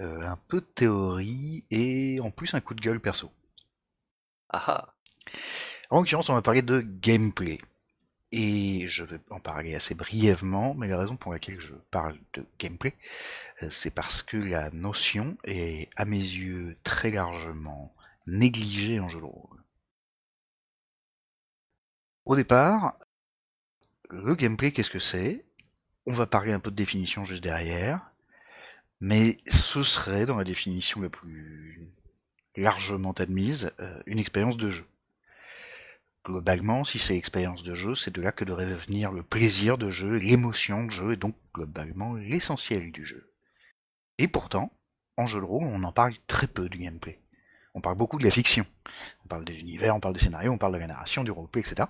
euh, 0.00 0.22
un 0.26 0.36
peu 0.48 0.60
de 0.60 0.66
théorie 0.66 1.64
et 1.70 2.20
en 2.20 2.30
plus 2.30 2.54
un 2.54 2.60
coup 2.60 2.74
de 2.74 2.80
gueule 2.80 3.00
perso. 3.00 3.30
Ah 4.50 4.94
En 5.90 5.98
l'occurrence 5.98 6.28
on 6.30 6.34
va 6.34 6.42
parler 6.42 6.62
de 6.62 6.80
gameplay. 6.80 7.60
Et 8.32 8.86
je 8.88 9.04
vais 9.04 9.20
en 9.30 9.40
parler 9.40 9.74
assez 9.74 9.94
brièvement, 9.94 10.74
mais 10.74 10.88
la 10.88 10.98
raison 10.98 11.16
pour 11.16 11.32
laquelle 11.32 11.60
je 11.60 11.74
parle 11.90 12.18
de 12.34 12.46
gameplay, 12.58 12.94
euh, 13.62 13.70
c'est 13.70 13.90
parce 13.90 14.22
que 14.22 14.36
la 14.38 14.70
notion 14.70 15.36
est 15.44 15.90
à 15.96 16.04
mes 16.06 16.18
yeux 16.18 16.76
très 16.84 17.10
largement 17.10 17.94
négligée 18.26 19.00
en 19.00 19.08
jeu 19.08 19.20
de 19.20 19.26
rôle. 19.26 19.61
Au 22.24 22.36
départ, 22.36 22.98
le 24.10 24.36
gameplay, 24.36 24.70
qu'est-ce 24.70 24.90
que 24.90 25.00
c'est? 25.00 25.44
On 26.06 26.12
va 26.12 26.26
parler 26.26 26.52
un 26.52 26.60
peu 26.60 26.70
de 26.70 26.76
définition 26.76 27.24
juste 27.24 27.42
derrière, 27.42 28.12
mais 29.00 29.38
ce 29.48 29.82
serait, 29.82 30.26
dans 30.26 30.38
la 30.38 30.44
définition 30.44 31.00
la 31.00 31.10
plus 31.10 31.88
largement 32.56 33.12
admise, 33.12 33.72
euh, 33.80 34.00
une 34.06 34.20
expérience 34.20 34.56
de 34.56 34.70
jeu. 34.70 34.86
Globalement, 36.24 36.84
si 36.84 37.00
c'est 37.00 37.16
expérience 37.16 37.64
de 37.64 37.74
jeu, 37.74 37.96
c'est 37.96 38.14
de 38.14 38.22
là 38.22 38.30
que 38.30 38.44
devrait 38.44 38.76
venir 38.76 39.10
le 39.10 39.24
plaisir 39.24 39.76
de 39.76 39.90
jeu, 39.90 40.18
l'émotion 40.18 40.84
de 40.84 40.92
jeu, 40.92 41.12
et 41.14 41.16
donc 41.16 41.34
globalement 41.52 42.14
l'essentiel 42.14 42.92
du 42.92 43.04
jeu. 43.04 43.32
Et 44.18 44.28
pourtant, 44.28 44.72
en 45.16 45.26
jeu 45.26 45.40
de 45.40 45.44
rôle, 45.44 45.64
on 45.64 45.82
en 45.82 45.92
parle 45.92 46.14
très 46.28 46.46
peu 46.46 46.68
du 46.68 46.78
gameplay. 46.78 47.21
On 47.74 47.80
parle 47.80 47.96
beaucoup 47.96 48.18
de 48.18 48.24
la 48.24 48.30
fiction. 48.30 48.66
On 49.24 49.28
parle 49.28 49.44
des 49.44 49.58
univers, 49.58 49.96
on 49.96 50.00
parle 50.00 50.14
des 50.14 50.20
scénarios, 50.20 50.52
on 50.52 50.58
parle 50.58 50.74
de 50.74 50.78
la 50.78 50.86
narration, 50.86 51.24
du 51.24 51.30
roleplay, 51.30 51.60
etc. 51.60 51.88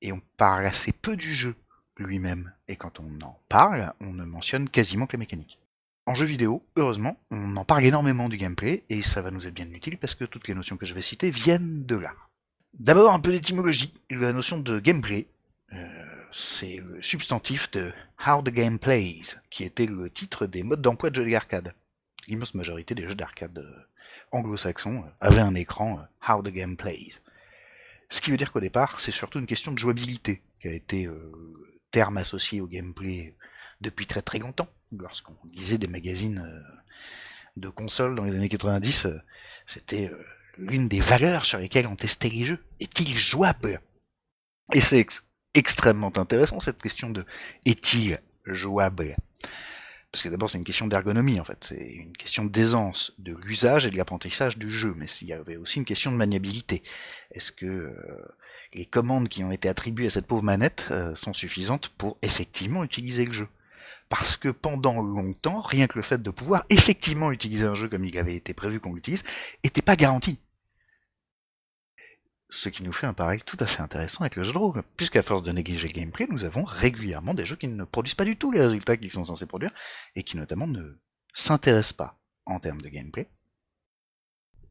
Et 0.00 0.12
on 0.12 0.20
parle 0.36 0.66
assez 0.66 0.92
peu 0.92 1.16
du 1.16 1.34
jeu 1.34 1.54
lui-même. 1.96 2.52
Et 2.68 2.76
quand 2.76 3.00
on 3.00 3.20
en 3.20 3.38
parle, 3.48 3.92
on 4.00 4.12
ne 4.12 4.24
mentionne 4.24 4.68
quasiment 4.68 5.06
que 5.06 5.16
la 5.16 5.20
mécanique. 5.20 5.58
En 6.06 6.14
jeu 6.14 6.24
vidéo, 6.24 6.64
heureusement, 6.76 7.20
on 7.30 7.56
en 7.56 7.64
parle 7.64 7.84
énormément 7.84 8.30
du 8.30 8.38
gameplay, 8.38 8.84
et 8.88 9.02
ça 9.02 9.20
va 9.20 9.30
nous 9.30 9.46
être 9.46 9.54
bien 9.54 9.70
utile 9.70 9.98
parce 9.98 10.14
que 10.14 10.24
toutes 10.24 10.48
les 10.48 10.54
notions 10.54 10.78
que 10.78 10.86
je 10.86 10.94
vais 10.94 11.02
citer 11.02 11.30
viennent 11.30 11.84
de 11.84 11.96
là. 11.96 12.14
D'abord, 12.78 13.12
un 13.12 13.20
peu 13.20 13.30
d'étymologie. 13.30 13.92
La 14.10 14.32
notion 14.32 14.58
de 14.58 14.78
gameplay, 14.80 15.26
euh, 15.74 15.86
c'est 16.32 16.76
le 16.76 17.02
substantif 17.02 17.70
de 17.72 17.92
How 18.26 18.42
the 18.42 18.50
Game 18.50 18.78
Plays, 18.78 19.36
qui 19.50 19.64
était 19.64 19.86
le 19.86 20.08
titre 20.08 20.46
des 20.46 20.62
modes 20.62 20.80
d'emploi 20.80 21.10
de 21.10 21.16
jeux 21.22 21.30
d'arcade. 21.30 21.74
L'immense 22.26 22.54
majorité 22.54 22.94
des 22.94 23.06
jeux 23.06 23.14
d'arcade 23.14 23.62
euh, 24.32 24.36
anglo-saxons 24.36 25.04
avait 25.20 25.40
un 25.40 25.54
écran 25.54 25.98
euh, 25.98 26.32
How 26.32 26.42
the 26.42 26.48
Game 26.48 26.76
Plays. 26.76 27.20
Ce 28.10 28.20
qui 28.20 28.30
veut 28.30 28.36
dire 28.36 28.52
qu'au 28.52 28.60
départ, 28.60 29.00
c'est 29.00 29.12
surtout 29.12 29.38
une 29.38 29.46
question 29.46 29.72
de 29.72 29.78
jouabilité 29.78 30.42
qui 30.60 30.68
a 30.68 30.72
été 30.72 31.06
euh, 31.06 31.32
terme 31.90 32.16
associé 32.16 32.60
au 32.60 32.66
gameplay 32.66 33.34
depuis 33.80 34.06
très 34.06 34.22
très 34.22 34.38
longtemps. 34.38 34.68
Lorsqu'on 34.96 35.36
lisait 35.52 35.78
des 35.78 35.86
magazines 35.86 36.38
euh, 36.38 36.62
de 37.56 37.68
consoles 37.68 38.14
dans 38.14 38.24
les 38.24 38.34
années 38.34 38.48
90, 38.48 39.06
euh, 39.06 39.20
c'était 39.66 40.08
euh, 40.08 40.24
l'une 40.56 40.88
des 40.88 41.00
valeurs 41.00 41.44
sur 41.44 41.58
lesquelles 41.58 41.86
on 41.86 41.96
testait 41.96 42.28
les 42.28 42.44
jeux. 42.44 42.64
Est-il 42.80 43.16
jouable? 43.16 43.80
Et 44.72 44.80
c'est 44.80 44.98
ex 44.98 45.24
extrêmement 45.54 46.16
intéressant 46.16 46.60
cette 46.60 46.80
question 46.80 47.10
de 47.10 47.24
est-il 47.64 48.20
jouable? 48.44 49.16
Parce 50.12 50.22
que 50.22 50.28
d'abord 50.28 50.48
c'est 50.48 50.58
une 50.58 50.64
question 50.64 50.86
d'ergonomie 50.86 51.38
en 51.40 51.44
fait, 51.44 51.64
c'est 51.64 51.92
une 51.92 52.16
question 52.16 52.44
d'aisance 52.44 53.12
de 53.18 53.34
l'usage 53.34 53.84
et 53.84 53.90
de 53.90 53.96
l'apprentissage 53.96 54.58
du 54.58 54.70
jeu, 54.70 54.94
mais 54.96 55.06
il 55.20 55.28
y 55.28 55.32
avait 55.32 55.56
aussi 55.56 55.78
une 55.78 55.84
question 55.84 56.10
de 56.10 56.16
maniabilité. 56.16 56.82
Est-ce 57.32 57.52
que 57.52 57.66
euh, 57.66 57.94
les 58.72 58.86
commandes 58.86 59.28
qui 59.28 59.44
ont 59.44 59.52
été 59.52 59.68
attribuées 59.68 60.06
à 60.06 60.10
cette 60.10 60.26
pauvre 60.26 60.42
manette 60.42 60.86
euh, 60.90 61.14
sont 61.14 61.34
suffisantes 61.34 61.90
pour 61.90 62.16
effectivement 62.22 62.84
utiliser 62.84 63.26
le 63.26 63.32
jeu? 63.32 63.48
Parce 64.08 64.36
que 64.36 64.48
pendant 64.48 65.02
longtemps, 65.02 65.60
rien 65.60 65.86
que 65.86 65.98
le 65.98 66.02
fait 66.02 66.22
de 66.22 66.30
pouvoir 66.30 66.64
effectivement 66.70 67.30
utiliser 67.30 67.66
un 67.66 67.74
jeu 67.74 67.88
comme 67.88 68.06
il 68.06 68.16
avait 68.16 68.36
été 68.36 68.54
prévu 68.54 68.80
qu'on 68.80 68.94
l'utilise, 68.94 69.22
n'était 69.62 69.82
pas 69.82 69.96
garanti. 69.96 70.40
Ce 72.50 72.70
qui 72.70 72.82
nous 72.82 72.94
fait 72.94 73.06
un 73.06 73.12
parallèle 73.12 73.44
tout 73.44 73.58
à 73.60 73.66
fait 73.66 73.82
intéressant 73.82 74.22
avec 74.22 74.36
le 74.36 74.42
jeu 74.42 74.52
de 74.52 74.58
rôle, 74.58 74.82
puisqu'à 74.96 75.22
force 75.22 75.42
de 75.42 75.52
négliger 75.52 75.86
le 75.86 75.92
gameplay, 75.92 76.26
nous 76.30 76.44
avons 76.44 76.64
régulièrement 76.64 77.34
des 77.34 77.44
jeux 77.44 77.56
qui 77.56 77.68
ne 77.68 77.84
produisent 77.84 78.14
pas 78.14 78.24
du 78.24 78.36
tout 78.36 78.50
les 78.50 78.62
résultats 78.62 78.96
qu'ils 78.96 79.10
sont 79.10 79.26
censés 79.26 79.44
produire, 79.44 79.72
et 80.14 80.22
qui 80.22 80.38
notamment 80.38 80.66
ne 80.66 80.98
s'intéressent 81.34 81.92
pas, 81.92 82.18
en 82.46 82.58
termes 82.58 82.80
de 82.80 82.88
gameplay, 82.88 83.28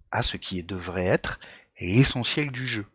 à 0.10 0.24
ce 0.24 0.38
qui 0.38 0.64
devrait 0.64 1.06
être 1.06 1.40
l'essentiel 1.80 2.52
du 2.52 2.66
jeu. 2.66 2.86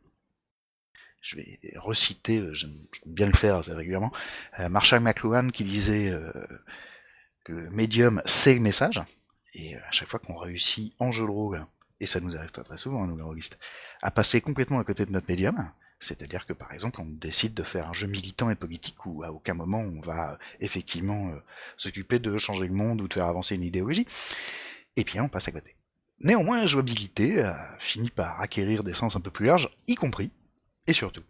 Je 1.20 1.36
vais 1.36 1.60
reciter, 1.76 2.38
euh, 2.38 2.52
j'aime 2.52 2.76
bien 3.06 3.26
le 3.26 3.32
faire 3.32 3.60
régulièrement, 3.60 4.10
euh, 4.58 4.68
Marshall 4.68 5.00
McLuhan 5.00 5.50
qui 5.50 5.62
disait 5.62 6.08
euh, 6.08 6.32
que 7.44 7.52
le 7.52 7.70
médium 7.70 8.20
c'est 8.26 8.54
le 8.54 8.60
message, 8.60 9.00
et 9.54 9.76
à 9.76 9.92
chaque 9.92 10.08
fois 10.08 10.18
qu'on 10.18 10.34
réussit 10.34 10.92
en 10.98 11.12
jeu 11.12 11.24
de 11.24 11.30
rôle, 11.30 11.64
et 12.00 12.06
ça 12.06 12.18
nous 12.18 12.36
arrive 12.36 12.50
très 12.50 12.64
très 12.64 12.78
souvent, 12.78 13.06
nous 13.06 13.16
les 13.16 13.22
rôlistes, 13.22 13.56
à 14.02 14.10
passer 14.10 14.40
complètement 14.40 14.78
à 14.78 14.84
côté 14.84 15.06
de 15.06 15.12
notre 15.12 15.28
médium, 15.28 15.70
c'est-à-dire 16.00 16.44
que 16.46 16.52
par 16.52 16.72
exemple 16.72 17.00
on 17.00 17.06
décide 17.06 17.54
de 17.54 17.62
faire 17.62 17.88
un 17.88 17.92
jeu 17.92 18.08
militant 18.08 18.50
et 18.50 18.56
politique 18.56 19.06
où 19.06 19.22
à 19.22 19.30
aucun 19.30 19.54
moment 19.54 19.78
on 19.78 20.00
va 20.00 20.38
effectivement 20.60 21.28
euh, 21.28 21.40
s'occuper 21.76 22.18
de 22.18 22.36
changer 22.36 22.66
le 22.66 22.74
monde 22.74 23.00
ou 23.00 23.08
de 23.08 23.14
faire 23.14 23.26
avancer 23.26 23.54
une 23.54 23.62
idéologie, 23.62 24.06
et 24.96 25.04
bien 25.04 25.24
on 25.24 25.28
passe 25.28 25.48
à 25.48 25.52
côté. 25.52 25.76
Néanmoins, 26.18 26.60
la 26.60 26.66
jouabilité 26.66 27.40
a 27.40 27.76
fini 27.80 28.10
par 28.10 28.40
acquérir 28.40 28.84
des 28.84 28.94
sens 28.94 29.16
un 29.16 29.20
peu 29.20 29.30
plus 29.30 29.46
larges, 29.46 29.68
y 29.88 29.96
compris, 29.96 30.30
et 30.86 30.92
surtout, 30.92 31.24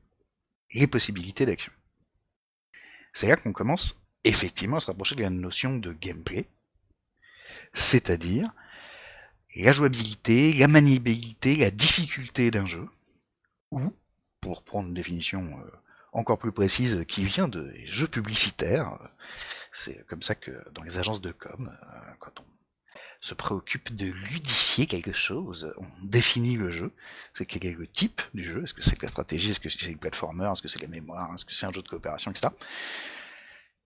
les 0.74 0.86
possibilités 0.86 1.46
d'action. 1.46 1.72
C'est 3.14 3.28
là 3.28 3.36
qu'on 3.36 3.52
commence 3.52 4.02
effectivement 4.24 4.76
à 4.76 4.80
se 4.80 4.86
rapprocher 4.86 5.14
de 5.14 5.22
la 5.22 5.30
notion 5.30 5.76
de 5.76 5.92
gameplay, 5.92 6.46
c'est-à-dire 7.74 8.52
la 9.55 9.72
jouabilité, 9.72 10.53
la 10.55 10.68
maniabilité, 10.68 11.57
la 11.57 11.70
difficulté 11.70 12.50
d'un 12.50 12.66
jeu, 12.66 12.88
ou, 13.70 13.92
pour 14.40 14.62
prendre 14.62 14.88
une 14.88 14.94
définition 14.94 15.59
euh, 15.59 15.70
encore 16.12 16.38
plus 16.38 16.53
précise 16.53 17.05
qui 17.07 17.24
vient 17.24 17.48
de 17.48 17.72
jeux 17.84 18.09
publicitaires, 18.09 18.98
euh, 19.00 19.07
c'est 19.72 20.07
comme 20.07 20.22
ça 20.22 20.34
que 20.34 20.50
dans 20.72 20.82
les 20.82 20.98
agences 20.98 21.20
de 21.20 21.32
com, 21.32 21.70
euh, 21.70 22.12
quand 22.18 22.40
on 22.40 22.44
se 23.20 23.34
préoccupe 23.34 23.94
de 23.94 24.07
ludifier 24.07 24.86
quelque 24.86 25.12
chose, 25.12 25.72
on 25.76 26.05
définit 26.05 26.57
le 26.57 26.70
jeu, 26.70 26.92
c'est 27.34 27.46
quel 27.46 27.64
est 27.64 27.76
le 27.76 27.86
type 27.86 28.20
du 28.34 28.42
jeu, 28.42 28.64
est-ce 28.64 28.74
que 28.74 28.82
c'est 28.82 29.00
la 29.00 29.09
stratégie, 29.09 29.50
est-ce 29.50 29.61
que 29.61 29.68
c'est 29.68 29.88
le 29.88 29.96
platformer, 29.96 30.50
est-ce 30.50 30.62
que 30.62 30.68
c'est 30.68 30.82
la 30.82 30.88
mémoire, 30.88 31.32
est-ce 31.34 31.44
que 31.44 31.53
c'est 31.53 31.66
un 31.66 31.72
jeu 31.72 31.82
de 31.82 31.88
coopération, 31.88 32.30
etc. 32.30 32.53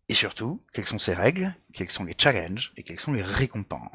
Et 0.08 0.14
surtout, 0.14 0.62
quelles 0.72 0.86
sont 0.86 0.98
ses 0.98 1.14
règles, 1.14 1.54
quels 1.74 1.90
sont 1.90 2.04
les 2.04 2.14
challenges? 2.16 2.72
Et 2.76 2.82
quelles 2.82 3.00
sont 3.00 3.12
les 3.12 3.22
récompenses? 3.22 3.90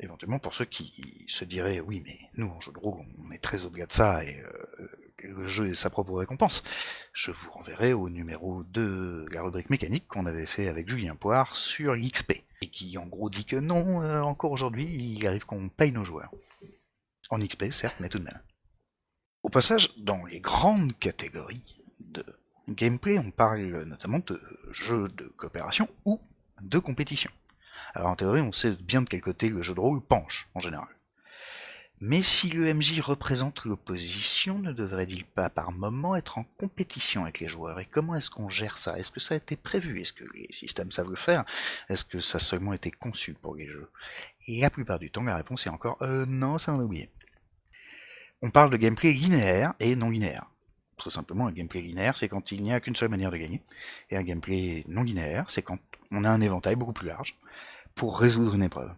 Éventuellement, 0.00 0.40
pour 0.40 0.54
ceux 0.54 0.64
qui 0.64 1.24
se 1.28 1.44
diraient, 1.44 1.80
oui, 1.80 2.02
mais 2.04 2.18
nous, 2.34 2.48
en 2.48 2.60
jeu 2.60 2.72
de 2.72 2.78
rôle, 2.78 3.04
on 3.18 3.30
est 3.30 3.38
très 3.38 3.64
au-delà 3.64 3.86
de 3.86 3.92
ça, 3.92 4.24
et 4.24 4.40
euh, 4.40 4.88
le 5.22 5.46
jeu 5.46 5.70
est 5.70 5.74
sa 5.74 5.88
propre 5.88 6.14
récompense, 6.14 6.64
je 7.12 7.30
vous 7.30 7.50
renverrai 7.52 7.92
au 7.92 8.08
numéro 8.08 8.64
2 8.64 9.26
de 9.26 9.32
la 9.32 9.42
rubrique 9.42 9.70
mécanique 9.70 10.08
qu'on 10.08 10.26
avait 10.26 10.46
fait 10.46 10.66
avec 10.66 10.88
Julien 10.88 11.14
Poire 11.14 11.56
sur 11.56 11.94
l'XP, 11.94 12.42
et 12.60 12.70
qui 12.70 12.98
en 12.98 13.06
gros 13.06 13.30
dit 13.30 13.44
que 13.44 13.56
non, 13.56 14.02
euh, 14.02 14.20
encore 14.22 14.50
aujourd'hui, 14.50 14.84
il 14.84 15.26
arrive 15.28 15.46
qu'on 15.46 15.68
paye 15.68 15.92
nos 15.92 16.04
joueurs. 16.04 16.32
En 17.30 17.38
XP, 17.38 17.70
certes, 17.70 17.96
mais 18.00 18.08
tout 18.08 18.18
de 18.18 18.24
même. 18.24 18.40
Au 19.42 19.48
passage, 19.48 19.96
dans 19.98 20.24
les 20.24 20.40
grandes 20.40 20.98
catégories 20.98 21.82
de 22.00 22.24
gameplay, 22.68 23.18
on 23.18 23.30
parle 23.30 23.84
notamment 23.84 24.18
de 24.18 24.40
jeux 24.72 25.08
de 25.08 25.24
coopération 25.36 25.88
ou 26.04 26.20
de 26.62 26.78
compétition. 26.78 27.30
Alors 27.94 28.10
en 28.10 28.16
théorie, 28.16 28.40
on 28.40 28.52
sait 28.52 28.72
bien 28.72 29.02
de 29.02 29.08
quel 29.08 29.20
côté 29.20 29.48
le 29.48 29.62
jeu 29.62 29.74
de 29.74 29.80
rôle 29.80 30.00
penche, 30.00 30.48
en 30.54 30.60
général. 30.60 30.88
Mais 32.00 32.22
si 32.22 32.50
le 32.50 32.74
MJ 32.74 33.00
représente 33.00 33.64
l'opposition, 33.64 34.58
ne 34.58 34.72
devrait-il 34.72 35.24
pas 35.24 35.48
par 35.48 35.72
moment 35.72 36.16
être 36.16 36.38
en 36.38 36.44
compétition 36.58 37.22
avec 37.22 37.40
les 37.40 37.48
joueurs? 37.48 37.80
Et 37.80 37.86
comment 37.86 38.16
est-ce 38.16 38.30
qu'on 38.30 38.50
gère 38.50 38.78
ça? 38.78 38.98
Est-ce 38.98 39.10
que 39.10 39.20
ça 39.20 39.34
a 39.34 39.36
été 39.38 39.56
prévu? 39.56 40.02
Est-ce 40.02 40.12
que 40.12 40.24
les 40.34 40.48
systèmes 40.50 40.90
savent 40.90 41.08
le 41.08 41.16
faire? 41.16 41.44
Est-ce 41.88 42.04
que 42.04 42.20
ça 42.20 42.36
a 42.36 42.40
seulement 42.40 42.72
été 42.72 42.90
conçu 42.90 43.32
pour 43.32 43.54
les 43.54 43.66
jeux? 43.66 43.90
Et 44.48 44.60
la 44.60 44.70
plupart 44.70 44.98
du 44.98 45.10
temps, 45.10 45.22
la 45.22 45.36
réponse 45.36 45.66
est 45.66 45.70
encore 45.70 45.96
euh, 46.02 46.26
non, 46.26 46.58
ça 46.58 46.74
on 46.74 46.80
a 46.80 46.84
oublié. 46.84 47.10
On 48.42 48.50
parle 48.50 48.70
de 48.70 48.76
gameplay 48.76 49.12
linéaire 49.12 49.72
et 49.80 49.96
non 49.96 50.10
linéaire. 50.10 50.50
Très 50.98 51.10
simplement, 51.10 51.46
un 51.46 51.52
gameplay 51.52 51.80
linéaire, 51.80 52.16
c'est 52.16 52.28
quand 52.28 52.52
il 52.52 52.62
n'y 52.62 52.72
a 52.72 52.80
qu'une 52.80 52.96
seule 52.96 53.08
manière 53.08 53.30
de 53.30 53.38
gagner. 53.38 53.62
Et 54.10 54.16
un 54.16 54.22
gameplay 54.22 54.84
non 54.88 55.04
linéaire, 55.04 55.48
c'est 55.48 55.62
quand 55.62 55.78
on 56.10 56.24
a 56.24 56.30
un 56.30 56.40
éventail 56.40 56.76
beaucoup 56.76 56.92
plus 56.92 57.08
large 57.08 57.36
pour 57.94 58.18
résoudre 58.18 58.54
une 58.54 58.62
épreuve. 58.62 58.92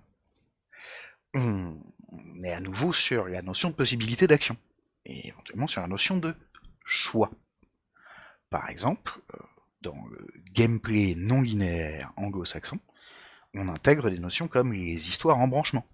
On 1.34 1.76
est 2.42 2.52
à 2.52 2.60
nouveau 2.60 2.92
sur 2.92 3.28
la 3.28 3.42
notion 3.42 3.70
de 3.70 3.74
possibilité 3.74 4.26
d'action, 4.26 4.56
et 5.04 5.28
éventuellement 5.28 5.68
sur 5.68 5.82
la 5.82 5.88
notion 5.88 6.16
de 6.16 6.34
choix. 6.84 7.30
Par 8.50 8.70
exemple, 8.70 9.20
euh, 9.34 9.38
dans 9.82 10.06
le 10.06 10.26
gameplay 10.52 11.14
non 11.16 11.42
linéaire 11.42 12.12
anglo-saxon, 12.16 12.78
on 13.54 13.68
intègre 13.68 14.10
des 14.10 14.18
notions 14.18 14.48
comme 14.48 14.72
les 14.72 15.08
histoires 15.08 15.38
en 15.38 15.48
branchement. 15.48 15.86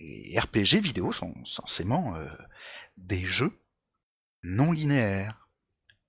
Les 0.00 0.38
RPG 0.38 0.80
vidéo 0.80 1.12
sont 1.12 1.34
censément 1.44 2.16
euh, 2.16 2.28
des 2.96 3.24
jeux 3.24 3.58
non 4.42 4.72
linéaires, 4.72 5.48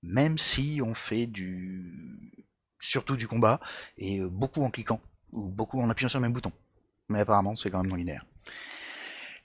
même 0.02 0.38
si 0.38 0.80
on 0.84 0.94
fait 0.94 1.26
du 1.26 2.32
surtout 2.78 3.16
du 3.16 3.26
combat 3.26 3.60
et 3.96 4.20
euh, 4.20 4.28
beaucoup 4.28 4.62
en 4.62 4.70
cliquant 4.70 5.00
ou 5.32 5.48
beaucoup 5.48 5.80
en 5.80 5.90
appuyant 5.90 6.08
sur 6.08 6.18
le 6.18 6.22
même 6.22 6.32
bouton. 6.32 6.52
Mais 7.08 7.20
apparemment, 7.20 7.56
c'est 7.56 7.70
quand 7.70 7.82
même 7.82 7.90
non 7.90 7.96
linéaire. 7.96 8.24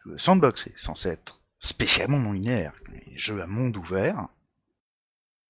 Le 0.06 0.18
sandbox 0.18 0.68
est 0.68 0.80
censé 0.80 1.10
être 1.10 1.42
spécialement 1.60 2.18
non 2.18 2.34
linéaire, 2.34 2.74
les 2.90 3.18
jeux 3.18 3.42
à 3.42 3.48
monde 3.48 3.78
ouvert, 3.78 4.28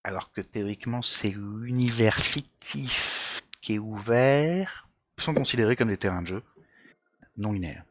alors 0.03 0.31
que 0.31 0.41
théoriquement 0.41 1.01
c'est 1.01 1.29
l'univers 1.29 2.15
fictif 2.15 3.43
qui 3.61 3.75
est 3.75 3.79
ouvert, 3.79 4.89
sont 5.17 5.33
considérés 5.33 5.75
comme 5.75 5.89
des 5.89 5.97
terrains 5.97 6.23
de 6.23 6.27
jeu 6.27 6.43
non 7.37 7.53
linéaires. 7.53 7.85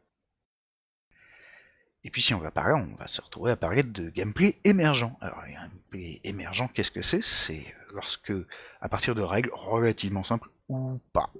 Et 2.03 2.09
puis 2.09 2.21
si 2.21 2.33
on 2.33 2.39
va 2.39 2.51
parler, 2.51 2.73
on 2.75 2.95
va 2.95 3.07
se 3.07 3.21
retrouver 3.21 3.51
à 3.51 3.55
parler 3.55 3.83
de 3.83 4.09
gameplay 4.09 4.57
émergent. 4.63 5.15
Alors 5.21 5.43
gameplay 5.47 6.19
émergent, 6.23 6.71
qu'est-ce 6.73 6.91
que 6.91 7.01
c'est? 7.01 7.23
C'est 7.23 7.73
lorsque, 7.93 8.33
à 8.81 8.89
partir 8.89 9.15
de 9.15 9.21
règles 9.21 9.51
relativement 9.53 10.23
simples 10.23 10.49
ou 10.67 10.99
pas, 11.13 11.31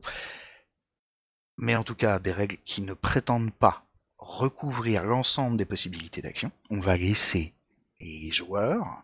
mais 1.57 1.75
en 1.75 1.83
tout 1.83 1.95
cas 1.95 2.19
des 2.19 2.31
règles 2.31 2.57
qui 2.65 2.81
ne 2.81 2.93
prétendent 2.93 3.53
pas 3.53 3.85
recouvrir 4.17 5.03
l'ensemble 5.03 5.57
des 5.57 5.65
possibilités 5.65 6.21
d'action, 6.21 6.51
on 6.69 6.79
va 6.79 6.97
laisser 6.97 7.53
les 7.99 8.31
joueurs 8.31 9.03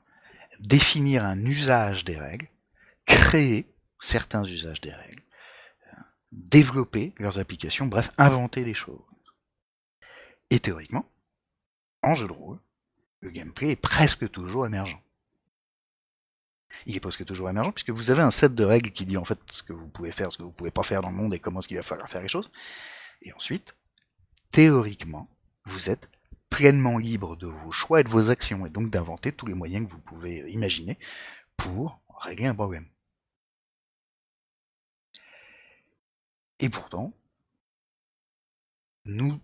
définir 0.60 1.26
un 1.26 1.40
usage 1.46 2.04
des 2.04 2.18
règles, 2.18 2.48
créer 3.06 3.72
certains 4.00 4.46
usages 4.46 4.82
des 4.82 4.94
règles, 4.94 5.24
développer 6.32 7.14
leurs 7.18 7.40
applications, 7.40 7.88
bref, 7.88 8.12
inventer 8.18 8.64
les 8.64 8.74
choses. 8.74 9.02
Et 10.50 10.60
théoriquement, 10.60 11.06
en 12.04 12.16
jeu 12.16 12.28
de 12.28 12.34
rôle, 12.34 12.60
le 13.20 13.30
gameplay 13.30 13.72
est 13.72 13.76
presque 13.76 14.30
toujours 14.30 14.66
émergent. 14.66 15.02
Il 16.86 16.96
est 16.96 17.00
presque 17.00 17.26
toujours 17.26 17.50
émergent 17.50 17.74
puisque 17.74 17.90
vous 17.90 18.12
avez 18.12 18.22
un 18.22 18.32
set 18.32 18.54
de 18.54 18.64
règles 18.64 18.92
qui 18.92 19.06
dit 19.06 19.18
en 19.18 19.26
fait 19.26 19.40
ce 19.52 19.64
que 19.64 19.74
vous 19.74 19.88
pouvez 19.88 20.12
faire, 20.12 20.32
ce 20.32 20.38
que 20.38 20.44
vous 20.44 20.52
pouvez 20.52 20.72
pas 20.72 20.84
faire 20.84 21.02
dans 21.02 21.10
le 21.10 21.16
monde 21.16 21.34
et 21.34 21.40
comment 21.40 21.60
est-ce 21.60 21.68
qu'il 21.68 21.78
va 21.78 21.84
falloir 21.84 22.10
faire 22.10 22.22
les 22.22 22.28
choses. 22.28 22.52
Et 23.22 23.34
ensuite, 23.34 23.76
théoriquement, 24.52 25.30
vous 25.66 25.90
êtes 25.90 26.10
pleinement 26.50 26.98
libre 26.98 27.36
de 27.36 27.48
vos 27.48 27.72
choix 27.72 28.02
et 28.02 28.04
de 28.04 28.10
vos 28.10 28.30
actions 28.30 28.66
et 28.66 28.70
donc 28.70 28.90
d'inventer 28.90 29.32
tous 29.32 29.48
les 29.48 29.54
moyens 29.54 29.86
que 29.86 29.92
vous 29.92 30.00
pouvez 30.00 30.50
imaginer 30.52 30.98
pour 31.58 32.00
régler 32.20 32.48
un 32.48 32.56
problème. 32.56 32.88
Et 36.60 36.70
pourtant, 36.70 37.14
nous 39.06 39.40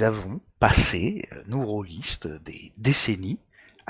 avons 0.00 0.40
passé, 0.58 1.26
euh, 1.32 1.42
nous 1.46 1.64
rôlistes, 1.64 2.26
des 2.26 2.72
décennies 2.76 3.40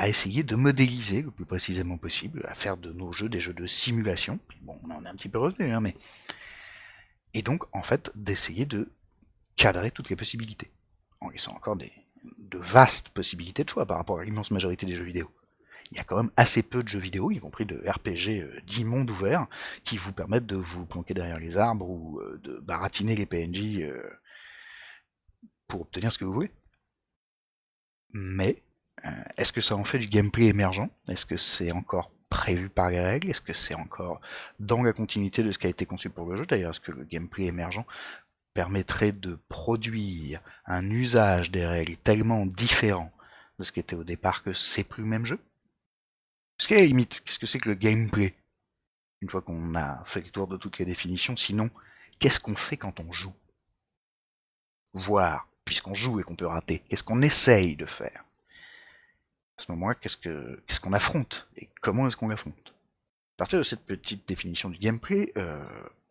à 0.00 0.08
essayer 0.08 0.42
de 0.42 0.56
modéliser 0.56 1.20
le 1.20 1.30
plus 1.30 1.44
précisément 1.44 1.98
possible, 1.98 2.46
à 2.48 2.54
faire 2.54 2.78
de 2.78 2.90
nos 2.90 3.12
jeux 3.12 3.28
des 3.28 3.38
jeux 3.38 3.52
de 3.52 3.66
simulation. 3.66 4.40
bon, 4.62 4.80
on 4.82 4.90
en 4.90 5.04
est 5.04 5.08
un 5.08 5.14
petit 5.14 5.28
peu 5.28 5.38
revenu, 5.38 5.70
hein, 5.70 5.80
mais. 5.80 5.94
Et 7.34 7.42
donc, 7.42 7.64
en 7.76 7.82
fait, 7.82 8.10
d'essayer 8.14 8.64
de 8.64 8.88
cadrer 9.56 9.90
toutes 9.90 10.08
les 10.08 10.16
possibilités, 10.16 10.70
en 11.20 11.28
laissant 11.28 11.52
encore 11.52 11.76
des, 11.76 11.92
de 12.38 12.56
vastes 12.56 13.10
possibilités 13.10 13.62
de 13.62 13.68
choix 13.68 13.84
par 13.84 13.98
rapport 13.98 14.18
à 14.18 14.24
l'immense 14.24 14.50
majorité 14.50 14.86
des 14.86 14.96
jeux 14.96 15.04
vidéo. 15.04 15.30
Il 15.90 15.98
y 15.98 16.00
a 16.00 16.04
quand 16.04 16.16
même 16.16 16.30
assez 16.38 16.62
peu 16.62 16.82
de 16.82 16.88
jeux 16.88 16.98
vidéo, 16.98 17.30
y 17.30 17.38
compris 17.38 17.66
de 17.66 17.76
RPG 17.86 18.40
euh, 18.40 18.60
dits 18.66 18.86
monde 18.86 19.10
ouvert, 19.10 19.48
qui 19.84 19.98
vous 19.98 20.14
permettent 20.14 20.46
de 20.46 20.56
vous 20.56 20.86
planquer 20.86 21.12
derrière 21.12 21.38
les 21.38 21.58
arbres 21.58 21.90
ou 21.90 22.20
euh, 22.20 22.40
de 22.42 22.58
baratiner 22.60 23.16
les 23.16 23.26
PNJ 23.26 23.82
pour 25.68 25.82
obtenir 25.82 26.10
ce 26.10 26.16
que 26.16 26.24
vous 26.24 26.32
voulez. 26.32 26.50
Mais 28.12 28.62
euh, 28.62 28.69
est-ce 29.36 29.52
que 29.52 29.60
ça 29.60 29.76
en 29.76 29.84
fait 29.84 29.98
du 29.98 30.06
gameplay 30.06 30.46
émergent? 30.46 30.88
Est-ce 31.08 31.26
que 31.26 31.36
c'est 31.36 31.72
encore 31.72 32.10
prévu 32.28 32.68
par 32.68 32.90
les 32.90 33.00
règles? 33.00 33.30
Est-ce 33.30 33.40
que 33.40 33.52
c'est 33.52 33.74
encore 33.74 34.20
dans 34.58 34.82
la 34.82 34.92
continuité 34.92 35.42
de 35.42 35.52
ce 35.52 35.58
qui 35.58 35.66
a 35.66 35.70
été 35.70 35.86
conçu 35.86 36.10
pour 36.10 36.28
le 36.30 36.36
jeu? 36.36 36.46
D'ailleurs, 36.46 36.70
est-ce 36.70 36.80
que 36.80 36.92
le 36.92 37.04
gameplay 37.04 37.46
émergent 37.46 37.84
permettrait 38.54 39.12
de 39.12 39.38
produire 39.48 40.40
un 40.66 40.88
usage 40.90 41.50
des 41.50 41.66
règles 41.66 41.96
tellement 41.96 42.46
différent 42.46 43.12
de 43.58 43.64
ce 43.64 43.72
qui 43.72 43.80
était 43.80 43.96
au 43.96 44.04
départ 44.04 44.42
que 44.42 44.52
c'est 44.52 44.84
plus 44.84 45.02
le 45.02 45.08
même 45.08 45.26
jeu? 45.26 45.38
Parce 46.56 46.68
qu'à 46.68 46.80
limite, 46.80 47.22
qu'est-ce 47.24 47.38
que 47.38 47.46
c'est 47.46 47.58
que 47.58 47.70
le 47.70 47.74
gameplay? 47.74 48.34
Une 49.22 49.28
fois 49.28 49.42
qu'on 49.42 49.74
a 49.74 50.02
fait 50.06 50.20
le 50.20 50.30
tour 50.30 50.46
de 50.46 50.56
toutes 50.56 50.78
les 50.78 50.84
définitions, 50.84 51.36
sinon, 51.36 51.70
qu'est-ce 52.18 52.40
qu'on 52.40 52.56
fait 52.56 52.76
quand 52.76 53.00
on 53.00 53.12
joue? 53.12 53.34
Voir 54.92 55.48
puisqu'on 55.64 55.94
joue 55.94 56.20
et 56.20 56.24
qu'on 56.24 56.34
peut 56.34 56.46
rater 56.46 56.80
Qu'est-ce 56.88 57.04
qu'on 57.04 57.22
essaye 57.22 57.76
de 57.76 57.86
faire? 57.86 58.24
À 59.60 59.62
ce 59.62 59.72
moment-là, 59.72 59.94
qu'est-ce 59.94 60.80
qu'on 60.80 60.92
affronte 60.94 61.46
Et 61.58 61.68
comment 61.82 62.08
est-ce 62.08 62.16
qu'on 62.16 62.28
l'affronte? 62.28 62.72
À 63.34 63.36
partir 63.36 63.58
de 63.58 63.62
cette 63.62 63.84
petite 63.84 64.26
définition 64.26 64.70
du 64.70 64.78
gameplay, 64.78 65.34
euh, 65.36 65.62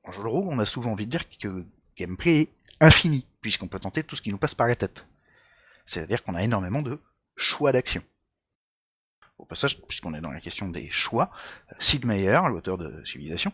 en 0.04 0.12
jeu 0.12 0.22
de 0.22 0.28
rôle, 0.28 0.46
on 0.48 0.60
a 0.60 0.66
souvent 0.66 0.92
envie 0.92 1.08
de 1.08 1.12
dire 1.12 1.28
que 1.28 1.48
le 1.48 1.66
gameplay 1.98 2.42
est 2.42 2.50
infini, 2.80 3.26
puisqu'on 3.42 3.68
peut 3.68 3.80
tenter 3.80 4.04
tout 4.04 4.16
ce 4.16 4.22
qui 4.22 4.30
nous 4.30 4.38
passe 4.38 4.54
par 4.54 4.68
la 4.68 4.76
tête. 4.76 5.08
C'est-à-dire 5.88 6.22
qu'on 6.22 6.36
a 6.36 6.44
énormément 6.44 6.84
de 6.84 7.00
choix 7.38 7.72
d'action. 7.72 8.04
Au 9.40 9.46
passage, 9.46 9.82
puisqu'on 9.82 10.14
est 10.14 10.22
dans 10.22 10.30
la 10.30 10.42
question 10.42 10.70
des 10.70 10.92
choix, 10.92 11.32
Sid 11.80 12.06
Meier, 12.06 12.40
l'auteur 12.50 12.78
de 12.78 13.04
Civilisation, 13.04 13.52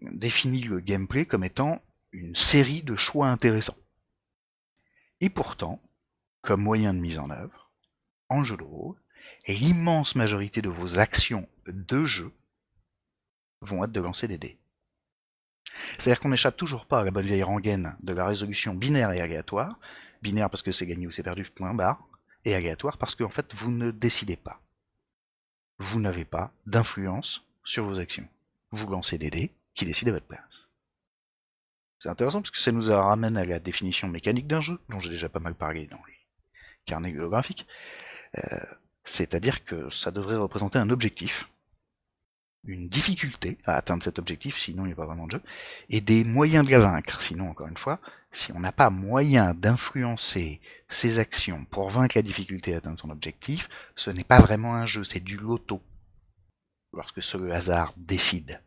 définit 0.00 0.62
le 0.62 0.80
gameplay 0.80 1.26
comme 1.26 1.44
étant 1.44 1.82
une 2.12 2.34
série 2.34 2.82
de 2.82 2.96
choix 2.96 3.28
intéressants. 3.28 3.76
Et 5.20 5.28
pourtant, 5.28 5.82
comme 6.40 6.62
moyen 6.62 6.94
de 6.94 7.00
mise 7.00 7.18
en 7.18 7.28
œuvre, 7.28 7.63
en 8.28 8.44
jeu 8.44 8.56
de 8.56 8.62
rôle, 8.62 8.96
l'immense 9.46 10.14
majorité 10.14 10.62
de 10.62 10.68
vos 10.68 10.98
actions 10.98 11.48
de 11.66 12.04
jeu 12.04 12.32
vont 13.60 13.84
être 13.84 13.92
de 13.92 14.00
lancer 14.00 14.28
des 14.28 14.38
dés. 14.38 14.58
C'est-à-dire 15.98 16.20
qu'on 16.20 16.28
n'échappe 16.28 16.56
toujours 16.56 16.86
pas 16.86 17.00
à 17.00 17.04
la 17.04 17.10
bonne 17.10 17.26
vieille 17.26 17.42
rengaine 17.42 17.96
de 18.02 18.12
la 18.12 18.26
résolution 18.26 18.74
binaire 18.74 19.12
et 19.12 19.20
aléatoire, 19.20 19.78
binaire 20.22 20.50
parce 20.50 20.62
que 20.62 20.72
c'est 20.72 20.86
gagné 20.86 21.06
ou 21.06 21.10
c'est 21.10 21.22
perdu, 21.22 21.44
point 21.44 21.74
barre, 21.74 22.06
et 22.44 22.54
aléatoire 22.54 22.98
parce 22.98 23.14
qu'en 23.14 23.30
fait 23.30 23.52
vous 23.54 23.70
ne 23.70 23.90
décidez 23.90 24.36
pas. 24.36 24.60
Vous 25.78 26.00
n'avez 26.00 26.24
pas 26.24 26.52
d'influence 26.66 27.44
sur 27.64 27.84
vos 27.84 27.98
actions. 27.98 28.28
Vous 28.70 28.86
lancez 28.88 29.18
des 29.18 29.30
dés 29.30 29.52
qui 29.74 29.84
décident 29.84 30.10
à 30.10 30.14
votre 30.14 30.26
place. 30.26 30.68
C'est 31.98 32.10
intéressant 32.10 32.42
parce 32.42 32.50
que 32.50 32.58
ça 32.58 32.70
nous 32.70 32.90
ramène 32.90 33.36
à 33.36 33.44
la 33.44 33.58
définition 33.58 34.08
mécanique 34.08 34.46
d'un 34.46 34.60
jeu, 34.60 34.78
dont 34.88 35.00
j'ai 35.00 35.10
déjà 35.10 35.28
pas 35.28 35.40
mal 35.40 35.54
parlé 35.54 35.86
dans 35.86 36.00
les 36.06 36.18
carnets 36.84 37.12
géographiques. 37.12 37.66
Euh, 38.38 38.58
c'est-à-dire 39.04 39.64
que 39.64 39.90
ça 39.90 40.10
devrait 40.10 40.36
représenter 40.36 40.78
un 40.78 40.90
objectif, 40.90 41.50
une 42.66 42.88
difficulté 42.88 43.58
à 43.66 43.76
atteindre 43.76 44.02
cet 44.02 44.18
objectif, 44.18 44.58
sinon 44.58 44.84
il 44.84 44.88
n'y 44.88 44.92
a 44.92 44.96
pas 44.96 45.06
vraiment 45.06 45.26
de 45.26 45.32
jeu, 45.32 45.42
et 45.90 46.00
des 46.00 46.24
moyens 46.24 46.64
de 46.64 46.70
la 46.70 46.78
vaincre. 46.78 47.20
Sinon, 47.20 47.50
encore 47.50 47.68
une 47.68 47.76
fois, 47.76 48.00
si 48.32 48.52
on 48.52 48.60
n'a 48.60 48.72
pas 48.72 48.90
moyen 48.90 49.54
d'influencer 49.54 50.60
ses 50.88 51.18
actions 51.18 51.64
pour 51.66 51.90
vaincre 51.90 52.16
la 52.16 52.22
difficulté 52.22 52.74
à 52.74 52.78
atteindre 52.78 52.98
son 52.98 53.10
objectif, 53.10 53.68
ce 53.94 54.10
n'est 54.10 54.24
pas 54.24 54.40
vraiment 54.40 54.74
un 54.74 54.86
jeu, 54.86 55.04
c'est 55.04 55.20
du 55.20 55.36
loto. 55.36 55.82
Lorsque 56.92 57.22
ce 57.22 57.36
hasard 57.50 57.92
décide. 57.96 58.60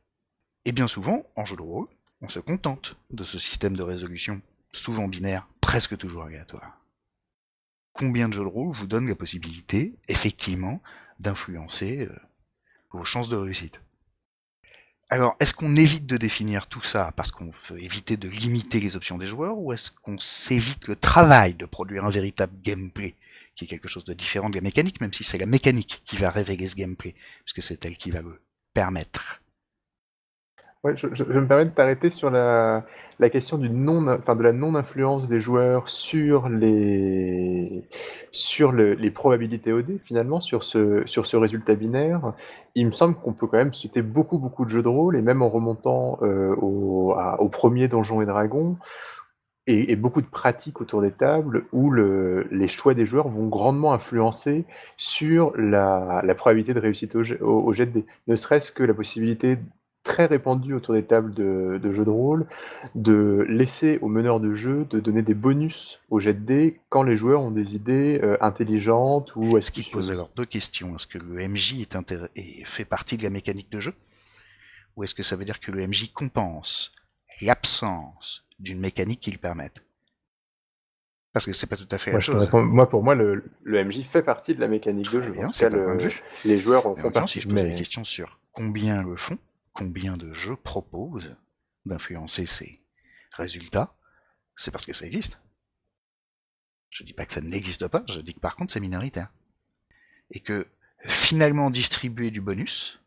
Et 0.65 0.71
bien 0.71 0.87
souvent, 0.87 1.25
en 1.35 1.45
jeu 1.45 1.55
de 1.55 1.61
rôle, 1.61 1.87
on 2.21 2.29
se 2.29 2.39
contente 2.39 2.97
de 3.11 3.23
ce 3.23 3.39
système 3.39 3.75
de 3.75 3.83
résolution, 3.83 4.41
souvent 4.73 5.07
binaire, 5.07 5.47
presque 5.61 5.97
toujours 5.97 6.23
aléatoire. 6.23 6.77
Combien 7.97 8.29
de 8.29 8.33
jeux 8.35 8.43
de 8.43 8.47
rôle 8.47 8.75
vous 8.75 8.85
donnent 8.85 9.07
la 9.07 9.15
possibilité, 9.15 9.95
effectivement, 10.07 10.81
d'influencer 11.19 12.07
euh, 12.09 12.15
vos 12.91 13.03
chances 13.03 13.27
de 13.27 13.35
réussite? 13.35 13.81
Alors, 15.09 15.35
est-ce 15.39 15.53
qu'on 15.53 15.75
évite 15.75 16.05
de 16.05 16.17
définir 16.17 16.67
tout 16.67 16.83
ça 16.83 17.11
parce 17.15 17.31
qu'on 17.31 17.49
veut 17.69 17.81
éviter 17.81 18.15
de 18.15 18.29
limiter 18.29 18.79
les 18.79 18.95
options 18.95 19.17
des 19.17 19.25
joueurs 19.25 19.57
ou 19.57 19.73
est-ce 19.73 19.89
qu'on 19.89 20.19
s'évite 20.19 20.87
le 20.87 20.95
travail 20.95 21.55
de 21.55 21.65
produire 21.65 22.05
un 22.05 22.11
véritable 22.11 22.53
gameplay 22.61 23.15
qui 23.55 23.63
est 23.63 23.67
quelque 23.67 23.87
chose 23.87 24.05
de 24.05 24.13
différent 24.13 24.51
de 24.51 24.55
la 24.55 24.61
mécanique, 24.61 25.01
même 25.01 25.13
si 25.13 25.23
c'est 25.23 25.39
la 25.39 25.47
mécanique 25.47 26.03
qui 26.05 26.17
va 26.17 26.29
révéler 26.29 26.67
ce 26.67 26.75
gameplay, 26.75 27.15
puisque 27.45 27.63
c'est 27.63 27.83
elle 27.83 27.97
qui 27.97 28.11
va 28.11 28.21
le 28.21 28.39
permettre? 28.73 29.41
Je, 30.95 31.07
je- 31.13 31.23
me 31.23 31.47
permets 31.47 31.65
de 31.65 31.69
t'arrêter 31.69 32.09
sur 32.09 32.29
la, 32.29 32.85
question 33.29 33.57
de 33.57 33.67
la 34.43 34.51
non-influence 34.53 35.27
des 35.27 35.41
joueurs 35.41 35.89
sur 35.89 36.49
les, 36.49 37.83
sur 38.31 38.71
le- 38.71 38.93
les 38.93 39.11
probabilités 39.11 39.73
OD, 39.73 39.99
finalement, 40.05 40.39
sur 40.41 40.63
ce, 40.63 41.03
résultat 41.37 41.75
binaire. 41.75 42.33
Il 42.75 42.85
me 42.85 42.91
semble 42.91 43.15
qu'on 43.15 43.33
peut 43.33 43.47
quand 43.47 43.57
même 43.57 43.73
citer 43.73 44.01
beaucoup, 44.01 44.37
beaucoup 44.37 44.65
de 44.65 44.69
jeux 44.69 44.83
de 44.83 44.87
rôle, 44.87 45.15
et 45.17 45.21
même 45.21 45.41
en 45.41 45.49
remontant 45.49 46.19
euh, 46.21 46.55
au, 46.61 47.13
à- 47.13 47.41
premier 47.49 47.87
Donjons 47.87 48.21
et 48.21 48.25
Dragons, 48.25 48.77
et, 49.67 49.91
beaucoup 49.97 50.21
de 50.21 50.27
pratiques 50.27 50.79
autour 50.81 51.01
des 51.01 51.11
tables 51.11 51.65
où 51.73 51.89
le, 51.91 52.47
les 52.51 52.67
choix 52.69 52.93
des 52.93 53.05
joueurs 53.05 53.27
vont 53.27 53.47
grandement 53.47 53.93
influencer 53.93 54.65
sur 54.95 55.51
la, 55.57 56.21
probabilité 56.35 56.73
de 56.73 56.79
réussite 56.79 57.15
au- 57.15 57.21
au 57.45 57.73
jet 57.73 57.85
de 57.87 57.91
dés. 57.91 58.05
Ne 58.27 58.35
serait-ce 58.37 58.71
que 58.71 58.83
la 58.83 58.93
possibilité 58.93 59.57
très 60.07 60.25
répandue 60.25 60.73
autour 60.73 60.95
des 60.95 61.03
tables 61.05 61.33
de, 61.33 61.79
de 61.83 61.91
jeux 61.93 62.05
de 62.05 62.09
rôle 62.09 62.47
de 62.95 63.45
laisser 63.47 63.99
aux 64.01 64.07
meneurs 64.07 64.39
de 64.39 64.53
jeu 64.55 64.85
de 64.89 64.99
donner 64.99 65.21
des 65.21 65.33
bonus 65.35 65.99
au 66.09 66.19
jet 66.19 66.33
de 66.33 66.39
dés 66.39 66.79
quand 66.89 67.03
les 67.03 67.15
joueurs 67.17 67.41
ont 67.41 67.51
des 67.51 67.75
idées 67.75 68.19
euh, 68.23 68.37
intelligentes 68.41 69.35
ou 69.35 69.61
Ce 69.61 69.69
qui 69.71 69.83
pose 69.83 70.09
astucieuses. 70.09 70.11
alors 70.11 70.31
deux 70.35 70.45
questions. 70.45 70.95
Est-ce 70.95 71.05
que 71.07 71.19
le 71.19 71.47
MJ 71.47 71.81
est 71.81 71.95
intér- 71.95 72.29
et 72.35 72.63
fait 72.65 72.85
partie 72.85 73.17
de 73.17 73.23
la 73.23 73.29
mécanique 73.29 73.69
de 73.71 73.79
jeu 73.79 73.93
Ou 74.95 75.03
est-ce 75.03 75.13
que 75.13 75.23
ça 75.23 75.35
veut 75.35 75.45
dire 75.45 75.59
que 75.59 75.71
le 75.71 75.85
MJ 75.85 76.11
compense 76.13 76.91
l'absence 77.41 78.45
d'une 78.59 78.79
mécanique 78.79 79.19
qui 79.19 79.31
le 79.31 79.37
permette? 79.37 79.83
Parce 81.33 81.45
que 81.45 81.53
c'est 81.53 81.67
pas 81.67 81.77
tout 81.77 81.87
à 81.91 81.97
fait 81.99 82.09
la 82.11 82.15
Moi, 82.15 82.21
te 82.21 82.25
chose. 82.25 82.43
réponds- 82.45 82.63
moi, 82.63 82.89
pour 82.89 83.03
moi, 83.03 83.13
le, 83.13 83.43
le 83.61 83.83
MJ 83.83 84.03
fait 84.03 84.23
partie 84.23 84.55
de 84.55 84.59
la 84.59 84.67
mécanique 84.67 85.11
de 85.11 85.21
jeu. 85.21 85.31
bien, 85.31 85.47
En 85.47 85.51
tout 85.51 85.59
cas, 85.59 85.69
de 85.69 85.75
le- 85.77 85.97
vue. 85.99 86.23
les 86.45 86.59
joueurs 86.59 86.87
en 86.87 86.95
font 86.95 87.11
partie. 87.11 87.33
si 87.33 87.41
je 87.41 87.47
pose 87.47 87.55
mais- 87.61 87.69
la 87.69 87.75
question 87.75 88.03
sur 88.03 88.39
combien 88.53 89.03
le 89.03 89.15
font, 89.17 89.37
combien 89.77 90.17
de 90.17 90.33
jeux 90.33 90.55
proposent 90.55 91.35
d'influencer 91.85 92.47
ces 92.47 92.81
résultats, 93.33 93.95
c'est 94.55 94.71
parce 94.71 94.87
que 94.87 94.93
ça 94.93 95.05
existe. 95.05 95.37
Je 96.89 97.03
dis 97.03 97.13
pas 97.13 97.27
que 97.27 97.33
ça 97.33 97.41
n'existe 97.41 97.87
pas, 97.87 98.03
je 98.09 98.19
dis 98.19 98.33
que 98.33 98.39
par 98.39 98.55
contre 98.55 98.73
c'est 98.73 98.79
minoritaire. 98.79 99.31
Et 100.31 100.39
que 100.39 100.67
finalement 101.05 101.69
distribuer 101.69 102.31
du 102.31 102.41
bonus, 102.41 102.99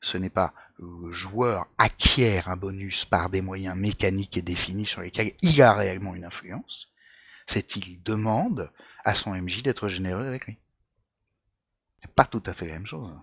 ce 0.00 0.16
n'est 0.16 0.30
pas 0.30 0.54
le 0.78 1.12
joueur 1.12 1.66
acquiert 1.76 2.48
un 2.48 2.56
bonus 2.56 3.04
par 3.04 3.28
des 3.28 3.42
moyens 3.42 3.76
mécaniques 3.76 4.38
et 4.38 4.42
définis 4.42 4.86
sur 4.86 5.02
lesquels 5.02 5.34
il 5.42 5.60
a 5.60 5.74
réellement 5.74 6.14
une 6.14 6.24
influence, 6.24 6.90
c'est 7.46 7.64
qu'il 7.64 8.02
demande 8.02 8.72
à 9.04 9.14
son 9.14 9.34
MJ 9.34 9.62
d'être 9.62 9.88
généreux 9.88 10.26
avec 10.26 10.46
lui. 10.46 10.58
C'est 12.00 12.14
pas 12.14 12.24
tout 12.24 12.42
à 12.46 12.54
fait 12.54 12.66
la 12.66 12.74
même 12.74 12.86
chose. 12.86 13.14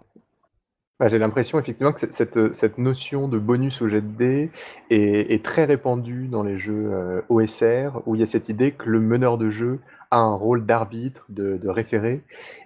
Bah, 1.00 1.08
J'ai 1.08 1.18
l'impression 1.18 1.58
effectivement 1.60 1.94
que 1.94 2.00
cette- 2.02 2.54
cette, 2.54 2.78
notion 2.78 3.30
de 3.30 3.40
bonus 3.40 3.82
au 3.82 3.88
jet 3.88 4.02
de 4.02 4.08
dés 4.18 4.52
est, 4.90 5.32
est 5.34 5.44
très 5.46 5.64
répandue 5.64 6.28
dans 6.28 6.44
les 6.44 6.60
jeux 6.60 6.90
euh, 6.92 7.22
OSR, 7.30 8.02
où 8.06 8.16
il 8.16 8.20
y 8.20 8.24
a 8.24 8.26
cette 8.26 8.50
idée 8.50 8.72
que 8.74 8.90
le 8.90 9.00
meneur 9.00 9.38
de 9.38 9.50
jeu 9.50 9.80
un 10.12 10.34
rôle 10.34 10.66
d'arbitre, 10.66 11.26
de, 11.30 11.58
de 11.58 11.70
référé, 11.70 12.24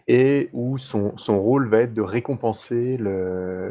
et 0.07 0.49
où 0.53 0.77
son, 0.77 1.17
son 1.17 1.41
rôle 1.41 1.67
va 1.69 1.79
être 1.79 1.93
de 1.93 2.01
récompenser 2.01 2.97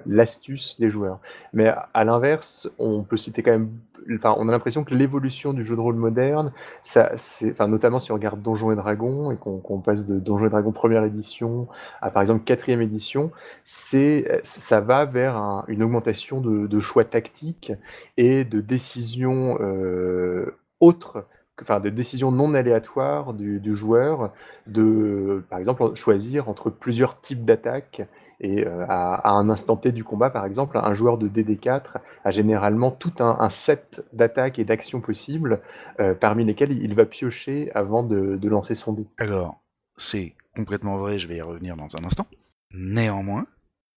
l'astuce 0.06 0.78
des 0.80 0.90
joueurs. 0.90 1.20
Mais 1.52 1.72
à, 1.94 2.04
l'inverse, 2.04 2.70
on 2.78 3.02
peut 3.02 3.16
citer 3.16 3.42
quand 3.42 3.50
même, 3.50 3.70
enfin, 4.14 4.34
on 4.38 4.48
a 4.48 4.52
l'impression 4.52 4.84
que 4.84 4.94
l'évolution 4.94 5.52
du 5.52 5.64
jeu 5.64 5.76
de 5.76 5.80
rôle 5.80 5.94
moderne, 5.96 6.52
ça, 6.82 7.12
enfin, 7.44 7.68
notamment 7.68 7.98
si 7.98 8.10
on 8.12 8.14
regarde 8.14 8.42
Donjons 8.42 8.72
et 8.72 8.76
Dragons 8.76 9.30
et 9.30 9.36
qu'on 9.36 9.80
passe 9.80 10.06
de 10.06 10.18
Donjons 10.18 10.46
et 10.46 10.50
Dragons 10.50 10.72
première 10.72 11.04
édition 11.04 11.68
à 12.00 12.10
par 12.10 12.22
exemple 12.22 12.44
quatrième 12.44 12.82
édition, 12.82 13.30
c'est 13.64 14.40
ça 14.42 14.80
va 14.80 15.04
vers 15.04 15.36
un- 15.36 15.64
une 15.68 15.82
augmentation 15.82 16.40
de, 16.40 16.80
choix 16.80 17.04
tactiques 17.04 17.72
et 18.16 18.44
de 18.44 18.60
décisions 18.60 19.56
euh, 19.60 20.56
autres, 20.80 21.24
enfin 21.62 21.80
de 21.80 21.88
décisions 21.88 22.30
non 22.30 22.54
aléatoires 22.54 23.32
du, 23.32 23.74
joueur, 23.74 24.32
de 24.66 25.42
par 25.48 25.58
exemple 25.58 25.94
choisir 25.94 26.48
entre 26.48 26.70
plusieurs 26.70 27.20
types 27.20 27.44
d'attaques. 27.44 28.02
Et 28.44 28.66
euh, 28.66 28.84
à, 28.88 29.30
un 29.30 29.48
instant 29.48 29.76
T 29.76 29.92
du 29.92 30.02
combat, 30.02 30.28
par 30.28 30.44
exemple, 30.44 30.76
un 30.76 30.94
joueur 30.94 31.16
de 31.16 31.28
DD4 31.28 31.98
a 32.24 32.30
généralement 32.32 32.90
tout 32.90 33.12
un, 33.20 33.48
set 33.48 34.04
d'attaques 34.12 34.58
et 34.58 34.64
d'actions 34.64 35.00
possibles, 35.00 35.60
euh, 36.00 36.14
parmi 36.14 36.44
lesquelles 36.44 36.72
il 36.72 36.94
va 36.96 37.06
piocher 37.06 37.70
avant 37.72 38.02
de, 38.02 38.36
de 38.36 38.48
lancer 38.48 38.74
son 38.74 38.94
dé. 38.94 39.06
Alors, 39.18 39.62
c'est 39.96 40.34
complètement 40.56 40.98
vrai, 40.98 41.20
je 41.20 41.28
vais 41.28 41.36
y 41.36 41.40
revenir 41.40 41.76
dans 41.76 41.96
un 41.96 42.04
instant. 42.04 42.26
Néanmoins, 42.72 43.46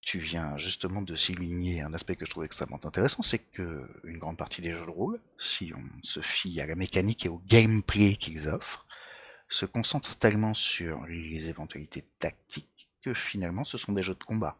tu 0.06 0.20
viens 0.20 0.56
justement 0.58 1.02
de 1.02 1.16
souligner 1.16 1.82
un 1.82 1.94
aspect 1.96 2.16
que 2.16 2.26
je 2.26 2.30
trouve 2.30 2.46
extrêmement 2.46 2.80
intéressant, 2.86 3.24
c'est 3.24 3.40
que 3.40 3.90
une 4.04 4.20
grande 4.20 4.38
partie 4.38 4.62
des 4.62 4.72
jeux 4.72 4.86
de 4.86 4.92
rôle, 4.92 5.20
si 5.40 5.74
on 5.76 5.82
se 6.04 6.22
fie 6.22 6.62
à 6.62 6.68
la 6.68 6.76
mécanique 6.76 7.26
et 7.26 7.30
au 7.30 7.42
gameplay 7.48 8.16
qu'ils 8.16 8.48
offrent, 8.48 8.86
se 9.50 9.66
concentrent 9.66 10.16
tellement 10.18 10.54
sur 10.54 11.04
les 11.08 11.50
éventualités 11.50 12.06
tactiques 12.20 12.88
que 13.02 13.16
finalement 13.16 13.66
ce 13.66 13.80
sont 13.80 13.94
des 13.94 14.04
jeux 14.04 14.14
de 14.14 14.24
combat. 14.24 14.58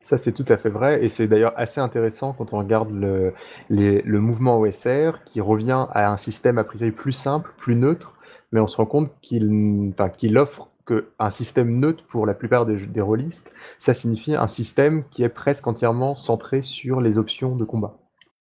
Ça, 0.00 0.16
c'est 0.16 0.32
tout 0.32 0.46
à 0.48 0.56
fait 0.56 0.70
vrai, 0.70 1.04
et 1.04 1.10
c'est 1.10 1.28
d'ailleurs 1.28 1.52
assez 1.56 1.80
intéressant 1.80 2.32
quand 2.32 2.54
on 2.54 2.58
regarde 2.58 2.90
le, 2.90 3.34
le 3.68 4.20
mouvement 4.20 4.58
OSR 4.58 5.22
qui 5.26 5.42
revient 5.42 5.86
à 5.90 6.10
un 6.10 6.16
système 6.16 6.56
a 6.56 6.64
priori 6.64 6.92
plus 6.92 7.12
simple, 7.12 7.52
plus 7.58 7.74
neutre, 7.74 8.14
mais 8.50 8.60
on 8.60 8.66
se 8.66 8.78
rend 8.78 8.86
compte 8.86 9.12
qu'il 9.20 9.92
enfin, 9.92 10.08
qu'il 10.08 10.38
offre 10.38 10.70
un 11.18 11.30
système 11.30 11.78
neutre 11.78 12.04
pour 12.08 12.26
la 12.26 12.34
plupart 12.34 12.66
des, 12.66 12.86
des 12.86 13.00
rôlistes, 13.00 13.52
ça 13.78 13.94
signifie 13.94 14.34
un 14.34 14.48
système 14.48 15.04
qui 15.08 15.22
est 15.22 15.28
presque 15.28 15.66
entièrement 15.66 16.14
centré 16.14 16.62
sur 16.62 17.00
les 17.00 17.18
options 17.18 17.56
de 17.56 17.64
combat. 17.64 17.98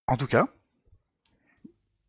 En 0.07 0.17
tout 0.17 0.27
cas, 0.27 0.47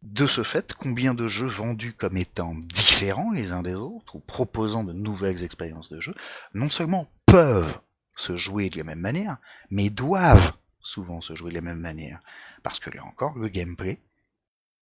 de 0.02 0.26
ce 0.26 0.42
fait, 0.42 0.74
combien 0.74 1.14
de 1.14 1.26
jeux 1.26 1.48
vendus 1.48 1.92
comme 1.92 2.16
étant 2.16 2.54
différents 2.54 3.32
les 3.32 3.52
uns 3.52 3.62
des 3.62 3.74
autres, 3.74 4.16
ou 4.16 4.20
proposant 4.20 4.84
de 4.84 4.92
nouvelles 4.92 5.44
expériences 5.44 5.90
de 5.90 6.00
jeu, 6.00 6.14
non 6.54 6.70
seulement 6.70 7.10
peuvent 7.26 7.80
se 8.16 8.36
jouer 8.36 8.70
de 8.70 8.78
la 8.78 8.84
même 8.84 9.00
manière, 9.00 9.38
mais 9.70 9.90
doivent 9.90 10.52
souvent 10.80 11.20
se 11.20 11.34
jouer 11.34 11.50
de 11.50 11.56
la 11.56 11.62
même 11.62 11.80
manière. 11.80 12.20
Parce 12.62 12.78
que 12.78 12.90
là 12.90 13.04
encore, 13.04 13.36
le 13.36 13.48
gameplay 13.48 14.00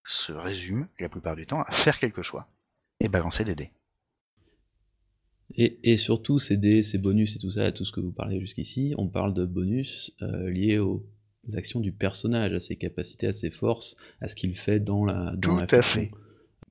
se 0.05 0.31
résume 0.31 0.87
la 0.99 1.09
plupart 1.09 1.35
du 1.35 1.45
temps 1.45 1.61
à 1.63 1.71
faire 1.71 1.99
quelque 1.99 2.21
choix 2.21 2.47
et 2.99 3.09
balancer 3.09 3.43
des 3.43 3.55
dés. 3.55 3.71
Et, 5.55 5.79
et 5.83 5.97
surtout, 5.97 6.39
ces 6.39 6.57
dés, 6.57 6.83
ces 6.83 6.97
bonus 6.97 7.35
et 7.35 7.39
tout 7.39 7.51
ça, 7.51 7.71
tout 7.71 7.85
ce 7.85 7.91
que 7.91 7.99
vous 7.99 8.11
parlez 8.11 8.39
jusqu'ici, 8.39 8.93
on 8.97 9.07
parle 9.07 9.33
de 9.33 9.45
bonus 9.45 10.13
euh, 10.21 10.49
liés 10.49 10.77
aux 10.77 11.05
actions 11.53 11.79
du 11.79 11.91
personnage, 11.91 12.53
à 12.53 12.59
ses 12.59 12.75
capacités, 12.75 13.27
à 13.27 13.31
ses 13.31 13.49
forces, 13.49 13.95
à 14.21 14.27
ce 14.27 14.35
qu'il 14.35 14.55
fait 14.55 14.79
dans 14.79 15.05
la 15.05 15.35
dans 15.37 15.55
Tout 15.55 15.57
la 15.73 15.79
à 15.79 15.81
fait. 15.81 16.11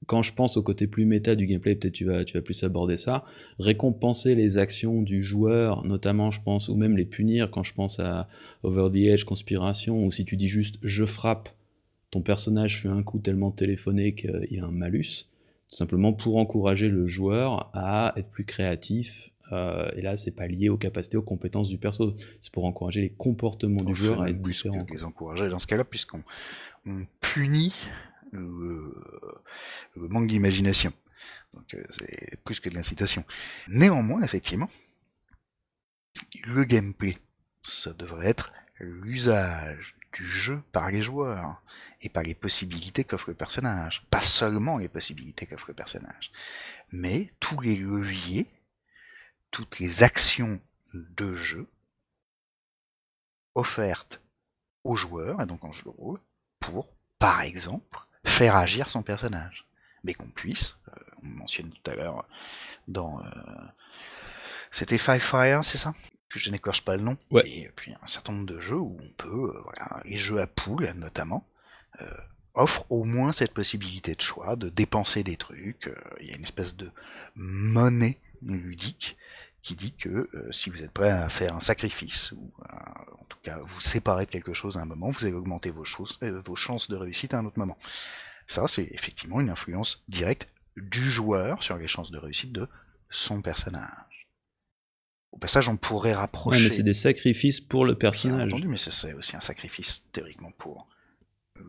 Quand 0.04 0.22
je 0.22 0.34
pense 0.34 0.56
au 0.56 0.62
côté 0.62 0.86
plus 0.86 1.06
méta 1.06 1.34
du 1.34 1.46
gameplay, 1.46 1.74
peut-être 1.74 1.94
tu 1.94 2.04
vas, 2.04 2.24
tu 2.24 2.34
vas 2.34 2.42
plus 2.42 2.62
aborder 2.62 2.96
ça, 2.96 3.24
récompenser 3.58 4.34
les 4.34 4.58
actions 4.58 5.02
du 5.02 5.22
joueur, 5.22 5.84
notamment 5.84 6.30
je 6.30 6.40
pense, 6.42 6.68
ou 6.68 6.76
même 6.76 6.96
les 6.96 7.06
punir 7.06 7.50
quand 7.50 7.62
je 7.62 7.74
pense 7.74 7.98
à 7.98 8.28
Over 8.62 8.90
the 8.92 9.06
Edge, 9.06 9.24
Conspiration, 9.24 10.04
ou 10.04 10.12
si 10.12 10.24
tu 10.24 10.36
dis 10.36 10.48
juste 10.48 10.76
je 10.82 11.04
frappe, 11.04 11.48
ton 12.10 12.20
personnage 12.20 12.80
fait 12.80 12.88
un 12.88 13.02
coup 13.02 13.18
tellement 13.18 13.50
téléphoné 13.50 14.14
qu'il 14.14 14.60
a 14.60 14.66
un 14.66 14.70
malus, 14.70 15.26
tout 15.76 15.80
simplement 15.80 16.14
pour 16.14 16.38
encourager 16.38 16.88
le 16.88 17.06
joueur 17.06 17.68
à 17.74 18.14
être 18.16 18.30
plus 18.30 18.46
créatif. 18.46 19.30
euh, 19.52 19.86
et 19.94 20.00
là, 20.00 20.16
c'est 20.16 20.30
pas 20.30 20.46
lié 20.46 20.70
aux 20.70 20.78
capacités, 20.78 21.18
aux 21.18 21.22
compétences 21.22 21.68
du 21.68 21.76
perso, 21.76 22.16
c'est 22.40 22.50
pour 22.50 22.64
encourager 22.64 23.02
les 23.02 23.10
comportements 23.10 23.84
du 23.84 23.94
joueur 23.94 24.22
à 24.22 24.30
être 24.30 24.40
plus 24.40 24.52
différents. 24.52 24.86
les 24.90 25.04
encourager 25.04 25.50
dans 25.50 25.58
ce 25.58 25.66
cas-là, 25.66 25.84
puisqu'on 25.84 26.22
on 26.86 27.04
punit 27.20 27.74
le, 28.32 28.94
le 29.96 30.08
manque 30.08 30.28
d'imagination. 30.28 30.94
Donc 31.52 31.74
euh, 31.74 31.84
c'est 31.90 32.42
plus 32.42 32.58
que 32.58 32.70
de 32.70 32.74
l'incitation. 32.74 33.22
Néanmoins, 33.68 34.22
effectivement, 34.22 34.70
le 36.54 36.64
gameplay, 36.64 37.18
ça 37.62 37.92
devrait 37.92 38.28
être 38.28 38.50
l'usage 38.80 39.94
du 40.14 40.26
jeu 40.26 40.62
par 40.72 40.90
les 40.90 41.02
joueurs 41.02 41.60
et 42.06 42.08
par 42.08 42.22
les 42.22 42.34
possibilités 42.34 43.04
qu'offre 43.04 43.30
le 43.30 43.34
personnage. 43.36 44.04
Pas 44.10 44.22
seulement 44.22 44.78
les 44.78 44.88
possibilités 44.88 45.46
qu'offre 45.46 45.68
le 45.68 45.74
personnage, 45.74 46.30
mais 46.92 47.30
tous 47.40 47.60
les 47.60 47.76
leviers, 47.76 48.46
toutes 49.50 49.78
les 49.80 50.02
actions 50.02 50.60
de 50.94 51.34
jeu 51.34 51.68
offertes 53.54 54.20
aux 54.84 54.96
joueurs, 54.96 55.40
et 55.42 55.46
donc 55.46 55.64
en 55.64 55.72
jeu 55.72 55.82
de 55.84 55.88
rôle, 55.88 56.20
pour, 56.60 56.88
par 57.18 57.42
exemple, 57.42 57.98
faire 58.24 58.56
agir 58.56 58.88
son 58.88 59.02
personnage. 59.02 59.66
Mais 60.04 60.14
qu'on 60.14 60.30
puisse, 60.30 60.76
euh, 60.88 61.00
on 61.22 61.26
mentionne 61.26 61.70
tout 61.70 61.90
à 61.90 61.94
l'heure 61.94 62.28
dans... 62.86 63.20
euh, 63.24 63.66
C'était 64.70 64.98
Five 64.98 65.20
Fire, 65.20 65.64
c'est 65.64 65.78
ça? 65.78 65.92
Que 66.28 66.38
je 66.38 66.50
n'écorche 66.50 66.82
pas 66.84 66.96
le 66.96 67.02
nom, 67.02 67.16
Ouais. 67.30 67.48
et 67.48 67.68
puis 67.74 67.94
un 68.00 68.06
certain 68.06 68.32
nombre 68.32 68.46
de 68.46 68.60
jeux 68.60 68.76
où 68.78 68.96
on 69.02 69.12
peut, 69.16 69.52
euh, 69.56 69.60
voilà, 69.64 70.02
les 70.04 70.18
jeux 70.18 70.40
à 70.40 70.46
poules 70.46 70.92
notamment, 70.94 71.44
euh, 72.00 72.10
offrent 72.54 72.86
au 72.90 73.04
moins 73.04 73.32
cette 73.32 73.52
possibilité 73.52 74.14
de 74.14 74.20
choix, 74.20 74.56
de 74.56 74.68
dépenser 74.68 75.22
des 75.22 75.36
trucs. 75.36 75.88
euh, 75.88 75.94
Il 76.20 76.28
y 76.28 76.32
a 76.32 76.36
une 76.36 76.42
espèce 76.42 76.76
de 76.76 76.90
monnaie 77.34 78.18
ludique 78.42 79.16
qui 79.62 79.74
dit 79.74 79.92
que 79.96 80.08
euh, 80.32 80.52
si 80.52 80.70
vous 80.70 80.80
êtes 80.82 80.92
prêt 80.92 81.10
à 81.10 81.28
faire 81.28 81.54
un 81.56 81.60
sacrifice, 81.60 82.32
ou 82.32 82.52
à- 82.68 83.00
en 83.20 83.24
tout 83.28 83.38
cas 83.42 83.58
vous 83.64 83.80
séparer 83.80 84.24
de 84.26 84.30
quelque 84.30 84.52
chose 84.54 84.76
à 84.76 84.80
un 84.80 84.84
moment, 84.84 85.10
vous 85.10 85.24
allez 85.24 85.34
augmenter 85.34 85.70
vos, 85.70 85.84
choses, 85.84 86.18
euh, 86.22 86.40
vos 86.44 86.54
chances 86.56 86.88
de 86.88 86.96
réussite 86.96 87.34
à 87.34 87.38
un 87.38 87.44
autre 87.46 87.58
moment. 87.58 87.76
Ça, 88.46 88.68
c'est 88.68 88.88
effectivement 88.92 89.40
une 89.40 89.50
influence 89.50 90.04
directe 90.08 90.46
du 90.76 91.02
joueur 91.10 91.62
sur 91.62 91.76
les 91.78 91.88
chances 91.88 92.10
de 92.12 92.18
réussite 92.18 92.52
de 92.52 92.68
son 93.10 93.42
personnage. 93.42 94.28
Au 95.32 95.38
passage, 95.38 95.68
on 95.68 95.76
pourrait 95.76 96.10
Ouais, 96.10 96.14
rapprocher. 96.16 96.62
mais 96.62 96.70
c'est 96.70 96.82
des 96.84 96.92
sacrifices 96.92 97.60
pour 97.60 97.84
le 97.84 97.92
Bien 97.94 97.98
personnage. 97.98 98.48
entendu, 98.52 98.68
mais 98.68 98.76
ce 98.76 98.90
serait 98.90 99.14
aussi 99.14 99.36
un 99.36 99.40
sacrifice 99.40 100.04
théoriquement 100.12 100.52
pour 100.52 100.88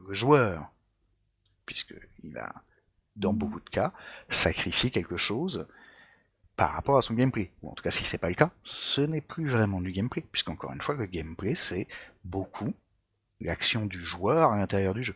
le 0.08 0.14
joueur, 0.14 0.72
puisque 1.66 1.96
il 2.24 2.38
a, 2.38 2.54
dans 3.16 3.34
beaucoup 3.34 3.60
de 3.60 3.70
cas, 3.70 3.94
sacrifié 4.30 4.90
quelque 4.92 5.18
chose 5.18 5.68
par 6.56 6.72
rapport 6.72 6.98
à 6.98 7.02
son 7.02 7.14
gameplay. 7.14 7.52
Ou 7.62 7.70
en 7.70 7.74
tout 7.74 7.84
cas, 7.84 7.92
si 7.92 8.04
c'est 8.04 8.18
pas 8.18 8.30
le 8.30 8.36
cas, 8.36 8.52
ce 8.64 9.02
n'est 9.02 9.22
plus 9.22 9.50
vraiment 9.50 9.82
du 9.82 9.92
gameplay, 9.92 10.24
puisqu'encore 10.32 10.74
une 10.74 10.82
fois, 10.82 10.96
le 10.96 11.06
gameplay, 11.06 11.56
c'est 11.56 11.88
beaucoup 12.24 12.74
l'action 13.40 13.86
du 13.86 14.02
joueur 14.02 14.52
à 14.52 14.58
l'intérieur 14.58 14.94
du 14.94 15.04
jeu. 15.04 15.16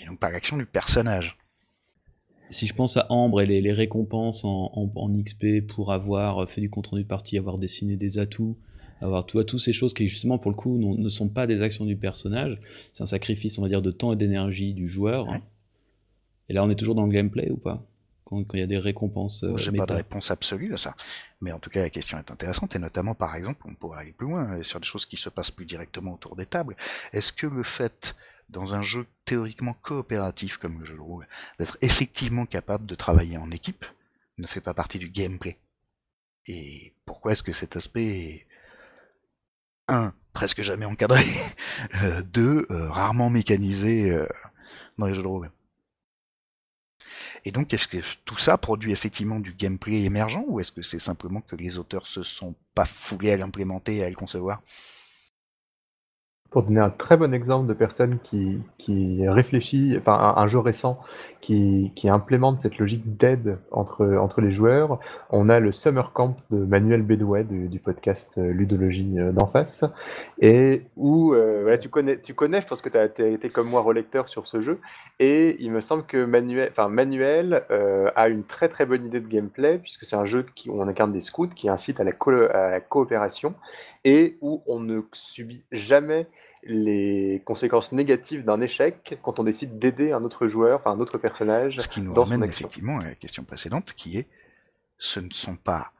Et 0.00 0.06
donc 0.06 0.18
pas 0.18 0.30
l'action 0.30 0.56
du 0.56 0.66
personnage. 0.66 1.38
Si 2.50 2.66
je 2.66 2.74
pense 2.74 2.96
à 2.96 3.06
Ambre 3.10 3.40
et 3.40 3.46
les, 3.46 3.60
les 3.60 3.72
récompenses 3.72 4.44
en, 4.44 4.70
en- 4.74 4.92
en 4.94 5.22
XP 5.22 5.66
pour 5.66 5.92
avoir 5.92 6.48
fait 6.50 6.60
du 6.60 6.68
compte-rendu 6.70 7.02
de 7.04 7.08
partie, 7.08 7.38
avoir 7.38 7.58
dessiné 7.58 7.96
des 7.96 8.18
atouts, 8.18 8.58
avoir 9.02 9.26
tout, 9.26 9.42
toutes 9.42 9.60
ces 9.60 9.72
choses 9.72 9.94
qui, 9.94 10.08
justement, 10.08 10.38
pour 10.38 10.50
le 10.50 10.56
coup, 10.56 10.78
ne 10.78 11.08
sont 11.08 11.28
pas 11.28 11.46
des 11.46 11.62
actions 11.62 11.84
du 11.84 11.96
personnage, 11.96 12.58
c'est 12.92 13.02
un 13.02 13.06
sacrifice, 13.06 13.58
on 13.58 13.62
va 13.62 13.68
dire, 13.68 13.82
de 13.82 13.90
temps 13.90 14.12
et 14.12 14.16
d'énergie 14.16 14.74
du 14.74 14.88
joueur. 14.88 15.28
Ouais. 15.28 15.40
Et 16.48 16.52
là, 16.52 16.64
on 16.64 16.70
est 16.70 16.74
toujours 16.76 16.94
dans 16.94 17.06
le 17.06 17.12
gameplay 17.12 17.50
ou 17.50 17.56
pas? 17.56 17.82
Quand, 18.24 18.44
il 18.54 18.60
y 18.60 18.62
a 18.62 18.66
des 18.66 18.78
récompenses 18.78 19.42
euh, 19.42 19.56
J'ai 19.58 19.72
pas 19.72 19.84
de 19.84 19.92
réponse 19.92 20.30
absolue 20.30 20.72
à 20.72 20.76
ça. 20.76 20.96
Mais 21.40 21.52
en 21.52 21.58
tout 21.58 21.68
cas, 21.68 21.82
la 21.82 21.90
question 21.90 22.18
est 22.18 22.30
intéressante, 22.30 22.74
et 22.76 22.78
notamment, 22.78 23.14
par 23.14 23.34
exemple, 23.34 23.62
on 23.66 23.74
pourrait 23.74 24.00
aller 24.00 24.12
plus 24.12 24.26
loin, 24.26 24.58
euh, 24.58 24.62
sur 24.62 24.80
des 24.80 24.86
choses 24.86 25.04
qui 25.04 25.16
se 25.16 25.28
passent 25.28 25.50
plus 25.50 25.66
directement 25.66 26.14
autour 26.14 26.36
des 26.36 26.46
tables. 26.46 26.76
Est-ce 27.12 27.32
que 27.32 27.46
le 27.46 27.62
fait, 27.62 28.14
dans 28.48 28.74
un 28.74 28.82
jeu 28.82 29.06
théoriquement 29.24 29.74
coopératif 29.82 30.56
comme 30.56 30.78
le 30.78 30.84
jeu 30.84 30.94
de 30.94 31.00
rôle, 31.00 31.26
d'être 31.58 31.76
effectivement 31.82 32.46
capable 32.46 32.86
de 32.86 32.94
travailler 32.94 33.36
en 33.36 33.50
équipe, 33.50 33.84
ne 34.38 34.46
fait 34.46 34.60
pas 34.60 34.74
partie 34.74 34.98
du 34.98 35.10
gameplay? 35.10 35.58
Et 36.46 36.94
pourquoi 37.04 37.32
est-ce 37.32 37.42
que 37.42 37.52
cet 37.52 37.76
aspect 37.76 38.06
est, 38.06 38.46
un, 39.92 40.14
presque 40.32 40.62
jamais 40.62 40.86
encadré, 40.86 41.24
euh, 42.02 42.22
deux, 42.22 42.66
euh, 42.70 42.90
rarement 42.90 43.30
mécanisé 43.30 44.10
euh, 44.10 44.26
dans 44.98 45.06
les 45.06 45.14
jeux 45.14 45.22
de 45.22 45.28
rôle. 45.28 45.50
Et 47.44 47.50
donc, 47.50 47.74
est-ce 47.74 47.88
que 47.88 47.98
tout 48.24 48.38
ça 48.38 48.56
produit 48.56 48.92
effectivement 48.92 49.40
du 49.40 49.52
gameplay 49.52 50.02
émergent 50.02 50.44
ou 50.46 50.60
est-ce 50.60 50.72
que 50.72 50.82
c'est 50.82 51.00
simplement 51.00 51.40
que 51.40 51.56
les 51.56 51.76
auteurs 51.76 52.06
se 52.06 52.22
sont 52.22 52.54
pas 52.74 52.84
foulés 52.84 53.32
à 53.32 53.36
l'implémenter 53.36 53.96
et 53.96 54.04
à 54.04 54.08
le 54.08 54.14
concevoir? 54.14 54.60
Pour 56.52 56.62
donner 56.62 56.80
un 56.80 56.90
très 56.90 57.16
bon 57.16 57.32
exemple 57.32 57.66
de 57.66 57.72
personne 57.72 58.18
qui, 58.22 58.60
qui 58.76 59.26
réfléchit, 59.26 59.96
enfin 59.98 60.34
un, 60.36 60.48
jeu 60.48 60.58
récent 60.58 61.00
qui, 61.40 61.92
qui 61.96 62.10
implémente 62.10 62.60
cette 62.60 62.76
logique 62.78 63.16
d'aide 63.16 63.58
entre, 63.70 64.04
entre 64.20 64.42
les 64.42 64.52
joueurs, 64.52 65.00
on 65.30 65.48
a 65.48 65.60
le 65.60 65.72
Summer 65.72 66.12
Camp 66.12 66.36
de 66.50 66.58
Manuel 66.58 67.02
Bédouet 67.02 67.44
du, 67.44 67.78
podcast 67.78 68.30
euh, 68.36 68.52
Ludologie 68.52 69.18
euh, 69.18 69.32
d'en 69.32 69.46
face, 69.46 69.84
et 70.40 70.82
où 70.96 71.32
euh, 71.32 71.60
voilà, 71.62 71.78
tu, 71.78 71.88
connais, 71.88 72.20
tu 72.20 72.34
connais, 72.34 72.60
je 72.60 72.66
pense 72.66 72.82
que 72.82 72.88
tu 72.88 72.98
as, 72.98 73.28
été 73.28 73.48
comme 73.48 73.68
moi 73.68 73.80
relecteur 73.80 74.28
sur 74.28 74.46
ce 74.46 74.60
jeu, 74.60 74.78
et 75.18 75.56
il 75.60 75.70
me 75.70 75.80
semble 75.80 76.04
que 76.04 76.24
Manuel, 76.24 76.68
enfin, 76.70 76.88
Manuel 76.88 77.64
euh, 77.70 78.10
a 78.14 78.28
une 78.28 78.44
très 78.44 78.68
très 78.68 78.86
bonne 78.86 79.06
idée 79.06 79.20
de 79.20 79.28
gameplay, 79.28 79.78
puisque 79.78 80.04
c'est 80.04 80.16
un 80.16 80.26
jeu 80.26 80.44
qui, 80.54 80.70
où 80.70 80.80
on 80.80 80.86
incarne 80.86 81.12
des 81.12 81.20
scouts 81.20 81.48
qui 81.48 81.68
incite 81.68 82.00
à 82.00 82.04
la, 82.04 82.12
à 82.52 82.70
la 82.70 82.80
coopération, 82.80 83.54
et 84.04 84.36
où 84.40 84.62
on 84.66 84.80
ne 84.80 85.00
subit 85.12 85.62
jamais 85.72 86.26
les 86.64 87.42
conséquences 87.44 87.92
négatives 87.92 88.44
d'un 88.44 88.60
échec 88.60 89.18
quand 89.22 89.38
on 89.38 89.44
décide 89.44 89.78
d'aider 89.78 90.12
un 90.12 90.22
autre 90.22 90.46
joueur, 90.46 90.78
enfin 90.78 90.92
un 90.92 91.00
autre 91.00 91.18
personnage. 91.18 91.78
Ce 91.78 91.88
qui 91.88 92.00
nous 92.00 92.12
dans 92.12 92.24
ramène 92.24 92.48
effectivement 92.48 93.00
à 93.00 93.04
la 93.04 93.14
question 93.14 93.44
précédente 93.44 93.94
qui 93.94 94.18
est 94.18 94.28
ce 94.98 95.18
ne 95.18 95.30
sont 95.30 95.56
pas 95.56 95.92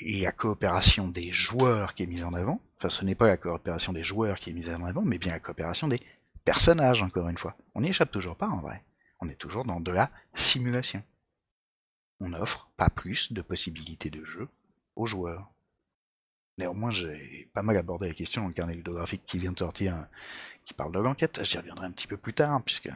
la 0.00 0.32
coopération 0.32 1.08
des 1.08 1.32
joueurs 1.32 1.94
qui 1.94 2.04
est 2.04 2.06
mise 2.06 2.24
en 2.24 2.32
avant, 2.32 2.60
enfin 2.78 2.88
ce 2.88 3.04
n'est 3.04 3.14
pas 3.14 3.28
la 3.28 3.36
coopération 3.36 3.92
des 3.92 4.04
joueurs 4.04 4.38
qui 4.38 4.50
est 4.50 4.52
mise 4.52 4.70
en 4.70 4.84
avant, 4.84 5.02
mais 5.02 5.18
bien 5.18 5.32
la 5.32 5.40
coopération 5.40 5.88
des 5.88 6.00
personnages, 6.44 7.02
encore 7.02 7.28
une 7.28 7.38
fois. 7.38 7.56
On 7.74 7.82
n'y 7.82 7.88
échappe 7.88 8.10
toujours 8.10 8.36
pas 8.36 8.48
en 8.48 8.60
vrai. 8.60 8.82
On 9.20 9.28
est 9.28 9.36
toujours 9.36 9.64
dans 9.64 9.80
de 9.80 9.92
la 9.92 10.10
simulation. 10.34 11.02
On 12.20 12.30
n'offre 12.30 12.70
pas 12.76 12.90
plus 12.90 13.32
de 13.32 13.42
possibilités 13.42 14.10
de 14.10 14.24
jeu 14.24 14.48
aux 14.96 15.06
joueurs. 15.06 15.51
Néanmoins, 16.58 16.92
j'ai 16.92 17.48
pas 17.54 17.62
mal 17.62 17.76
abordé 17.76 18.08
la 18.08 18.14
question 18.14 18.42
dans 18.42 18.48
le 18.48 18.54
carnet 18.54 18.74
ludographique 18.74 19.22
qui 19.26 19.38
vient 19.38 19.52
de 19.52 19.58
sortir, 19.58 19.96
euh, 19.96 20.02
qui 20.64 20.74
parle 20.74 20.92
de 20.92 20.98
l'enquête. 20.98 21.40
J'y 21.42 21.56
reviendrai 21.56 21.86
un 21.86 21.92
petit 21.92 22.06
peu 22.06 22.16
plus 22.16 22.34
tard, 22.34 22.62
puisque 22.62 22.90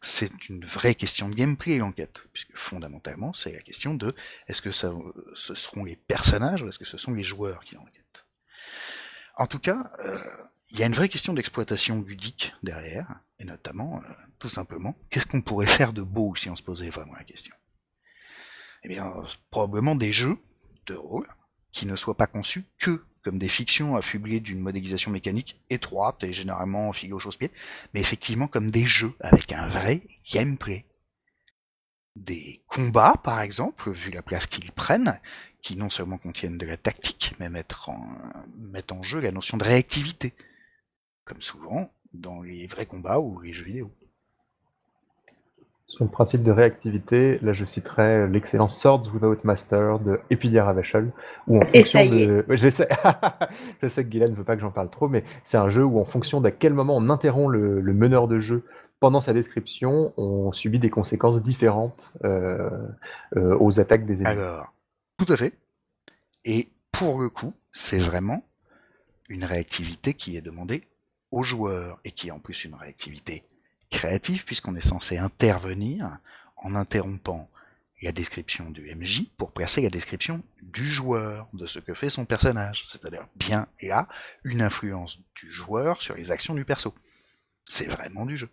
c'est 0.00 0.48
une 0.48 0.64
vraie 0.64 0.94
question 0.94 1.28
de 1.28 1.34
gameplay, 1.34 1.78
l'enquête. 1.78 2.26
Puisque 2.32 2.56
fondamentalement, 2.56 3.32
c'est 3.32 3.52
la 3.52 3.60
question 3.60 3.94
de 3.94 4.14
est-ce 4.48 4.60
que 4.60 4.72
ce 4.72 4.88
seront 5.34 5.84
les 5.84 5.96
personnages 5.96 6.62
ou 6.62 6.68
est-ce 6.68 6.78
que 6.78 6.84
ce 6.84 6.98
sont 6.98 7.14
les 7.14 7.24
joueurs 7.24 7.64
qui 7.64 7.76
enquêtent 7.76 8.26
En 9.36 9.46
tout 9.46 9.60
cas, 9.60 9.90
euh, 10.00 10.18
il 10.72 10.80
y 10.80 10.82
a 10.82 10.86
une 10.86 10.94
vraie 10.94 11.08
question 11.08 11.32
d'exploitation 11.32 12.02
ludique 12.02 12.54
derrière, 12.64 13.20
et 13.38 13.44
notamment, 13.44 14.02
euh, 14.02 14.12
tout 14.40 14.48
simplement, 14.48 14.96
qu'est-ce 15.10 15.26
qu'on 15.26 15.42
pourrait 15.42 15.66
faire 15.66 15.92
de 15.92 16.02
beau 16.02 16.34
si 16.34 16.50
on 16.50 16.56
se 16.56 16.62
posait 16.62 16.90
vraiment 16.90 17.14
la 17.14 17.24
question? 17.24 17.54
Eh 18.82 18.88
bien, 18.88 19.12
probablement 19.50 19.94
des 19.94 20.12
jeux 20.12 20.38
de 20.86 20.94
rôle 20.94 21.28
qui 21.76 21.84
ne 21.84 21.94
soient 21.94 22.16
pas 22.16 22.26
conçus 22.26 22.64
que 22.78 23.04
comme 23.22 23.38
des 23.38 23.48
fictions 23.48 23.96
affublées 23.96 24.40
d'une 24.40 24.60
modélisation 24.60 25.10
mécanique 25.10 25.60
étroite 25.68 26.24
et 26.24 26.32
généralement 26.32 26.90
filée 26.94 27.12
aux 27.12 27.18
chausse-pieds, 27.18 27.50
mais 27.92 28.00
effectivement 28.00 28.48
comme 28.48 28.70
des 28.70 28.86
jeux 28.86 29.12
avec 29.20 29.52
un 29.52 29.68
vrai 29.68 30.00
gameplay. 30.32 30.86
Des 32.14 32.62
combats, 32.66 33.20
par 33.22 33.42
exemple, 33.42 33.90
vu 33.90 34.10
la 34.10 34.22
place 34.22 34.46
qu'ils 34.46 34.72
prennent, 34.72 35.20
qui 35.60 35.76
non 35.76 35.90
seulement 35.90 36.16
contiennent 36.16 36.56
de 36.56 36.64
la 36.64 36.78
tactique, 36.78 37.34
mais 37.38 37.50
mettent 37.50 37.74
en, 37.88 38.08
mettent 38.56 38.92
en 38.92 39.02
jeu 39.02 39.20
la 39.20 39.30
notion 39.30 39.58
de 39.58 39.64
réactivité, 39.64 40.32
comme 41.26 41.42
souvent 41.42 41.92
dans 42.14 42.40
les 42.40 42.66
vrais 42.66 42.86
combats 42.86 43.18
ou 43.18 43.38
les 43.40 43.52
jeux 43.52 43.64
vidéo. 43.64 43.92
Sur 45.88 46.04
le 46.04 46.10
principe 46.10 46.42
de 46.42 46.50
réactivité, 46.50 47.38
là 47.42 47.52
je 47.52 47.64
citerai 47.64 48.26
l'excellent 48.28 48.66
Swords 48.66 49.02
Without 49.14 49.38
Master 49.44 50.00
de 50.00 50.18
Epidia 50.30 50.64
Ravachol, 50.64 51.12
où 51.46 51.58
en 51.58 51.60
fonction 51.64 52.00
Essayez. 52.00 52.26
de... 52.26 52.44
Je 52.50 52.68
sais 52.68 52.86
que 52.88 54.00
Guylaine 54.08 54.32
ne 54.32 54.36
veut 54.36 54.44
pas 54.44 54.56
que 54.56 54.62
j'en 54.62 54.72
parle 54.72 54.90
trop, 54.90 55.08
mais 55.08 55.22
c'est 55.44 55.58
un 55.58 55.68
jeu 55.68 55.84
où 55.84 56.00
en 56.00 56.04
fonction 56.04 56.40
d'à 56.40 56.50
quel 56.50 56.74
moment 56.74 56.96
on 56.96 57.08
interrompt 57.08 57.52
le, 57.52 57.80
le 57.80 57.94
meneur 57.94 58.26
de 58.26 58.40
jeu 58.40 58.64
pendant 59.00 59.20
sa 59.20 59.32
description, 59.32 60.12
on 60.16 60.52
subit 60.52 60.78
des 60.78 60.90
conséquences 60.90 61.42
différentes 61.42 62.12
euh, 62.24 62.70
euh, 63.36 63.56
aux 63.58 63.78
attaques 63.78 64.06
des 64.06 64.22
ennemis. 64.22 64.40
Alors, 64.40 64.72
tout 65.18 65.30
à 65.32 65.36
fait. 65.36 65.52
Et 66.44 66.70
pour 66.92 67.20
le 67.20 67.28
coup, 67.28 67.52
c'est 67.72 67.98
vraiment 67.98 68.44
une 69.28 69.44
réactivité 69.44 70.14
qui 70.14 70.36
est 70.36 70.40
demandée 70.40 70.84
aux 71.30 71.42
joueurs 71.42 72.00
et 72.04 72.12
qui 72.12 72.28
est 72.28 72.30
en 72.30 72.38
plus 72.38 72.64
une 72.64 72.74
réactivité 72.74 73.44
créative 73.90 74.44
puisqu'on 74.44 74.74
est 74.76 74.86
censé 74.86 75.18
intervenir 75.18 76.18
en 76.56 76.74
interrompant 76.74 77.48
la 78.02 78.12
description 78.12 78.70
du 78.70 78.94
MJ 78.94 79.22
pour 79.36 79.52
placer 79.52 79.82
la 79.82 79.88
description 79.88 80.42
du 80.62 80.86
joueur, 80.86 81.48
de 81.54 81.66
ce 81.66 81.78
que 81.78 81.94
fait 81.94 82.10
son 82.10 82.24
personnage. 82.24 82.84
C'est-à-dire 82.86 83.26
bien 83.36 83.66
là 83.82 84.08
une 84.44 84.62
influence 84.62 85.18
du 85.34 85.50
joueur 85.50 86.02
sur 86.02 86.14
les 86.14 86.30
actions 86.30 86.54
du 86.54 86.64
perso. 86.64 86.94
C'est 87.64 87.88
vraiment 87.88 88.26
du 88.26 88.36
jeu. 88.36 88.48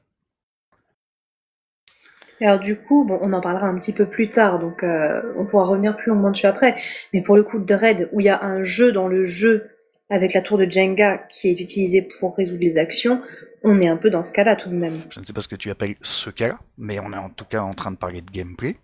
Alors 2.41 2.59
du 2.59 2.75
coup, 2.77 3.05
bon, 3.05 3.19
on 3.21 3.31
en 3.31 3.41
parlera 3.41 3.67
un 3.67 3.77
petit 3.77 3.93
peu 3.93 4.05
plus 4.05 4.29
tard, 4.29 4.59
donc 4.59 4.83
euh, 4.83 5.21
on 5.37 5.45
pourra 5.45 5.65
revenir 5.65 5.95
plus 5.95 6.09
longuement 6.09 6.31
dessus 6.31 6.47
après. 6.47 6.75
Mais 7.13 7.21
pour 7.21 7.35
le 7.35 7.43
coup, 7.43 7.59
Dread, 7.59 8.09
où 8.11 8.19
il 8.19 8.25
y 8.25 8.29
a 8.29 8.43
un 8.43 8.63
jeu 8.63 8.91
dans 8.91 9.07
le 9.07 9.23
jeu 9.23 9.69
avec 10.09 10.33
la 10.33 10.41
tour 10.41 10.57
de 10.57 10.69
Jenga 10.69 11.19
qui 11.29 11.49
est 11.49 11.59
utilisée 11.59 12.01
pour 12.01 12.35
résoudre 12.35 12.59
les 12.59 12.77
actions, 12.77 13.21
on 13.63 13.79
est 13.81 13.87
un 13.87 13.97
peu 13.97 14.09
dans 14.09 14.23
ce 14.23 14.33
cas-là 14.33 14.55
tout 14.55 14.69
de 14.69 14.75
même. 14.75 15.01
Je 15.09 15.19
ne 15.19 15.25
sais 15.25 15.33
pas 15.33 15.41
ce 15.41 15.47
que 15.47 15.55
tu 15.55 15.69
appelles 15.69 15.95
ce 16.01 16.29
cas-là, 16.29 16.59
mais 16.77 16.99
on 16.99 17.11
est 17.13 17.17
en 17.17 17.29
tout 17.29 17.45
cas 17.45 17.61
en 17.61 17.73
train 17.73 17.91
de 17.91 17.97
parler 17.97 18.21
de 18.21 18.29
gameplay. 18.29 18.75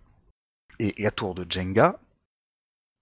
Et 0.78 0.94
la 0.98 1.10
tour 1.10 1.34
de 1.34 1.44
Jenga 1.48 1.98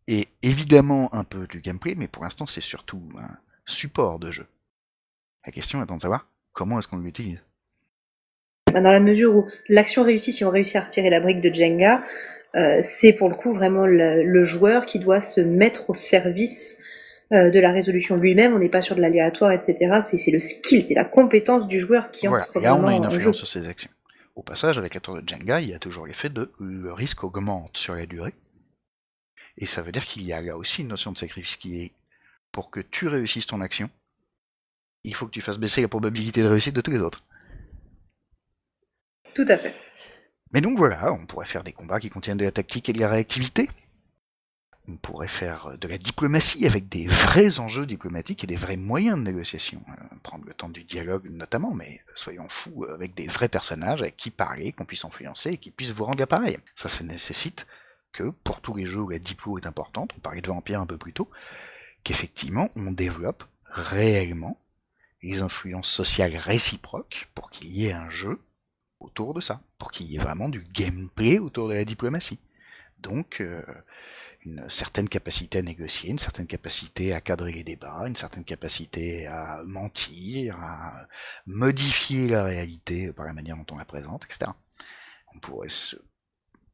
est 0.08 0.28
évidemment 0.42 1.14
un 1.14 1.24
peu 1.24 1.46
du 1.46 1.60
gameplay, 1.60 1.94
mais 1.96 2.08
pour 2.08 2.24
l'instant 2.24 2.46
c'est 2.46 2.60
surtout 2.60 3.02
un 3.18 3.38
support 3.66 4.18
de 4.18 4.32
jeu. 4.32 4.46
La 5.46 5.52
question 5.52 5.82
étant 5.82 5.96
de 5.96 6.02
savoir 6.02 6.26
comment 6.52 6.78
est-ce 6.78 6.88
qu'on 6.88 6.98
l'utilise. 6.98 7.40
Bah, 8.72 8.80
Dans 8.80 8.90
la 8.90 9.00
mesure 9.00 9.34
où 9.34 9.48
l'action 9.68 10.02
réussit, 10.02 10.34
si 10.34 10.44
on 10.44 10.50
réussit 10.50 10.76
à 10.76 10.80
retirer 10.80 11.10
la 11.10 11.20
brique 11.20 11.40
de 11.40 11.52
Jenga, 11.52 12.02
euh, 12.56 12.80
c'est 12.82 13.12
pour 13.12 13.28
le 13.28 13.36
coup 13.36 13.52
vraiment 13.52 13.86
le, 13.86 14.24
le 14.24 14.44
joueur 14.44 14.86
qui 14.86 14.98
doit 14.98 15.20
se 15.20 15.40
mettre 15.40 15.88
au 15.90 15.94
service 15.94 16.82
euh, 17.32 17.50
de 17.50 17.60
la 17.60 17.72
résolution 17.72 18.16
lui-même, 18.16 18.54
on 18.54 18.58
n'est 18.58 18.68
pas 18.68 18.82
sur 18.82 18.96
de 18.96 19.00
l'aléatoire, 19.00 19.52
etc. 19.52 19.98
C'est 20.00 20.30
le 20.30 20.40
skill, 20.40 20.82
c'est 20.82 20.94
la 20.94 21.04
compétence 21.04 21.68
du 21.68 21.78
joueur 21.78 22.10
qui 22.10 22.26
Voilà, 22.26 22.44
entre 22.44 22.56
et 22.56 22.60
là 22.60 22.74
on 22.74 22.86
a 22.86 22.94
une 22.94 23.04
en 23.04 23.08
influence 23.08 23.36
sur 23.36 23.46
ses 23.46 23.66
actions. 23.68 23.90
Au 24.34 24.42
passage, 24.42 24.78
avec 24.78 24.94
la 24.94 25.00
tour 25.00 25.20
de 25.20 25.28
Jenga, 25.28 25.60
il 25.60 25.70
y 25.70 25.74
a 25.74 25.78
toujours 25.78 26.06
l'effet 26.06 26.28
de 26.28 26.50
le 26.60 26.92
risque 26.92 27.24
augmente 27.24 27.76
sur 27.76 27.94
la 27.94 28.06
durée. 28.06 28.34
Et 29.56 29.66
ça 29.66 29.82
veut 29.82 29.92
dire 29.92 30.06
qu'il 30.06 30.22
y 30.22 30.32
a 30.32 30.40
là 30.40 30.56
aussi 30.56 30.82
une 30.82 30.88
notion 30.88 31.12
de 31.12 31.18
sacrifice 31.18 31.56
qui 31.56 31.82
est 31.82 31.92
pour 32.52 32.70
que 32.70 32.80
tu 32.80 33.08
réussisses 33.08 33.46
ton 33.46 33.60
action, 33.60 33.90
il 35.04 35.14
faut 35.14 35.26
que 35.26 35.32
tu 35.32 35.40
fasses 35.40 35.58
baisser 35.58 35.82
la 35.82 35.88
probabilité 35.88 36.42
de 36.42 36.48
réussite 36.48 36.74
de 36.74 36.80
tous 36.80 36.90
les 36.90 37.02
autres. 37.02 37.24
Tout 39.34 39.46
à 39.48 39.58
fait. 39.58 39.74
Mais 40.52 40.60
donc 40.60 40.78
voilà, 40.78 41.12
on 41.12 41.26
pourrait 41.26 41.46
faire 41.46 41.62
des 41.62 41.72
combats 41.72 42.00
qui 42.00 42.08
contiennent 42.08 42.38
de 42.38 42.44
la 42.44 42.52
tactique 42.52 42.88
et 42.88 42.92
de 42.92 43.00
la 43.00 43.08
réactivité. 43.08 43.68
On 44.90 44.96
pourrait 44.96 45.28
faire 45.28 45.76
de 45.78 45.86
la 45.86 45.98
diplomatie 45.98 46.66
avec 46.66 46.88
des 46.88 47.06
vrais 47.06 47.58
enjeux 47.58 47.84
diplomatiques 47.84 48.42
et 48.44 48.46
des 48.46 48.56
vrais 48.56 48.78
moyens 48.78 49.18
de 49.18 49.22
négociation. 49.22 49.82
Euh, 49.90 50.16
prendre 50.22 50.46
le 50.46 50.54
temps 50.54 50.70
du 50.70 50.84
dialogue 50.84 51.28
notamment, 51.30 51.74
mais 51.74 52.00
soyons 52.14 52.48
fous, 52.48 52.86
avec 52.92 53.14
des 53.14 53.26
vrais 53.26 53.50
personnages 53.50 54.00
avec 54.00 54.16
qui 54.16 54.30
parler, 54.30 54.72
qu'on 54.72 54.86
puisse 54.86 55.04
influencer 55.04 55.50
et 55.50 55.58
qui 55.58 55.70
puissent 55.70 55.90
vous 55.90 56.06
rendre 56.06 56.20
l'appareil. 56.20 56.58
Ça, 56.74 56.88
ça 56.88 57.04
nécessite 57.04 57.66
que, 58.12 58.30
pour 58.30 58.62
tous 58.62 58.74
les 58.74 58.86
jeux 58.86 59.02
où 59.02 59.10
la 59.10 59.18
diplo 59.18 59.58
est 59.58 59.66
importante, 59.66 60.12
on 60.16 60.20
parlait 60.20 60.40
de 60.40 60.46
Vampire 60.46 60.80
un 60.80 60.86
peu 60.86 60.96
plus 60.96 61.12
tôt, 61.12 61.30
qu'effectivement 62.02 62.70
on 62.74 62.90
développe 62.90 63.44
réellement 63.70 64.58
les 65.22 65.42
influences 65.42 65.90
sociales 65.90 66.36
réciproques 66.36 67.28
pour 67.34 67.50
qu'il 67.50 67.70
y 67.72 67.86
ait 67.86 67.92
un 67.92 68.08
jeu 68.08 68.40
autour 69.00 69.34
de 69.34 69.40
ça, 69.40 69.60
pour 69.78 69.92
qu'il 69.92 70.06
y 70.06 70.16
ait 70.16 70.20
vraiment 70.20 70.48
du 70.48 70.64
gameplay 70.72 71.38
autour 71.38 71.68
de 71.68 71.74
la 71.74 71.84
diplomatie. 71.84 72.38
Donc, 73.00 73.40
euh, 73.40 73.62
une 74.44 74.68
certaine 74.68 75.08
capacité 75.08 75.58
à 75.58 75.62
négocier, 75.62 76.10
une 76.10 76.18
certaine 76.18 76.46
capacité 76.46 77.12
à 77.12 77.20
cadrer 77.20 77.52
les 77.52 77.64
débats, 77.64 78.04
une 78.06 78.14
certaine 78.14 78.44
capacité 78.44 79.26
à 79.26 79.62
mentir, 79.64 80.56
à 80.62 81.06
modifier 81.46 82.28
la 82.28 82.44
réalité 82.44 83.12
par 83.12 83.26
la 83.26 83.32
manière 83.32 83.56
dont 83.56 83.66
on 83.72 83.78
la 83.78 83.84
présente, 83.84 84.24
etc. 84.24 84.52
On 85.34 85.38
pourrait 85.40 85.68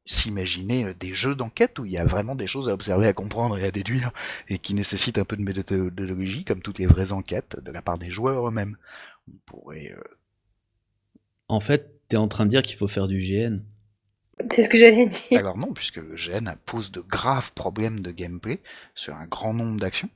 s'imaginer 0.07 0.85
euh, 0.85 0.95
des 0.95 1.15
jeux 1.15 1.35
d'enquête 1.35 1.79
où 1.79 1.85
il 1.85 1.93
y 1.93 1.99
a 1.99 2.05
vraiment 2.05 2.35
des 2.35 2.47
choses 2.47 2.69
à 2.69 2.75
observer, 2.75 3.07
à 3.07 3.12
comprendre 3.12 3.59
et 3.59 3.65
à 3.65 3.71
déduire, 3.71 4.12
et 4.49 4.59
qui 4.59 4.75
nécessitent 4.75 5.19
un 5.19 5.25
peu 5.25 5.37
de 5.37 5.43
méthodologie, 5.43 6.45
comme 6.45 6.61
toutes 6.61 6.79
les 6.79 6.87
vraies 6.87 7.12
enquêtes, 7.12 7.59
de 7.62 7.73
la 7.73 7.83
part 7.83 7.99
des 7.99 8.11
joueurs 8.11 8.47
eux-mêmes. 8.47 8.77
On 9.29 9.37
pourrait 9.47 9.93
euh, 9.97 10.03
En 11.49 11.61
fait, 11.61 12.01
t'es 12.09 12.17
en 12.17 12.29
train 12.29 12.45
de 12.45 12.51
dire 12.51 12.62
qu'il 12.62 12.77
faut 12.77 12.89
faire 12.89 13.09
du 13.09 13.19
GN. 13.19 13.59
C'est 14.51 14.62
ce 14.62 14.68
que 14.68 14.78
j'allais 14.78 15.07
dire. 15.07 15.39
Alors 15.39 15.57
non, 15.57 15.72
puisque 15.72 16.01
GN 16.01 16.55
pose 16.66 16.91
de 16.91 17.01
graves 17.01 17.53
problèmes 17.53 18.01
de 18.01 18.11
gameplay 18.11 18.61
sur 18.95 19.14
un 19.14 19.26
grand 19.26 19.55
nombre 19.55 19.78
d'actions, 19.80 20.11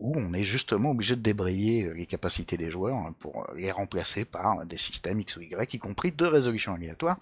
où 0.00 0.14
on 0.16 0.32
est 0.34 0.44
justement 0.44 0.90
obligé 0.90 1.16
de 1.16 1.20
débrayer 1.20 1.84
euh, 1.84 1.92
les 1.92 2.06
capacités 2.06 2.56
des 2.56 2.70
joueurs 2.70 2.96
hein, 2.96 3.14
pour 3.20 3.46
les 3.54 3.70
remplacer 3.70 4.24
par 4.24 4.66
des 4.66 4.76
systèmes 4.76 5.20
X 5.20 5.36
ou 5.36 5.42
Y, 5.42 5.74
y 5.74 5.78
compris 5.78 6.12
de 6.12 6.26
résolution 6.26 6.74
aléatoire, 6.74 7.18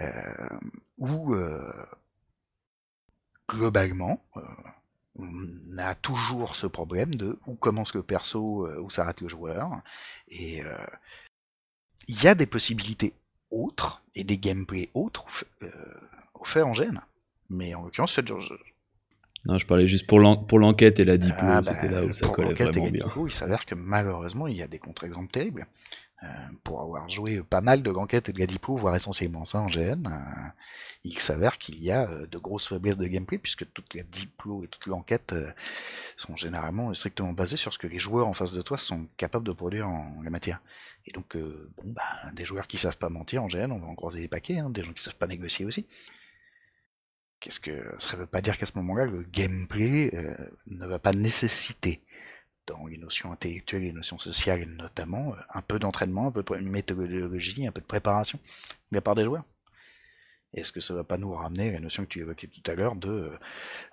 euh, 0.00 0.12
où 0.98 1.34
euh, 1.34 1.72
globalement, 3.48 4.20
on 5.16 5.78
a 5.78 5.94
toujours 5.94 6.56
ce 6.56 6.66
problème 6.66 7.14
de 7.14 7.38
où 7.46 7.54
commence 7.54 7.94
le 7.94 8.02
perso, 8.02 8.68
où 8.80 8.90
s'arrête 8.90 9.20
le 9.20 9.28
joueur, 9.28 9.80
et 10.28 10.62
il 12.06 12.22
y 12.22 12.28
a 12.28 12.34
des 12.34 12.46
possibilités 12.46 13.14
autres 13.50 14.02
et 14.14 14.24
des 14.24 14.38
gameplays 14.38 14.90
autres 14.94 15.24
euh, 15.62 15.68
offerts 16.34 16.66
en 16.66 16.74
gêne. 16.74 17.00
Mais 17.50 17.74
en 17.74 17.82
l'occurrence, 17.82 18.12
ce 18.12 18.24
genre- 18.26 18.42
Non, 19.46 19.58
je 19.58 19.66
parlais 19.66 19.86
juste 19.86 20.06
pour 20.06 20.18
l'en- 20.20 20.36
pour 20.36 20.58
l'enquête 20.58 21.00
et 21.00 21.04
la 21.04 21.16
diplo, 21.16 21.38
Ah, 21.40 21.60
bah, 21.60 21.62
c'était 21.62 21.88
là 21.88 22.04
où 22.04 22.12
ça 22.12 22.28
collait 22.28 22.52
vraiment 22.54 22.90
bien. 22.90 23.06
il 23.26 23.32
s'avère 23.32 23.64
que 23.64 23.74
malheureusement, 23.74 24.46
il 24.48 24.56
y 24.56 24.62
a 24.62 24.66
des 24.68 24.78
contre-exemples 24.78 25.30
terribles. 25.30 25.66
Euh, 26.24 26.26
pour 26.64 26.80
avoir 26.80 27.08
joué 27.08 27.40
pas 27.44 27.60
mal 27.60 27.80
de 27.80 27.90
l'enquête 27.92 28.28
et 28.28 28.32
de 28.32 28.40
la 28.40 28.46
diplo, 28.46 28.76
voire 28.76 28.96
essentiellement 28.96 29.44
ça 29.44 29.60
en 29.60 29.68
GN, 29.68 30.04
euh, 30.04 30.48
il 31.04 31.16
s'avère 31.20 31.58
qu'il 31.58 31.80
y 31.80 31.92
a 31.92 32.10
euh, 32.10 32.26
de 32.26 32.38
grosses 32.38 32.66
faiblesses 32.66 32.98
de 32.98 33.06
gameplay, 33.06 33.38
puisque 33.38 33.72
toute 33.72 33.94
la 33.94 34.02
diplo 34.02 34.64
et 34.64 34.68
toute 34.68 34.86
l'enquête 34.86 35.32
sont 36.16 36.34
généralement 36.34 36.92
strictement 36.94 37.32
basées 37.32 37.56
sur 37.56 37.72
ce 37.72 37.78
que 37.78 37.86
les 37.86 38.00
joueurs 38.00 38.26
en 38.26 38.34
face 38.34 38.52
de 38.52 38.62
toi 38.62 38.78
sont 38.78 39.06
capables 39.16 39.46
de 39.46 39.52
produire 39.52 39.88
en 39.88 40.20
la 40.22 40.30
matière. 40.30 40.60
Et 41.06 41.12
donc, 41.12 41.36
bon, 41.36 41.84
bah, 41.84 42.02
des 42.32 42.44
joueurs 42.44 42.66
qui 42.66 42.78
savent 42.78 42.98
pas 42.98 43.08
mentir 43.10 43.44
en 43.44 43.46
GN, 43.46 43.70
on 43.70 43.78
va 43.78 43.86
en 43.86 43.94
croiser 43.94 44.20
des 44.20 44.28
paquets, 44.28 44.58
hein, 44.58 44.70
des 44.70 44.82
gens 44.82 44.92
qui 44.92 45.02
savent 45.04 45.16
pas 45.16 45.28
négocier 45.28 45.64
aussi. 45.64 45.86
Qu'est-ce 47.38 47.60
que 47.60 47.94
ça 48.00 48.16
veut 48.16 48.26
pas 48.26 48.40
dire 48.40 48.58
qu'à 48.58 48.66
ce 48.66 48.72
moment-là, 48.76 49.06
le 49.06 49.22
gameplay 49.22 50.10
ne 50.66 50.86
va 50.86 50.98
pas 50.98 51.12
nécessiter, 51.12 52.02
dans 52.68 52.86
les 52.86 52.98
notions 52.98 53.32
intellectuelles 53.32 53.82
les 53.82 53.92
notions 53.92 54.18
sociales 54.18 54.68
notamment, 54.76 55.32
euh, 55.32 55.36
un 55.54 55.62
peu 55.62 55.78
d'entraînement, 55.78 56.28
un 56.28 56.30
peu 56.30 56.42
de 56.42 56.64
méthodologie, 56.64 57.66
un 57.66 57.72
peu 57.72 57.80
de 57.80 57.86
préparation 57.86 58.38
de 58.92 58.96
la 58.96 59.00
part 59.00 59.14
des 59.16 59.24
joueurs. 59.24 59.44
Est-ce 60.54 60.72
que 60.72 60.80
ça 60.80 60.94
va 60.94 61.04
pas 61.04 61.18
nous 61.18 61.32
ramener 61.34 61.70
à 61.70 61.72
la 61.72 61.80
notion 61.80 62.04
que 62.04 62.08
tu 62.08 62.20
évoquais 62.20 62.46
tout 62.46 62.70
à 62.70 62.74
l'heure 62.74 62.96
de 62.96 63.10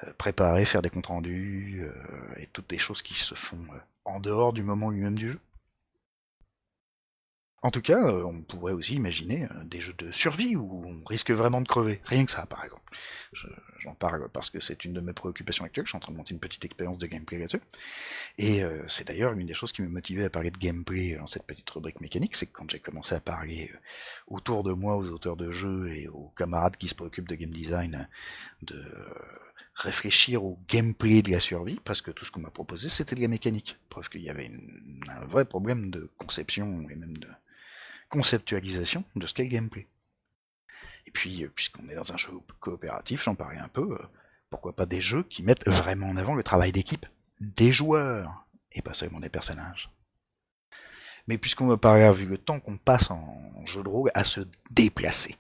euh, 0.04 0.14
préparer, 0.18 0.64
faire 0.66 0.82
des 0.82 0.90
comptes 0.90 1.08
rendus 1.08 1.84
euh, 1.84 1.92
et 2.38 2.48
toutes 2.54 2.72
les 2.72 2.78
choses 2.78 3.02
qui 3.02 3.14
se 3.14 3.36
font 3.36 3.60
euh, 3.74 3.80
en 4.06 4.20
dehors 4.20 4.54
du 4.54 4.64
moment 4.64 4.90
lui-même 4.90 5.18
du 5.18 5.32
jeu? 5.32 5.40
En 7.62 7.72
tout 7.72 7.82
cas, 7.82 8.00
euh, 8.08 8.24
on 8.24 8.42
pourrait 8.44 8.74
aussi 8.74 8.96
imaginer 8.96 9.46
euh, 9.46 9.64
des 9.66 9.82
jeux 9.82 9.96
de 9.98 10.12
survie 10.12 10.56
où 10.56 10.86
on 10.86 11.04
risque 11.06 11.32
vraiment 11.32 11.62
de 11.62 11.68
crever. 11.68 12.02
Rien 12.06 12.26
que 12.26 12.32
ça, 12.32 12.46
par 12.46 12.64
exemple. 12.64 12.84
Je- 13.34 13.48
J'en 13.80 13.94
parle 13.94 14.30
parce 14.30 14.50
que 14.50 14.60
c'est 14.60 14.84
une 14.84 14.94
de 14.94 15.00
mes 15.02 15.14
préoccupations 15.14 15.64
actuelles. 15.64 15.86
Je 15.86 15.92
suis 15.92 15.98
en 15.98 16.00
train 16.00 16.12
de 16.12 16.18
monter 16.18 16.34
une 16.34 16.40
petite 16.40 16.66
expérience 16.66 16.98
de 16.98 17.06
gameplay 17.06 17.38
là-dessus. 17.38 17.62
Et 18.38 18.64
euh, 18.64 18.84
c'est 18.88 19.08
d'ailleurs 19.08 19.34
une 19.34 19.48
des 19.48 19.54
choses 19.54 19.72
qui 19.72 19.82
me 19.84 19.90
motivait 19.90 20.26
à 20.26 20.30
parler 20.32 20.52
de 20.52 20.58
gameplay 20.58 21.16
dans 21.16 21.28
cette 21.28 21.44
petite 21.46 21.70
rubrique 21.70 22.02
mécanique, 22.02 22.36
c'est 22.36 22.48
que 22.48 22.54
quand 22.54 22.70
j'ai 22.72 22.80
commencé 22.80 23.16
à 23.16 23.20
parler 23.20 23.72
autour 24.28 24.64
de 24.64 24.74
moi 24.74 24.98
aux 24.98 25.08
auteurs 25.10 25.38
de 25.38 25.52
jeux 25.52 25.90
et 25.96 26.08
aux 26.08 26.30
camarades 26.38 26.78
qui 26.78 26.90
se 26.90 26.96
préoccupent 26.96 27.30
de 27.30 27.36
game 27.36 27.52
design, 27.52 28.08
de 28.64 28.84
réfléchir 29.76 30.44
au 30.44 30.58
gameplay 30.70 31.22
de 31.22 31.32
la 31.32 31.40
survie, 31.40 31.80
parce 31.84 32.02
que 32.02 32.12
tout 32.12 32.24
ce 32.26 32.32
qu'on 32.32 32.40
m'a 32.40 32.50
proposé 32.50 32.88
c'était 32.90 33.16
de 33.16 33.22
la 33.22 33.28
mécanique. 33.28 33.78
Preuve 33.90 34.10
qu'il 34.10 34.22
y 34.22 34.30
avait 34.30 34.50
un 35.10 35.26
vrai 35.26 35.46
problème 35.46 35.92
de 35.92 36.10
conception 36.18 36.88
et 36.90 36.96
même 36.96 37.18
de 37.18 37.28
conceptualisation 38.10 39.04
de 39.16 39.28
ce 39.28 39.34
qu'est 39.34 39.44
le 39.44 39.50
gameplay. 39.50 39.88
Et 41.08 41.12
puis, 41.12 41.44
euh, 41.44 41.52
puisqu'on 41.54 41.88
est 41.90 41.96
dans 41.96 42.12
un 42.12 42.18
jeu 42.18 42.32
coopératif, 42.60 43.24
j'en 43.24 43.36
parlais 43.36 43.60
un 43.60 43.68
peu, 43.68 43.98
euh, 44.00 44.06
pourquoi 44.50 44.76
pas 44.76 44.86
des 44.86 45.02
jeux 45.02 45.24
qui 45.24 45.44
mettent 45.44 45.68
vraiment 45.68 46.08
en 46.08 46.18
avant 46.18 46.36
le 46.36 46.44
travail 46.44 46.72
d'équipe 46.72 47.06
des 47.40 47.74
joueurs, 47.74 48.46
et 48.72 48.82
pas 48.82 48.94
seulement 48.94 49.20
des 49.20 49.30
personnages. 49.30 49.90
Mais 51.28 51.38
puisqu'on 51.38 51.68
va 51.68 51.78
parler, 51.78 52.10
vu 52.12 52.26
le 52.26 52.38
temps 52.38 52.60
qu'on 52.60 52.78
passe 52.78 53.12
en 53.12 53.66
jeu 53.66 53.84
de 53.84 53.90
rôle, 53.90 54.12
à 54.14 54.24
se 54.24 54.42
déplacer, 54.72 55.36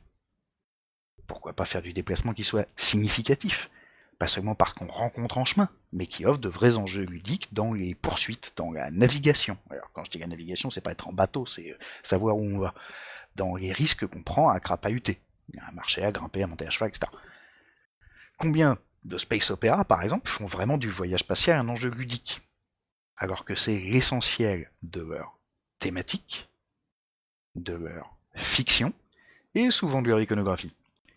pourquoi 1.27 1.53
pas 1.53 1.65
faire 1.65 1.81
du 1.81 1.93
déplacement 1.93 2.33
qui 2.33 2.43
soit 2.43 2.67
significatif 2.75 3.69
Pas 4.17 4.27
seulement 4.27 4.55
parce 4.55 4.73
qu'on 4.73 4.87
rencontre 4.87 5.37
en 5.37 5.45
chemin, 5.45 5.69
mais 5.91 6.07
qui 6.07 6.25
offre 6.25 6.39
de 6.39 6.47
vrais 6.47 6.77
enjeux 6.77 7.03
ludiques 7.03 7.53
dans 7.53 7.73
les 7.73 7.95
poursuites, 7.95 8.53
dans 8.55 8.71
la 8.71 8.89
navigation. 8.91 9.57
Alors 9.69 9.91
quand 9.93 10.05
je 10.05 10.11
dis 10.11 10.19
la 10.19 10.27
navigation, 10.27 10.69
c'est 10.69 10.81
pas 10.81 10.91
être 10.91 11.07
en 11.07 11.13
bateau, 11.13 11.45
c'est 11.45 11.71
euh, 11.71 11.77
savoir 12.01 12.37
où 12.37 12.43
on 12.43 12.59
va. 12.59 12.73
Dans 13.35 13.55
les 13.55 13.73
risques 13.73 14.07
qu'on 14.07 14.23
prend 14.23 14.49
à 14.49 14.59
crapahuter, 14.61 15.19
à 15.59 15.71
marcher, 15.73 16.03
à 16.03 16.11
grimper, 16.11 16.43
à 16.43 16.47
monter 16.47 16.65
à 16.65 16.69
cheval, 16.69 16.89
etc. 16.89 17.11
Combien 18.37 18.77
de 19.03 19.17
space 19.17 19.51
opéra, 19.51 19.83
par 19.83 20.01
exemple, 20.01 20.29
font 20.29 20.45
vraiment 20.45 20.77
du 20.77 20.89
voyage 20.89 21.19
spatial 21.19 21.57
un 21.57 21.69
enjeu 21.69 21.89
ludique? 21.89 22.41
Alors 23.17 23.43
que 23.43 23.55
c'est 23.55 23.75
l'essentiel 23.75 24.71
de 24.83 25.01
leur 25.01 25.37
thématique, 25.79 26.49
de 27.55 27.73
leur 27.73 28.15
fiction, 28.35 28.93
et 29.53 29.71
souvent 29.71 30.01
de 30.01 30.09
leur 30.09 30.21
iconographie. 30.21 30.73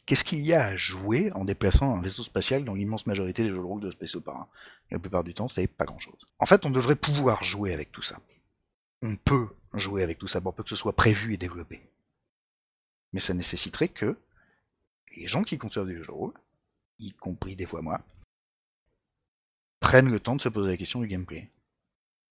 Qu'est-ce 0.08 0.24
qu'il 0.24 0.40
y 0.40 0.54
a 0.54 0.64
à 0.64 0.76
jouer 0.78 1.30
en 1.32 1.44
déplaçant 1.44 1.94
un 1.94 2.00
vaisseau 2.00 2.22
spatial 2.22 2.64
dans 2.64 2.74
l'immense 2.74 3.06
majorité 3.06 3.42
des 3.42 3.50
jeux 3.50 3.56
de 3.56 3.60
rôle 3.60 3.82
de 3.82 3.90
Space 3.90 4.14
Opera? 4.14 4.48
La 4.90 4.98
plupart 4.98 5.22
du 5.22 5.34
temps, 5.34 5.48
c'est 5.48 5.66
pas 5.66 5.84
grand-chose. 5.84 6.24
En 6.38 6.46
fait, 6.46 6.64
on 6.64 6.70
devrait 6.70 6.96
pouvoir 6.96 7.44
jouer 7.44 7.74
avec 7.74 7.92
tout 7.92 8.00
ça. 8.00 8.18
On 9.02 9.16
peut 9.16 9.50
jouer 9.74 10.02
avec 10.02 10.16
tout 10.16 10.26
ça 10.26 10.40
pour 10.40 10.54
peu 10.54 10.62
que 10.62 10.70
ce 10.70 10.76
soit 10.76 10.96
prévu 10.96 11.34
et 11.34 11.36
développé. 11.36 11.82
Mais 13.12 13.20
ça 13.20 13.34
nécessiterait 13.34 13.88
que 13.88 14.16
les 15.14 15.28
gens 15.28 15.42
qui 15.42 15.58
conçoivent 15.58 15.88
des 15.88 15.98
jeux 15.98 16.06
de 16.06 16.10
rôle, 16.10 16.32
y 16.98 17.12
compris 17.12 17.54
des 17.54 17.66
fois 17.66 17.82
moi, 17.82 18.00
prennent 19.78 20.10
le 20.10 20.20
temps 20.20 20.36
de 20.36 20.40
se 20.40 20.48
poser 20.48 20.70
la 20.70 20.78
question 20.78 21.02
du 21.02 21.06
gameplay. 21.06 21.50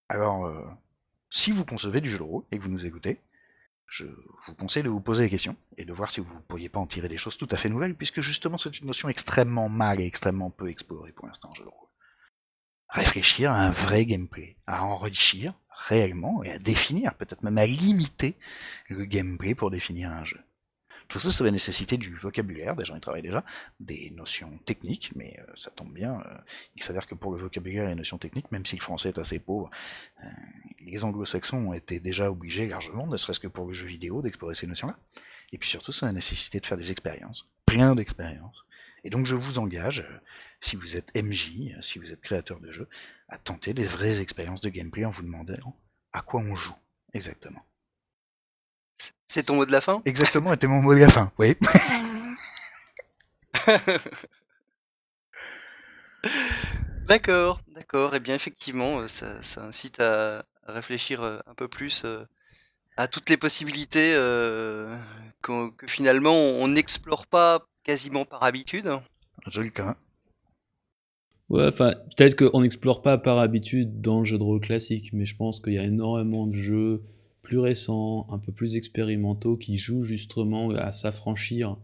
Alors, 0.08 0.46
euh, 0.46 0.66
si 1.30 1.52
vous 1.52 1.64
concevez 1.64 2.00
du 2.00 2.10
jeu 2.10 2.18
de 2.18 2.24
rôle 2.24 2.42
et 2.50 2.58
que 2.58 2.62
vous 2.64 2.70
nous 2.70 2.86
écoutez, 2.86 3.20
je 3.88 4.04
vous 4.46 4.54
conseille 4.54 4.82
de 4.82 4.90
vous 4.90 5.00
poser 5.00 5.24
la 5.24 5.30
question 5.30 5.56
et 5.78 5.84
de 5.84 5.92
voir 5.92 6.10
si 6.10 6.20
vous 6.20 6.32
ne 6.32 6.40
pourriez 6.40 6.68
pas 6.68 6.78
en 6.78 6.86
tirer 6.86 7.08
des 7.08 7.16
choses 7.16 7.38
tout 7.38 7.48
à 7.50 7.56
fait 7.56 7.70
nouvelles, 7.70 7.96
puisque 7.96 8.20
justement 8.20 8.58
c'est 8.58 8.78
une 8.78 8.86
notion 8.86 9.08
extrêmement 9.08 9.68
mal 9.68 10.00
et 10.00 10.04
extrêmement 10.04 10.50
peu 10.50 10.68
explorée 10.68 11.12
pour 11.12 11.26
l'instant 11.26 11.48
en 11.50 11.54
jeu 11.54 11.64
de 11.64 11.70
rôle. 11.70 11.88
Réfléchir 12.90 13.50
à 13.50 13.60
un 13.60 13.70
vrai 13.70 14.04
gameplay, 14.04 14.56
à 14.66 14.84
enrichir 14.84 15.54
réellement 15.70 16.42
et 16.44 16.52
à 16.52 16.58
définir, 16.58 17.14
peut-être 17.14 17.42
même 17.42 17.58
à 17.58 17.66
limiter 17.66 18.36
le 18.88 19.04
gameplay 19.04 19.54
pour 19.54 19.70
définir 19.70 20.10
un 20.10 20.24
jeu. 20.24 20.40
Tout 21.08 21.18
ça, 21.18 21.30
ça 21.30 21.42
va 21.42 21.50
nécessiter 21.50 21.96
du 21.96 22.14
vocabulaire, 22.14 22.76
des 22.76 22.84
gens 22.84 22.94
y 22.94 23.00
travaillent 23.00 23.22
déjà, 23.22 23.42
des 23.80 24.10
notions 24.10 24.58
techniques, 24.66 25.10
mais 25.16 25.40
euh, 25.40 25.52
ça 25.56 25.70
tombe 25.70 25.92
bien. 25.92 26.20
euh, 26.20 26.38
il 26.76 26.82
s'avère 26.82 27.06
que 27.06 27.14
pour 27.14 27.32
le 27.32 27.38
vocabulaire 27.38 27.84
et 27.84 27.88
les 27.88 27.94
notions 27.94 28.18
techniques, 28.18 28.52
même 28.52 28.66
si 28.66 28.76
le 28.76 28.82
français 28.82 29.08
est 29.08 29.18
assez 29.18 29.38
pauvre, 29.38 29.70
euh, 30.22 30.26
les 30.80 31.04
anglo-saxons 31.04 31.68
ont 31.68 31.72
été 31.72 31.98
déjà 31.98 32.30
obligés 32.30 32.66
largement, 32.68 33.06
ne 33.06 33.16
serait-ce 33.16 33.40
que 33.40 33.48
pour 33.48 33.66
le 33.66 33.72
jeu 33.72 33.86
vidéo, 33.86 34.20
d'explorer 34.20 34.54
ces 34.54 34.66
notions-là. 34.66 34.98
Et 35.52 35.56
puis 35.56 35.70
surtout, 35.70 35.92
ça 35.92 36.04
va 36.04 36.12
nécessiter 36.12 36.60
de 36.60 36.66
faire 36.66 36.76
des 36.76 36.90
expériences, 36.90 37.48
plein 37.64 37.94
d'expériences. 37.94 38.66
Et 39.02 39.08
donc 39.08 39.24
je 39.24 39.34
vous 39.34 39.58
engage, 39.58 40.06
si 40.60 40.76
vous 40.76 40.96
êtes 40.96 41.16
MJ, 41.16 41.74
si 41.80 41.98
vous 41.98 42.12
êtes 42.12 42.20
créateur 42.20 42.60
de 42.60 42.70
jeux, 42.70 42.88
à 43.30 43.38
tenter 43.38 43.72
des 43.72 43.86
vraies 43.86 44.20
expériences 44.20 44.60
de 44.60 44.68
gameplay 44.68 45.06
en 45.06 45.10
vous 45.10 45.22
demandant 45.22 45.74
à 46.12 46.20
quoi 46.20 46.42
on 46.42 46.54
joue 46.54 46.76
exactement. 47.14 47.64
C'est 49.28 49.44
ton 49.44 49.56
mot 49.56 49.66
de 49.66 49.72
la 49.72 49.80
fin? 49.80 50.00
Exactement, 50.04 50.52
était 50.52 50.66
mon 50.66 50.82
mot 50.82 50.94
de 50.94 51.00
la 51.00 51.10
fin, 51.10 51.30
oui. 51.38 51.54
D'accord, 57.06 57.60
d'accord. 57.68 58.14
Et 58.14 58.20
bien 58.20 58.34
effectivement, 58.34 58.98
euh, 58.98 59.08
ça, 59.08 59.42
ça 59.42 59.64
incite 59.64 59.98
à 60.00 60.42
réfléchir 60.66 61.22
euh, 61.22 61.38
un 61.46 61.54
peu 61.54 61.68
plus 61.68 62.02
euh, 62.04 62.24
à 62.96 63.08
toutes 63.08 63.30
les 63.30 63.36
possibilités 63.36 64.12
euh, 64.14 64.94
que 65.42 65.70
finalement 65.86 66.34
on 66.34 66.68
n'explore 66.68 67.26
pas 67.26 67.66
quasiment 67.82 68.24
par 68.24 68.42
habitude. 68.42 68.90
Je 69.50 69.62
le 69.62 69.70
crains. 69.70 69.96
Ouais, 71.48 71.66
enfin, 71.66 71.92
peut-être 72.16 72.36
qu'on 72.36 72.60
n'explore 72.60 73.00
pas 73.00 73.16
par 73.16 73.38
habitude 73.38 74.02
dans 74.02 74.18
le 74.18 74.26
jeu 74.26 74.36
de 74.36 74.42
rôle 74.42 74.60
classique, 74.60 75.10
mais 75.14 75.24
je 75.24 75.34
pense 75.34 75.60
qu'il 75.60 75.72
y 75.72 75.78
a 75.78 75.84
énormément 75.84 76.46
de 76.46 76.58
jeux 76.58 77.02
plus 77.48 77.58
récents, 77.58 78.26
un 78.30 78.36
peu 78.36 78.52
plus 78.52 78.76
expérimentaux, 78.76 79.56
qui 79.56 79.78
jouent 79.78 80.02
justement 80.02 80.68
à 80.68 80.92
s'affranchir 80.92 81.78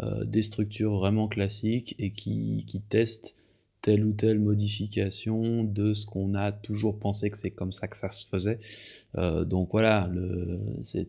euh, 0.00 0.24
des 0.24 0.40
structures 0.40 0.96
vraiment 0.96 1.28
classiques 1.28 1.94
et 1.98 2.10
qui, 2.10 2.64
qui 2.66 2.80
testent 2.80 3.36
telle 3.82 4.04
ou 4.04 4.12
telle 4.12 4.38
modification 4.38 5.64
de 5.64 5.92
ce 5.92 6.06
qu'on 6.06 6.34
a 6.34 6.52
toujours 6.52 6.98
pensé 6.98 7.30
que 7.30 7.38
c'est 7.38 7.50
comme 7.50 7.72
ça 7.72 7.88
que 7.88 7.96
ça 7.96 8.10
se 8.10 8.26
faisait. 8.26 8.58
Euh, 9.18 9.44
donc 9.44 9.70
voilà, 9.72 10.08
le, 10.12 10.58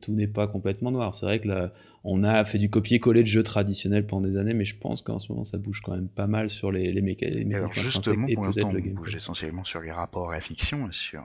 tout 0.01 0.13
n'est 0.13 0.27
pas 0.27 0.47
complètement 0.47 0.91
noir. 0.91 1.13
C'est 1.13 1.25
vrai 1.25 1.39
que 1.39 1.47
là, 1.47 1.73
on 2.03 2.23
a 2.23 2.43
fait 2.45 2.57
du 2.57 2.69
copier-coller 2.69 3.21
de 3.21 3.27
jeux 3.27 3.43
traditionnels 3.43 4.07
pendant 4.07 4.27
des 4.27 4.37
années, 4.37 4.53
mais 4.53 4.65
je 4.65 4.77
pense 4.77 5.01
qu'en 5.01 5.19
ce 5.19 5.31
moment 5.31 5.45
ça 5.45 5.57
bouge 5.57 5.81
quand 5.81 5.93
même 5.93 6.07
pas 6.09 6.27
mal 6.27 6.49
sur 6.49 6.71
les, 6.71 6.91
les, 6.91 7.01
méca- 7.01 7.29
les 7.29 7.45
Et 7.49 7.55
alors 7.55 7.69
mécaniques 7.69 7.91
justement, 7.91 8.27
pour 8.29 8.45
l'instant, 8.45 8.69
on 8.69 8.73
bouge 8.93 9.15
essentiellement 9.15 9.63
sur 9.65 9.81
les 9.81 9.91
rapports 9.91 10.31
à 10.31 10.35
la 10.35 10.41
fiction 10.41 10.89
et 10.89 10.93
sur 10.93 11.23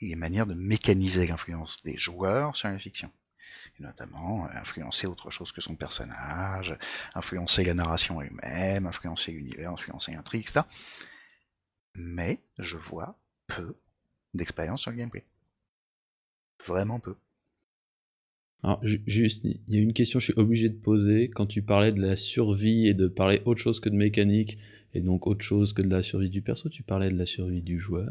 les 0.00 0.16
manières 0.16 0.46
de 0.46 0.54
mécaniser 0.54 1.26
l'influence 1.26 1.76
des 1.84 1.96
joueurs 1.96 2.56
sur 2.56 2.68
la 2.68 2.78
fiction. 2.78 3.10
Notamment 3.80 4.44
euh, 4.46 4.48
influencer 4.54 5.06
autre 5.06 5.30
chose 5.30 5.52
que 5.52 5.60
son 5.60 5.76
personnage, 5.76 6.76
influencer 7.14 7.62
la 7.64 7.74
narration 7.74 8.20
elle-même, 8.20 8.86
influencer 8.86 9.32
l'univers, 9.32 9.70
influencer 9.72 10.12
l'intrigue, 10.12 10.42
etc. 10.42 10.62
Mais 11.94 12.40
je 12.58 12.76
vois 12.76 13.18
peu 13.46 13.76
d'expérience 14.34 14.82
sur 14.82 14.90
le 14.90 14.96
gameplay. 14.96 15.24
Vraiment 16.66 16.98
peu. 17.00 17.14
Alors, 18.64 18.84
ju- 18.84 19.02
juste, 19.06 19.44
il 19.44 19.60
y 19.68 19.78
a 19.78 19.80
une 19.80 19.92
question 19.92 20.18
que 20.18 20.24
je 20.24 20.32
suis 20.32 20.40
obligé 20.40 20.68
de 20.68 20.76
poser. 20.76 21.30
Quand 21.30 21.46
tu 21.46 21.62
parlais 21.62 21.92
de 21.92 22.00
la 22.04 22.16
survie 22.16 22.88
et 22.88 22.94
de 22.94 23.06
parler 23.06 23.40
autre 23.44 23.60
chose 23.60 23.78
que 23.78 23.88
de 23.88 23.94
mécanique, 23.94 24.58
et 24.94 25.00
donc 25.00 25.28
autre 25.28 25.44
chose 25.44 25.72
que 25.72 25.82
de 25.82 25.88
la 25.88 26.02
survie 26.02 26.30
du 26.30 26.42
perso, 26.42 26.68
tu 26.68 26.82
parlais 26.82 27.10
de 27.10 27.16
la 27.16 27.26
survie 27.26 27.62
du 27.62 27.78
joueur? 27.78 28.10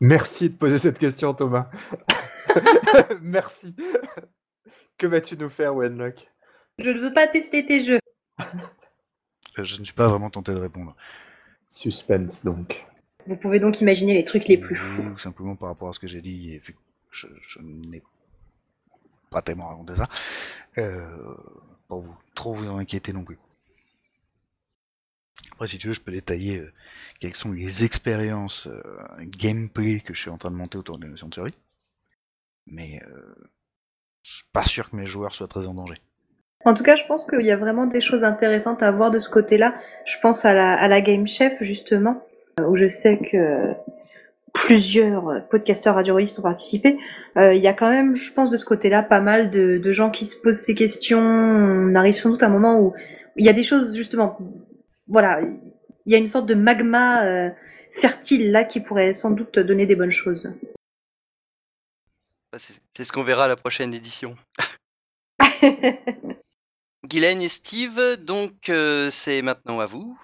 Merci 0.00 0.50
de 0.50 0.56
poser 0.56 0.78
cette 0.78 0.98
question, 0.98 1.32
Thomas. 1.34 1.70
Merci. 3.22 3.74
Que 4.98 5.06
vas-tu 5.06 5.36
nous 5.36 5.48
faire, 5.50 5.74
Wenlock? 5.74 6.30
Je 6.78 6.90
ne 6.90 7.00
veux 7.00 7.12
pas 7.12 7.26
tester 7.26 7.66
tes 7.66 7.80
jeux. 7.80 8.00
Euh, 8.40 9.64
Je 9.64 9.80
ne 9.80 9.84
suis 9.84 9.94
pas 9.94 10.08
vraiment 10.08 10.30
tenté 10.30 10.52
de 10.52 10.58
répondre. 10.58 10.96
Suspense, 11.70 12.44
donc. 12.44 12.84
Vous 13.26 13.36
pouvez 13.36 13.58
donc 13.58 13.80
imaginer 13.80 14.14
les 14.14 14.24
trucs 14.24 14.46
les 14.46 14.58
plus 14.58 14.76
fous. 14.76 15.02
Ou 15.02 15.18
simplement 15.18 15.56
par 15.56 15.68
rapport 15.68 15.88
à 15.88 15.92
ce 15.92 15.98
que 16.00 16.06
j'ai 16.06 16.20
dit, 16.20 16.54
et 16.54 16.58
vu 16.58 16.74
que 16.74 16.78
je, 17.10 17.26
je 17.48 17.58
n'ai 17.60 18.02
pas 19.30 19.42
tellement 19.42 19.68
raconté 19.68 19.96
ça, 19.96 20.08
euh, 20.78 21.34
pour 21.88 22.02
vous 22.02 22.16
trop 22.34 22.54
vous 22.54 22.68
en 22.68 22.78
inquiéter 22.78 23.12
non 23.12 23.24
plus. 23.24 23.38
Après, 25.52 25.66
si 25.68 25.78
tu 25.78 25.88
veux, 25.88 25.94
je 25.94 26.00
peux 26.00 26.12
détailler 26.12 26.58
euh, 26.58 26.72
quelles 27.18 27.34
sont 27.34 27.52
les 27.52 27.84
expériences 27.84 28.66
euh, 28.66 28.82
gameplay 29.20 30.00
que 30.00 30.12
je 30.14 30.20
suis 30.20 30.30
en 30.30 30.38
train 30.38 30.50
de 30.50 30.56
monter 30.56 30.76
autour 30.78 30.98
des 30.98 31.08
notions 31.08 31.28
de 31.28 31.34
survie. 31.34 31.54
Mais 32.66 33.00
euh, 33.08 33.34
je 34.26 34.36
suis 34.38 34.44
pas 34.52 34.64
sûr 34.64 34.90
que 34.90 34.96
mes 34.96 35.06
joueurs 35.06 35.34
soient 35.34 35.46
très 35.46 35.66
en 35.66 35.74
danger. 35.74 35.96
En 36.64 36.74
tout 36.74 36.82
cas, 36.82 36.96
je 36.96 37.04
pense 37.06 37.24
qu'il 37.24 37.42
y 37.42 37.52
a 37.52 37.56
vraiment 37.56 37.86
des 37.86 38.00
choses 38.00 38.24
intéressantes 38.24 38.82
à 38.82 38.90
voir 38.90 39.12
de 39.12 39.20
ce 39.20 39.30
côté-là. 39.30 39.74
Je 40.04 40.16
pense 40.20 40.44
à 40.44 40.52
la, 40.52 41.00
Game 41.00 41.26
Chef, 41.28 41.54
justement, 41.60 42.26
euh, 42.58 42.64
où 42.64 42.74
je 42.74 42.88
sais 42.88 43.18
que 43.18 43.72
plusieurs 44.52 45.46
podcasteurs 45.48 45.94
radioistes 45.94 46.40
ont 46.40 46.42
participé. 46.42 46.98
Euh, 47.36 47.54
Il 47.54 47.62
y 47.62 47.68
a 47.68 47.72
quand 47.72 47.88
même, 47.88 48.16
je 48.16 48.32
pense, 48.32 48.50
de 48.50 48.56
ce 48.56 48.64
côté-là, 48.64 49.04
pas 49.04 49.20
mal 49.20 49.50
de, 49.50 49.78
de 49.78 49.92
gens 49.92 50.10
qui 50.10 50.24
se 50.24 50.40
posent 50.40 50.58
ces 50.58 50.74
questions. 50.74 51.20
On 51.20 51.94
arrive 51.94 52.16
sans 52.16 52.30
doute 52.30 52.42
à 52.42 52.46
un 52.46 52.50
moment 52.50 52.80
où 52.80 52.94
il 53.36 53.46
y 53.46 53.48
a 53.48 53.52
des 53.52 53.62
choses, 53.62 53.94
justement, 53.94 54.38
voilà, 55.06 55.40
il 56.06 56.12
y 56.12 56.16
a 56.16 56.18
une 56.18 56.28
sorte 56.28 56.46
de 56.46 56.54
magma 56.54 57.24
euh, 57.24 57.50
fertile 57.92 58.50
là 58.50 58.64
qui 58.64 58.80
pourrait 58.80 59.12
sans 59.12 59.30
doute 59.30 59.60
donner 59.60 59.86
des 59.86 59.94
bonnes 59.94 60.10
choses. 60.10 60.50
Bah, 62.56 62.62
C'est 62.94 63.04
ce 63.04 63.12
qu'on 63.12 63.22
verra 63.22 63.44
à 63.44 63.48
la 63.48 63.56
prochaine 63.56 63.92
édition. 63.92 64.34
Guylaine 67.04 67.42
et 67.42 67.50
Steve, 67.50 68.00
donc 68.24 68.70
euh, 68.70 69.10
c'est 69.10 69.42
maintenant 69.42 69.78
à 69.78 69.84
vous 69.84 70.18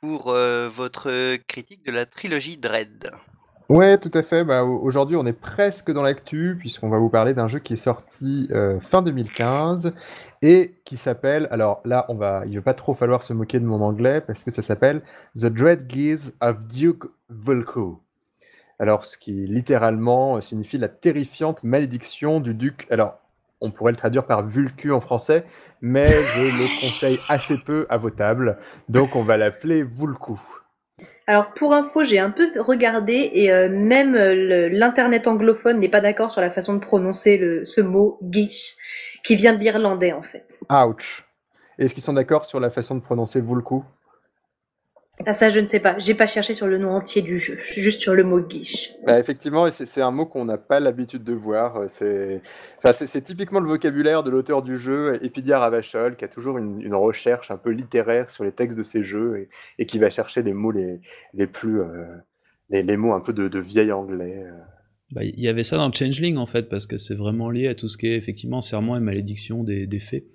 pour 0.00 0.28
euh, 0.28 0.68
votre 0.68 1.36
critique 1.48 1.84
de 1.84 1.90
la 1.90 2.06
trilogie 2.06 2.56
Dread. 2.56 3.10
Ouais, 3.68 3.98
tout 3.98 4.12
à 4.14 4.22
fait. 4.22 4.44
Bah, 4.44 4.62
au- 4.62 4.78
aujourd'hui, 4.80 5.16
on 5.16 5.26
est 5.26 5.32
presque 5.32 5.90
dans 5.90 6.02
l'actu, 6.02 6.56
puisqu'on 6.56 6.88
va 6.88 6.98
vous 6.98 7.10
parler 7.10 7.34
d'un 7.34 7.48
jeu 7.48 7.58
qui 7.58 7.72
est 7.74 7.76
sorti 7.76 8.46
euh, 8.52 8.78
fin 8.80 9.02
2015 9.02 9.92
et 10.42 10.80
qui 10.84 10.96
s'appelle. 10.96 11.48
Alors 11.50 11.80
là, 11.84 12.06
on 12.08 12.14
va, 12.14 12.42
il 12.46 12.52
ne 12.52 12.56
va 12.58 12.62
pas 12.62 12.74
trop 12.74 12.94
falloir 12.94 13.24
se 13.24 13.32
moquer 13.32 13.58
de 13.58 13.64
mon 13.66 13.80
anglais 13.80 14.20
parce 14.20 14.44
que 14.44 14.52
ça 14.52 14.62
s'appelle 14.62 15.02
The 15.34 15.46
Dread 15.46 15.88
Gaze 15.88 16.32
of 16.40 16.64
Duke 16.68 17.06
Vulko. 17.28 18.01
Alors, 18.78 19.04
ce 19.04 19.16
qui 19.16 19.32
littéralement 19.46 20.36
euh, 20.36 20.40
signifie 20.40 20.78
la 20.78 20.88
terrifiante 20.88 21.62
malédiction 21.64 22.40
du 22.40 22.54
duc. 22.54 22.86
Alors, 22.90 23.18
on 23.60 23.70
pourrait 23.70 23.92
le 23.92 23.96
traduire 23.96 24.26
par 24.26 24.44
Vulcu 24.44 24.92
en 24.92 25.00
français, 25.00 25.44
mais 25.80 26.08
je 26.08 26.12
le 26.58 26.80
conseille 26.80 27.18
assez 27.28 27.56
peu 27.58 27.86
à 27.88 27.96
vos 27.96 28.10
tables, 28.10 28.58
donc 28.88 29.14
on 29.16 29.22
va 29.22 29.36
l'appeler 29.36 29.82
Vulku. 29.82 30.38
Alors 31.28 31.52
pour 31.54 31.72
info, 31.72 32.02
j'ai 32.02 32.18
un 32.18 32.30
peu 32.30 32.50
regardé 32.60 33.30
et 33.32 33.52
euh, 33.52 33.68
même 33.70 34.16
euh, 34.16 34.68
l'internet 34.70 35.28
anglophone 35.28 35.78
n'est 35.78 35.88
pas 35.88 36.00
d'accord 36.00 36.30
sur 36.30 36.40
la 36.40 36.50
façon 36.50 36.74
de 36.74 36.80
prononcer 36.80 37.38
le, 37.38 37.64
ce 37.64 37.80
mot 37.80 38.18
geese, 38.28 38.76
qui 39.22 39.36
vient 39.36 39.54
de 39.54 39.60
l'irlandais 39.60 40.12
en 40.12 40.22
fait. 40.22 40.60
Ouch. 40.68 41.24
Est-ce 41.78 41.94
qu'ils 41.94 42.02
sont 42.02 42.12
d'accord 42.12 42.44
sur 42.44 42.58
la 42.58 42.70
façon 42.70 42.96
de 42.96 43.00
prononcer 43.00 43.40
Vulku 43.40 43.84
Ah 45.26 45.34
ça 45.34 45.50
je 45.50 45.60
ne 45.60 45.66
sais 45.66 45.78
pas, 45.78 45.98
j'ai 45.98 46.14
pas 46.14 46.26
cherché 46.26 46.54
sur 46.54 46.66
le 46.66 46.78
nom 46.78 46.90
entier 46.90 47.22
du 47.22 47.38
jeu, 47.38 47.56
juste 47.76 48.00
sur 48.00 48.14
le 48.14 48.24
mot 48.24 48.40
geese. 48.48 48.88
Bah, 49.06 49.18
effectivement, 49.20 49.70
c'est 49.70 50.00
un 50.00 50.10
mot 50.10 50.26
qu'on 50.26 50.44
n'a 50.46 50.58
pas 50.58 50.80
l'habitude 50.80 51.22
de 51.22 51.32
voir. 51.34 51.76
euh, 51.76 51.86
C'est 51.88 52.40
enfin, 52.82 53.20
typiquement 53.20 53.60
le 53.60 53.68
vocabulaire 53.68 54.22
de 54.22 54.30
l'auteur 54.30 54.62
du 54.62 54.78
jeu, 54.78 55.18
Epidia 55.22 55.58
Ravachol, 55.58 56.16
qui 56.16 56.24
a 56.24 56.28
toujours 56.28 56.58
une, 56.58 56.80
une 56.80 56.94
recherche 56.94 57.50
un 57.50 57.56
peu 57.58 57.70
littéraire 57.70 58.30
sur 58.30 58.42
les 58.44 58.52
textes 58.52 58.76
de 58.78 58.82
ses 58.82 59.04
jeux 59.04 59.38
et, 59.38 59.48
et 59.82 59.86
qui 59.86 59.98
va 59.98 60.08
chercher 60.08 60.42
les 60.42 60.54
mots 60.54 60.72
les, 60.72 61.00
les 61.34 61.46
plus. 61.46 61.80
euh, 61.80 62.06
les, 62.70 62.82
les 62.82 62.96
mots 62.96 63.12
un 63.12 63.20
peu 63.20 63.32
de, 63.34 63.48
de 63.48 63.60
vieil 63.60 63.92
anglais. 63.92 64.44
euh. 64.46 64.50
Bah, 65.12 65.24
Il 65.24 65.38
y 65.38 65.48
avait 65.48 65.62
ça 65.62 65.76
dans 65.76 65.92
Changeling 65.92 66.36
en 66.38 66.46
fait, 66.46 66.68
parce 66.70 66.86
que 66.86 66.96
c'est 66.96 67.14
vraiment 67.14 67.50
lié 67.50 67.68
à 67.68 67.74
tout 67.74 67.88
ce 67.88 67.98
qui 67.98 68.06
est 68.08 68.16
effectivement 68.16 68.60
serment 68.62 68.96
et 68.96 69.00
malédiction 69.00 69.62
des, 69.62 69.86
des 69.86 69.98
fées. 69.98 70.26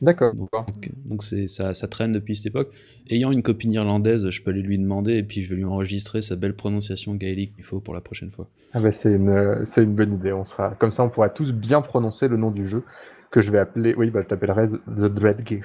D'accord. 0.00 0.32
Donc, 0.34 1.22
c'est, 1.22 1.46
ça, 1.46 1.74
ça 1.74 1.88
traîne 1.88 2.12
depuis 2.12 2.36
cette 2.36 2.46
époque. 2.46 2.72
Ayant 3.08 3.32
une 3.32 3.42
copine 3.42 3.72
irlandaise, 3.72 4.28
je 4.30 4.42
peux 4.42 4.50
aller 4.50 4.62
lui 4.62 4.78
demander 4.78 5.14
et 5.14 5.22
puis 5.22 5.42
je 5.42 5.50
vais 5.50 5.56
lui 5.56 5.64
enregistrer 5.64 6.20
sa 6.20 6.36
belle 6.36 6.54
prononciation 6.54 7.14
gaélique 7.14 7.54
qu'il 7.54 7.64
faut 7.64 7.80
pour 7.80 7.94
la 7.94 8.00
prochaine 8.00 8.30
fois. 8.30 8.48
Ah 8.72 8.80
bah, 8.80 8.92
c'est 8.92 9.12
une, 9.12 9.64
c'est 9.64 9.82
une 9.82 9.94
bonne 9.94 10.14
idée. 10.14 10.32
On 10.32 10.44
sera, 10.44 10.70
comme 10.78 10.90
ça, 10.90 11.02
on 11.02 11.08
pourra 11.08 11.30
tous 11.30 11.52
bien 11.52 11.80
prononcer 11.80 12.28
le 12.28 12.36
nom 12.36 12.50
du 12.50 12.66
jeu 12.66 12.82
que 13.30 13.42
je 13.42 13.50
vais 13.50 13.58
appeler. 13.58 13.94
Oui, 13.96 14.10
bah, 14.10 14.20
je 14.24 14.28
l'appellerai 14.30 14.68
The 14.68 15.12
Dread 15.12 15.46
Gish. 15.46 15.64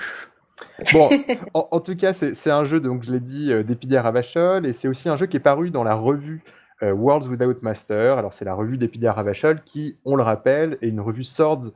Bon, 0.94 1.10
en, 1.54 1.68
en 1.72 1.80
tout 1.80 1.96
cas, 1.96 2.14
c'est 2.14 2.52
un 2.52 2.66
jeu, 2.66 2.80
donc 2.80 3.04
je 3.04 3.12
l'ai 3.12 3.20
dit, 3.20 3.52
euh, 3.52 3.64
d'Epidia 3.64 4.02
Ravachol, 4.02 4.66
et 4.66 4.74
c'est 4.74 4.88
aussi 4.88 5.10
un 5.10 5.18
jeu 5.18 5.26
qui 5.26 5.38
est 5.38 5.42
paru 5.42 5.72
dans 5.72 5.84
la 5.84 5.96
revue 5.96 6.44
euh, 6.84 6.94
Worlds 6.94 7.28
Without 7.28 7.62
Master. 7.62 8.18
Alors, 8.18 8.34
c'est 8.34 8.46
la 8.46 8.54
revue 8.54 8.78
d'Epidia 8.78 9.14
Ravachol 9.14 9.62
qui, 9.64 9.98
on 10.06 10.16
le 10.16 10.24
rappelle, 10.24 10.78
est 10.82 10.88
une 10.88 11.02
revue 11.02 11.24
Swords 11.24 11.72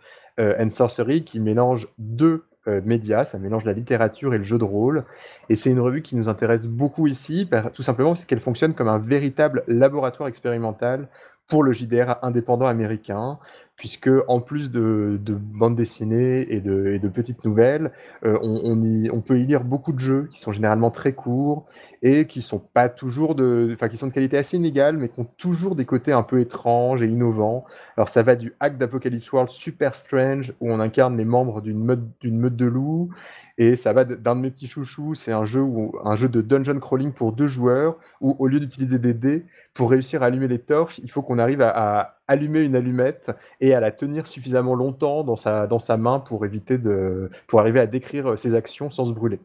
and 0.60 0.70
Sorcery 0.70 1.24
qui 1.24 1.40
mélange 1.40 1.88
deux 1.98 2.44
euh, 2.68 2.82
médias, 2.84 3.26
ça 3.26 3.38
mélange 3.38 3.64
la 3.64 3.74
littérature 3.74 4.34
et 4.34 4.38
le 4.38 4.44
jeu 4.44 4.58
de 4.58 4.64
rôle. 4.64 5.04
Et 5.50 5.56
c'est 5.56 5.70
une 5.70 5.80
revue 5.80 6.02
qui 6.02 6.16
nous 6.16 6.30
intéresse 6.30 6.66
beaucoup 6.68 7.08
ici, 7.08 7.46
par- 7.46 7.72
tout 7.72 7.84
simplement 7.84 8.10
parce 8.10 8.26
qu'elle 8.26 8.40
fonctionne 8.40 8.74
comme 8.74 8.88
un 8.88 8.98
véritable 8.98 9.64
laboratoire 9.68 10.28
expérimental 10.28 11.08
pour 11.48 11.62
le 11.62 11.74
JDR 11.74 12.16
indépendant 12.24 12.66
américain, 12.66 13.38
puisque 13.76 14.10
en 14.28 14.40
plus 14.40 14.72
de, 14.72 15.20
de 15.22 15.34
bandes 15.34 15.76
dessinées 15.76 16.54
et 16.54 16.62
de, 16.62 16.94
et 16.94 17.00
de 17.00 17.10
petites 17.10 17.44
nouvelles, 17.44 17.92
euh, 18.24 18.38
on, 18.42 19.22
peut 19.22 19.40
y 19.40 19.46
lire 19.46 19.64
beaucoup 19.64 19.92
de 19.92 20.00
jeux 20.00 20.30
qui 20.32 20.40
sont 20.40 20.54
généralement 20.54 20.92
très 20.92 21.14
courts 21.14 21.66
et 22.02 22.26
qui 22.26 22.42
sont 22.42 22.60
pas 22.60 22.88
toujours 22.88 23.36
de, 23.36 23.70
enfin 23.74 23.90
qui 23.90 23.98
sont 23.98 24.08
de 24.08 24.14
qualité 24.14 24.38
assez 24.38 24.56
inégale, 24.56 24.98
mais 24.98 25.10
qui 25.10 25.20
ont 25.20 25.28
toujours 25.38 25.76
des 25.76 25.86
côtés 25.86 26.14
un 26.14 26.24
peu 26.24 26.40
étranges 26.40 27.04
et 27.04 27.08
innovants. 27.08 27.66
Alors 27.98 28.08
ça 28.08 28.24
va 28.24 28.36
du 28.36 28.54
hack 28.62 28.78
d'Apocalypse 28.78 29.30
World 29.32 29.50
super 29.50 29.94
strange 29.94 30.54
où 30.62 30.72
on 30.72 30.80
incarne 30.80 31.18
les 31.18 31.26
membres 31.26 31.62
d'une 31.62 31.84
meute, 31.84 32.56
de 32.56 32.66
loups, 32.66 33.10
et 33.58 33.76
ça 33.76 33.92
va 33.92 34.06
d'un 34.06 34.36
de 34.36 34.42
mes 34.42 34.52
petits 34.52 34.68
chouchous, 34.68 35.16
c'est 35.16 35.32
un 35.32 35.46
jeu 35.46 35.62
où, 35.62 35.96
un 36.04 36.16
jeu 36.16 36.30
de 36.30 36.42
dungeon 36.42 36.80
crawling 36.80 37.12
pour 37.12 37.34
deux 37.34 37.48
joueurs 37.48 37.98
où 38.22 38.36
au 38.40 38.48
lieu 38.48 38.60
d'utiliser 38.60 39.00
des 39.00 39.14
dés 39.14 39.46
pour 39.74 39.90
réussir 39.90 40.24
à 40.24 40.28
allumer 40.28 40.48
les 40.48 40.60
torches, 40.60 41.00
il 41.04 41.12
faut 41.12 41.22
qu'on 41.22 41.40
arrive 41.40 41.62
à 41.62 42.15
allumer 42.28 42.62
une 42.62 42.76
allumette 42.76 43.32
et 43.62 43.74
à 43.74 43.80
la 43.80 43.92
tenir 43.92 44.28
suffisamment 44.28 44.76
longtemps 44.76 45.24
dans 45.24 45.36
sa, 45.36 45.68
dans 45.68 45.80
sa 45.80 45.98
main 45.98 46.20
pour 46.20 46.46
éviter 46.46 46.78
de, 46.78 47.30
pour 47.48 47.60
arriver 47.60 47.80
à 47.80 47.88
décrire 47.88 48.32
euh, 48.32 48.38
ses 48.38 48.56
actions 48.56 48.90
sans 48.90 49.06
se 49.06 49.12
brûler. 49.12 49.40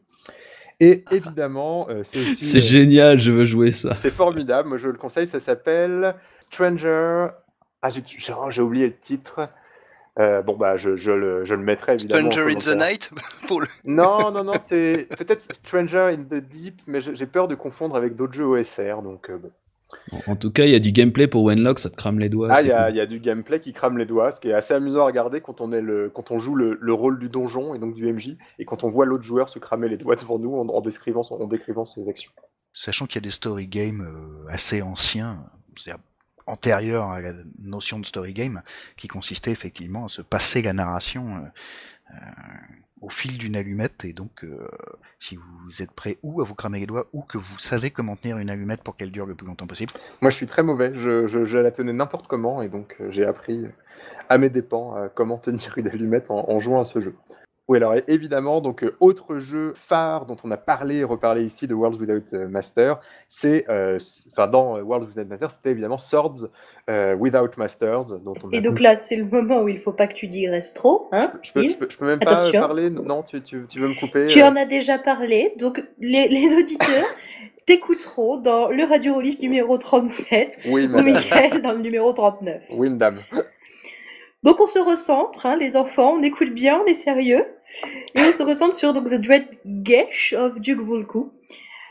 Et 0.81 1.05
évidemment, 1.11 1.87
euh, 1.91 2.03
c'est 2.05 2.18
aussi. 2.18 2.45
C'est 2.45 2.59
euh, 2.59 2.61
génial, 2.61 3.18
je 3.18 3.33
veux 3.33 3.45
jouer 3.45 3.70
ça. 3.70 3.95
c'est 3.95 4.11
formidable, 4.11 4.68
moi 4.68 4.78
je 4.78 4.89
le 4.89 4.97
conseille, 4.97 5.26
ça 5.26 5.41
s'appelle 5.41 6.14
Stranger. 6.41 7.28
Ah 7.83 7.91
zut, 7.91 8.07
j'ai 8.51 8.62
oublié 8.62 8.87
le 8.87 8.97
titre. 8.97 9.49
Euh, 10.18 10.43
bon 10.43 10.57
bah 10.57 10.76
je, 10.76 10.97
je 10.97 11.12
le, 11.12 11.45
je 11.45 11.55
le 11.55 11.62
mettrai 11.62 11.95
évidemment. 11.95 12.28
en 12.28 12.33
Stranger 12.33 12.53
in 12.53 12.59
the. 12.59 12.76
Night 12.76 13.11
pour 13.47 13.61
le... 13.61 13.66
Non, 13.85 14.33
non, 14.33 14.43
non, 14.43 14.55
c'est 14.59 15.07
peut-être 15.16 15.41
Stranger 15.53 16.09
in 16.11 16.24
the 16.24 16.43
Deep, 16.43 16.83
mais 16.87 17.01
j'ai 17.01 17.14
j'ai 17.14 17.26
peur 17.26 17.47
de 17.47 17.55
confondre 17.55 17.95
avec 17.95 18.16
d'autres 18.16 18.35
jeux 18.35 18.45
OSR, 18.45 19.03
donc 19.03 19.31
euh, 19.31 19.39
bon. 19.39 19.51
En, 20.12 20.32
en 20.32 20.36
tout 20.36 20.51
cas, 20.51 20.64
il 20.64 20.70
y 20.70 20.74
a 20.74 20.78
du 20.80 20.93
gameplay 20.93 21.26
pour 21.26 21.45
Wenlock, 21.45 21.78
ça 21.78 21.91
te 21.91 21.97
crame 21.97 22.18
les 22.18 22.28
doigts. 22.28 22.49
Ah, 22.51 22.62
il 22.62 22.68
y, 22.68 22.72
a- 22.72 22.84
cool. 22.86 22.95
il 22.95 22.97
y 22.99 23.01
a 23.01 23.07
du 23.07 23.20
gameplay 23.20 23.61
qui 23.61 23.72
crame 23.72 23.99
les 23.99 24.07
doigts, 24.07 24.30
ce 24.30 24.41
qui 24.41 24.49
est 24.49 24.55
assez 24.55 24.74
amusant 24.74 25.03
à 25.03 25.07
regarder 25.07 25.41
quand 25.41 25.61
on, 25.61 25.72
est 25.72 25.80
le, 25.80 26.11
quand 26.11 26.30
on 26.30 26.38
joue 26.38 26.55
le, 26.55 26.78
le 26.80 26.93
rôle 26.93 27.18
du 27.18 27.28
donjon 27.28 27.74
et 27.74 27.78
donc 27.78 27.95
du 27.95 28.11
MJ, 28.12 28.36
et 28.59 28.64
quand 28.64 28.84
on 28.84 28.88
voit 28.88 29.07
l'autre 29.07 29.24
joueur 29.24 29.49
se 29.49 29.59
cramer 29.59 29.88
les 29.88 29.97
doigts 29.97 30.16
devant 30.16 30.38
nous 30.38 30.55
en, 30.57 30.68
en 30.68 30.80
décrivant, 30.80 31.22
en 31.30 31.47
décrivant 31.47 31.84
ses 31.84 32.09
actions. 32.09 32.32
Sachant 32.72 33.07
qu'il 33.07 33.16
y 33.16 33.18
a 33.18 33.28
des 33.28 33.30
story 33.32 33.66
games 33.66 34.01
euh, 34.03 34.47
assez 34.49 34.80
anciens, 34.82 35.45
c'est-à-dire 35.76 36.03
antérieurs 36.47 37.11
à 37.11 37.20
la 37.20 37.32
notion 37.61 37.99
de 38.01 38.07
story 38.07 38.32
game, 38.32 38.62
qui 38.97 39.07
consistaient 39.09 39.53
effectivement 39.53 40.07
à 40.07 40.09
se 40.09 40.22
passer 40.22 40.62
la 40.62 40.72
narration 40.72 41.36
euh, 41.36 41.41
euh, 42.12 42.16
au 43.01 43.09
fil 43.09 43.39
d'une 43.39 43.57
allumette, 43.57 44.05
et 44.05 44.13
donc 44.13 44.45
euh, 44.45 44.69
si 45.19 45.37
vous 45.37 45.83
êtes 45.83 45.91
prêt 45.93 46.19
ou 46.23 46.41
à 46.41 46.45
vous 46.45 46.55
cramer 46.55 46.81
les 46.81 46.87
doigts, 46.87 47.07
ou 47.13 47.23
que 47.23 47.39
vous 47.39 47.59
savez 47.59 47.91
comment 47.91 48.17
tenir 48.17 48.39
une 48.39 48.51
allumette 48.51 48.83
pour 48.83 48.97
qu'elle 48.97 49.11
dure 49.11 49.27
le 49.27 49.35
plus 49.35 49.47
longtemps 49.47 49.67
possible, 49.67 49.93
Moi, 50.21 50.31
je 50.31 50.37
suis 50.37 50.47
très 50.47 50.63
mauvais, 50.63 50.93
je, 50.95 51.59
la 51.59 51.71
tenais 51.71 51.93
n'importe 51.93 52.27
comment, 52.27 52.63
et 52.63 52.69
donc 52.69 52.97
euh, 53.01 53.11
j'ai 53.11 53.25
appris 53.25 53.67
à 54.29 54.39
mes 54.39 54.49
dépens 54.49 55.09
comment 55.15 55.39
tenir 55.39 55.77
une 55.77 55.89
allumette 55.89 56.31
en 56.31 56.59
jouant 56.61 56.81
à 56.81 56.85
ce 56.85 57.01
jeu. 57.01 57.15
Oui, 57.71 57.77
alors 57.77 57.95
évidemment, 58.09 58.61
donc 58.61 58.83
euh, 58.83 58.97
autre 58.99 59.39
jeu 59.39 59.75
phare 59.77 60.27
dont 60.27 60.37
on 60.43 60.51
a 60.51 60.57
parlé 60.57 60.97
et 60.97 61.05
reparlé 61.05 61.45
ici 61.45 61.68
de 61.68 61.75
Worlds 61.75 62.01
Without 62.01 62.35
euh, 62.35 62.49
Master, 62.49 62.99
c'est, 63.29 63.64
euh, 63.68 63.97
enfin 64.33 64.49
dans 64.49 64.81
Worlds 64.81 65.07
Without 65.07 65.29
Master, 65.29 65.53
c'était 65.53 65.71
évidemment 65.71 65.97
Swords 65.97 66.49
euh, 66.91 67.14
Without 67.14 67.51
Masters, 67.59 68.18
dont 68.25 68.35
on 68.43 68.51
a 68.51 68.57
Et 68.57 68.61
donc 68.61 68.81
là, 68.81 68.97
c'est 68.97 69.14
le 69.14 69.25
moment 69.25 69.61
où 69.62 69.68
il 69.68 69.79
faut 69.79 69.93
pas 69.93 70.09
que 70.09 70.14
tu 70.14 70.27
digresses 70.27 70.75
trop, 70.75 71.07
hein, 71.12 71.31
Je 71.45 71.53
peux, 71.53 71.68
je 71.68 71.77
peux- 71.77 71.87
je 71.89 71.97
peux 71.97 72.07
même 72.07 72.18
pas 72.18 72.33
Attention. 72.33 72.61
parler 72.61 72.91
Non, 72.91 73.23
tu, 73.23 73.41
tu, 73.41 73.62
tu 73.68 73.79
veux 73.79 73.87
me 73.87 73.95
couper 73.95 74.27
Tu 74.27 74.43
en 74.43 74.57
as 74.57 74.64
déjà 74.66 74.99
parlé, 74.99 75.55
donc 75.57 75.81
les, 76.01 76.27
les 76.27 76.53
auditeurs 76.57 77.07
t'écouteront 77.66 78.39
dans 78.39 78.68
le 78.68 78.83
Radio 78.83 79.14
Rollist 79.14 79.41
numéro 79.41 79.79
37 79.79 80.59
Oui, 80.66 80.87
ou 80.87 80.89
madame. 80.89 81.12
Michael 81.12 81.62
dans 81.62 81.71
le 81.71 81.79
numéro 81.79 82.12
39. 82.12 82.62
Oui, 82.73 82.91
madame. 82.91 83.21
Donc 84.43 84.59
on 84.61 84.66
se 84.66 84.78
recentre, 84.78 85.45
hein, 85.45 85.57
les 85.57 85.76
enfants, 85.76 86.14
on 86.18 86.22
écoute 86.22 86.55
bien, 86.55 86.80
on 86.80 86.86
est 86.86 86.95
sérieux, 86.95 87.45
et 88.14 88.20
on 88.20 88.32
se 88.32 88.43
recentre 88.43 88.74
sur 88.74 88.95
donc, 88.95 89.09
The 89.09 89.20
Dread 89.20 89.45
Gesh 89.84 90.32
of 90.32 90.59
Duke 90.59 90.80
Volku, 90.80 91.30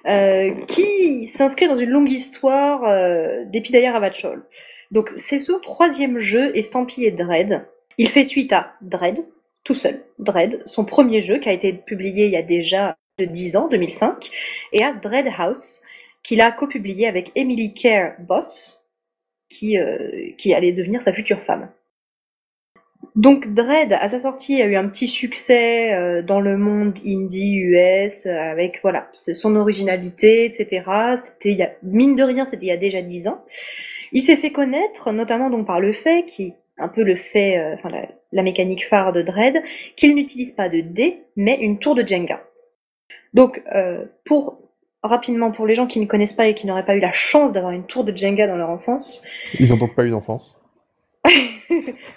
euh, 0.07 0.51
qui 0.65 1.27
s'inscrit 1.27 1.67
dans 1.67 1.75
une 1.75 1.91
longue 1.91 2.11
histoire 2.11 2.85
euh, 2.85 3.45
d'Epidaya 3.45 3.91
Ravachol. 3.91 4.43
Donc 4.89 5.11
c'est 5.15 5.39
son 5.39 5.59
troisième 5.59 6.17
jeu 6.17 6.55
estampillé 6.57 7.11
Dread. 7.11 7.67
Il 7.99 8.09
fait 8.09 8.23
suite 8.23 8.51
à 8.51 8.73
Dread, 8.81 9.27
tout 9.63 9.75
seul, 9.75 10.03
Dread, 10.17 10.63
son 10.65 10.85
premier 10.85 11.21
jeu 11.21 11.37
qui 11.37 11.49
a 11.49 11.53
été 11.53 11.73
publié 11.73 12.25
il 12.25 12.31
y 12.31 12.37
a 12.37 12.41
déjà 12.41 12.97
de 13.19 13.25
10 13.25 13.57
ans, 13.57 13.67
2005, 13.67 14.31
et 14.73 14.83
à 14.83 14.93
Dread 14.93 15.27
House, 15.37 15.83
qu'il 16.23 16.41
a 16.41 16.51
copublié 16.51 17.05
avec 17.07 17.31
Emily 17.35 17.73
Kerr 17.75 18.13
Boss, 18.19 18.83
qui, 19.49 19.77
euh, 19.77 20.31
qui 20.37 20.53
allait 20.53 20.71
devenir 20.71 21.03
sa 21.03 21.13
future 21.13 21.41
femme. 21.41 21.69
Donc 23.15 23.53
Dread, 23.53 23.93
à 23.93 24.07
sa 24.09 24.19
sortie, 24.19 24.61
a 24.61 24.65
eu 24.65 24.75
un 24.75 24.87
petit 24.87 25.07
succès 25.07 25.93
euh, 25.93 26.21
dans 26.21 26.39
le 26.41 26.57
monde 26.57 26.97
indie 27.05 27.55
US, 27.55 28.25
euh, 28.25 28.37
avec 28.37 28.79
voilà 28.81 29.09
son 29.13 29.55
originalité, 29.55 30.45
etc. 30.45 30.83
C'était 31.17 31.51
il 31.51 31.57
y 31.57 31.63
a- 31.63 31.71
mine 31.83 32.15
de 32.15 32.23
rien, 32.23 32.45
c'était 32.45 32.65
il 32.65 32.69
y 32.69 32.73
a 32.73 32.77
déjà 32.77 33.01
dix 33.01 33.27
ans. 33.27 33.43
Il 34.11 34.21
s'est 34.21 34.35
fait 34.35 34.51
connaître, 34.51 35.11
notamment 35.11 35.49
donc 35.49 35.65
par 35.67 35.79
le 35.79 35.93
fait, 35.93 36.25
qui 36.25 36.43
est 36.43 36.53
un 36.77 36.87
peu 36.87 37.03
le 37.03 37.15
fait, 37.15 37.57
euh, 37.57 37.73
enfin 37.75 37.89
la, 37.89 38.07
la 38.31 38.43
mécanique 38.43 38.85
phare 38.87 39.11
de 39.13 39.21
Dread, 39.21 39.61
qu'il 39.95 40.13
n'utilise 40.15 40.51
pas 40.51 40.69
de 40.69 40.81
dés, 40.81 41.23
mais 41.35 41.57
une 41.59 41.79
tour 41.79 41.95
de 41.95 42.05
Jenga. 42.05 42.43
Donc 43.33 43.61
pour 44.25 44.59
rapidement 45.03 45.51
pour 45.51 45.67
les 45.67 45.75
gens 45.75 45.87
qui 45.87 45.99
ne 45.99 46.05
connaissent 46.05 46.33
pas 46.33 46.47
et 46.47 46.55
qui 46.55 46.65
n'auraient 46.67 46.85
pas 46.85 46.95
eu 46.95 46.99
la 46.99 47.11
chance 47.11 47.53
d'avoir 47.53 47.71
une 47.73 47.85
tour 47.85 48.03
de 48.03 48.15
Jenga 48.15 48.47
dans 48.47 48.55
leur 48.57 48.69
enfance, 48.69 49.21
Ils 49.59 49.71
ont 49.73 49.77
donc 49.77 49.93
pas 49.95 50.03
eu 50.03 50.09
d'enfance. 50.09 50.55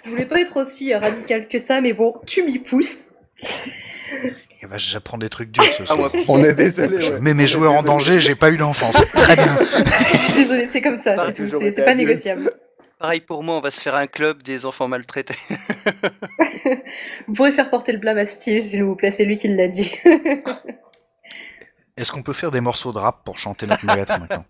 je 0.05 0.09
voulais 0.09 0.25
pas 0.25 0.39
être 0.41 0.57
aussi 0.57 0.93
radical 0.93 1.47
que 1.47 1.59
ça, 1.59 1.81
mais 1.81 1.93
bon, 1.93 2.13
tu 2.25 2.43
m'y 2.43 2.59
pousses. 2.59 3.11
eh 4.61 4.67
ben, 4.67 4.77
j'apprends 4.77 5.17
des 5.17 5.29
trucs 5.29 5.51
durs 5.51 5.63
ce 5.77 5.83
Ah, 5.83 5.95
soir. 5.95 6.11
moi, 6.13 6.23
On 6.27 6.43
est 6.43 6.53
désolé. 6.53 7.01
Je 7.01 7.13
ouais. 7.13 7.19
mets 7.19 7.33
mes 7.33 7.43
On 7.43 7.47
joueurs 7.47 7.71
en 7.71 7.81
désolé. 7.81 7.93
danger, 7.93 8.19
j'ai 8.19 8.35
pas 8.35 8.51
eu 8.51 8.57
d'enfance. 8.57 8.95
Très 9.13 9.35
bien. 9.35 9.57
Je 9.61 10.17
suis 10.17 10.33
désolée, 10.33 10.67
c'est 10.67 10.81
comme 10.81 10.97
ça, 10.97 11.15
Bah, 11.15 11.23
c'est 11.27 11.33
tout, 11.49 11.59
c'est 11.71 11.83
pas 11.85 11.95
négociable. 11.95 12.51
pareil 12.99 13.21
pour 13.21 13.43
moi, 13.43 13.55
on 13.55 13.61
va 13.61 13.71
se 13.71 13.81
faire 13.81 13.95
un 13.95 14.07
club 14.07 14.43
des 14.43 14.65
enfants 14.65 14.87
maltraités. 14.87 15.35
Vous 17.27 17.33
pourrez 17.33 17.51
faire 17.51 17.69
porter 17.69 17.91
le 17.91 17.97
blâme 17.97 18.17
à 18.17 18.25
Steve, 18.25 18.61
s'il 18.61 18.83
vous 18.83 18.95
plaît, 18.95 19.11
c'est 19.11 19.25
lui 19.25 19.35
qui 19.37 19.47
l'a 19.49 19.67
dit. 19.67 19.91
Est-ce 21.97 22.11
qu'on 22.11 22.23
peut 22.23 22.33
faire 22.33 22.51
des 22.51 22.61
morceaux 22.61 22.91
de 22.91 22.97
rap 22.99 23.23
pour 23.25 23.37
chanter 23.37 23.67
notre 23.67 23.85
mal-être 23.87 24.19
maintenant? 24.19 24.45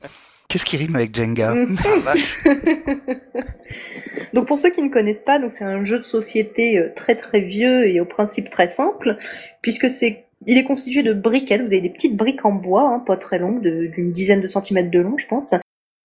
Qu'est-ce 0.53 0.65
qui 0.65 0.77
rime 0.77 0.95
avec 0.95 1.15
Jenga 1.15 1.55
Mm. 1.55 1.75
Donc 4.33 4.45
pour 4.45 4.59
ceux 4.59 4.69
qui 4.69 4.83
ne 4.83 4.89
connaissent 4.89 5.23
pas, 5.23 5.39
donc 5.39 5.51
c'est 5.51 5.63
un 5.63 5.83
jeu 5.83 5.97
de 5.97 6.03
société 6.03 6.77
euh, 6.77 6.93
très 6.95 7.15
très 7.15 7.41
vieux 7.41 7.87
et 7.87 7.99
au 7.99 8.05
principe 8.05 8.51
très 8.51 8.67
simple, 8.67 9.17
puisque 9.63 9.89
c'est 9.89 10.25
il 10.45 10.59
est 10.59 10.63
constitué 10.63 11.01
de 11.01 11.11
briquettes. 11.11 11.61
Vous 11.61 11.73
avez 11.73 11.81
des 11.81 11.89
petites 11.89 12.15
briques 12.15 12.45
en 12.45 12.51
bois, 12.51 12.83
hein, 12.83 12.99
pas 12.99 13.17
très 13.17 13.39
longues, 13.39 13.61
d'une 13.61 14.11
dizaine 14.11 14.41
de 14.41 14.47
centimètres 14.47 14.91
de 14.91 14.99
long, 14.99 15.17
je 15.17 15.25
pense. 15.25 15.55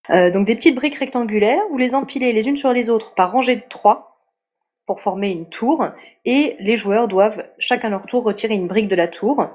Euh, 0.09 0.31
donc 0.31 0.47
des 0.47 0.55
petites 0.55 0.77
briques 0.77 0.97
rectangulaires. 0.97 1.61
Vous 1.71 1.77
les 1.77 1.95
empilez 1.95 2.33
les 2.33 2.49
unes 2.49 2.57
sur 2.57 2.73
les 2.73 2.89
autres 2.89 3.13
par 3.15 3.33
rangée 3.33 3.57
de 3.57 3.65
trois 3.69 4.19
pour 4.87 5.03
former 5.03 5.29
une 5.29 5.51
tour, 5.51 5.87
et 6.25 6.57
les 6.59 6.77
joueurs 6.77 7.07
doivent 7.07 7.45
chacun 7.59 7.91
leur 7.91 8.07
tour 8.07 8.25
retirer 8.25 8.55
une 8.55 8.67
brique 8.67 8.89
de 8.89 8.97
la 8.97 9.09
tour. 9.09 9.47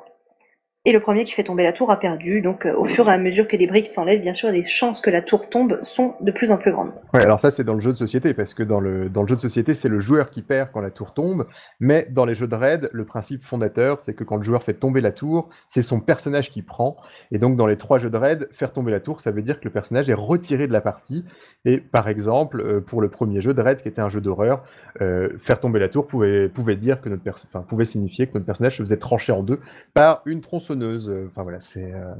Et 0.85 0.91
le 0.91 0.99
premier 0.99 1.23
qui 1.23 1.31
fait 1.31 1.45
tomber 1.45 1.63
la 1.63 1.71
tour 1.71 1.91
a 1.91 1.97
perdu. 1.97 2.41
Donc 2.41 2.65
euh, 2.65 2.75
au 2.75 2.83
fur 2.83 3.07
et 3.07 3.13
à 3.13 3.17
mesure 3.17 3.47
que 3.47 3.55
les 3.55 3.67
briques 3.67 3.87
s'enlèvent, 3.87 4.19
bien 4.19 4.33
sûr, 4.33 4.49
les 4.49 4.65
chances 4.65 4.99
que 4.99 5.09
la 5.09 5.21
tour 5.21 5.47
tombe 5.47 5.79
sont 5.81 6.15
de 6.19 6.29
plus 6.29 6.51
en 6.51 6.57
plus 6.57 6.73
grandes. 6.73 6.91
Ouais, 7.13 7.23
alors 7.23 7.39
ça 7.39 7.51
c'est 7.51 7.63
dans 7.63 7.73
le 7.73 7.79
jeu 7.79 7.93
de 7.93 7.97
société, 7.97 8.33
parce 8.33 8.53
que 8.53 8.63
dans 8.63 8.81
le, 8.81 9.07
dans 9.07 9.21
le 9.21 9.27
jeu 9.29 9.37
de 9.37 9.41
société, 9.41 9.75
c'est 9.75 9.87
le 9.87 9.99
joueur 10.01 10.29
qui 10.29 10.41
perd 10.41 10.71
quand 10.73 10.81
la 10.81 10.91
tour 10.91 11.13
tombe, 11.13 11.47
mais 11.79 12.05
dans 12.11 12.25
les 12.25 12.35
jeux 12.35 12.47
de 12.47 12.55
raid, 12.55 12.89
le 12.91 13.05
principe 13.05 13.43
fondateur, 13.43 14.01
c'est 14.01 14.13
que 14.13 14.25
quand 14.25 14.35
le 14.35 14.43
joueur 14.43 14.61
fait 14.61 14.73
tomber 14.73 14.99
la 14.99 15.13
tour, 15.13 15.47
c'est 15.69 15.81
son 15.81 16.01
personnage 16.01 16.51
qui 16.51 16.61
prend, 16.61 16.97
et 17.31 17.37
donc 17.37 17.55
dans 17.55 17.67
les 17.67 17.77
trois 17.77 17.97
jeux 17.97 18.09
de 18.09 18.17
raid, 18.17 18.49
faire 18.51 18.73
tomber 18.73 18.91
la 18.91 18.99
tour, 18.99 19.21
ça 19.21 19.31
veut 19.31 19.41
dire 19.41 19.61
que 19.61 19.65
le 19.65 19.71
personnage 19.71 20.09
est 20.09 20.13
retiré 20.13 20.67
de 20.67 20.73
la 20.73 20.81
partie, 20.81 21.23
et 21.63 21.77
par 21.77 22.09
exemple, 22.09 22.59
euh, 22.59 22.81
pour 22.81 22.99
le 22.99 23.07
premier 23.07 23.39
jeu 23.39 23.53
de 23.53 23.61
raid, 23.61 23.81
qui 23.81 23.87
était 23.87 24.01
un 24.01 24.09
jeu 24.09 24.19
d'horreur, 24.19 24.65
euh, 24.99 25.29
faire 25.37 25.61
tomber 25.61 25.79
la 25.79 25.87
tour 25.87 26.07
pouvait, 26.07 26.49
pouvait 26.49 26.75
dire 26.75 26.99
que 26.99 27.07
notre 27.07 27.23
pouvait 27.69 27.85
signifier 27.85 28.27
que 28.27 28.33
notre 28.33 28.45
personnage 28.45 28.75
se 28.75 28.83
faisait 28.83 28.97
trancher 28.97 29.31
en 29.31 29.43
deux 29.43 29.61
par 29.93 30.21
une 30.25 30.41
tronçonneuse, 30.41 30.72
Euh, 30.81 31.27
enfin 31.27 31.43
voilà, 31.43 31.61
c'est... 31.61 31.93
euh, 31.93 32.13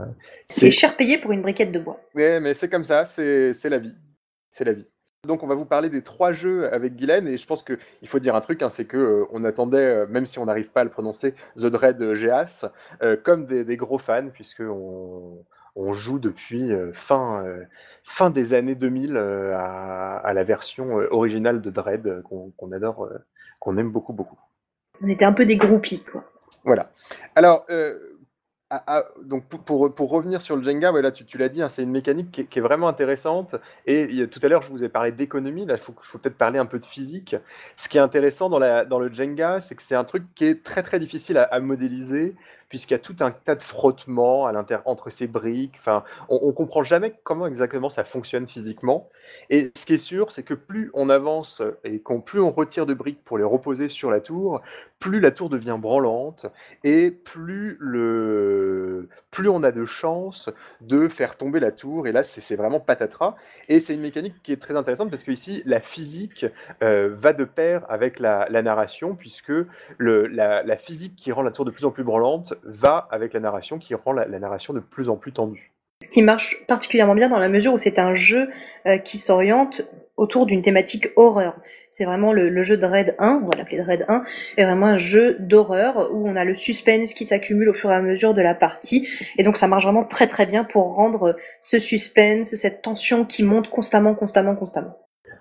C'est 0.47 0.69
cher 0.69 0.95
payé 0.95 1.17
pour 1.17 1.31
une 1.31 1.41
briquette 1.41 1.71
de 1.71 1.79
bois. 1.79 1.99
Ouais, 2.13 2.39
mais 2.39 2.53
c'est 2.53 2.69
comme 2.69 2.83
ça, 2.83 3.05
c'est 3.05 3.53
c'est 3.53 3.69
la 3.69 3.79
vie. 3.79 3.95
C'est 4.51 4.63
la 4.65 4.73
vie. 4.73 4.87
Donc 5.25 5.41
on 5.41 5.47
va 5.47 5.55
vous 5.55 5.65
parler 5.65 5.89
des 5.89 6.01
trois 6.01 6.33
jeux 6.33 6.71
avec 6.73 6.95
Guylaine 6.97 7.27
et 7.27 7.37
je 7.37 7.47
pense 7.47 7.63
qu'il 7.63 7.77
faut 8.07 8.19
dire 8.19 8.35
un 8.35 8.41
truc, 8.41 8.61
hein, 8.61 8.69
c'est 8.69 8.83
que 8.85 8.97
euh, 8.97 9.25
on 9.31 9.45
attendait, 9.45 9.77
euh, 9.77 10.05
même 10.07 10.25
si 10.25 10.37
on 10.37 10.45
n'arrive 10.45 10.69
pas 10.69 10.81
à 10.81 10.83
le 10.83 10.89
prononcer, 10.89 11.33
The 11.55 11.67
Dread 11.67 12.13
Geas, 12.13 12.65
euh, 13.01 13.15
comme 13.15 13.45
des, 13.45 13.63
des 13.63 13.77
gros 13.77 13.97
fans 13.99 14.27
puisque 14.33 14.59
on, 14.59 15.45
on 15.77 15.93
joue 15.93 16.19
depuis 16.19 16.73
euh, 16.73 16.91
fin, 16.91 17.41
euh, 17.45 17.63
fin 18.03 18.31
des 18.31 18.53
années 18.53 18.75
2000 18.75 19.15
euh, 19.15 19.55
à, 19.57 20.17
à 20.17 20.33
la 20.33 20.43
version 20.43 20.99
euh, 20.99 21.07
originale 21.09 21.61
de 21.61 21.69
Dread 21.69 22.05
euh, 22.05 22.21
qu'on 22.21 22.71
adore, 22.73 23.05
euh, 23.05 23.17
qu'on 23.61 23.77
aime 23.77 23.91
beaucoup 23.91 24.11
beaucoup. 24.13 24.39
On 25.01 25.07
était 25.07 25.25
un 25.25 25.33
peu 25.33 25.45
des 25.45 25.55
groupies, 25.55 26.03
quoi. 26.03 26.29
Voilà. 26.65 26.91
Alors, 27.35 27.65
euh, 27.69 27.97
ah, 28.75 28.83
ah, 28.87 29.03
donc 29.23 29.45
pour, 29.45 29.93
pour, 29.93 30.09
revenir 30.09 30.41
sur 30.41 30.55
le 30.55 30.63
Jenga, 30.63 30.91
ouais, 30.91 31.11
tu, 31.11 31.25
tu 31.25 31.37
l'as 31.37 31.47
dit, 31.47 31.61
hein, 31.61 31.69
c'est 31.69 31.83
une 31.83 31.91
mécanique 31.91 32.49
qui 32.49 32.59
est, 32.59 32.61
vraiment 32.61 32.87
intéressante. 32.87 33.55
Et 33.85 34.27
tout 34.27 34.39
à 34.41 34.47
l'heure, 34.47 34.63
je 34.63 34.71
vous 34.71 34.83
ai 34.83 34.89
parlé 34.89 35.11
d'économie, 35.11 35.67
là, 35.67 35.75
il 35.75 35.79
faut, 35.79 35.93
peut-être 36.17 36.37
parler 36.37 36.57
un 36.57 36.65
peu 36.65 36.79
de 36.79 36.85
physique. 36.85 37.35
Ce 37.77 37.87
qui 37.87 37.99
est 37.99 38.01
intéressant 38.01 38.49
dans, 38.49 38.57
la, 38.57 38.83
dans 38.83 38.97
le 38.97 39.13
Jenga, 39.13 39.61
c'est 39.61 39.75
que 39.75 39.83
c'est 39.83 39.93
un 39.93 40.03
truc 40.05 40.23
qui 40.33 40.45
est 40.45 40.63
très 40.63 40.81
très 40.81 40.97
difficile 40.97 41.37
à 41.37 41.59
modéliser 41.59 42.33
puisqu'il 42.73 42.95
y 42.95 42.95
a 42.95 42.99
tout 42.99 43.17
un 43.19 43.29
tas 43.29 43.53
de 43.53 43.61
frottements 43.61 44.47
à 44.47 44.65
entre 44.85 45.11
ces 45.11 45.27
briques. 45.27 45.75
Enfin, 45.77 46.03
on, 46.27 46.47
ne 46.47 46.51
comprend 46.53 46.81
jamais 46.81 47.13
comment 47.23 47.45
exactement 47.45 47.87
ça 47.87 48.03
fonctionne 48.03 48.47
physiquement. 48.47 49.09
Et 49.51 49.71
ce 49.75 49.85
qui 49.85 49.93
est 49.93 49.99
sûr, 49.99 50.31
c'est 50.31 50.41
que 50.41 50.55
plus 50.55 50.89
on 50.95 51.11
avance 51.11 51.61
et 51.83 51.99
qu'on 51.99 52.19
plus 52.19 52.39
on 52.39 52.49
retire 52.49 52.87
de 52.87 52.95
briques 52.95 53.23
pour 53.23 53.37
les 53.37 53.43
reposer 53.43 53.89
sur 53.89 54.09
la 54.09 54.21
tour, 54.21 54.63
plus 54.97 55.19
la 55.19 55.29
tour 55.29 55.49
devient 55.49 55.77
branlante 55.79 56.47
et 56.83 57.11
plus 57.11 57.77
le 57.79 59.07
plus 59.29 59.49
on 59.49 59.63
a 59.63 59.71
de 59.71 59.85
chances 59.85 60.49
de 60.81 61.07
faire 61.07 61.37
tomber 61.37 61.59
la 61.59 61.71
tour. 61.71 62.07
Et 62.07 62.11
là, 62.11 62.23
c'est 62.23 62.55
vraiment 62.55 62.79
patatras. 62.79 63.35
Et 63.67 63.79
c'est 63.79 63.93
une 63.93 64.01
mécanique 64.01 64.35
qui 64.43 64.51
est 64.51 64.61
très 64.61 64.75
intéressante 64.75 65.09
parce 65.11 65.23
que 65.23 65.31
ici, 65.31 65.61
la 65.65 65.79
physique 65.79 66.45
euh, 66.81 67.09
va 67.13 67.33
de 67.33 67.43
pair 67.43 67.85
avec 67.89 68.19
la, 68.19 68.47
narration, 68.63 69.15
puisque 69.15 69.51
le, 69.97 70.27
la, 70.27 70.63
la 70.63 70.77
physique 70.77 71.15
qui 71.15 71.31
rend 71.31 71.41
la 71.41 71.51
tour 71.51 71.65
de 71.65 71.71
plus 71.71 71.85
en 71.85 71.91
plus 71.91 72.03
branlante 72.03 72.53
va 72.65 73.07
avec 73.11 73.33
la 73.33 73.39
narration 73.39 73.79
qui 73.79 73.95
rend 73.95 74.13
la, 74.13 74.27
narration 74.27 74.73
de 74.73 74.79
plus 74.79 75.09
en 75.09 75.15
plus 75.15 75.31
tendue. 75.31 75.71
Ce 76.01 76.09
qui 76.09 76.21
marche 76.21 76.57
particulièrement 76.67 77.15
bien 77.15 77.29
dans 77.29 77.39
la 77.39 77.49
mesure 77.49 77.73
où 77.73 77.77
c'est 77.77 77.99
un 77.99 78.13
jeu 78.13 78.49
euh, 78.85 78.97
qui 78.97 79.17
s'oriente 79.17 79.81
autour 80.17 80.45
d'une 80.45 80.61
thématique 80.61 81.07
horreur. 81.15 81.55
C'est 81.89 82.05
vraiment 82.05 82.33
le, 82.33 82.63
jeu 82.63 82.75
de 82.75 82.85
Red 82.85 83.15
1, 83.19 83.41
on 83.43 83.45
va 83.45 83.57
l'appeler 83.57 83.81
Red 83.81 84.05
1, 84.07 84.23
est 84.57 84.65
vraiment 84.65 84.87
un 84.87 84.97
jeu 84.97 85.37
d'horreur 85.39 86.09
où 86.11 86.27
on 86.27 86.35
a 86.35 86.43
le 86.43 86.55
suspense 86.55 87.13
qui 87.13 87.25
s'accumule 87.25 87.69
au 87.69 87.73
fur 87.73 87.91
et 87.91 87.95
à 87.95 88.01
mesure 88.01 88.33
de 88.33 88.41
la 88.41 88.55
partie. 88.55 89.07
Et 89.37 89.43
donc 89.43 89.57
ça 89.57 89.67
marche 89.67 89.83
vraiment 89.83 90.03
très 90.03 90.27
très 90.27 90.45
bien 90.45 90.63
pour 90.63 90.95
rendre 90.95 91.35
ce 91.59 91.79
suspense, 91.79 92.55
cette 92.55 92.81
tension 92.81 93.25
qui 93.25 93.43
monte 93.43 93.69
constamment, 93.69 94.15
constamment, 94.15 94.55
constamment. 94.55 94.97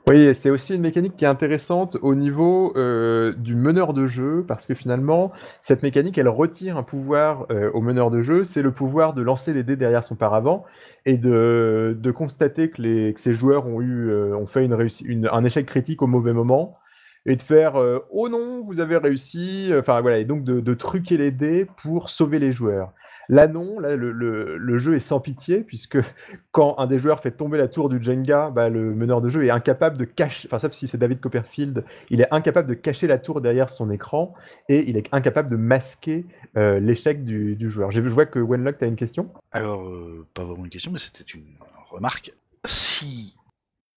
Oui, 0.08 0.34
c'est 0.34 0.50
aussi 0.50 0.74
une 0.74 0.80
mécanique 0.80 1.16
qui 1.16 1.24
est 1.24 1.28
intéressante 1.28 1.96
au 2.02 2.16
niveau 2.16 2.72
euh, 2.76 3.32
du 3.34 3.54
meneur 3.54 3.94
de 3.94 4.08
jeu, 4.08 4.44
parce 4.48 4.66
que 4.66 4.74
finalement, 4.74 5.30
cette 5.62 5.84
mécanique, 5.84 6.18
elle 6.18 6.28
retire 6.28 6.76
un 6.76 6.82
pouvoir 6.82 7.46
euh, 7.52 7.70
au 7.72 7.80
meneur 7.80 8.10
de 8.10 8.20
jeu, 8.20 8.42
c'est 8.42 8.62
le 8.62 8.72
pouvoir 8.72 9.14
de 9.14 9.22
lancer 9.22 9.52
les 9.52 9.62
dés 9.62 9.76
derrière 9.76 10.02
son 10.02 10.16
paravent 10.16 10.64
et 11.06 11.16
de, 11.16 11.96
constater 12.16 12.68
que, 12.68 12.82
les, 12.82 13.14
que 13.14 13.20
ces 13.20 13.32
joueurs 13.32 13.68
ont, 13.68 13.80
eu, 13.80 14.10
euh, 14.10 14.36
ont 14.36 14.46
fait 14.46 14.64
une, 14.64 15.28
un 15.30 15.44
échec 15.44 15.66
critique 15.66 16.02
au 16.02 16.08
mauvais 16.08 16.32
moment, 16.32 16.78
et 17.24 17.36
de 17.36 17.42
faire 17.42 17.74
oh 18.10 18.28
non, 18.28 18.60
vous 18.60 18.80
avez 18.80 18.96
réussi, 18.96 19.70
enfin 19.78 20.00
voilà, 20.00 20.18
et 20.18 20.24
donc 20.24 20.42
de 20.42 20.74
truquer 20.74 21.16
les 21.16 21.30
dés 21.30 21.68
pour 21.80 22.08
sauver 22.08 22.40
les 22.40 22.50
joueurs. 22.50 22.92
Là, 23.28 23.46
non, 23.46 23.78
le, 23.78 24.78
jeu 24.78 24.96
est 24.96 25.00
sans 25.00 25.20
pitié, 25.20 25.60
puisque 25.60 25.98
quand 26.52 26.78
un 26.78 26.86
des 26.86 26.98
joueurs 26.98 27.20
fait 27.20 27.30
tomber 27.30 27.58
la 27.58 27.68
tour 27.68 27.88
du 27.88 28.02
Jenga, 28.02 28.50
bah, 28.50 28.68
le 28.68 28.94
meneur 28.94 29.20
de 29.20 29.28
jeu 29.28 29.44
est 29.44 29.50
incapable 29.50 29.96
de 29.96 30.04
cacher, 30.04 30.48
enfin, 30.48 30.58
sauf 30.58 30.72
si 30.72 30.88
c'est 30.88 30.98
David 30.98 31.20
Copperfield, 31.20 31.84
il 32.10 32.20
est 32.20 32.32
incapable 32.32 32.68
de 32.68 32.74
cacher 32.74 33.06
la 33.06 33.18
tour 33.18 33.40
derrière 33.40 33.70
son 33.70 33.90
écran, 33.90 34.34
et 34.68 34.88
il 34.88 34.96
est 34.96 35.08
incapable 35.12 35.50
de 35.50 35.56
masquer 35.56 36.26
euh, 36.56 36.80
l'échec 36.80 37.24
du, 37.24 37.70
joueur. 37.70 37.92
Je 37.92 38.00
vois 38.00 38.26
que 38.26 38.38
Wenlock, 38.38 38.78
tu 38.78 38.84
as 38.84 38.88
une 38.88 38.96
question? 38.96 39.30
Alors, 39.52 39.86
euh, 39.86 40.26
pas 40.34 40.44
vraiment 40.44 40.64
une 40.64 40.70
question, 40.70 40.90
mais 40.90 40.98
c'était 40.98 41.24
une 41.24 41.56
remarque. 41.90 42.32
Si 42.64 43.36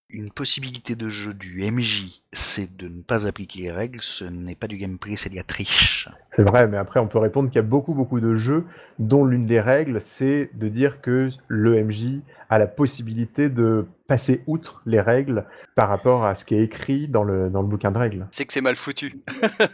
une 0.10 0.32
possibilité 0.32 0.96
de 0.96 1.10
jeu 1.10 1.34
du 1.34 1.70
MJ, 1.70 2.22
c'est 2.36 2.76
de 2.76 2.88
ne 2.88 3.02
pas 3.02 3.28
appliquer 3.28 3.64
les 3.64 3.72
règles, 3.72 4.00
ce 4.02 4.26
n'est 4.26 4.56
pas 4.56 4.68
du 4.68 4.78
gameplay, 4.78 5.16
c'est 5.16 5.30
de 5.30 5.36
la 5.36 5.44
triche. 5.44 6.10
C'est 6.36 6.44
vrai, 6.44 6.68
mais 6.68 6.78
après 6.78 7.00
on 7.00 7.08
peut 7.08 7.18
répondre 7.18 7.50
qu'il 7.50 7.58
y 7.58 7.60
a 7.60 7.68
beaucoup 7.68 7.94
beaucoup 7.94 8.20
de 8.20 8.36
jeux 8.36 8.66
dont 9.00 9.26
l'une 9.26 9.46
des 9.46 9.60
règles 9.60 10.02
c'est 10.02 10.50
de 10.54 10.68
dire 10.68 11.02
que 11.02 11.30
le 11.48 11.84
MJ 11.84 12.22
a 12.50 12.60
la 12.60 12.68
possibilité 12.68 13.50
de 13.50 13.88
passer 14.08 14.44
outre 14.48 14.82
les 14.86 15.02
règles 15.02 15.46
par 15.76 15.90
rapport 15.90 16.26
à 16.26 16.36
ce 16.36 16.46
qui 16.46 16.56
est 16.56 16.64
écrit 16.64 17.08
dans 17.08 17.24
le, 17.24 17.50
dans 17.50 17.62
le 17.62 17.68
bouquin 17.68 17.92
de 17.92 17.98
règles. 17.98 18.28
C'est 18.32 18.46
que 18.46 18.54
c'est 18.54 18.62
mal 18.62 18.76
foutu. 18.76 19.22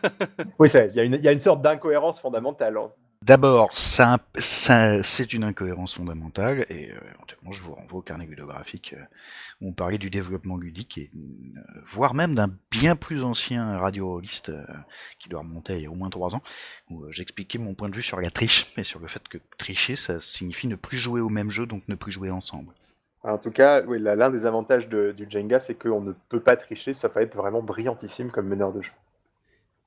oui, 0.59 0.69
il 0.69 1.15
y, 1.15 1.17
y, 1.17 1.27
a 1.27 1.31
une 1.31 1.39
sorte 1.39 1.61
d'incohérence 1.61 2.21
fondamentale. 2.21 2.77
D'abord, 3.23 3.77
ça, 3.77 4.17
c'est 4.39 5.33
une 5.33 5.43
incohérence 5.43 5.93
fondamentale, 5.93 6.65
et 6.69 6.91
euh, 6.91 6.97
éventuellement 7.13 7.51
je 7.51 7.61
vous 7.61 7.75
renvoie 7.75 7.99
au 7.99 8.01
carnet 8.01 8.25
ludographique 8.25 8.95
euh, 8.97 9.03
où 9.61 9.69
on 9.69 9.73
parlait 9.73 9.99
du 9.99 10.09
développement 10.09 10.57
ludique, 10.57 10.97
et, 10.97 11.11
euh, 11.15 11.59
voire 11.85 12.15
même 12.15 12.33
d'un 12.33 12.50
bien 12.71 12.95
plus 12.95 13.23
ancien 13.23 13.77
radio 13.77 14.21
qui 15.19 15.29
doit 15.29 15.39
remonter 15.39 15.77
il 15.77 15.83
y 15.83 15.85
a 15.85 15.91
au 15.91 15.95
moins 15.95 16.09
trois 16.09 16.35
ans, 16.35 16.41
où 16.89 17.09
j'expliquais 17.11 17.57
mon 17.57 17.73
point 17.73 17.89
de 17.89 17.95
vue 17.95 18.01
sur 18.01 18.19
la 18.19 18.29
triche, 18.29 18.67
et 18.77 18.83
sur 18.83 18.99
le 18.99 19.07
fait 19.07 19.27
que 19.27 19.37
tricher, 19.57 19.95
ça 19.95 20.19
signifie 20.19 20.67
ne 20.67 20.75
plus 20.75 20.97
jouer 20.97 21.21
au 21.21 21.29
même 21.29 21.51
jeu, 21.51 21.65
donc 21.65 21.87
ne 21.87 21.95
plus 21.95 22.11
jouer 22.11 22.31
ensemble. 22.31 22.73
En 23.23 23.37
tout 23.37 23.51
cas, 23.51 23.83
oui, 23.83 23.99
l'un 23.99 24.31
des 24.31 24.45
avantages 24.45 24.89
du 24.89 25.27
Jenga, 25.29 25.59
c'est 25.59 25.75
qu'on 25.75 26.01
ne 26.01 26.13
peut 26.29 26.39
pas 26.39 26.57
tricher, 26.57 26.93
ça 26.93 27.07
va 27.07 27.21
être 27.21 27.35
vraiment 27.35 27.61
brillantissime 27.61 28.31
comme 28.31 28.47
meneur 28.47 28.73
de 28.73 28.81
jeu. 28.81 28.91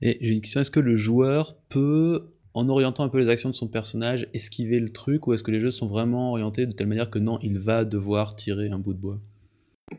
Et 0.00 0.18
j'ai 0.20 0.32
une 0.32 0.40
question, 0.40 0.60
est-ce 0.60 0.70
que 0.70 0.80
le 0.80 0.96
joueur 0.96 1.56
peut 1.68 2.30
en 2.52 2.68
orientant 2.68 3.02
un 3.02 3.08
peu 3.08 3.18
les 3.18 3.28
actions 3.28 3.48
de 3.48 3.54
son 3.54 3.66
personnage, 3.66 4.28
esquiver 4.32 4.78
le 4.78 4.90
truc, 4.90 5.26
ou 5.26 5.32
est-ce 5.32 5.42
que 5.42 5.50
les 5.50 5.60
jeux 5.60 5.70
sont 5.70 5.88
vraiment 5.88 6.30
orientés 6.30 6.66
de 6.66 6.72
telle 6.72 6.86
manière 6.86 7.10
que 7.10 7.18
non, 7.18 7.40
il 7.42 7.58
va 7.58 7.84
devoir 7.84 8.36
tirer 8.36 8.70
un 8.70 8.78
bout 8.78 8.92
de 8.92 8.98
bois? 9.00 9.18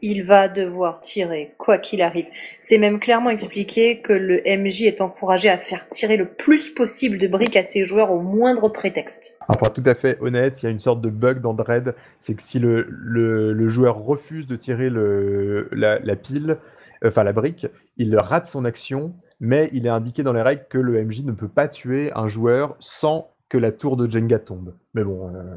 Il 0.02 0.24
va 0.24 0.48
devoir 0.48 1.02
tirer, 1.02 1.54
quoi 1.58 1.78
qu'il 1.78 2.02
arrive. 2.02 2.26
C'est 2.60 2.78
même 2.78 3.00
clairement 3.00 3.30
expliqué 3.30 4.02
que 4.02 4.14
le 4.14 4.42
MJ 4.46 4.84
est 4.84 5.02
encouragé 5.02 5.50
à 5.50 5.58
faire 5.58 5.88
tirer 5.90 6.18
le 6.18 6.26
plus 6.26 6.70
possible 6.70 7.18
de 7.18 7.28
briques 7.28 7.56
à 7.56 7.64
ses 7.64 7.86
joueurs 7.86 8.12
au 8.12 8.22
moindre 8.22 8.70
prétexte. 8.70 9.38
Alors 9.48 9.58
pour 9.58 9.68
être 9.68 9.82
tout 9.82 9.90
à 9.90 9.96
fait 9.96 10.18
honnête, 10.22 10.62
il 10.62 10.66
y 10.66 10.68
a 10.68 10.72
une 10.72 10.80
sorte 10.80 11.02
de 11.02 11.10
bug 11.10 11.42
dans 11.42 11.54
Dread, 11.54 11.96
c'est 12.20 12.36
que 12.36 12.42
si 12.42 12.60
le, 12.60 12.88
le, 12.90 13.68
joueur 13.68 13.98
refuse 13.98 14.48
de 14.48 14.56
tirer 14.56 14.90
le, 14.90 15.70
la, 15.72 16.00
la 16.00 16.16
pile, 16.16 16.58
enfin 17.04 17.24
la 17.24 17.34
brique, 17.34 17.68
il 17.98 18.16
rate 18.18 18.48
son 18.48 18.64
action 18.64 19.14
mais 19.40 19.70
il 19.74 19.86
est 19.86 19.90
indiqué 19.90 20.24
dans 20.24 20.34
les 20.34 20.42
règles 20.42 20.66
que 20.70 20.78
le 20.78 21.04
MJ 21.04 21.24
ne 21.24 21.32
peut 21.32 21.48
pas 21.48 21.68
tuer 21.68 22.12
un 22.16 22.28
joueur 22.28 22.76
sans 22.80 23.32
que 23.50 23.58
la 23.58 23.72
tour 23.72 23.98
de 23.98 24.10
Jenga 24.10 24.40
tombe. 24.40 24.74
Mais 24.94 25.04
bon, 25.04 25.34
euh, 25.36 25.56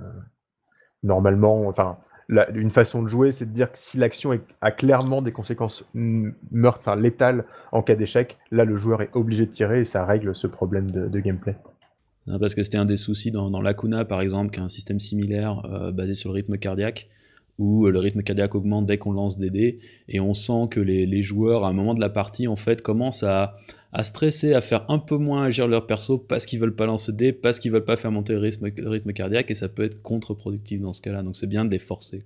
normalement, 1.02 1.66
enfin, 1.66 1.98
une 2.55 2.70
façon 2.70 3.02
de 3.02 3.09
jouer, 3.09 3.30
c'est 3.30 3.46
de 3.46 3.55
dire 3.55 3.72
que 3.72 3.78
si 3.78 3.96
l'action 3.96 4.38
a 4.60 4.70
clairement 4.70 5.22
des 5.22 5.32
conséquences 5.32 5.88
meurtres, 5.94 6.80
enfin 6.80 6.96
létales 6.96 7.44
en 7.72 7.82
cas 7.82 7.94
d'échec, 7.94 8.36
là 8.50 8.64
le 8.64 8.76
joueur 8.76 9.00
est 9.02 9.10
obligé 9.14 9.46
de 9.46 9.50
tirer 9.50 9.80
et 9.80 9.84
ça 9.84 10.05
règle 10.05 10.34
ce 10.34 10.46
problème 10.46 10.90
de, 10.90 11.20
gameplay. 11.20 11.56
parce 12.38 12.55
que 12.55 12.62
c'était 12.62 12.78
un 12.78 12.84
des 12.84 12.96
soucis 12.96 13.30
dans, 13.30 13.50
dans 13.50 13.62
Lacuna, 13.62 14.05
par 14.05 14.20
exemple, 14.20 14.52
qui 14.52 14.60
est 14.60 14.62
un 14.62 14.68
système 14.68 14.98
similaire 14.98 15.64
euh, 15.64 15.90
basé 15.90 16.14
sur 16.14 16.30
le 16.30 16.34
rythme 16.34 16.59
cardiaque 16.59 17.09
où 17.59 17.86
le 17.86 17.98
rythme 17.98 18.22
cardiaque 18.22 18.55
augmente 18.55 18.86
dès 18.86 18.98
qu'on 18.98 19.12
lance 19.12 19.38
des 19.38 19.50
dés, 19.50 19.78
et 20.09 20.20
on 20.20 20.32
sent 20.32 20.68
que 20.70 20.80
les, 20.80 21.22
joueurs, 21.22 21.64
à 21.64 21.68
un 21.68 21.72
moment 21.72 21.94
de 21.94 22.00
la 22.00 22.09
partie, 22.09 22.46
en 22.46 22.56
fait, 22.56 22.82
commencent 22.82 23.24
à, 23.24 23.56
stresser, 24.02 24.55
à 24.55 24.60
faire 24.60 24.85
un 24.90 24.98
peu 24.98 25.16
moins 25.16 25.44
agir 25.44 25.66
leur 25.66 25.86
perso 25.86 26.19
parce 26.19 26.47
qu'ils 26.47 26.60
veulent 26.60 26.74
pas 26.74 26.86
lancer 26.86 27.12
des 27.12 27.27
dés, 27.27 27.32
parce 27.32 27.59
qu'ils 27.59 27.73
veulent 27.73 27.85
pas 27.85 27.97
faire 27.97 28.12
monter 28.12 28.35
le 28.35 28.40
rythme, 28.40 29.12
cardiaque, 29.12 29.51
et 29.51 29.55
ça 29.55 29.69
peut 29.69 29.85
être 29.85 30.02
contre-productif 30.02 30.81
dans 30.81 30.93
ce 30.93 31.01
cas-là. 31.01 31.23
Donc 31.23 31.36
c'est 31.36 31.47
bien 31.47 31.65
de 31.65 31.70
les 31.70 31.78
forcer. 31.78 32.24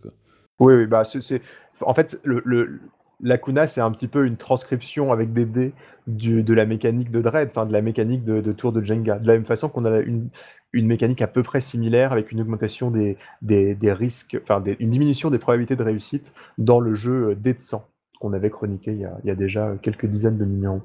Oui, 0.59 0.75
oui, 0.75 0.87
bah 0.87 1.03
c'est, 1.05 1.41
en 1.81 1.95
fait, 1.95 2.21
le, 2.25 2.43
le, 2.45 2.81
Lacuna, 3.23 3.67
c'est 3.69 3.81
un 3.81 3.91
petit 3.93 4.09
peu 4.09 4.27
une 4.27 4.37
transcription 4.37 5.13
avec 5.13 5.33
des 5.33 5.45
dés 5.45 5.73
de 6.09 6.55
la 6.55 6.67
mécanique 6.67 7.11
de 7.11 7.23
Dread, 7.23 7.49
enfin 7.51 7.67
de 7.67 7.73
la 7.73 7.81
mécanique 7.81 8.25
de, 8.25 8.53
tour 8.53 8.73
de 8.73 8.85
Jenga. 8.85 9.19
De 9.19 9.27
la 9.27 9.35
même 9.35 9.45
façon 9.45 9.69
qu'on 9.69 9.85
a 9.85 10.01
une, 10.01 10.29
mécanique 10.75 11.23
à 11.23 11.29
peu 11.29 11.45
près 11.45 11.61
similaire 11.61 12.13
avec 12.13 12.33
une 12.33 12.41
augmentation 12.41 12.91
des, 12.91 13.17
des, 13.41 13.93
risques, 13.93 14.37
enfin 14.43 14.63
une 14.81 14.91
diminution 14.91 15.31
des 15.31 15.39
probabilités 15.39 15.77
de 15.77 15.83
réussite 15.83 16.33
dans 16.59 16.81
le 16.81 16.95
jeu 16.95 17.37
Dé 17.37 17.55
de 17.55 17.61
sang 17.61 17.89
qu'on 18.19 18.33
avait 18.33 18.51
chroniqué 18.51 18.93
il 18.93 19.09
y, 19.25 19.31
a, 19.31 19.35
déjà 19.35 19.75
quelques 19.83 20.07
dizaines 20.07 20.39
de 20.39 20.45
numéros. 20.45 20.83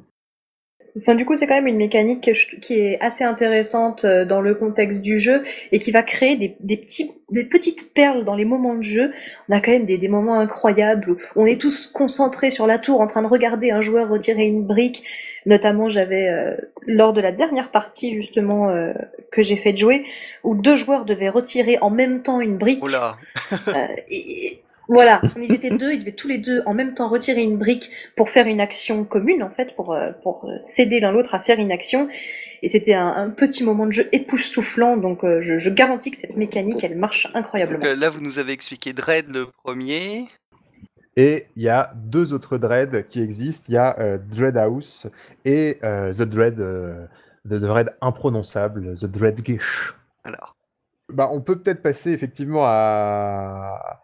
Enfin, 0.98 1.16
du 1.16 1.26
coup, 1.26 1.36
c'est 1.36 1.48
quand 1.48 1.56
même 1.56 1.68
une 1.68 1.78
mécanique 1.78 2.32
qui 2.62 2.74
est 2.74 3.00
assez 3.02 3.24
intéressante 3.24 4.06
euh, 4.06 4.26
dans 4.26 4.42
le 4.42 4.56
contexte 4.56 5.02
du 5.02 5.20
jeu 5.20 5.44
et 5.72 5.80
qui 5.80 5.92
va 5.92 6.02
créer 6.02 6.36
des, 6.36 6.56
des, 6.60 6.78
petits, 6.78 7.12
des 7.30 7.44
petites 7.44 7.94
perles 7.94 8.24
dans 8.24 8.36
les 8.36 8.46
moments 8.46 8.76
de 8.76 8.84
jeu. 8.84 9.12
On 9.50 9.56
a 9.56 9.60
quand 9.60 9.72
même 9.72 9.86
des, 9.86 9.98
des 9.98 10.08
moments 10.08 10.40
incroyables 10.40 11.12
où 11.12 11.18
on 11.36 11.46
est 11.46 11.60
tous 11.60 11.88
concentrés 11.88 12.52
sur 12.52 12.68
la 12.68 12.80
tour 12.80 13.02
en 13.02 13.08
train 13.08 13.22
de 13.22 13.28
regarder 13.28 13.72
un 13.72 13.82
joueur 13.82 14.10
retirer 14.10 14.46
une 14.46 14.64
brique. 14.64 15.04
Notamment, 15.46 15.90
j'avais, 15.90 16.30
euh, 16.30 16.56
lors 16.86 17.14
de 17.14 17.22
la 17.22 17.32
dernière 17.32 17.72
partie 17.72 18.14
justement 18.16 18.70
euh, 18.70 18.94
que 19.32 19.44
j'ai 19.44 19.56
fait 19.56 19.76
jouer, 19.76 20.04
où 20.44 20.56
deux 20.56 20.76
joueurs 20.76 21.06
devaient 21.06 21.30
retirer 21.30 21.78
en 21.80 21.90
même 21.90 22.22
temps 22.22 22.42
une 22.42 22.58
brique. 22.58 22.84
Oula. 22.84 23.18
et, 24.10 24.62
voilà, 24.88 25.22
ils 25.38 25.54
étaient 25.54 25.76
deux, 25.76 25.94
ils 25.94 26.00
devaient 26.00 26.12
tous 26.12 26.28
les 26.28 26.38
deux 26.38 26.62
en 26.66 26.74
même 26.74 26.94
temps 26.94 27.08
retirer 27.08 27.42
une 27.42 27.58
brique 27.58 27.92
pour 28.16 28.30
faire 28.30 28.48
une 28.48 28.62
action 28.62 29.04
commune, 29.04 29.44
en 29.44 29.50
fait, 29.50 29.76
pour, 29.76 29.94
euh, 29.94 30.12
pour 30.24 30.46
euh, 30.46 30.58
s'aider 30.62 31.00
l'un 31.00 31.12
l'autre 31.12 31.36
à 31.36 31.40
faire 31.40 31.60
une 31.60 31.72
action. 31.72 32.08
Et 32.64 32.68
c'était 32.68 32.94
un, 32.94 33.30
petit 33.30 33.64
moment 33.64 33.86
de 33.86 33.92
jeu 33.92 34.10
époustouflant, 34.12 34.98
donc 34.98 35.24
euh, 35.24 35.42
je, 35.42 35.70
garantis 35.70 36.12
que 36.12 36.18
cette 36.18 36.38
mécanique, 36.38 36.84
elle 36.84 36.98
marche 36.98 37.28
incroyablement. 37.34 37.86
là, 37.96 38.10
vous 38.10 38.22
nous 38.22 38.40
avez 38.40 38.54
expliqué 38.54 38.94
Dread 38.94 39.30
le 39.30 39.46
premier. 39.64 40.28
Et 41.16 41.48
il 41.56 41.64
y 41.64 41.70
a 41.70 41.92
deux 41.96 42.34
autres 42.34 42.58
Dread 42.58 43.08
qui 43.08 43.22
existent. 43.22 43.66
Il 43.70 43.74
y 43.74 43.78
a 43.78 44.18
Dread 44.18 44.56
House 44.56 45.08
et 45.46 45.80
The 45.82 46.22
Dread, 46.22 46.58
The 47.46 47.54
Dread 47.54 47.96
imprononçable, 48.02 48.96
The 48.96 49.06
Dread 49.06 49.44
Gish. 49.44 49.96
Alors, 50.24 50.56
Bah, 51.12 51.30
on 51.32 51.42
peut 51.42 51.60
peut-être 51.60 51.82
passer 51.82 52.12
effectivement 52.12 52.66
à 52.66 54.00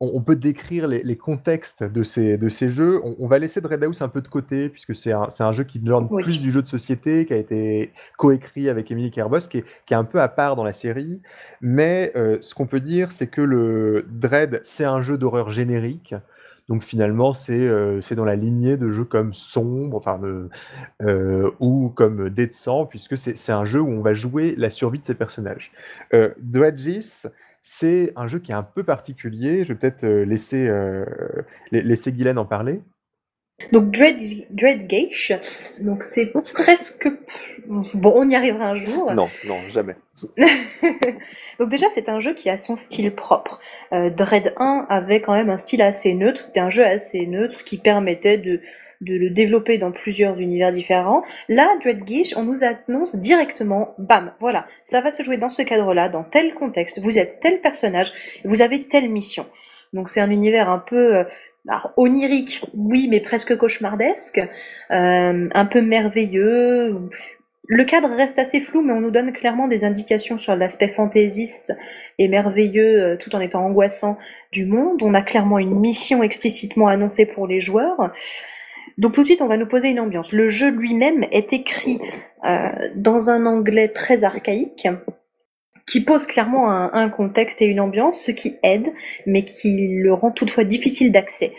on 0.00 0.10
on 0.14 0.22
peut 0.22 0.36
décrire 0.36 0.88
les 0.88 1.02
les 1.02 1.16
contextes 1.16 1.82
de 1.84 2.02
ces 2.02 2.38
de 2.38 2.48
ces 2.48 2.70
jeux. 2.70 3.00
On 3.04 3.16
on 3.18 3.26
va 3.26 3.38
laisser 3.38 3.60
Dread 3.60 3.82
House 3.84 4.02
un 4.02 4.08
peu 4.08 4.20
de 4.22 4.28
côté 4.28 4.68
puisque 4.68 4.94
c'est 4.94 5.12
un 5.12 5.26
un 5.40 5.52
jeu 5.52 5.64
qui 5.64 5.78
demande 5.78 6.10
Oui. 6.10 6.22
plus 6.22 6.40
du 6.40 6.50
jeu 6.50 6.62
de 6.62 6.68
société, 6.68 7.26
qui 7.26 7.34
a 7.34 7.36
été 7.36 7.92
coécrit 8.16 8.68
avec 8.68 8.90
Emily 8.90 9.10
Kerbos, 9.10 9.40
qui 9.50 9.58
est 9.58 9.64
qui 9.86 9.94
est 9.94 9.96
un 9.96 10.04
peu 10.04 10.20
à 10.20 10.28
part 10.28 10.56
dans 10.56 10.64
la 10.64 10.72
série. 10.72 11.20
Mais, 11.60 12.12
heu, 12.16 12.38
ce 12.40 12.54
qu'on 12.54 12.66
peut 12.66 12.80
dire, 12.80 13.12
c'est 13.12 13.28
que 13.28 13.40
le 13.42 14.06
Dread, 14.08 14.60
c'est 14.62 14.84
un 14.84 15.00
jeu 15.02 15.18
d'horreur 15.18 15.50
générique. 15.50 16.14
Donc 16.68 16.84
finalement, 16.84 17.32
c'est, 17.34 17.58
heu, 17.58 18.00
c'est 18.00 18.14
dans 18.14 18.24
la 18.24 18.36
lignée 18.36 18.76
de 18.76 18.90
jeux 18.90 19.04
comme 19.04 19.34
Sombre, 19.34 19.96
enfin 19.96 20.20
heu, 21.02 21.52
ou 21.60 21.88
comme 21.90 22.30
Dead 22.30 22.52
Sang, 22.52 22.86
puisque 22.86 23.16
c'est 23.16 23.52
un 23.52 23.64
jeu 23.64 23.80
où 23.80 23.88
on 23.90 24.02
va 24.02 24.14
jouer 24.14 24.54
la 24.56 24.70
survie 24.70 24.98
de 25.00 25.04
ses 25.04 25.14
personnages. 25.14 25.72
Dredgis, 26.38 27.24
c'est 27.62 28.12
un 28.16 28.26
jeu 28.26 28.38
qui 28.38 28.52
est 28.52 28.54
un 28.54 28.62
peu 28.62 28.84
particulier. 28.84 29.64
Je 29.64 29.72
vais 29.72 29.78
peut-être, 29.78 30.04
heu, 30.04 30.22
laisser, 30.22 30.70
lai 31.70 31.82
laisser 31.82 32.12
Guylaine 32.12 32.38
en 32.38 32.46
parler. 32.46 32.80
Donc 33.72 33.90
Dread 33.90 34.18
Dreadgate, 34.50 35.74
donc 35.80 36.02
c'est 36.02 36.32
presque 36.54 37.08
bon, 37.66 38.12
on 38.16 38.28
y 38.28 38.34
arrivera 38.34 38.70
un 38.70 38.74
jour. 38.74 39.12
Non, 39.12 39.28
non, 39.46 39.58
jamais. 39.68 39.96
Donc 41.58 41.68
déjà, 41.68 41.86
c'est 41.94 42.08
un 42.08 42.20
jeu 42.20 42.34
qui 42.34 42.50
a 42.50 42.56
son 42.56 42.76
style 42.76 43.14
propre. 43.14 43.60
Heu, 43.92 44.10
Dread 44.10 44.54
1 44.56 44.86
avait 44.88 45.20
quand 45.20 45.34
même 45.34 45.50
un 45.50 45.58
style 45.58 45.82
assez 45.82 46.14
neutre. 46.14 46.42
C'était 46.42 46.60
un 46.60 46.70
jeu 46.70 46.84
assez 46.84 47.26
neutre 47.26 47.62
qui 47.64 47.78
permettait 47.78 48.38
de 48.38 48.60
de 49.00 49.14
le 49.14 49.30
développer 49.30 49.78
dans 49.78 49.92
plusieurs 49.92 50.38
univers 50.40 50.72
différents. 50.72 51.22
Là, 51.48 51.68
Dreadgate, 51.82 52.34
on 52.36 52.42
nous 52.42 52.60
annonce 52.64 53.16
directement, 53.16 53.94
bam, 53.98 54.32
voilà, 54.40 54.66
ça 54.84 55.00
va 55.00 55.10
se 55.10 55.22
jouer 55.22 55.38
dans 55.38 55.48
ce 55.48 55.62
cadre-là, 55.62 56.08
dans 56.08 56.24
tel 56.24 56.54
contexte. 56.54 56.98
Vous 56.98 57.18
êtes 57.18 57.40
tel 57.40 57.60
personnage, 57.60 58.12
vous 58.44 58.62
avez 58.62 58.80
telle 58.80 59.08
mission. 59.08 59.46
Donc 59.92 60.08
c'est 60.08 60.20
un 60.20 60.30
univers 60.30 60.68
un 60.68 60.78
peu, 60.78 61.24
alors 61.68 61.92
onirique, 61.96 62.62
oui, 62.74 63.08
mais 63.10 63.20
presque 63.20 63.56
cauchemardesque, 63.56 64.38
heu, 64.38 65.48
un 65.52 65.66
peu 65.66 65.82
merveilleux. 65.82 67.08
Le 67.66 67.84
cadre 67.84 68.08
reste 68.08 68.38
assez 68.38 68.60
flou, 68.60 68.82
mais 68.82 68.92
on 68.92 69.00
nous 69.00 69.12
donne 69.12 69.32
clairement 69.32 69.68
des 69.68 69.84
indications 69.84 70.38
sur 70.38 70.56
l'aspect 70.56 70.88
fantaisiste 70.88 71.76
et 72.18 72.28
merveilleux, 72.28 73.12
heu, 73.12 73.18
tout 73.18 73.34
en 73.36 73.40
étant 73.40 73.64
angoissant 73.64 74.18
du 74.52 74.66
monde. 74.66 75.02
On 75.02 75.14
a 75.14 75.22
clairement 75.22 75.58
une 75.58 75.78
mission 75.78 76.22
explicitement 76.22 76.88
annoncée 76.88 77.26
pour 77.26 77.46
les 77.46 77.60
joueurs. 77.60 78.12
Donc 78.98 79.14
tout 79.14 79.22
de 79.22 79.26
suite, 79.26 79.42
on 79.42 79.46
va 79.46 79.56
nous 79.56 79.66
poser 79.66 79.88
une 79.88 80.00
ambiance. 80.00 80.32
Le 80.32 80.48
jeu 80.48 80.70
lui-même 80.70 81.24
est 81.30 81.52
écrit 81.52 82.00
euh, 82.44 82.68
dans 82.94 83.30
un 83.30 83.46
anglais 83.46 83.88
très 83.88 84.24
archaïque, 84.24 84.88
qui 85.86 86.04
pose 86.04 86.26
clairement 86.26 86.70
un, 86.70 87.08
contexte 87.08 87.60
et 87.62 87.64
une 87.64 87.80
ambiance, 87.80 88.20
ce 88.20 88.30
qui 88.30 88.56
aide, 88.62 88.92
mais 89.26 89.44
qui 89.44 89.88
le 89.88 90.14
rend 90.14 90.30
toutefois 90.30 90.62
difficile 90.62 91.10
d'accès. 91.10 91.52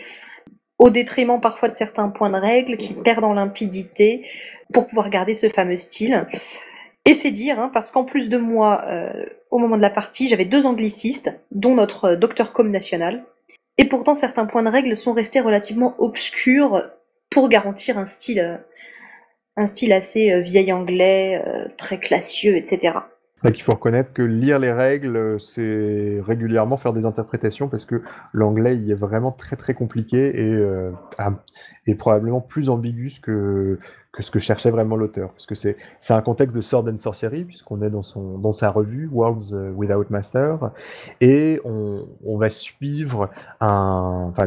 Au 0.78 0.88
détriment 0.88 1.40
parfois 1.40 1.68
de 1.68 1.74
certains 1.74 2.08
points 2.08 2.30
de 2.30 2.36
règle 2.36 2.78
qui 2.78 2.94
perdent 2.94 3.24
en 3.24 3.34
limpidité 3.34 4.26
pour 4.72 4.86
pouvoir 4.86 5.10
garder 5.10 5.34
ce 5.34 5.50
fameux 5.50 5.76
style. 5.76 6.26
Et 7.04 7.14
c'est 7.14 7.30
dire, 7.30 7.60
hein, 7.60 7.70
parce 7.74 7.90
qu'en 7.90 8.04
plus 8.04 8.30
de 8.30 8.38
moi, 8.38 8.82
euh, 8.86 9.12
au 9.50 9.58
moment 9.58 9.76
de 9.76 9.82
la 9.82 9.90
partie, 9.90 10.28
j'avais 10.28 10.44
deux 10.46 10.64
anglicistes, 10.64 11.38
dont 11.50 11.74
notre 11.74 12.14
docteur 12.14 12.52
com 12.52 12.70
national. 12.70 13.24
Et 13.76 13.84
pourtant, 13.84 14.14
certains 14.14 14.46
points 14.46 14.62
de 14.62 14.68
règle 14.68 14.96
sont 14.96 15.12
restés 15.12 15.40
relativement 15.40 15.94
obscurs 15.98 16.82
pour 17.32 17.48
garantir 17.48 17.98
un 17.98 18.06
style, 18.06 18.40
euh, 18.40 18.56
un 19.56 19.66
style 19.66 19.92
assez 19.92 20.32
euh, 20.32 20.40
vieil 20.40 20.72
anglais, 20.72 21.42
euh, 21.46 21.68
très 21.76 21.98
classieux, 21.98 22.56
etc. 22.56 22.94
Donc 23.44 23.58
il 23.58 23.62
faut 23.62 23.72
reconnaître 23.72 24.12
que 24.12 24.22
lire 24.22 24.58
les 24.58 24.72
règles, 24.72 25.38
c'est 25.40 26.20
régulièrement 26.24 26.76
faire 26.76 26.92
des 26.92 27.06
interprétations 27.06 27.68
parce 27.68 27.84
que 27.84 28.02
l'anglais 28.32 28.76
il 28.76 28.90
est 28.90 28.94
vraiment 28.94 29.32
très 29.32 29.56
très 29.56 29.74
compliqué 29.74 30.40
et 30.40 30.52
euh, 30.52 30.90
est 31.86 31.94
probablement 31.94 32.40
plus 32.40 32.68
ambigu 32.68 33.12
que, 33.20 33.78
ce 34.18 34.30
que 34.30 34.38
cherchait 34.38 34.70
vraiment 34.70 34.94
l'auteur. 34.96 35.30
Parce 35.30 35.46
que 35.46 35.54
c'est 35.54 35.76
un 36.10 36.22
contexte 36.22 36.54
de 36.54 36.60
Sword 36.60 36.88
and 36.88 36.98
Sorcery, 36.98 37.44
puisqu'on 37.44 37.82
est 37.82 37.90
dans, 37.90 38.52
sa 38.52 38.70
revue, 38.70 39.08
Worlds 39.10 39.52
Without 39.74 40.06
Master, 40.10 40.70
et 41.20 41.60
on, 41.64 42.36
va 42.36 42.48
suivre 42.48 43.30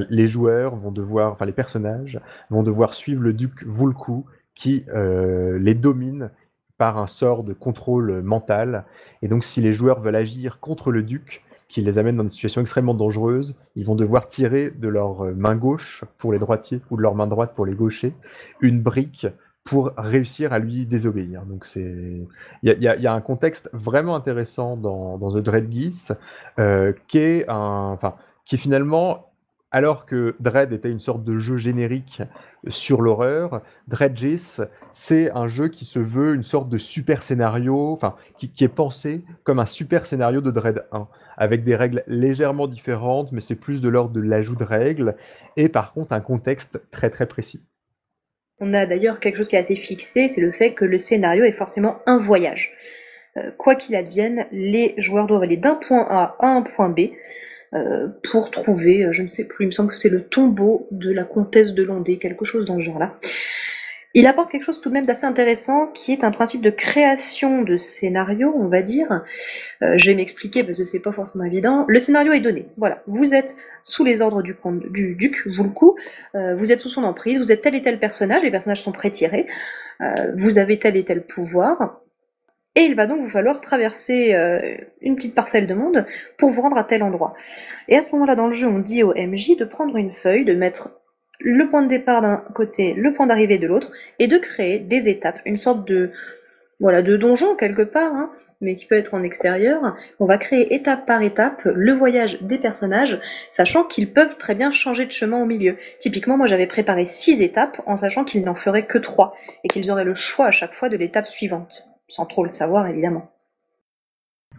les 0.09 0.27
joueurs 0.27 0.75
vont 0.75 0.91
devoir, 0.91 1.33
enfin, 1.33 1.45
les 1.45 1.51
personnages 1.51 2.19
vont 2.49 2.63
devoir 2.63 2.93
suivre 2.93 3.21
le 3.21 3.33
duc 3.33 3.65
Vulku 3.65 4.25
qui 4.55 4.85
euh, 4.93 5.59
les 5.59 5.75
domine 5.75 6.31
par 6.77 6.97
un 6.97 7.07
sort 7.07 7.43
de 7.43 7.53
contrôle 7.53 8.21
mental. 8.21 8.85
Et 9.21 9.27
donc, 9.27 9.43
si 9.43 9.61
les 9.61 9.73
joueurs 9.73 9.99
veulent 9.99 10.15
agir 10.15 10.59
contre 10.59 10.91
le 10.91 11.03
duc, 11.03 11.43
qui 11.67 11.81
les 11.81 11.97
amène 11.97 12.15
dans 12.15 12.23
des 12.23 12.29
situations 12.29 12.61
extrêmement 12.61 12.93
dangereuses, 12.93 13.55
ils 13.75 13.85
vont 13.85 13.95
devoir 13.95 14.27
tirer 14.27 14.69
de 14.69 14.87
leur 14.87 15.23
main 15.35 15.55
gauche 15.55 16.03
pour 16.17 16.31
les 16.31 16.39
droitiers 16.39 16.81
ou 16.89 16.97
de 16.97 17.01
leur 17.01 17.15
main 17.15 17.27
droite 17.27 17.53
pour 17.55 17.65
les 17.65 17.73
gauchers 17.73 18.13
une 18.61 18.81
brique 18.81 19.27
pour 19.65 19.91
réussir 19.97 20.53
à 20.53 20.59
lui 20.59 20.85
désobéir. 20.85 21.43
Donc 21.45 21.65
c'est, 21.65 21.81
il 22.61 22.69
y 22.69 22.87
a, 22.87 22.95
y, 22.95 23.07
a, 23.07 23.13
un 23.13 23.21
contexte 23.21 23.69
vraiment 23.73 24.15
intéressant 24.15 24.77
dans, 24.77 25.17
dans 25.17 25.31
The 25.31 25.43
Dread 25.43 25.71
Geese, 25.71 26.13
euh, 26.59 26.93
qui 27.07 27.17
est 27.17 27.49
enfin, 27.49 28.13
qui 28.45 28.57
finalement 28.57 29.31
alors 29.75 30.05
que 30.05 30.37
Dread 30.39 30.71
était 30.71 30.89
une 30.89 31.01
sorte 31.01 31.25
de 31.25 31.37
jeu 31.37 31.57
générique 31.57 32.21
sur 32.69 33.01
l'horreur, 33.01 33.61
Dreadgis, 33.89 34.61
c'est 34.93 35.29
un 35.31 35.47
jeu 35.49 35.67
qui 35.67 35.83
se 35.83 35.99
veut 35.99 36.33
une 36.33 36.43
sorte 36.43 36.69
de 36.69 36.77
super 36.77 37.23
scénario, 37.23 37.91
enfin, 37.91 38.15
qui, 38.37 38.49
qui, 38.49 38.63
est 38.63 38.69
pensé 38.69 39.25
comme 39.43 39.59
un 39.59 39.65
super 39.65 40.05
scénario 40.05 40.39
de 40.39 40.49
Dread 40.49 40.85
1, 40.93 41.09
avec 41.35 41.65
des 41.65 41.75
règles 41.75 42.05
légèrement 42.07 42.67
différentes, 42.67 43.33
mais 43.33 43.41
c'est 43.41 43.57
plus 43.57 43.81
de 43.81 43.89
l'ordre 43.89 44.13
de 44.13 44.21
l'ajout 44.21 44.55
de 44.55 44.63
règles, 44.63 45.17
et 45.57 45.67
par 45.67 45.91
contre 45.91 46.13
un 46.13 46.21
contexte 46.21 46.79
très 46.89 47.09
très 47.09 47.25
précis. 47.25 47.67
On 48.61 48.73
a 48.73 48.85
d'ailleurs 48.85 49.19
quelque 49.19 49.35
chose 49.35 49.49
qui 49.49 49.57
est 49.57 49.59
assez 49.59 49.75
fixé, 49.75 50.29
c'est 50.29 50.39
le 50.39 50.53
fait 50.53 50.73
que 50.73 50.85
le 50.85 50.99
scénario 50.99 51.43
est 51.43 51.51
forcément 51.51 51.97
un 52.05 52.19
voyage. 52.19 52.71
Euh, 53.35 53.51
quoi 53.57 53.75
qu'il 53.75 53.97
advienne, 53.97 54.45
les 54.53 54.93
joueurs 54.97 55.27
doivent 55.27 55.43
aller 55.43 55.57
d'un 55.57 55.75
point 55.75 56.07
A 56.09 56.31
à 56.39 56.47
un 56.47 56.61
point 56.61 56.87
B, 56.87 57.09
euh, 57.75 58.07
pour 58.31 58.51
trouver, 58.51 59.03
euh, 59.03 59.11
je 59.11 59.21
ne 59.21 59.27
sais 59.27 59.43
plus, 59.43 59.65
il 59.65 59.67
me 59.67 59.71
semble 59.71 59.89
que 59.89 59.97
c'est 59.97 60.09
le 60.09 60.23
tombeau 60.23 60.87
de 60.91 61.11
la 61.11 61.23
comtesse 61.23 61.73
de 61.73 61.83
Landais, 61.83 62.17
quelque 62.17 62.45
chose 62.45 62.65
dans 62.65 62.77
ce 62.77 62.81
genre-là. 62.81 63.17
Il 64.17 64.27
apporte 64.27 64.49
quelque 64.49 64.63
chose 64.63 64.79
tout 64.79 64.87
de 64.87 64.93
même 64.93 65.05
d'assez 65.05 65.25
intéressant, 65.25 65.87
qui 65.87 66.13
est 66.13 66.23
un 66.23 66.31
principe 66.31 66.61
de 66.61 66.69
création 66.69 67.63
de 67.63 67.75
scénario, 67.75 68.53
on 68.57 68.69
va 68.69 68.81
dire. 68.81 69.25
Euh, 69.81 69.97
je 69.97 70.09
vais 70.09 70.15
m'expliquer 70.15 70.63
parce 70.63 70.77
que 70.77 70.85
c'est 70.85 71.01
pas 71.01 71.11
forcément 71.11 71.43
évident. 71.43 71.83
Le 71.89 71.99
scénario 71.99 72.31
est 72.31 72.39
donné. 72.39 72.65
Voilà, 72.77 73.03
vous 73.07 73.35
êtes 73.35 73.57
sous 73.83 74.05
les 74.05 74.21
ordres 74.21 74.41
du, 74.41 74.55
du 74.89 75.15
duc 75.15 75.45
Vulku, 75.45 75.95
euh, 76.33 76.55
vous 76.55 76.71
êtes 76.71 76.79
sous 76.79 76.87
son 76.87 77.03
emprise, 77.03 77.39
vous 77.39 77.51
êtes 77.51 77.61
tel 77.61 77.75
et 77.75 77.81
tel 77.81 77.99
personnage, 77.99 78.41
les 78.41 78.51
personnages 78.51 78.81
sont 78.81 78.93
pré-tirés, 78.93 79.47
vous 80.35 80.57
avez 80.57 80.79
tel 80.79 80.97
et 80.97 81.05
tel 81.05 81.21
pouvoir. 81.25 82.01
Et 82.75 82.81
il 82.81 82.95
va 82.95 83.07
donc 83.07 83.21
vous 83.21 83.29
falloir 83.29 83.61
traverser 83.61 84.33
euh, 84.33 84.75
une 85.01 85.15
petite 85.15 85.33
parcelle 85.33 85.65
de 85.65 85.73
monde 85.73 86.05
pour 86.37 86.49
vous 86.49 86.61
rendre 86.61 86.77
à 86.77 86.83
tel 86.83 87.03
endroit. 87.03 87.33
Et 87.87 87.95
à 87.95 88.01
ce 88.01 88.11
moment-là, 88.11 88.35
dans 88.35 88.47
le 88.47 88.53
jeu, 88.53 88.67
on 88.67 88.79
dit 88.79 89.01
au 89.01 89.13
MJ 89.13 89.55
de 89.57 89.63
prendre 89.63 89.95
une 89.95 90.11
feuille, 90.11 90.43
de 90.43 90.53
mettre 90.53 90.89
le 91.39 91.69
point 91.69 91.83
de 91.83 91.87
départ 91.87 92.21
d'un 92.21 92.43
côté, 92.53 92.93
le 92.93 93.13
point 93.13 93.27
d'arrivée 93.27 93.59
de 93.59 93.67
l'autre, 93.67 93.91
et 94.19 94.27
de 94.27 94.37
créer 94.37 94.79
des 94.79 95.07
étapes, 95.07 95.39
une 95.45 95.57
sorte 95.57 95.87
de 95.87 96.11
voilà 96.81 97.01
de 97.01 97.15
donjon 97.15 97.55
quelque 97.55 97.83
part, 97.83 98.13
hein, 98.13 98.31
mais 98.59 98.75
qui 98.75 98.85
peut 98.85 98.95
être 98.95 99.13
en 99.13 99.23
extérieur. 99.23 99.95
On 100.19 100.25
va 100.25 100.37
créer 100.37 100.75
étape 100.75 101.05
par 101.05 101.21
étape 101.21 101.61
le 101.63 101.93
voyage 101.93 102.41
des 102.41 102.57
personnages, 102.57 103.21
sachant 103.49 103.85
qu'ils 103.85 104.11
peuvent 104.11 104.35
très 104.35 104.55
bien 104.55 104.71
changer 104.71 105.05
de 105.05 105.11
chemin 105.11 105.41
au 105.41 105.45
milieu. 105.45 105.77
Typiquement, 105.99 106.35
moi 106.35 106.47
j'avais 106.47 106.67
préparé 106.67 107.05
six 107.05 107.41
étapes 107.41 107.81
en 107.85 107.95
sachant 107.95 108.25
qu'ils 108.25 108.43
n'en 108.43 108.55
feraient 108.55 108.85
que 108.85 108.97
trois, 108.97 109.33
et 109.63 109.69
qu'ils 109.69 109.89
auraient 109.89 110.03
le 110.03 110.15
choix 110.15 110.47
à 110.47 110.51
chaque 110.51 110.73
fois 110.73 110.89
de 110.89 110.97
l'étape 110.97 111.27
suivante 111.27 111.94
sans 112.07 112.25
trop 112.25 112.43
le 112.43 112.49
savoir 112.49 112.87
évidemment. 112.87 113.31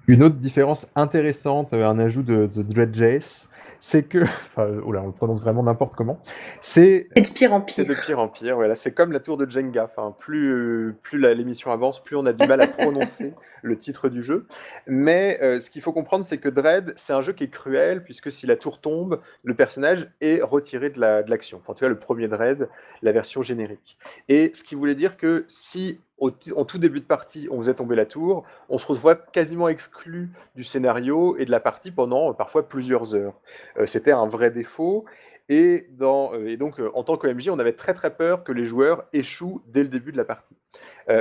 Une 0.08 0.22
autre 0.22 0.36
différence 0.36 0.86
intéressante, 0.94 1.72
un 1.72 1.98
ajout 1.98 2.22
de, 2.22 2.46
de 2.46 2.62
Dreadjace, 2.62 3.50
c'est 3.80 4.04
que, 4.04 4.22
enfin, 4.22 4.68
oh 4.84 4.92
là, 4.92 5.02
on 5.02 5.06
le 5.06 5.12
prononce 5.12 5.40
vraiment 5.40 5.62
n'importe 5.64 5.94
comment, 5.94 6.20
c'est 6.60 7.08
de 7.16 7.28
pire 7.28 7.52
en 7.52 7.60
pire. 7.60 7.74
C'est 7.74 7.84
de 7.84 7.94
pire 7.94 8.18
en 8.18 8.28
pire, 8.28 8.54
voilà. 8.54 8.74
C'est 8.74 8.92
comme 8.92 9.12
la 9.12 9.20
tour 9.20 9.36
de 9.36 9.50
Jenga. 9.50 9.84
Enfin, 9.84 10.14
plus 10.18 10.94
plus 11.02 11.18
l'émission 11.18 11.72
avance, 11.72 12.02
plus 12.02 12.16
on 12.16 12.24
a 12.26 12.32
du 12.32 12.46
mal 12.46 12.60
à 12.60 12.68
prononcer 12.68 13.34
le 13.62 13.76
titre 13.76 14.08
du 14.08 14.22
jeu. 14.22 14.46
Mais 14.86 15.38
euh, 15.42 15.60
ce 15.60 15.70
qu'il 15.70 15.82
faut 15.82 15.92
comprendre, 15.92 16.24
c'est 16.24 16.38
que 16.38 16.48
Dread, 16.48 16.92
c'est 16.96 17.12
un 17.12 17.22
jeu 17.22 17.32
qui 17.32 17.44
est 17.44 17.50
cruel 17.50 18.04
puisque 18.04 18.30
si 18.30 18.46
la 18.46 18.56
tour 18.56 18.80
tombe, 18.80 19.20
le 19.42 19.54
personnage 19.54 20.08
est 20.20 20.40
retiré 20.40 20.90
de 20.90 21.00
l'action. 21.00 21.58
La, 21.58 21.62
enfin, 21.62 21.72
en 21.72 21.74
tout 21.74 21.84
cas, 21.84 21.88
le 21.88 21.98
premier 21.98 22.28
Dread, 22.28 22.68
la 23.02 23.12
version 23.12 23.42
générique. 23.42 23.98
Et 24.28 24.52
ce 24.54 24.62
qui 24.62 24.76
voulait 24.76 24.94
dire 24.94 25.16
que 25.16 25.44
si 25.48 26.00
en 26.18 26.64
tout 26.64 26.78
début 26.78 27.00
de 27.00 27.04
partie, 27.04 27.48
on 27.50 27.58
faisait 27.58 27.74
tomber 27.74 27.96
la 27.96 28.06
tour, 28.06 28.44
on 28.68 28.78
se 28.78 28.86
retrouvait 28.86 29.18
quasiment 29.32 29.68
exclu 29.68 30.30
du 30.54 30.64
scénario 30.64 31.36
et 31.36 31.44
de 31.44 31.50
la 31.50 31.60
partie 31.60 31.90
pendant 31.90 32.30
euh, 32.30 32.32
parfois 32.32 32.68
plusieurs 32.68 33.14
heures. 33.14 33.34
Euh, 33.78 33.86
C'était 33.86 34.12
un 34.12 34.26
vrai 34.26 34.50
défaut. 34.50 35.04
Et, 35.48 35.86
euh, 36.00 36.56
donc, 36.56 36.80
en 36.94 37.04
tant 37.04 37.16
qu'OMJ, 37.16 37.50
on 37.50 37.58
avait 37.58 37.74
très 37.74 37.94
très 37.94 38.16
peur 38.16 38.42
que 38.42 38.50
les 38.50 38.66
joueurs 38.66 39.04
échouent 39.12 39.62
dès 39.68 39.82
le 39.82 39.88
début 39.88 40.10
de 40.10 40.16
la 40.16 40.24
partie. 40.24 40.56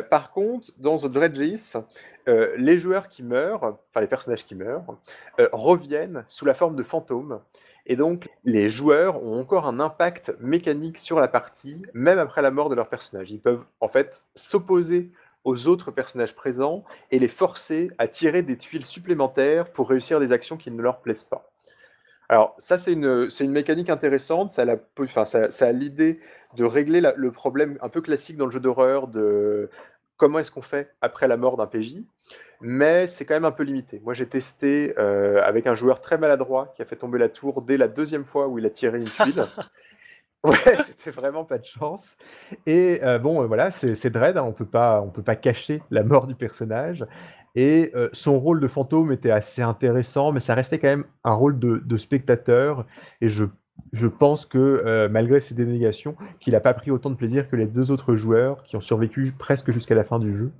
Par 0.10 0.32
contre, 0.32 0.72
dans 0.78 0.98
The 0.98 1.16
euh, 2.28 2.56
les 2.58 2.80
joueurs 2.80 3.08
qui 3.08 3.22
meurent, 3.22 3.64
enfin 3.64 4.02
les 4.02 4.08
personnages 4.08 4.44
qui 4.44 4.56
meurent, 4.56 4.98
reviennent 5.52 6.24
sous 6.28 6.46
la 6.46 6.56
forme 6.56 6.76
de 6.76 6.82
fantômes. 6.82 7.40
Et 7.86 7.96
donc, 7.96 8.30
les 8.44 8.68
joueurs 8.68 9.22
ont 9.24 9.40
encore 9.40 9.68
un 9.68 9.80
impact 9.80 10.34
mécanique 10.40 10.98
sur 10.98 11.20
la 11.20 11.28
partie, 11.28 11.82
même 11.94 12.20
après 12.20 12.42
la 12.42 12.52
mort 12.52 12.70
de 12.70 12.76
leur 12.76 12.90
personnage. 12.90 13.32
Ils 13.32 13.42
peuvent 13.42 13.66
en 13.80 13.88
fait 13.88 14.24
s'opposer 14.34 15.12
aux 15.44 15.68
autres 15.68 15.92
personnages 15.92 16.36
présents 16.36 16.84
et 17.12 17.20
les 17.20 17.28
forcer 17.28 17.92
à 18.00 18.08
tirer 18.08 18.42
des 18.42 18.58
tuiles 18.58 18.86
supplémentaires 18.86 19.72
pour 19.72 19.90
réussir 19.90 20.20
des 20.20 20.32
actions 20.32 20.58
qui 20.58 20.72
ne 20.72 20.82
leur 20.82 21.02
plaisent 21.02 21.24
pas. 21.24 21.52
Alors 22.28 22.56
ça, 22.58 22.80
c'est 22.80 22.94
une, 22.94 23.30
une 23.40 23.52
mécanique 23.52 23.92
intéressante, 23.92 24.52
ça 24.52 24.64
a, 24.64 24.76
enfin, 25.00 25.72
l'idée 25.72 26.20
de 26.56 26.64
régler 26.64 27.02
le 27.16 27.32
problème 27.32 27.78
un 27.82 27.90
peu 27.90 28.02
classique 28.02 28.38
dans 28.38 28.46
le 28.46 28.52
jeu 28.52 28.60
d'horreur 28.60 29.08
de 29.08 29.70
comment 30.18 30.40
est-ce 30.40 30.50
qu'on 30.50 30.64
fait 30.64 30.92
après 31.02 31.28
la 31.28 31.38
mort 31.38 31.58
d'un 31.58 31.68
PJ, 31.68 31.98
mais 32.62 33.08
c'est 33.08 33.26
quand 33.26 33.34
même 33.34 33.46
un 33.46 33.52
peu 33.52 33.64
limité. 33.64 34.02
Moi, 34.04 34.14
j'ai 34.14 34.28
testé 34.28 34.94
euh, 34.98 35.42
avec 35.44 35.68
un 35.68 35.76
joueur 35.76 36.02
très 36.02 36.18
maladroit 36.18 36.72
qui 36.76 36.82
a 36.82 36.86
fait 36.86 36.96
tomber 36.96 37.20
la 37.20 37.30
tour 37.30 37.62
dès 37.62 37.78
la 37.78 37.88
deuxième 37.88 38.26
fois 38.26 38.48
où 38.48 38.60
il 38.60 38.66
a 38.66 38.70
tiré 38.70 39.00
une 39.00 39.06
tuile. 39.06 39.46
Ouais, 40.44 40.78
c'était 40.78 41.10
vraiment 41.10 41.44
pas 41.44 41.58
de 41.58 41.66
chance. 41.66 42.18
Et 42.68 43.00
euh, 43.02 43.18
bon, 43.18 43.42
euh, 43.42 43.48
voilà, 43.48 43.72
c'est 43.72 44.12
Dredd, 44.12 44.38
hein, 44.38 44.44
on 44.44 44.52
peut 44.52 44.68
pas, 44.68 45.02
on 45.02 45.10
peut 45.10 45.24
pas 45.24 45.36
cacher 45.36 45.82
la 45.90 46.04
mort 46.04 46.28
du 46.28 46.36
personnage. 46.36 47.04
Et 47.56 47.92
son 48.14 48.40
rôle 48.40 48.60
de 48.60 48.68
fantôme 48.68 49.12
était 49.12 49.32
assez 49.32 49.64
intéressant, 49.64 50.32
mais 50.32 50.40
ça 50.40 50.54
restait 50.54 50.78
quand 50.78 50.90
même 50.90 51.06
un 51.24 51.34
rôle 51.34 51.58
de, 51.58 51.82
de 51.84 51.98
spectateur. 51.98 52.86
Et 53.22 53.30
je, 53.30 53.46
je 53.96 54.08
pense 54.08 54.46
que 54.46 54.58
euh, 54.58 55.08
malgré 55.10 55.40
ses 55.40 55.56
dénégations, 55.56 56.16
qu'il 56.40 56.54
n'a 56.54 56.60
pas 56.60 56.74
pris 56.74 56.92
autant 56.92 57.10
de 57.10 57.16
plaisir 57.16 57.50
que 57.50 57.56
les 57.56 57.66
deux 57.66 57.92
autres 57.92 58.16
joueurs 58.16 58.64
qui 58.64 58.76
ont 58.76 58.82
survécu 58.82 59.34
presque 59.38 59.72
jusqu'à 59.72 59.96
la 59.96 60.04
fin 60.04 60.20
du 60.20 60.36
jeu 60.38 60.52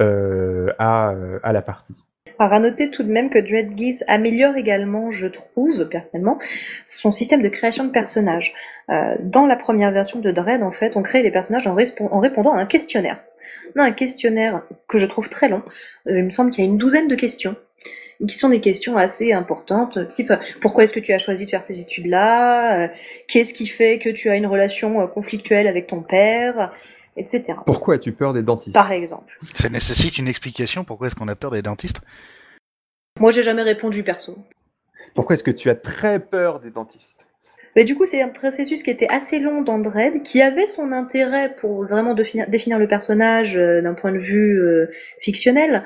euh, 0.00 0.72
à, 0.78 1.10
euh, 1.10 1.38
à 1.42 1.52
la 1.52 1.62
partie. 1.62 1.94
Alors, 2.38 2.54
à 2.54 2.60
noter 2.60 2.90
tout 2.90 3.02
de 3.02 3.12
même 3.12 3.28
que 3.28 3.38
Dread 3.38 3.76
Geese 3.76 4.02
améliore 4.08 4.56
également, 4.56 5.10
je 5.10 5.26
trouve, 5.26 5.88
personnellement, 5.88 6.38
son 6.86 7.12
système 7.12 7.42
de 7.42 7.48
création 7.48 7.84
de 7.84 7.90
personnages. 7.90 8.54
Dans 9.20 9.46
la 9.46 9.54
première 9.54 9.92
version 9.92 10.18
de 10.18 10.32
Dread, 10.32 10.64
en 10.64 10.72
fait, 10.72 10.96
on 10.96 11.02
crée 11.02 11.22
des 11.22 11.30
personnages 11.30 11.68
en, 11.68 11.74
répondant 11.74 12.54
à 12.54 12.60
un 12.60 12.66
questionnaire. 12.66 13.20
On 13.76 13.80
un 13.80 13.92
questionnaire 13.92 14.62
que 14.88 14.98
je 14.98 15.06
trouve 15.06 15.28
très 15.28 15.48
long. 15.48 15.62
Il 16.06 16.24
me 16.24 16.30
semble 16.30 16.50
qu'il 16.50 16.64
y 16.64 16.66
a 16.66 16.70
une 16.70 16.78
douzaine 16.78 17.06
de 17.06 17.14
questions 17.14 17.54
qui 18.26 18.36
sont 18.36 18.50
des 18.50 18.60
questions 18.60 18.96
assez 18.96 19.32
importantes, 19.32 20.06
type 20.08 20.32
pourquoi 20.60 20.84
est-ce 20.84 20.92
que 20.92 21.00
tu 21.00 21.12
as 21.12 21.18
choisi 21.18 21.44
de 21.44 21.50
faire 21.50 21.62
ces 21.62 21.80
études-là, 21.80 22.84
Euh, 22.84 22.88
qu'est-ce 23.28 23.54
qui 23.54 23.66
fait 23.66 23.98
que 23.98 24.10
tu 24.10 24.28
as 24.28 24.36
une 24.36 24.46
relation 24.46 25.00
euh, 25.00 25.06
conflictuelle 25.06 25.66
avec 25.66 25.86
ton 25.86 26.02
père, 26.02 26.72
etc. 27.16 27.54
Pourquoi 27.66 27.94
as-tu 27.94 28.12
peur 28.12 28.32
des 28.32 28.42
dentistes? 28.42 28.74
Par 28.74 28.92
exemple. 28.92 29.38
Ça 29.54 29.68
nécessite 29.68 30.18
une 30.18 30.28
explication 30.28 30.84
pourquoi 30.84 31.06
est-ce 31.06 31.16
qu'on 31.16 31.28
a 31.28 31.36
peur 31.36 31.50
des 31.50 31.62
dentistes? 31.62 32.00
Moi, 33.18 33.30
j'ai 33.30 33.42
jamais 33.42 33.62
répondu 33.62 34.02
perso. 34.02 34.38
Pourquoi 35.14 35.34
est-ce 35.34 35.42
que 35.42 35.50
tu 35.50 35.68
as 35.70 35.74
très 35.74 36.20
peur 36.20 36.60
des 36.60 36.70
dentistes? 36.70 37.26
Mais 37.76 37.84
du 37.84 37.94
coup, 37.94 38.04
c'est 38.04 38.22
un 38.22 38.28
processus 38.28 38.82
qui 38.82 38.90
était 38.90 39.08
assez 39.08 39.38
long 39.38 39.62
dans 39.62 39.78
Dread, 39.78 40.22
qui 40.22 40.42
avait 40.42 40.66
son 40.66 40.92
intérêt 40.92 41.54
pour 41.54 41.84
vraiment 41.84 42.14
définir, 42.14 42.48
définir 42.48 42.78
le 42.78 42.88
personnage 42.88 43.56
euh, 43.56 43.80
d'un 43.80 43.94
point 43.94 44.12
de 44.12 44.18
vue 44.18 44.60
euh, 44.60 44.90
fictionnel, 45.20 45.84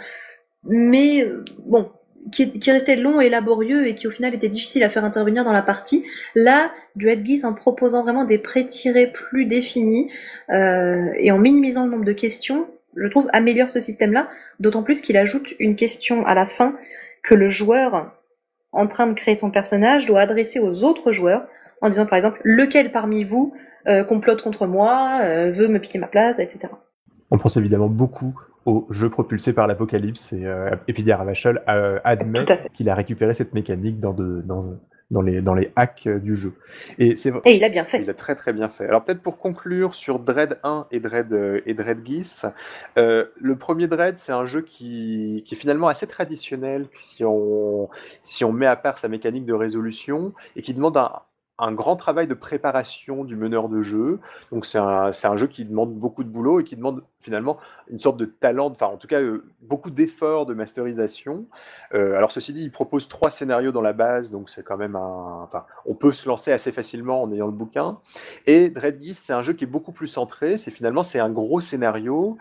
mais 0.64 1.22
euh, 1.22 1.44
bon, 1.66 1.90
qui, 2.32 2.70
restait 2.70 2.96
long 2.96 3.20
et 3.20 3.28
laborieux 3.28 3.86
et 3.86 3.94
qui 3.94 4.06
au 4.06 4.10
final 4.10 4.34
était 4.34 4.48
difficile 4.48 4.82
à 4.82 4.90
faire 4.90 5.04
intervenir 5.04 5.44
dans 5.44 5.52
la 5.52 5.62
partie. 5.62 6.04
Là, 6.34 6.70
Dread 6.96 7.24
Geese, 7.26 7.44
en 7.44 7.54
proposant 7.54 8.02
vraiment 8.02 8.24
des 8.24 8.38
pré-tirés 8.38 9.08
plus 9.08 9.46
définis 9.46 10.10
euh, 10.50 11.10
et 11.18 11.30
en 11.30 11.38
minimisant 11.38 11.84
le 11.84 11.90
nombre 11.90 12.04
de 12.04 12.12
questions, 12.12 12.66
je 12.96 13.08
trouve 13.08 13.28
améliore 13.32 13.70
ce 13.70 13.80
système-là, 13.80 14.28
d'autant 14.60 14.82
plus 14.82 15.00
qu'il 15.00 15.16
ajoute 15.16 15.54
une 15.58 15.76
question 15.76 16.24
à 16.26 16.34
la 16.34 16.46
fin 16.46 16.76
que 17.22 17.34
le 17.34 17.48
joueur 17.48 18.12
en 18.72 18.86
train 18.86 19.06
de 19.06 19.14
créer 19.14 19.34
son 19.34 19.50
personnage 19.50 20.06
doit 20.06 20.20
adresser 20.20 20.60
aux 20.60 20.84
autres 20.84 21.12
joueurs 21.12 21.46
en 21.80 21.88
disant 21.88 22.06
par 22.06 22.16
exemple 22.16 22.40
lequel 22.44 22.92
parmi 22.92 23.24
vous 23.24 23.54
euh, 23.86 24.04
complote 24.04 24.42
contre 24.42 24.66
moi, 24.66 25.20
euh, 25.22 25.50
veut 25.50 25.68
me 25.68 25.78
piquer 25.78 25.98
ma 25.98 26.06
place, 26.06 26.38
etc. 26.38 26.72
On 27.30 27.38
pense 27.38 27.56
évidemment 27.56 27.88
beaucoup 27.88 28.34
au 28.66 28.86
jeu 28.90 29.10
propulsé 29.10 29.52
par 29.52 29.66
l'Apocalypse 29.66 30.32
et 30.32 30.46
euh, 30.46 30.70
Epidia 30.88 31.16
Ravachol 31.16 31.62
euh, 31.68 31.98
admet 32.04 32.44
qu'il 32.74 32.88
a 32.88 32.94
récupéré 32.94 33.34
cette 33.34 33.54
mécanique 33.54 34.00
dans, 34.00 34.12
de- 34.12 34.42
dans, 34.44 34.74
dans, 35.10 35.22
les, 35.22 35.42
dans 35.42 35.54
les 35.54 35.72
hacks 35.76 36.06
euh, 36.06 36.18
du 36.18 36.34
jeu. 36.36 36.54
Et 36.98 37.16
c'est 37.16 37.32
Et 37.44 37.56
il 37.56 37.64
a 37.64 37.68
bien 37.68 37.84
fait. 37.84 38.02
il 38.02 38.08
a 38.10 38.14
très 38.14 38.34
très 38.34 38.52
bien 38.52 38.68
fait. 38.68 38.86
Alors 38.86 39.04
peut-être 39.04 39.22
pour 39.22 39.38
conclure 39.38 39.94
sur 39.94 40.18
Dread 40.18 40.58
1 40.62 40.86
et 40.90 41.00
Dread, 41.00 41.32
euh, 41.32 41.60
et 41.66 41.74
Dread 41.74 42.04
Geese, 42.06 42.46
euh, 42.98 43.26
le 43.40 43.56
premier 43.56 43.86
Dread 43.86 44.18
c'est 44.18 44.32
un 44.32 44.46
jeu 44.46 44.62
qui, 44.62 45.42
qui 45.46 45.54
est 45.54 45.58
finalement 45.58 45.88
assez 45.88 46.06
traditionnel 46.06 46.86
si 46.94 47.24
on, 47.24 47.88
si 48.22 48.44
on 48.44 48.52
met 48.52 48.66
à 48.66 48.76
part 48.76 48.98
sa 48.98 49.08
mécanique 49.08 49.44
de 49.46 49.52
résolution 49.54 50.32
et 50.56 50.62
qui 50.62 50.74
demande 50.74 50.96
un, 50.96 51.10
un 51.58 51.72
grand 51.72 51.94
travail 51.96 52.26
de 52.26 52.34
préparation 52.34 53.22
du 53.22 53.36
meneur 53.36 53.68
de 53.68 53.82
jeu. 53.82 54.18
Donc 54.50 54.66
c'est 54.66 54.78
un, 54.78 55.10
un 55.12 55.36
jeu 55.36 55.46
qui 55.46 55.64
demande 55.64 55.94
beaucoup 55.94 56.24
de 56.24 56.28
boulot 56.28 56.60
et 56.60 56.64
qui 56.64 56.74
demande 56.74 57.04
finalement 57.20 57.58
une 57.88 58.00
sorte 58.00 58.16
de 58.16 58.24
talent, 58.24 58.70
enfin 58.70 58.86
en 58.86 58.96
tout 58.96 59.06
cas 59.06 59.20
euh, 59.20 59.44
beaucoup 59.62 59.90
d'efforts 59.90 60.46
de 60.46 60.54
masterisation. 60.54 61.46
Euh, 61.94 62.16
alors 62.16 62.32
ceci 62.32 62.52
dit, 62.52 62.62
il 62.62 62.70
propose 62.70 63.08
trois 63.08 63.30
scénarios 63.30 63.72
dans 63.72 63.82
la 63.82 63.92
base, 63.92 64.30
donc 64.30 64.50
c'est 64.50 64.64
quand 64.64 64.76
même 64.76 64.96
un... 64.96 65.48
On 65.86 65.94
peut 65.94 66.12
se 66.12 66.28
lancer 66.28 66.52
assez 66.52 66.72
facilement 66.72 67.22
en 67.22 67.32
ayant 67.32 67.46
le 67.46 67.52
bouquin. 67.52 67.98
Et 68.46 68.68
Dread 68.68 69.00
Geese, 69.00 69.18
c'est 69.18 69.32
un 69.32 69.42
jeu 69.42 69.52
qui 69.52 69.64
est 69.64 69.68
beaucoup 69.68 69.92
plus 69.92 70.08
centré, 70.08 70.56
c'est 70.56 70.70
finalement 70.70 71.02
c'est 71.02 71.20
un 71.20 71.30
gros 71.30 71.60
scénario, 71.60 72.36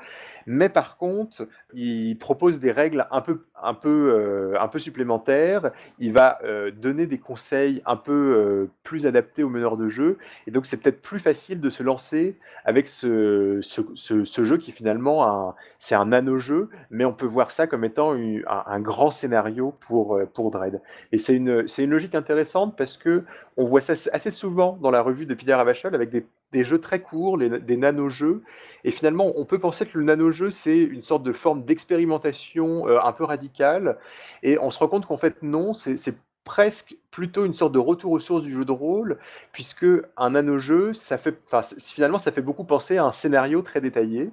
mais 0.46 0.70
par 0.70 0.98
contre, 0.98 1.48
il 1.74 2.18
propose 2.18 2.60
des 2.60 2.72
règles 2.72 3.08
un 3.12 3.22
peu, 3.22 3.46
un 3.62 3.74
peu, 3.74 4.14
euh, 4.14 4.60
un 4.60 4.68
peu 4.68 4.80
supplémentaires, 4.80 5.72
il 6.00 6.12
va 6.14 6.40
euh, 6.44 6.72
donner 6.72 7.08
des 7.08 7.18
conseils 7.20 7.82
un 7.86 7.96
peu 7.98 8.12
euh, 8.14 8.70
plus 8.84 9.06
adaptés 9.06 9.44
aux 9.44 9.50
meneurs 9.50 9.78
de 9.78 9.90
jeu, 9.90 10.18
et 10.48 10.52
donc 10.52 10.66
c'est 10.66 10.78
peut-être 10.78 11.02
plus 11.02 11.20
facile 11.20 11.60
de 11.62 11.70
se 11.70 11.84
lancer 11.84 12.38
avec 12.66 12.88
ce, 12.88 13.60
ce, 13.62 13.82
ce- 13.96 14.44
jeu 14.44 14.58
qui 14.58 14.72
finalement, 14.72 15.56
c'est 15.80 15.96
un 15.96 16.06
nano-jeu, 16.06 16.70
mais 16.90 17.06
on 17.06 17.14
peut 17.14 17.26
voir 17.26 17.52
ça 17.52 17.68
comme 17.68 17.84
étant 17.86 18.14
un, 18.14 18.42
un 18.48 18.80
grand 18.80 19.12
scénario 19.12 19.74
pour, 19.88 20.20
pour 20.34 20.52
Dread. 20.52 20.82
Et 21.12 21.18
c'est 21.18 21.36
une, 21.36 21.66
une 21.78 21.90
logique 21.90 22.16
intéressante 22.16 22.76
parce 22.78 22.98
que 22.98 23.24
on 23.58 23.66
voit 23.66 23.82
ça 23.82 23.94
assez 24.14 24.32
souvent 24.32 24.78
dans 24.82 24.92
la 24.92 25.02
revue 25.02 25.26
de 25.26 25.34
Pilar 25.34 25.60
Avachol 25.60 25.96
avec 25.96 26.10
des, 26.10 26.26
des 26.54 26.64
jeux 26.64 26.80
très 26.80 27.02
courts, 27.02 27.38
les- 27.38 27.60
des 27.60 27.78
nano-jeux. 27.78 28.44
Et 28.86 28.92
finalement, 28.92 29.34
on 29.36 29.46
peut 29.46 29.60
penser 29.60 29.86
que 29.86 29.98
le 29.98 30.06
nano-jeu, 30.06 30.52
c'est 30.52 30.80
une 30.80 31.02
sorte 31.02 31.24
de 31.24 31.34
forme 31.34 31.64
d'expérimentation 31.64 32.88
euh, 32.88 33.00
un 33.04 33.12
peu 33.12 33.26
radicale. 33.26 33.98
Et 34.44 34.58
on 34.60 34.70
se 34.72 34.80
rend 34.80 34.88
compte 34.88 35.06
qu'en 35.06 35.18
fait, 35.18 35.44
non, 35.44 35.74
c'est 35.74 36.16
presque 36.44 36.96
plutôt 37.10 37.46
une 37.46 37.54
sorte 37.54 37.72
de 37.74 37.80
retour 37.80 38.12
aux 38.12 38.20
sources 38.20 38.44
du 38.44 38.52
jeu 38.52 38.66
de 38.66 38.72
rôle, 38.72 39.18
puisque 39.54 39.86
un 40.18 40.32
nano-jeu, 40.32 40.94
ça 40.94 41.18
fait, 41.18 41.38
finalement, 41.80 42.18
ça 42.18 42.32
fait 42.34 42.42
beaucoup 42.42 42.66
penser 42.66 42.98
à 42.98 43.06
un 43.06 43.12
scénario 43.14 43.62
très 43.62 43.80
détaillé. 43.82 44.30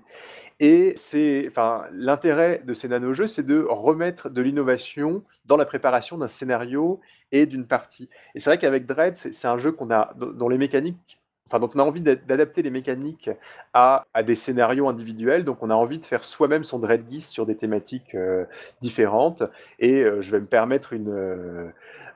Et 0.59 0.93
c'est, 0.97 1.47
enfin, 1.49 1.85
l'intérêt 1.93 2.63
de 2.65 2.75
ces 2.75 2.89
nano-jeux, 2.89 3.27
c'est 3.27 3.47
de 3.47 3.65
remettre 3.69 4.29
de 4.29 4.43
l'innovation 4.43 5.23
dans 5.47 5.57
la 5.57 5.65
préparation 5.65 6.19
d'un 6.19 6.29
scénario 6.29 7.01
et 7.33 7.47
d'une 7.47 7.67
partie. 7.67 8.09
Et 8.35 8.41
c'est 8.41 8.51
vrai 8.51 8.59
qu'avec 8.59 8.87
Dread, 8.87 9.17
c'est 9.17 9.47
un 9.47 9.59
jeu 9.59 9.73
qu'on 9.73 9.91
a, 9.91 10.13
dont 10.17 10.49
les 10.49 10.59
mécaniques, 10.59 11.20
enfin, 11.51 11.59
dont 11.59 11.69
on 11.75 11.81
a 11.81 11.83
envie 11.83 12.01
d'a- 12.01 12.15
d'adapter 12.15 12.63
les 12.63 12.71
mécaniques 12.71 13.31
à, 13.75 14.05
des 14.25 14.37
scénarios 14.37 14.89
individuels. 14.89 15.45
Donc, 15.45 15.63
on 15.63 15.71
a 15.71 15.75
envie 15.75 15.99
de 15.99 16.07
faire 16.07 16.25
soi-même 16.25 16.63
son 16.63 16.79
Dread 16.79 17.05
Geese 17.11 17.29
sur 17.29 17.45
des 17.47 17.57
thématiques 17.57 18.15
euh, 18.15 18.45
différentes. 18.81 19.43
Et 19.81 20.03
euh, 20.03 20.23
je 20.23 20.31
vais 20.31 20.41
me 20.41 20.47
permettre 20.47 20.93
une, 20.93 21.11
euh, 21.11 21.69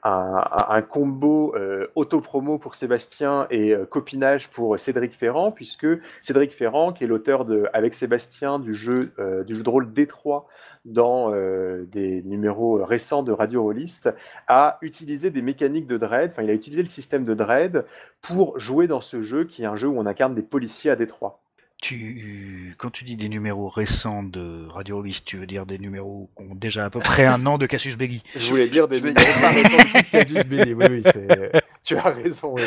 un, 0.05 0.83
combo 0.83 1.55
euh, 1.57 1.87
auto-promo 1.95 2.59
pour 2.59 2.75
Sébastien 2.75 3.47
et 3.51 3.73
euh, 3.73 3.87
copinage 3.87 4.51
pour 4.51 4.79
Cédric 4.79 5.15
Ferrand, 5.15 5.51
puisque 5.51 5.87
Cédric 6.21 6.53
Ferrand, 6.53 6.93
qui 6.93 7.05
est 7.05 7.07
l'auteur 7.07 7.47
de, 7.47 7.67
avec 7.73 7.95
Sébastien 7.95 8.59
du 8.59 8.75
jeu, 8.75 9.13
euh, 9.19 9.45
de 9.45 9.69
rôle 9.69 9.93
Détroit 9.93 10.47
dans 10.85 11.33
euh, 11.33 11.87
des 11.91 12.23
numéros 12.23 12.85
récents 12.85 13.23
de 13.23 13.33
Radio 13.33 13.63
Rollist, 13.63 14.11
a 14.47 14.79
utilisé 14.83 15.31
des 15.31 15.41
mécaniques 15.41 15.87
de 15.87 15.97
Dread, 15.97 16.33
enfin 16.33 16.43
il 16.43 16.51
a 16.51 16.55
utilisé 16.55 16.83
le 16.83 16.89
système 16.89 17.25
de 17.25 17.33
Dread 17.33 17.87
pour 18.21 18.59
jouer 18.59 18.87
dans 18.87 19.01
ce 19.01 19.23
jeu 19.23 19.45
qui 19.45 19.63
est 19.63 19.67
un 19.67 19.77
jeu 19.77 19.89
où 19.89 19.99
on 19.99 20.07
incarne 20.07 20.35
des 20.35 20.43
policiers 20.43 20.91
à 20.91 20.97
Détroit. 20.97 21.44
Tu, 21.89 22.75
quand 22.79 22.89
tu 22.89 23.05
dis 23.05 23.15
des 23.15 23.29
numéros 23.29 23.69
récents 23.69 24.23
de 24.23 24.67
Radio 24.71 25.03
List, 25.03 25.27
tu 25.27 25.37
veux 25.37 25.45
dire 25.45 25.67
des 25.67 25.79
numéros 25.79 26.31
qui 26.35 26.43
ont 26.51 26.55
déjà 26.55 26.87
à 26.87 26.89
peu 26.89 26.99
près 26.99 27.27
un 27.27 27.45
an 27.45 27.59
de 27.59 27.67
Cassius 27.67 27.95
Belli. 27.99 28.23
Je 28.35 28.49
voulais 28.49 28.69
dire 28.69 28.89
des 28.89 29.03
numéros 29.03 29.17
pas 29.17 29.49
récents 29.51 29.99
de 29.99 30.11
Casus 30.11 30.45
Belli, 30.47 30.73
oui, 30.73 30.85
oui, 30.91 31.03
c'est- 31.03 31.53
tu 31.85 31.95
as 31.99 32.05
raison. 32.09 32.55
oui. 32.57 32.63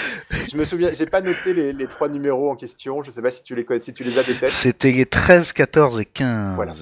Je 0.52 0.56
me 0.56 0.64
souviens, 0.66 0.92
j'ai 0.94 1.08
pas 1.08 1.22
noté 1.22 1.52
les, 1.56 1.74
les 1.74 1.88
trois 1.88 2.10
numéros 2.10 2.52
en 2.52 2.56
question, 2.56 3.02
je 3.02 3.10
sais 3.10 3.24
pas 3.24 3.32
si 3.32 3.42
tu 3.42 3.56
les 3.56 3.66
connais, 3.66 3.80
si 3.80 3.92
tu 3.92 4.04
les 4.04 4.20
as 4.20 4.24
de 4.24 4.34
tête. 4.34 4.52
C'était 4.52 4.92
les 4.92 5.08
13, 5.08 5.52
14 5.52 6.00
et 6.00 6.06
15. 6.06 6.54
Voilà. 6.56 6.74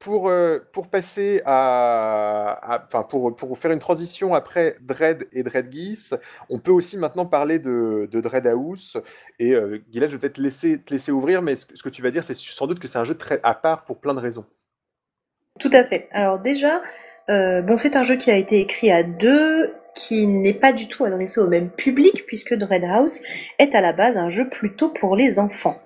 Pour, 0.00 0.30
euh, 0.30 0.58
pour 0.72 0.88
passer 0.88 1.42
à, 1.44 2.80
enfin 2.86 3.02
pour, 3.02 3.36
pour 3.36 3.58
faire 3.58 3.70
une 3.70 3.78
transition 3.78 4.34
après 4.34 4.76
Dread 4.80 5.28
et 5.32 5.42
Dread 5.42 5.70
Geese, 5.70 6.14
on 6.48 6.58
peut 6.58 6.72
aussi 6.72 6.96
maintenant 6.96 7.26
parler 7.26 7.58
de, 7.58 8.08
de 8.10 8.20
Dread 8.20 8.46
House. 8.46 8.96
Et 9.38 9.52
euh, 9.52 9.78
je 9.92 10.00
vais 10.00 10.08
peut-être 10.08 10.38
laisser, 10.38 10.80
te 10.80 10.92
laisser 10.92 11.12
ouvrir, 11.12 11.42
mais 11.42 11.54
ce, 11.54 11.66
que 11.66 11.90
tu 11.90 12.02
vas 12.02 12.10
dire, 12.10 12.24
c'est 12.24 12.34
sans 12.34 12.66
doute 12.66 12.80
que 12.80 12.88
c'est 12.88 12.98
un 12.98 13.04
jeu 13.04 13.14
très 13.14 13.40
à 13.42 13.54
part 13.54 13.84
pour 13.84 14.00
plein 14.00 14.14
de 14.14 14.20
raisons. 14.20 14.46
Tout 15.58 15.70
à 15.72 15.84
fait. 15.84 16.08
Alors 16.12 16.38
déjà, 16.38 16.80
euh, 17.28 17.60
bon, 17.60 17.76
c'est 17.76 17.94
un 17.94 18.02
jeu 18.02 18.16
qui 18.16 18.30
a 18.30 18.36
été 18.36 18.58
écrit 18.58 18.90
à 18.90 19.02
deux, 19.02 19.74
qui 19.94 20.26
n'est 20.26 20.54
pas 20.54 20.72
du 20.72 20.88
tout 20.88 21.04
adressé 21.04 21.40
au 21.40 21.46
même 21.46 21.68
public, 21.68 22.24
puisque 22.26 22.54
Dread 22.54 22.84
House 22.84 23.20
est 23.58 23.74
à 23.74 23.82
la 23.82 23.92
base 23.92 24.16
un 24.16 24.30
jeu 24.30 24.48
plutôt 24.48 24.88
pour 24.88 25.14
les 25.14 25.38
enfants 25.38 25.78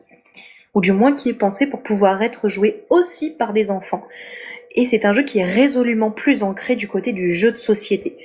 ou 0.75 0.81
du 0.81 0.93
moins 0.93 1.15
qui 1.15 1.31
est 1.31 1.35
pensé 1.35 1.69
pour 1.69 1.83
pouvoir 1.83 2.23
être 2.23 2.49
joué 2.49 2.85
aussi 2.91 3.31
par 3.31 3.53
des 3.53 3.71
enfants. 3.71 4.05
Et 4.75 4.85
c'est 4.85 5.05
un 5.05 5.13
jeu 5.13 5.23
qui 5.23 5.39
est 5.39 5.45
résolument 5.45 6.11
plus 6.11 6.43
ancré 6.43 6.77
du 6.77 6.89
côté 6.89 7.13
du 7.13 7.33
jeu 7.33 7.53
de 7.53 7.57
société. 7.57 8.19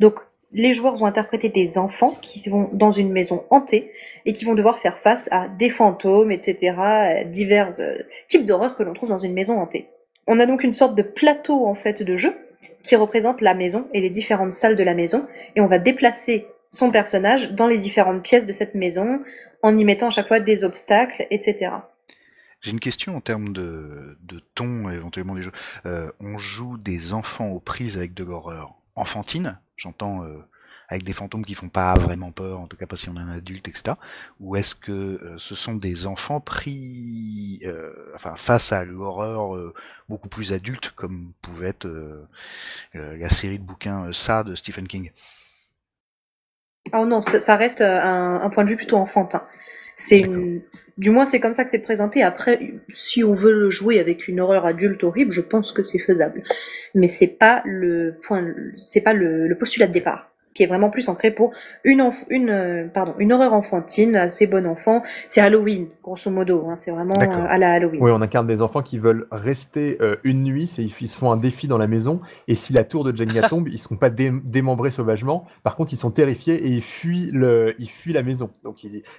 Donc 0.00 0.16
les 0.52 0.72
joueurs 0.72 0.96
vont 0.96 1.06
interpréter 1.06 1.48
des 1.48 1.78
enfants 1.78 2.16
qui 2.22 2.48
vont 2.48 2.70
dans 2.72 2.92
une 2.92 3.10
maison 3.10 3.44
hantée 3.50 3.90
et 4.24 4.32
qui 4.32 4.44
vont 4.44 4.54
devoir 4.54 4.78
faire 4.78 4.98
face 4.98 5.28
à 5.32 5.48
des 5.48 5.68
fantômes, 5.68 6.30
etc., 6.30 6.76
divers 7.26 7.70
euh, 7.80 7.98
types 8.28 8.46
d'horreurs 8.46 8.76
que 8.76 8.84
l'on 8.84 8.94
trouve 8.94 9.08
dans 9.08 9.18
une 9.18 9.32
maison 9.32 9.58
hantée. 9.58 9.88
On 10.26 10.38
a 10.40 10.46
donc 10.46 10.62
une 10.62 10.72
sorte 10.72 10.94
de 10.94 11.02
plateau 11.02 11.66
en 11.66 11.74
fait 11.74 12.02
de 12.02 12.16
jeu 12.16 12.34
qui 12.82 12.96
représente 12.96 13.40
la 13.40 13.54
maison 13.54 13.88
et 13.92 14.00
les 14.00 14.10
différentes 14.10 14.52
salles 14.52 14.76
de 14.76 14.84
la 14.84 14.94
maison 14.94 15.26
et 15.56 15.60
on 15.60 15.66
va 15.66 15.78
déplacer 15.78 16.46
son 16.70 16.90
personnage 16.90 17.52
dans 17.52 17.66
les 17.66 17.78
différentes 17.78 18.22
pièces 18.22 18.46
de 18.46 18.52
cette 18.52 18.74
maison 18.74 19.20
en 19.62 19.76
y 19.76 19.84
mettant 19.84 20.06
à 20.08 20.10
chaque 20.10 20.28
fois 20.28 20.40
des 20.40 20.64
obstacles, 20.64 21.26
etc. 21.30 21.70
J'ai 22.64 22.70
une 22.70 22.80
question 22.80 23.14
en 23.14 23.20
termes 23.20 23.52
de, 23.52 24.16
de 24.22 24.42
ton 24.54 24.88
éventuellement 24.88 25.34
des 25.34 25.42
jeux. 25.42 25.52
Euh, 25.84 26.10
on 26.18 26.38
joue 26.38 26.78
des 26.78 27.12
enfants 27.12 27.48
aux 27.48 27.60
prises 27.60 27.98
avec 27.98 28.14
de 28.14 28.24
l'horreur 28.24 28.72
enfantine, 28.94 29.60
j'entends 29.76 30.24
euh, 30.24 30.38
avec 30.88 31.02
des 31.02 31.12
fantômes 31.12 31.44
qui 31.44 31.54
font 31.54 31.68
pas 31.68 31.94
vraiment 31.98 32.32
peur, 32.32 32.60
en 32.60 32.66
tout 32.66 32.78
cas 32.78 32.86
pas 32.86 32.96
si 32.96 33.10
on 33.10 33.16
est 33.16 33.20
un 33.20 33.28
adulte, 33.28 33.68
etc. 33.68 33.98
Ou 34.40 34.56
est-ce 34.56 34.74
que 34.74 34.92
euh, 34.92 35.36
ce 35.36 35.54
sont 35.54 35.74
des 35.74 36.06
enfants 36.06 36.40
pris, 36.40 37.62
enfin 38.14 38.34
face 38.36 38.72
à 38.72 38.82
l'horreur 38.82 39.74
beaucoup 40.08 40.30
plus 40.30 40.54
adulte, 40.54 40.90
comme 40.92 41.34
pouvait 41.42 41.68
être 41.68 41.86
la 42.94 43.28
série 43.28 43.58
de 43.58 43.64
bouquins 43.64 44.10
Ça 44.14 44.42
de 44.42 44.54
Stephen 44.54 44.88
King? 44.88 45.10
Oh 46.94 47.04
non, 47.04 47.20
ça, 47.20 47.56
reste 47.56 47.82
un, 47.82 48.40
un, 48.40 48.48
point 48.48 48.64
de 48.64 48.70
vue 48.70 48.76
plutôt 48.76 48.96
enfantin. 48.96 49.46
C'est 49.96 50.18
une, 50.18 50.62
du 50.96 51.10
moins, 51.10 51.24
c'est 51.24 51.40
comme 51.40 51.52
ça 51.52 51.64
que 51.64 51.70
c'est 51.70 51.80
présenté. 51.80 52.22
Après, 52.22 52.74
si 52.88 53.24
on 53.24 53.32
veut 53.32 53.52
le 53.52 53.70
jouer 53.70 53.98
avec 53.98 54.28
une 54.28 54.40
horreur 54.40 54.64
adulte 54.64 55.02
horrible, 55.02 55.32
je 55.32 55.40
pense 55.40 55.72
que 55.72 55.82
c'est 55.82 55.98
faisable. 55.98 56.42
Mais 56.94 57.08
c'est 57.08 57.26
pas 57.26 57.62
le 57.64 58.16
point, 58.22 58.44
c'est 58.82 59.00
pas 59.00 59.12
le, 59.12 59.54
postulat 59.58 59.88
de 59.88 59.92
départ 59.92 60.33
qui 60.54 60.62
est 60.62 60.66
vraiment 60.66 60.88
plus 60.88 61.08
ancré 61.08 61.32
pour 61.32 61.52
une, 61.82 62.08
une, 62.30 62.50
euh, 62.50 62.86
pardon, 62.86 63.14
une 63.18 63.32
horreur 63.32 63.52
enfantine, 63.52 64.14
assez 64.14 64.46
bon 64.46 64.66
enfant. 64.66 65.02
C'est 65.26 65.40
Halloween, 65.40 65.88
grosso 66.02 66.30
modo. 66.30 66.68
Hein, 66.68 66.76
c'est 66.76 66.92
vraiment 66.92 67.14
euh, 67.20 67.46
à 67.48 67.58
la 67.58 67.72
Halloween. 67.72 68.00
Oui, 68.00 68.10
on 68.14 68.22
incarne 68.22 68.46
des 68.46 68.62
enfants 68.62 68.82
qui 68.82 68.98
veulent 68.98 69.26
rester 69.32 69.98
euh, 70.00 70.16
une 70.22 70.44
nuit. 70.44 70.68
C'est, 70.68 70.84
ils 70.84 71.08
se 71.08 71.18
font 71.18 71.32
un 71.32 71.36
défi 71.36 71.66
dans 71.66 71.78
la 71.78 71.88
maison. 71.88 72.20
Et 72.46 72.54
si 72.54 72.72
la 72.72 72.84
tour 72.84 73.02
de 73.04 73.14
Jenga 73.14 73.42
tombe, 73.48 73.68
ils 73.68 73.72
ne 73.72 73.78
seront 73.78 73.96
pas 73.96 74.10
démembrés 74.10 74.92
sauvagement. 74.92 75.44
Par 75.64 75.74
contre, 75.74 75.92
ils 75.92 75.96
sont 75.96 76.12
terrifiés 76.12 76.54
et 76.54 76.68
ils 76.68 76.82
fuient, 76.82 77.30
le, 77.32 77.74
ils 77.80 77.90
fuient 77.90 78.12
la 78.12 78.22
maison. 78.22 78.50
Donc 78.62 78.76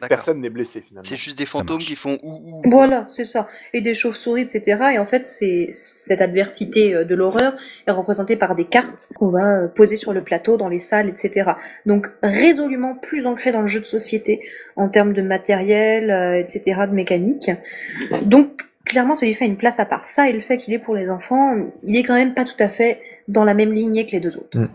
personne 0.07 0.39
n'est 0.39 0.49
blessé 0.49 0.81
finalement. 0.81 1.03
C'est 1.03 1.17
juste 1.17 1.37
des 1.37 1.45
fantômes 1.45 1.79
qui 1.79 1.95
font 1.95 2.17
ou 2.23 2.61
ou. 2.65 2.69
Voilà, 2.69 3.05
c'est 3.09 3.25
ça. 3.25 3.47
Et 3.73 3.81
des 3.81 3.93
chauves-souris, 3.93 4.43
etc. 4.43 4.83
Et 4.93 4.99
en 4.99 5.05
fait, 5.05 5.25
c'est 5.25 5.69
cette 5.73 6.21
adversité 6.21 7.03
de 7.03 7.15
l'horreur 7.15 7.55
est 7.87 7.91
représentée 7.91 8.37
par 8.37 8.55
des 8.55 8.65
cartes 8.65 9.09
qu'on 9.15 9.29
va 9.29 9.67
poser 9.67 9.97
sur 9.97 10.13
le 10.13 10.23
plateau 10.23 10.55
dans 10.55 10.69
les 10.69 10.79
salles, 10.79 11.09
etc. 11.09 11.24
Donc 11.85 12.07
résolument 12.23 12.95
plus 12.95 13.25
ancré 13.25 13.51
dans 13.51 13.61
le 13.61 13.67
jeu 13.67 13.79
de 13.79 13.85
société 13.85 14.41
en 14.75 14.89
termes 14.89 15.13
de 15.13 15.21
matériel, 15.21 16.11
euh, 16.11 16.39
etc., 16.39 16.81
de 16.87 16.93
mécanique. 16.93 17.51
Donc 18.23 18.61
clairement, 18.85 19.15
ça 19.15 19.25
lui 19.25 19.33
fait 19.33 19.45
une 19.45 19.57
place 19.57 19.79
à 19.79 19.85
part. 19.85 20.05
Ça 20.05 20.29
et 20.29 20.33
le 20.33 20.41
fait 20.41 20.57
qu'il 20.57 20.73
est 20.73 20.79
pour 20.79 20.95
les 20.95 21.09
enfants, 21.09 21.55
il 21.83 21.97
est 21.97 22.03
quand 22.03 22.15
même 22.15 22.33
pas 22.33 22.45
tout 22.45 22.59
à 22.59 22.69
fait 22.69 22.99
dans 23.27 23.43
la 23.43 23.53
même 23.53 23.73
lignée 23.73 24.05
que 24.05 24.11
les 24.11 24.19
deux 24.19 24.37
autres. 24.37 24.57
Mm. 24.57 24.67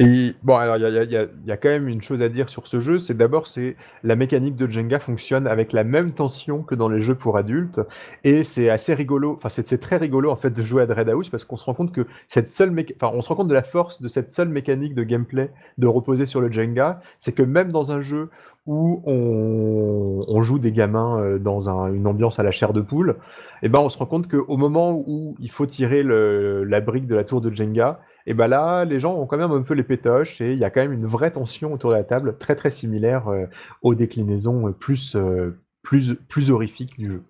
Et 0.00 0.34
bon, 0.42 0.56
alors 0.56 0.76
il 0.76 1.10
y 1.46 1.50
a, 1.50 1.56
quand 1.56 1.68
même 1.68 1.88
une 1.88 2.02
chose 2.02 2.20
à 2.20 2.28
dire 2.28 2.48
sur 2.48 2.66
ce 2.66 2.80
jeu, 2.80 2.98
c'est 2.98 3.16
d'abord 3.16 3.46
c'est 3.46 3.76
la 4.04 4.16
mécanique 4.16 4.56
de 4.56 4.70
Jenga 4.70 5.00
fonctionne 5.00 5.46
avec 5.46 5.72
la 5.72 5.84
même 5.84 6.12
tension 6.12 6.62
que 6.62 6.74
dans 6.74 6.88
les 6.88 7.00
jeux 7.00 7.14
pour 7.14 7.38
adultes, 7.38 7.80
et 8.24 8.44
c'est 8.44 8.68
assez 8.68 8.94
rigolo, 8.94 9.34
enfin 9.34 9.48
c'est 9.48 9.78
très 9.78 9.96
rigolo 9.96 10.30
en 10.30 10.36
fait 10.36 10.50
de 10.50 10.62
jouer 10.62 10.82
à 10.82 10.86
Dread 10.86 11.08
House 11.08 11.30
parce 11.30 11.44
qu'on 11.44 11.56
se 11.56 11.64
rend 11.64 11.74
compte 11.74 11.92
que 11.92 12.06
cette 12.28 12.48
seule, 12.48 12.74
enfin 13.00 13.12
on 13.14 13.22
se 13.22 13.28
rend 13.28 13.36
compte 13.36 13.48
de 13.48 13.54
la 13.54 13.62
force 13.62 14.02
de 14.02 14.08
cette 14.08 14.30
seule 14.30 14.48
mécanique 14.48 14.94
de 14.94 15.02
gameplay 15.02 15.50
de 15.78 15.86
reposer 15.86 16.26
sur 16.26 16.40
le 16.40 16.52
Jenga, 16.52 17.00
c'est 17.18 17.32
que 17.32 17.42
même 17.42 17.70
dans 17.70 17.92
un 17.92 18.00
jeu 18.02 18.28
où 18.66 19.02
on, 19.06 20.42
joue 20.42 20.58
des 20.58 20.72
gamins 20.72 21.20
euh, 21.20 21.38
dans 21.38 21.68
une 21.68 22.06
ambiance 22.06 22.38
à 22.38 22.42
la 22.42 22.52
chair 22.52 22.72
de 22.72 22.80
poule, 22.80 23.16
et 23.62 23.66
eh 23.66 23.68
ben 23.68 23.80
on 23.80 23.88
se 23.88 23.98
rend 23.98 24.06
compte 24.06 24.28
qu'au 24.28 24.56
moment 24.56 25.02
où 25.06 25.34
il 25.40 25.50
faut 25.50 25.66
tirer 25.66 26.02
la 26.02 26.80
brique 26.80 27.06
de 27.06 27.14
la 27.14 27.24
tour 27.24 27.40
de 27.40 27.50
Jenga, 27.50 28.00
et 28.26 28.34
ben 28.34 28.48
là, 28.48 28.84
les 28.84 28.98
gens 28.98 29.14
ont 29.14 29.26
quand 29.26 29.36
même 29.36 29.52
un 29.52 29.62
peu 29.62 29.74
les 29.74 29.84
pétoches 29.84 30.40
et 30.40 30.52
il 30.52 30.58
y 30.58 30.64
a 30.64 30.70
quand 30.70 30.80
même 30.80 30.92
une 30.92 31.06
vraie 31.06 31.30
tension 31.30 31.72
autour 31.72 31.90
de 31.90 31.96
la 31.96 32.04
table, 32.04 32.36
très 32.38 32.56
très 32.56 32.70
similaire 32.70 33.28
euh, 33.28 33.46
aux 33.82 33.94
déclinaisons 33.94 34.72
plus, 34.72 35.14
euh, 35.14 35.58
plus, 35.82 36.14
plus 36.28 36.50
horrifiques 36.50 36.98
du 36.98 37.06
jeu. 37.06 37.22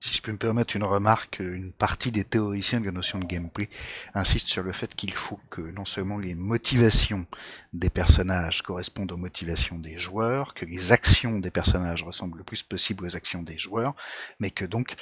Si 0.00 0.14
je 0.14 0.22
peux 0.22 0.30
me 0.30 0.38
permettre 0.38 0.76
une 0.76 0.84
remarque, 0.84 1.40
une 1.40 1.72
partie 1.72 2.12
des 2.12 2.22
théoriciens 2.22 2.80
de 2.80 2.86
la 2.86 2.92
notion 2.92 3.18
de 3.18 3.24
gameplay 3.24 3.68
insistent 4.14 4.46
sur 4.46 4.62
le 4.62 4.70
fait 4.70 4.94
qu'il 4.94 5.12
faut 5.12 5.40
que 5.50 5.60
non 5.60 5.86
seulement 5.86 6.18
les 6.18 6.36
motivations 6.36 7.26
des 7.72 7.90
personnages 7.90 8.62
correspondent 8.62 9.10
aux 9.10 9.16
motivations 9.16 9.76
des 9.76 9.98
joueurs, 9.98 10.54
que 10.54 10.64
les 10.64 10.92
actions 10.92 11.40
des 11.40 11.50
personnages 11.50 12.04
ressemblent 12.04 12.38
le 12.38 12.44
plus 12.44 12.62
possible 12.62 13.06
aux 13.06 13.16
actions 13.16 13.42
des 13.42 13.58
joueurs, 13.58 13.96
mais 14.38 14.52
que 14.52 14.64
donc 14.64 14.94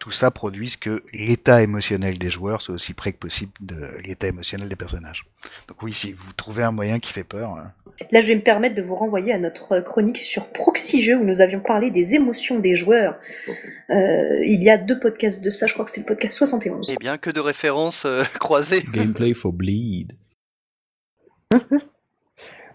tout 0.00 0.10
ça 0.10 0.30
produise 0.30 0.78
que 0.78 1.04
l'état 1.12 1.62
émotionnel 1.62 2.18
des 2.18 2.30
joueurs 2.30 2.62
soit 2.62 2.74
aussi 2.74 2.94
près 2.94 3.12
que 3.12 3.18
possible 3.18 3.52
de 3.60 3.76
l'état 4.02 4.28
émotionnel 4.28 4.68
des 4.68 4.74
personnages. 4.74 5.26
Donc 5.68 5.82
oui, 5.82 5.92
si 5.92 6.12
vous 6.12 6.32
trouvez 6.32 6.62
un 6.62 6.72
moyen 6.72 6.98
qui 6.98 7.12
fait 7.12 7.22
peur. 7.22 7.50
Hein. 7.50 7.72
Là, 8.10 8.22
je 8.22 8.28
vais 8.28 8.34
me 8.34 8.40
permettre 8.40 8.74
de 8.74 8.80
vous 8.82 8.94
renvoyer 8.94 9.32
à 9.34 9.38
notre 9.38 9.80
chronique 9.80 10.16
sur 10.16 10.46
Proxy 10.46 11.02
Jeux 11.02 11.16
où 11.16 11.24
nous 11.24 11.42
avions 11.42 11.60
parlé 11.60 11.90
des 11.90 12.14
émotions 12.14 12.58
des 12.58 12.74
joueurs. 12.74 13.18
Euh, 13.90 14.42
il 14.46 14.62
y 14.62 14.70
a 14.70 14.78
deux 14.78 14.98
podcasts 14.98 15.42
de 15.42 15.50
ça, 15.50 15.66
je 15.66 15.74
crois 15.74 15.84
que 15.84 15.90
c'était 15.90 16.08
le 16.08 16.14
podcast 16.14 16.38
71. 16.38 16.86
Eh 16.88 16.96
bien, 16.96 17.18
que 17.18 17.30
de 17.30 17.40
références 17.40 18.06
euh, 18.06 18.22
croisées. 18.40 18.82
Gameplay 18.94 19.34
for 19.34 19.52
Bleed. 19.52 20.16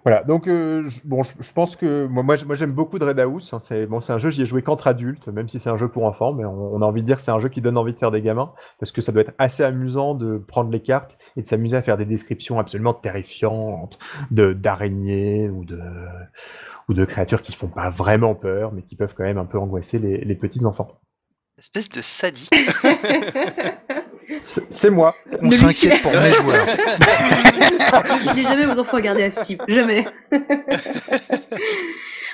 Voilà, 0.06 0.22
donc 0.24 0.48
euh, 0.48 0.88
bon, 1.04 1.24
je, 1.24 1.52
pense 1.52 1.76
que 1.76 2.06
moi, 2.06 2.22
moi, 2.22 2.56
j'aime 2.56 2.74
beaucoup 2.74 3.00
Dread 3.00 3.20
House. 3.20 3.52
Hein, 3.54 3.60
c'est 3.60 3.88
bon, 3.88 4.00
c'est 4.00 4.14
un 4.14 4.20
jeu 4.20 4.30
j'y 4.30 4.44
ai 4.44 4.46
joué 4.46 4.62
qu'entre 4.62 4.86
adultes, 4.86 5.30
même 5.30 5.50
si 5.50 5.60
c'est 5.60 5.72
un 5.72 5.78
jeu 5.78 5.90
pour 5.90 6.06
enfants, 6.06 6.32
mais 6.32 6.46
on, 6.46 6.80
a 6.80 6.86
envie 6.86 7.02
de 7.02 7.08
dire 7.08 7.16
que 7.16 7.24
c'est 7.24 7.32
un 7.32 7.40
jeu 7.40 7.50
qui 7.50 7.60
donne 7.60 7.76
envie 7.76 7.92
de 7.92 7.98
faire 7.98 8.12
des 8.12 8.22
gamins 8.22 8.54
parce 8.80 8.92
que 8.92 9.02
ça 9.02 9.12
doit 9.12 9.24
être 9.24 9.34
assez 9.40 9.64
amusant 9.64 10.14
de 10.14 10.38
prendre 10.38 10.70
les 10.70 10.84
cartes 10.84 11.18
et 11.38 11.42
de 11.42 11.48
s'amuser 11.48 11.76
à 11.76 11.82
faire 11.82 11.98
des 11.98 12.06
descriptions 12.06 12.60
absolument 12.60 12.94
terrifiantes 12.94 13.98
de 14.30 14.54
d'araignées 14.54 15.50
ou 15.50 15.66
de 15.66 15.82
ou 16.88 16.94
de 16.94 17.04
créatures 17.04 17.42
qui 17.42 17.54
font 17.54 17.70
pas 17.70 17.90
vraiment 17.90 18.36
peur, 18.36 18.74
mais 18.74 18.84
qui 18.84 18.96
peuvent 18.96 19.16
quand 19.18 19.24
même 19.24 19.40
un 19.40 19.46
peu 19.46 19.58
angoisser 19.58 19.98
les, 19.98 20.18
les 20.24 20.36
petits 20.36 20.66
enfants. 20.66 21.00
Espèce 21.58 21.90
de 21.90 22.02
sadique. 22.02 22.52
C'est 24.40 24.90
moi. 24.90 25.16
On 25.42 25.52
s'inquiète 25.52 26.02
pour 26.02 26.12
mes 26.12 26.34
joueurs. 26.34 26.68
Je 28.36 28.42
jamais 28.42 28.66
vos 28.66 28.80
enfants 28.80 28.98
à 28.98 29.02
garder 29.02 29.24
à 29.24 29.32
Steve. 29.32 29.60
Jamais. 29.68 30.06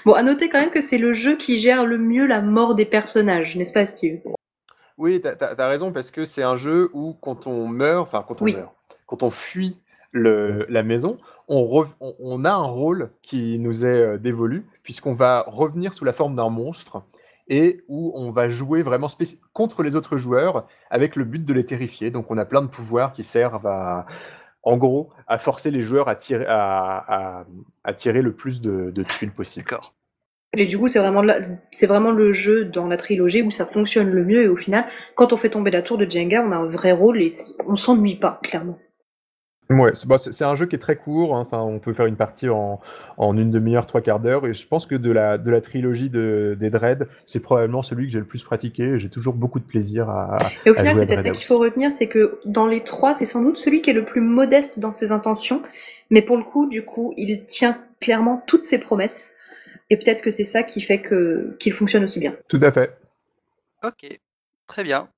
bon, 0.05 0.13
à 0.13 0.23
noter 0.23 0.49
quand 0.49 0.59
même 0.59 0.72
que 0.72 0.81
c'est 0.81 0.97
le 0.97 1.13
jeu 1.13 1.38
qui 1.38 1.57
gère 1.57 1.85
le 1.85 1.97
mieux 1.97 2.26
la 2.26 2.41
mort 2.41 2.76
des 2.76 2.85
personnages, 2.85 3.55
n'est-ce 3.55 3.73
pas, 3.73 3.85
Steve? 3.85 4.19
Oui, 4.97 5.22
t'as 5.22 5.34
as, 5.57 5.68
raison, 5.68 5.91
parce 5.91 6.11
que 6.11 6.26
c'est 6.26 6.43
un 6.43 6.57
jeu 6.57 6.89
où 6.93 7.13
quand 7.22 7.47
on 7.47 7.68
meurt, 7.68 8.03
enfin 8.03 8.23
quand 8.27 8.41
on 8.41 8.45
meurt, 8.45 8.73
quand 9.07 9.23
on 9.23 9.31
fuit 9.31 9.77
le, 10.11 10.65
la 10.69 10.84
maison, 10.84 11.18
on, 11.47 11.85
on, 11.99 12.45
a 12.45 12.51
un 12.51 12.63
rôle 12.63 13.09
qui 13.22 13.57
nous 13.59 13.85
est 13.85 13.88
euh, 13.88 14.18
dévolu, 14.18 14.65
puisqu'on 14.84 15.13
va 15.13 15.45
revenir 15.47 15.93
sous 15.93 16.05
la 16.05 16.13
forme 16.13 16.35
d'un 16.35 16.49
monstre 16.49 17.03
et 17.47 17.84
où 17.88 18.11
on 18.15 18.30
va 18.30 18.49
jouer 18.49 18.81
vraiment 18.84 19.07
contre 19.53 19.84
les 19.84 19.95
autres 19.95 20.18
joueurs 20.18 20.68
avec 20.89 21.15
le 21.15 21.23
but 21.23 21.43
de 21.43 21.53
les 21.53 21.65
terrifier. 21.65 22.11
Donc 22.11 22.31
on 22.31 22.38
a 22.38 22.45
plein 22.45 22.61
de 22.61 22.68
pouvoirs 22.68 23.13
qui 23.13 23.23
servent 23.23 23.68
à, 23.68 24.05
en 24.63 24.77
gros, 24.77 25.09
à 25.27 25.38
forcer 25.38 25.72
les 25.72 25.81
joueurs 25.81 26.07
à 26.07 26.15
tirer, 26.15 26.45
à, 26.47 27.45
tirer 27.95 28.22
le 28.22 28.34
plus 28.34 28.61
de, 28.61 29.03
tuiles 29.03 29.31
possible. 29.31 29.65
D'accord. 29.65 29.95
Et 30.53 30.65
du 30.65 30.77
coup, 30.77 30.89
c'est 30.89 30.99
vraiment, 30.99 31.23
c'est 31.72 31.88
vraiment 31.88 32.11
le 32.11 32.34
jeu 32.34 32.65
dans 32.65 32.88
la 32.88 32.97
trilogie 32.97 33.41
où 33.41 33.51
ça 33.51 33.65
fonctionne 33.65 34.09
le 34.09 34.26
mieux. 34.26 34.43
Et 34.43 34.47
au 34.49 34.57
final, 34.57 34.85
quand 35.15 35.31
on 35.31 35.38
fait 35.38 35.49
tomber 35.49 35.72
la 35.72 35.81
tour 35.81 35.97
de 35.97 36.09
Jenga, 36.09 36.43
on 36.45 36.51
a 36.51 36.57
un 36.57 36.68
vrai 36.68 36.91
rôle 36.91 37.22
et 37.22 37.30
on 37.65 37.76
s'ennuie 37.76 38.18
pas, 38.18 38.39
clairement. 38.43 38.77
Ouais, 39.80 39.91
c'est 39.93 40.07
bah, 40.07 40.18
c'est 40.18 40.43
un 40.43 40.56
jeu 40.56 40.65
qui 40.65 40.76
est 40.76 40.80
très 40.80 40.95
court, 40.95 41.35
hein, 41.35 41.41
enfin, 41.41 41.61
on 41.61 41.80
peut 41.80 41.93
faire 41.93 42.06
une 42.06 42.15
partie 42.15 42.49
en 42.49 42.80
en 43.18 43.38
1 43.38 43.52
1/2 43.52 43.85
3 43.85 44.02
quarts 44.02 44.19
d'heure 44.19 44.45
et 44.48 44.53
je 44.53 44.68
pense 44.68 44.85
que 44.85 44.95
de 44.95 45.11
la 45.11 45.38
de 45.38 45.52
la 45.52 45.61
trilogie 45.61 46.10
de 46.10 46.57
des 46.60 46.69
Dread, 46.69 47.07
c'est 47.26 47.41
probablement 47.41 47.81
celui 47.81 48.07
que 48.07 48.14
j'ai 48.14 48.19
le 48.19 48.26
plus 48.26 48.43
pratiqué 48.43 48.84
et 48.84 48.99
j'ai 48.99 49.10
toujours 49.10 49.34
beaucoup 49.34 49.60
de 49.60 49.65
plaisir 49.65 50.10
à 50.10 50.38
Et 50.65 50.69
au 50.69 50.73
à 50.73 50.77
final, 50.77 50.98
c'est 50.98 51.06
peut-être 51.06 51.23
ça 51.23 51.30
qu'il 51.31 51.45
faut 51.45 51.60
retenir, 51.60 51.91
c'est 51.91 52.07
que 52.07 52.39
dans 52.45 52.68
les 52.68 52.84
trois, 52.84 53.15
c'est 53.15 53.26
sans 53.26 53.41
doute 53.41 53.57
celui 53.57 53.81
qui 53.81 53.89
est 53.89 53.93
le 53.93 54.06
plus 54.06 54.22
modeste 54.22 54.80
dans 54.80 54.91
ses 54.91 55.11
intentions, 55.11 55.61
mais 56.10 56.22
pour 56.22 56.38
le 56.38 56.43
coup, 56.43 56.68
du 56.68 56.84
coup, 56.84 57.14
il 57.18 57.45
tient 57.45 57.77
clairement 57.99 58.43
toutes 58.48 58.64
ses 58.64 58.80
promesses. 58.80 59.38
Et 59.89 59.98
peut-être 59.98 60.23
que 60.23 60.31
c'est 60.31 60.45
ça 60.45 60.64
qui 60.64 60.81
fait 60.81 61.02
que 61.02 61.56
qu'il 61.60 61.73
fonctionne 61.73 62.06
aussi 62.06 62.19
bien. 62.19 62.34
Tout 62.48 62.61
à 62.64 62.72
fait. 62.72 62.98
OK, 63.84 64.19
très 64.68 64.84
bien. 64.84 65.10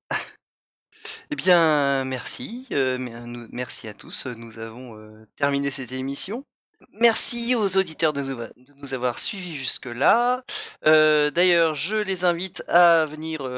Eh 1.30 1.36
bien, 1.36 2.04
merci, 2.04 2.66
mer 2.70 3.26
nous 3.26 3.46
merci 3.52 3.88
à 3.88 3.94
tous, 3.94 4.26
nous 4.26 4.58
avons, 4.58 4.96
heu, 4.96 5.26
terminé 5.36 5.70
cette 5.70 5.92
émission. 5.92 6.44
Merci 6.92 7.54
aux 7.54 7.76
auditeurs 7.76 8.12
de 8.12 8.20
nous 8.20 8.36
de 8.36 8.74
nous 8.76 8.94
avoir 8.94 9.18
suivis 9.18 9.56
jusque-là. 9.56 10.44
D'ailleurs, 10.84 11.74
je 11.74 11.96
les 11.96 12.24
invite 12.24 12.62
à 12.68 13.06
venir, 13.06 13.48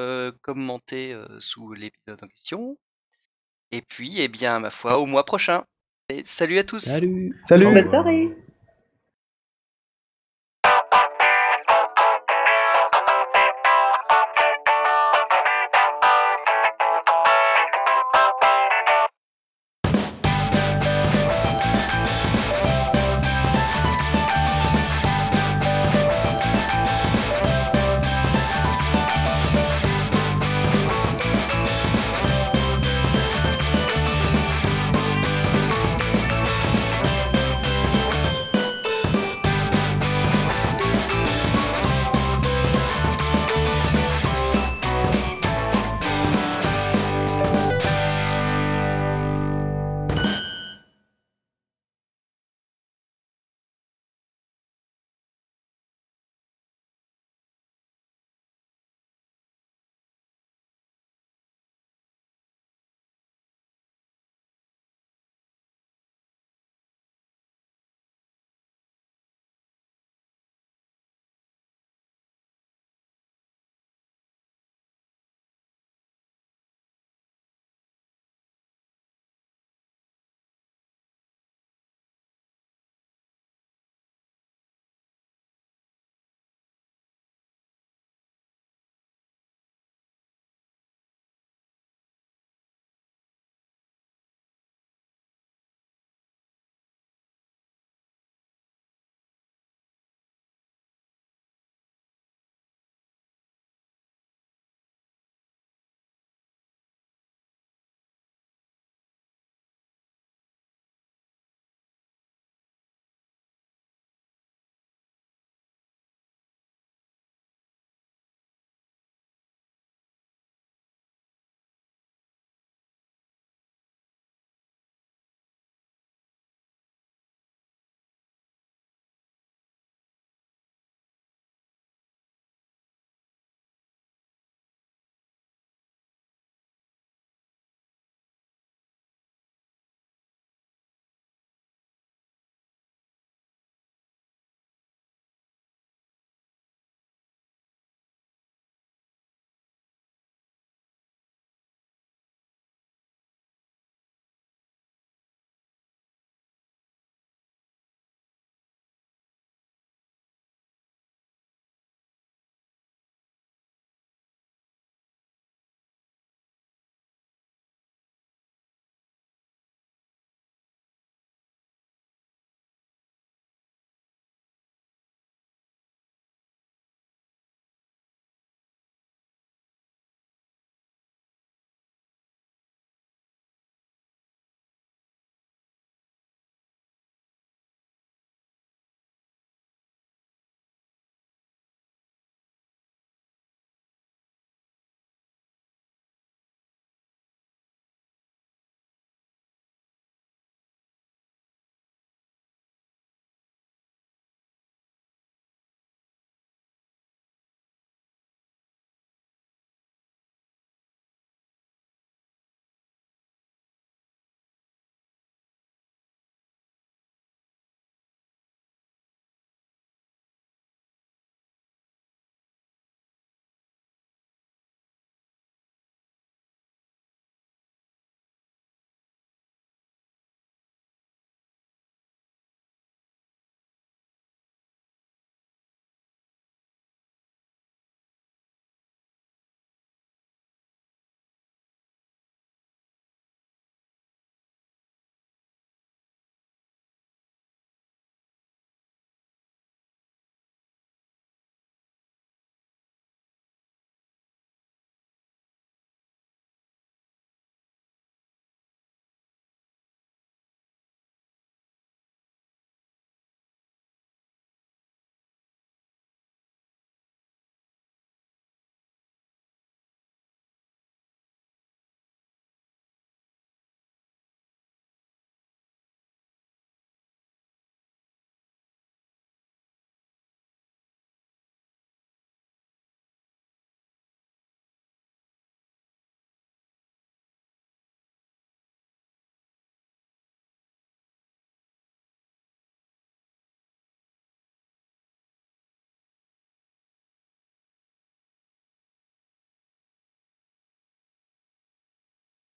commenter, 0.43 1.19
sous 1.41 1.73
l'épisode 1.73 2.23
en 2.23 2.29
question. 2.29 2.77
Et 3.73 3.83
puis, 3.83 4.21
eh 4.21 4.29
bien, 4.29 4.61
ma 4.61 4.71
foi, 4.71 4.99
au 4.99 5.07
mois 5.07 5.25
prochain 5.25 5.65
et 6.09 6.23
salut 6.25 6.59
à 6.59 6.63
tous! 6.63 6.79
Salut! 6.79 7.37
Salut! 7.43 7.73
Bonne 7.73 7.89
soirée! 7.89 8.46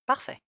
Parfait. 0.09 0.41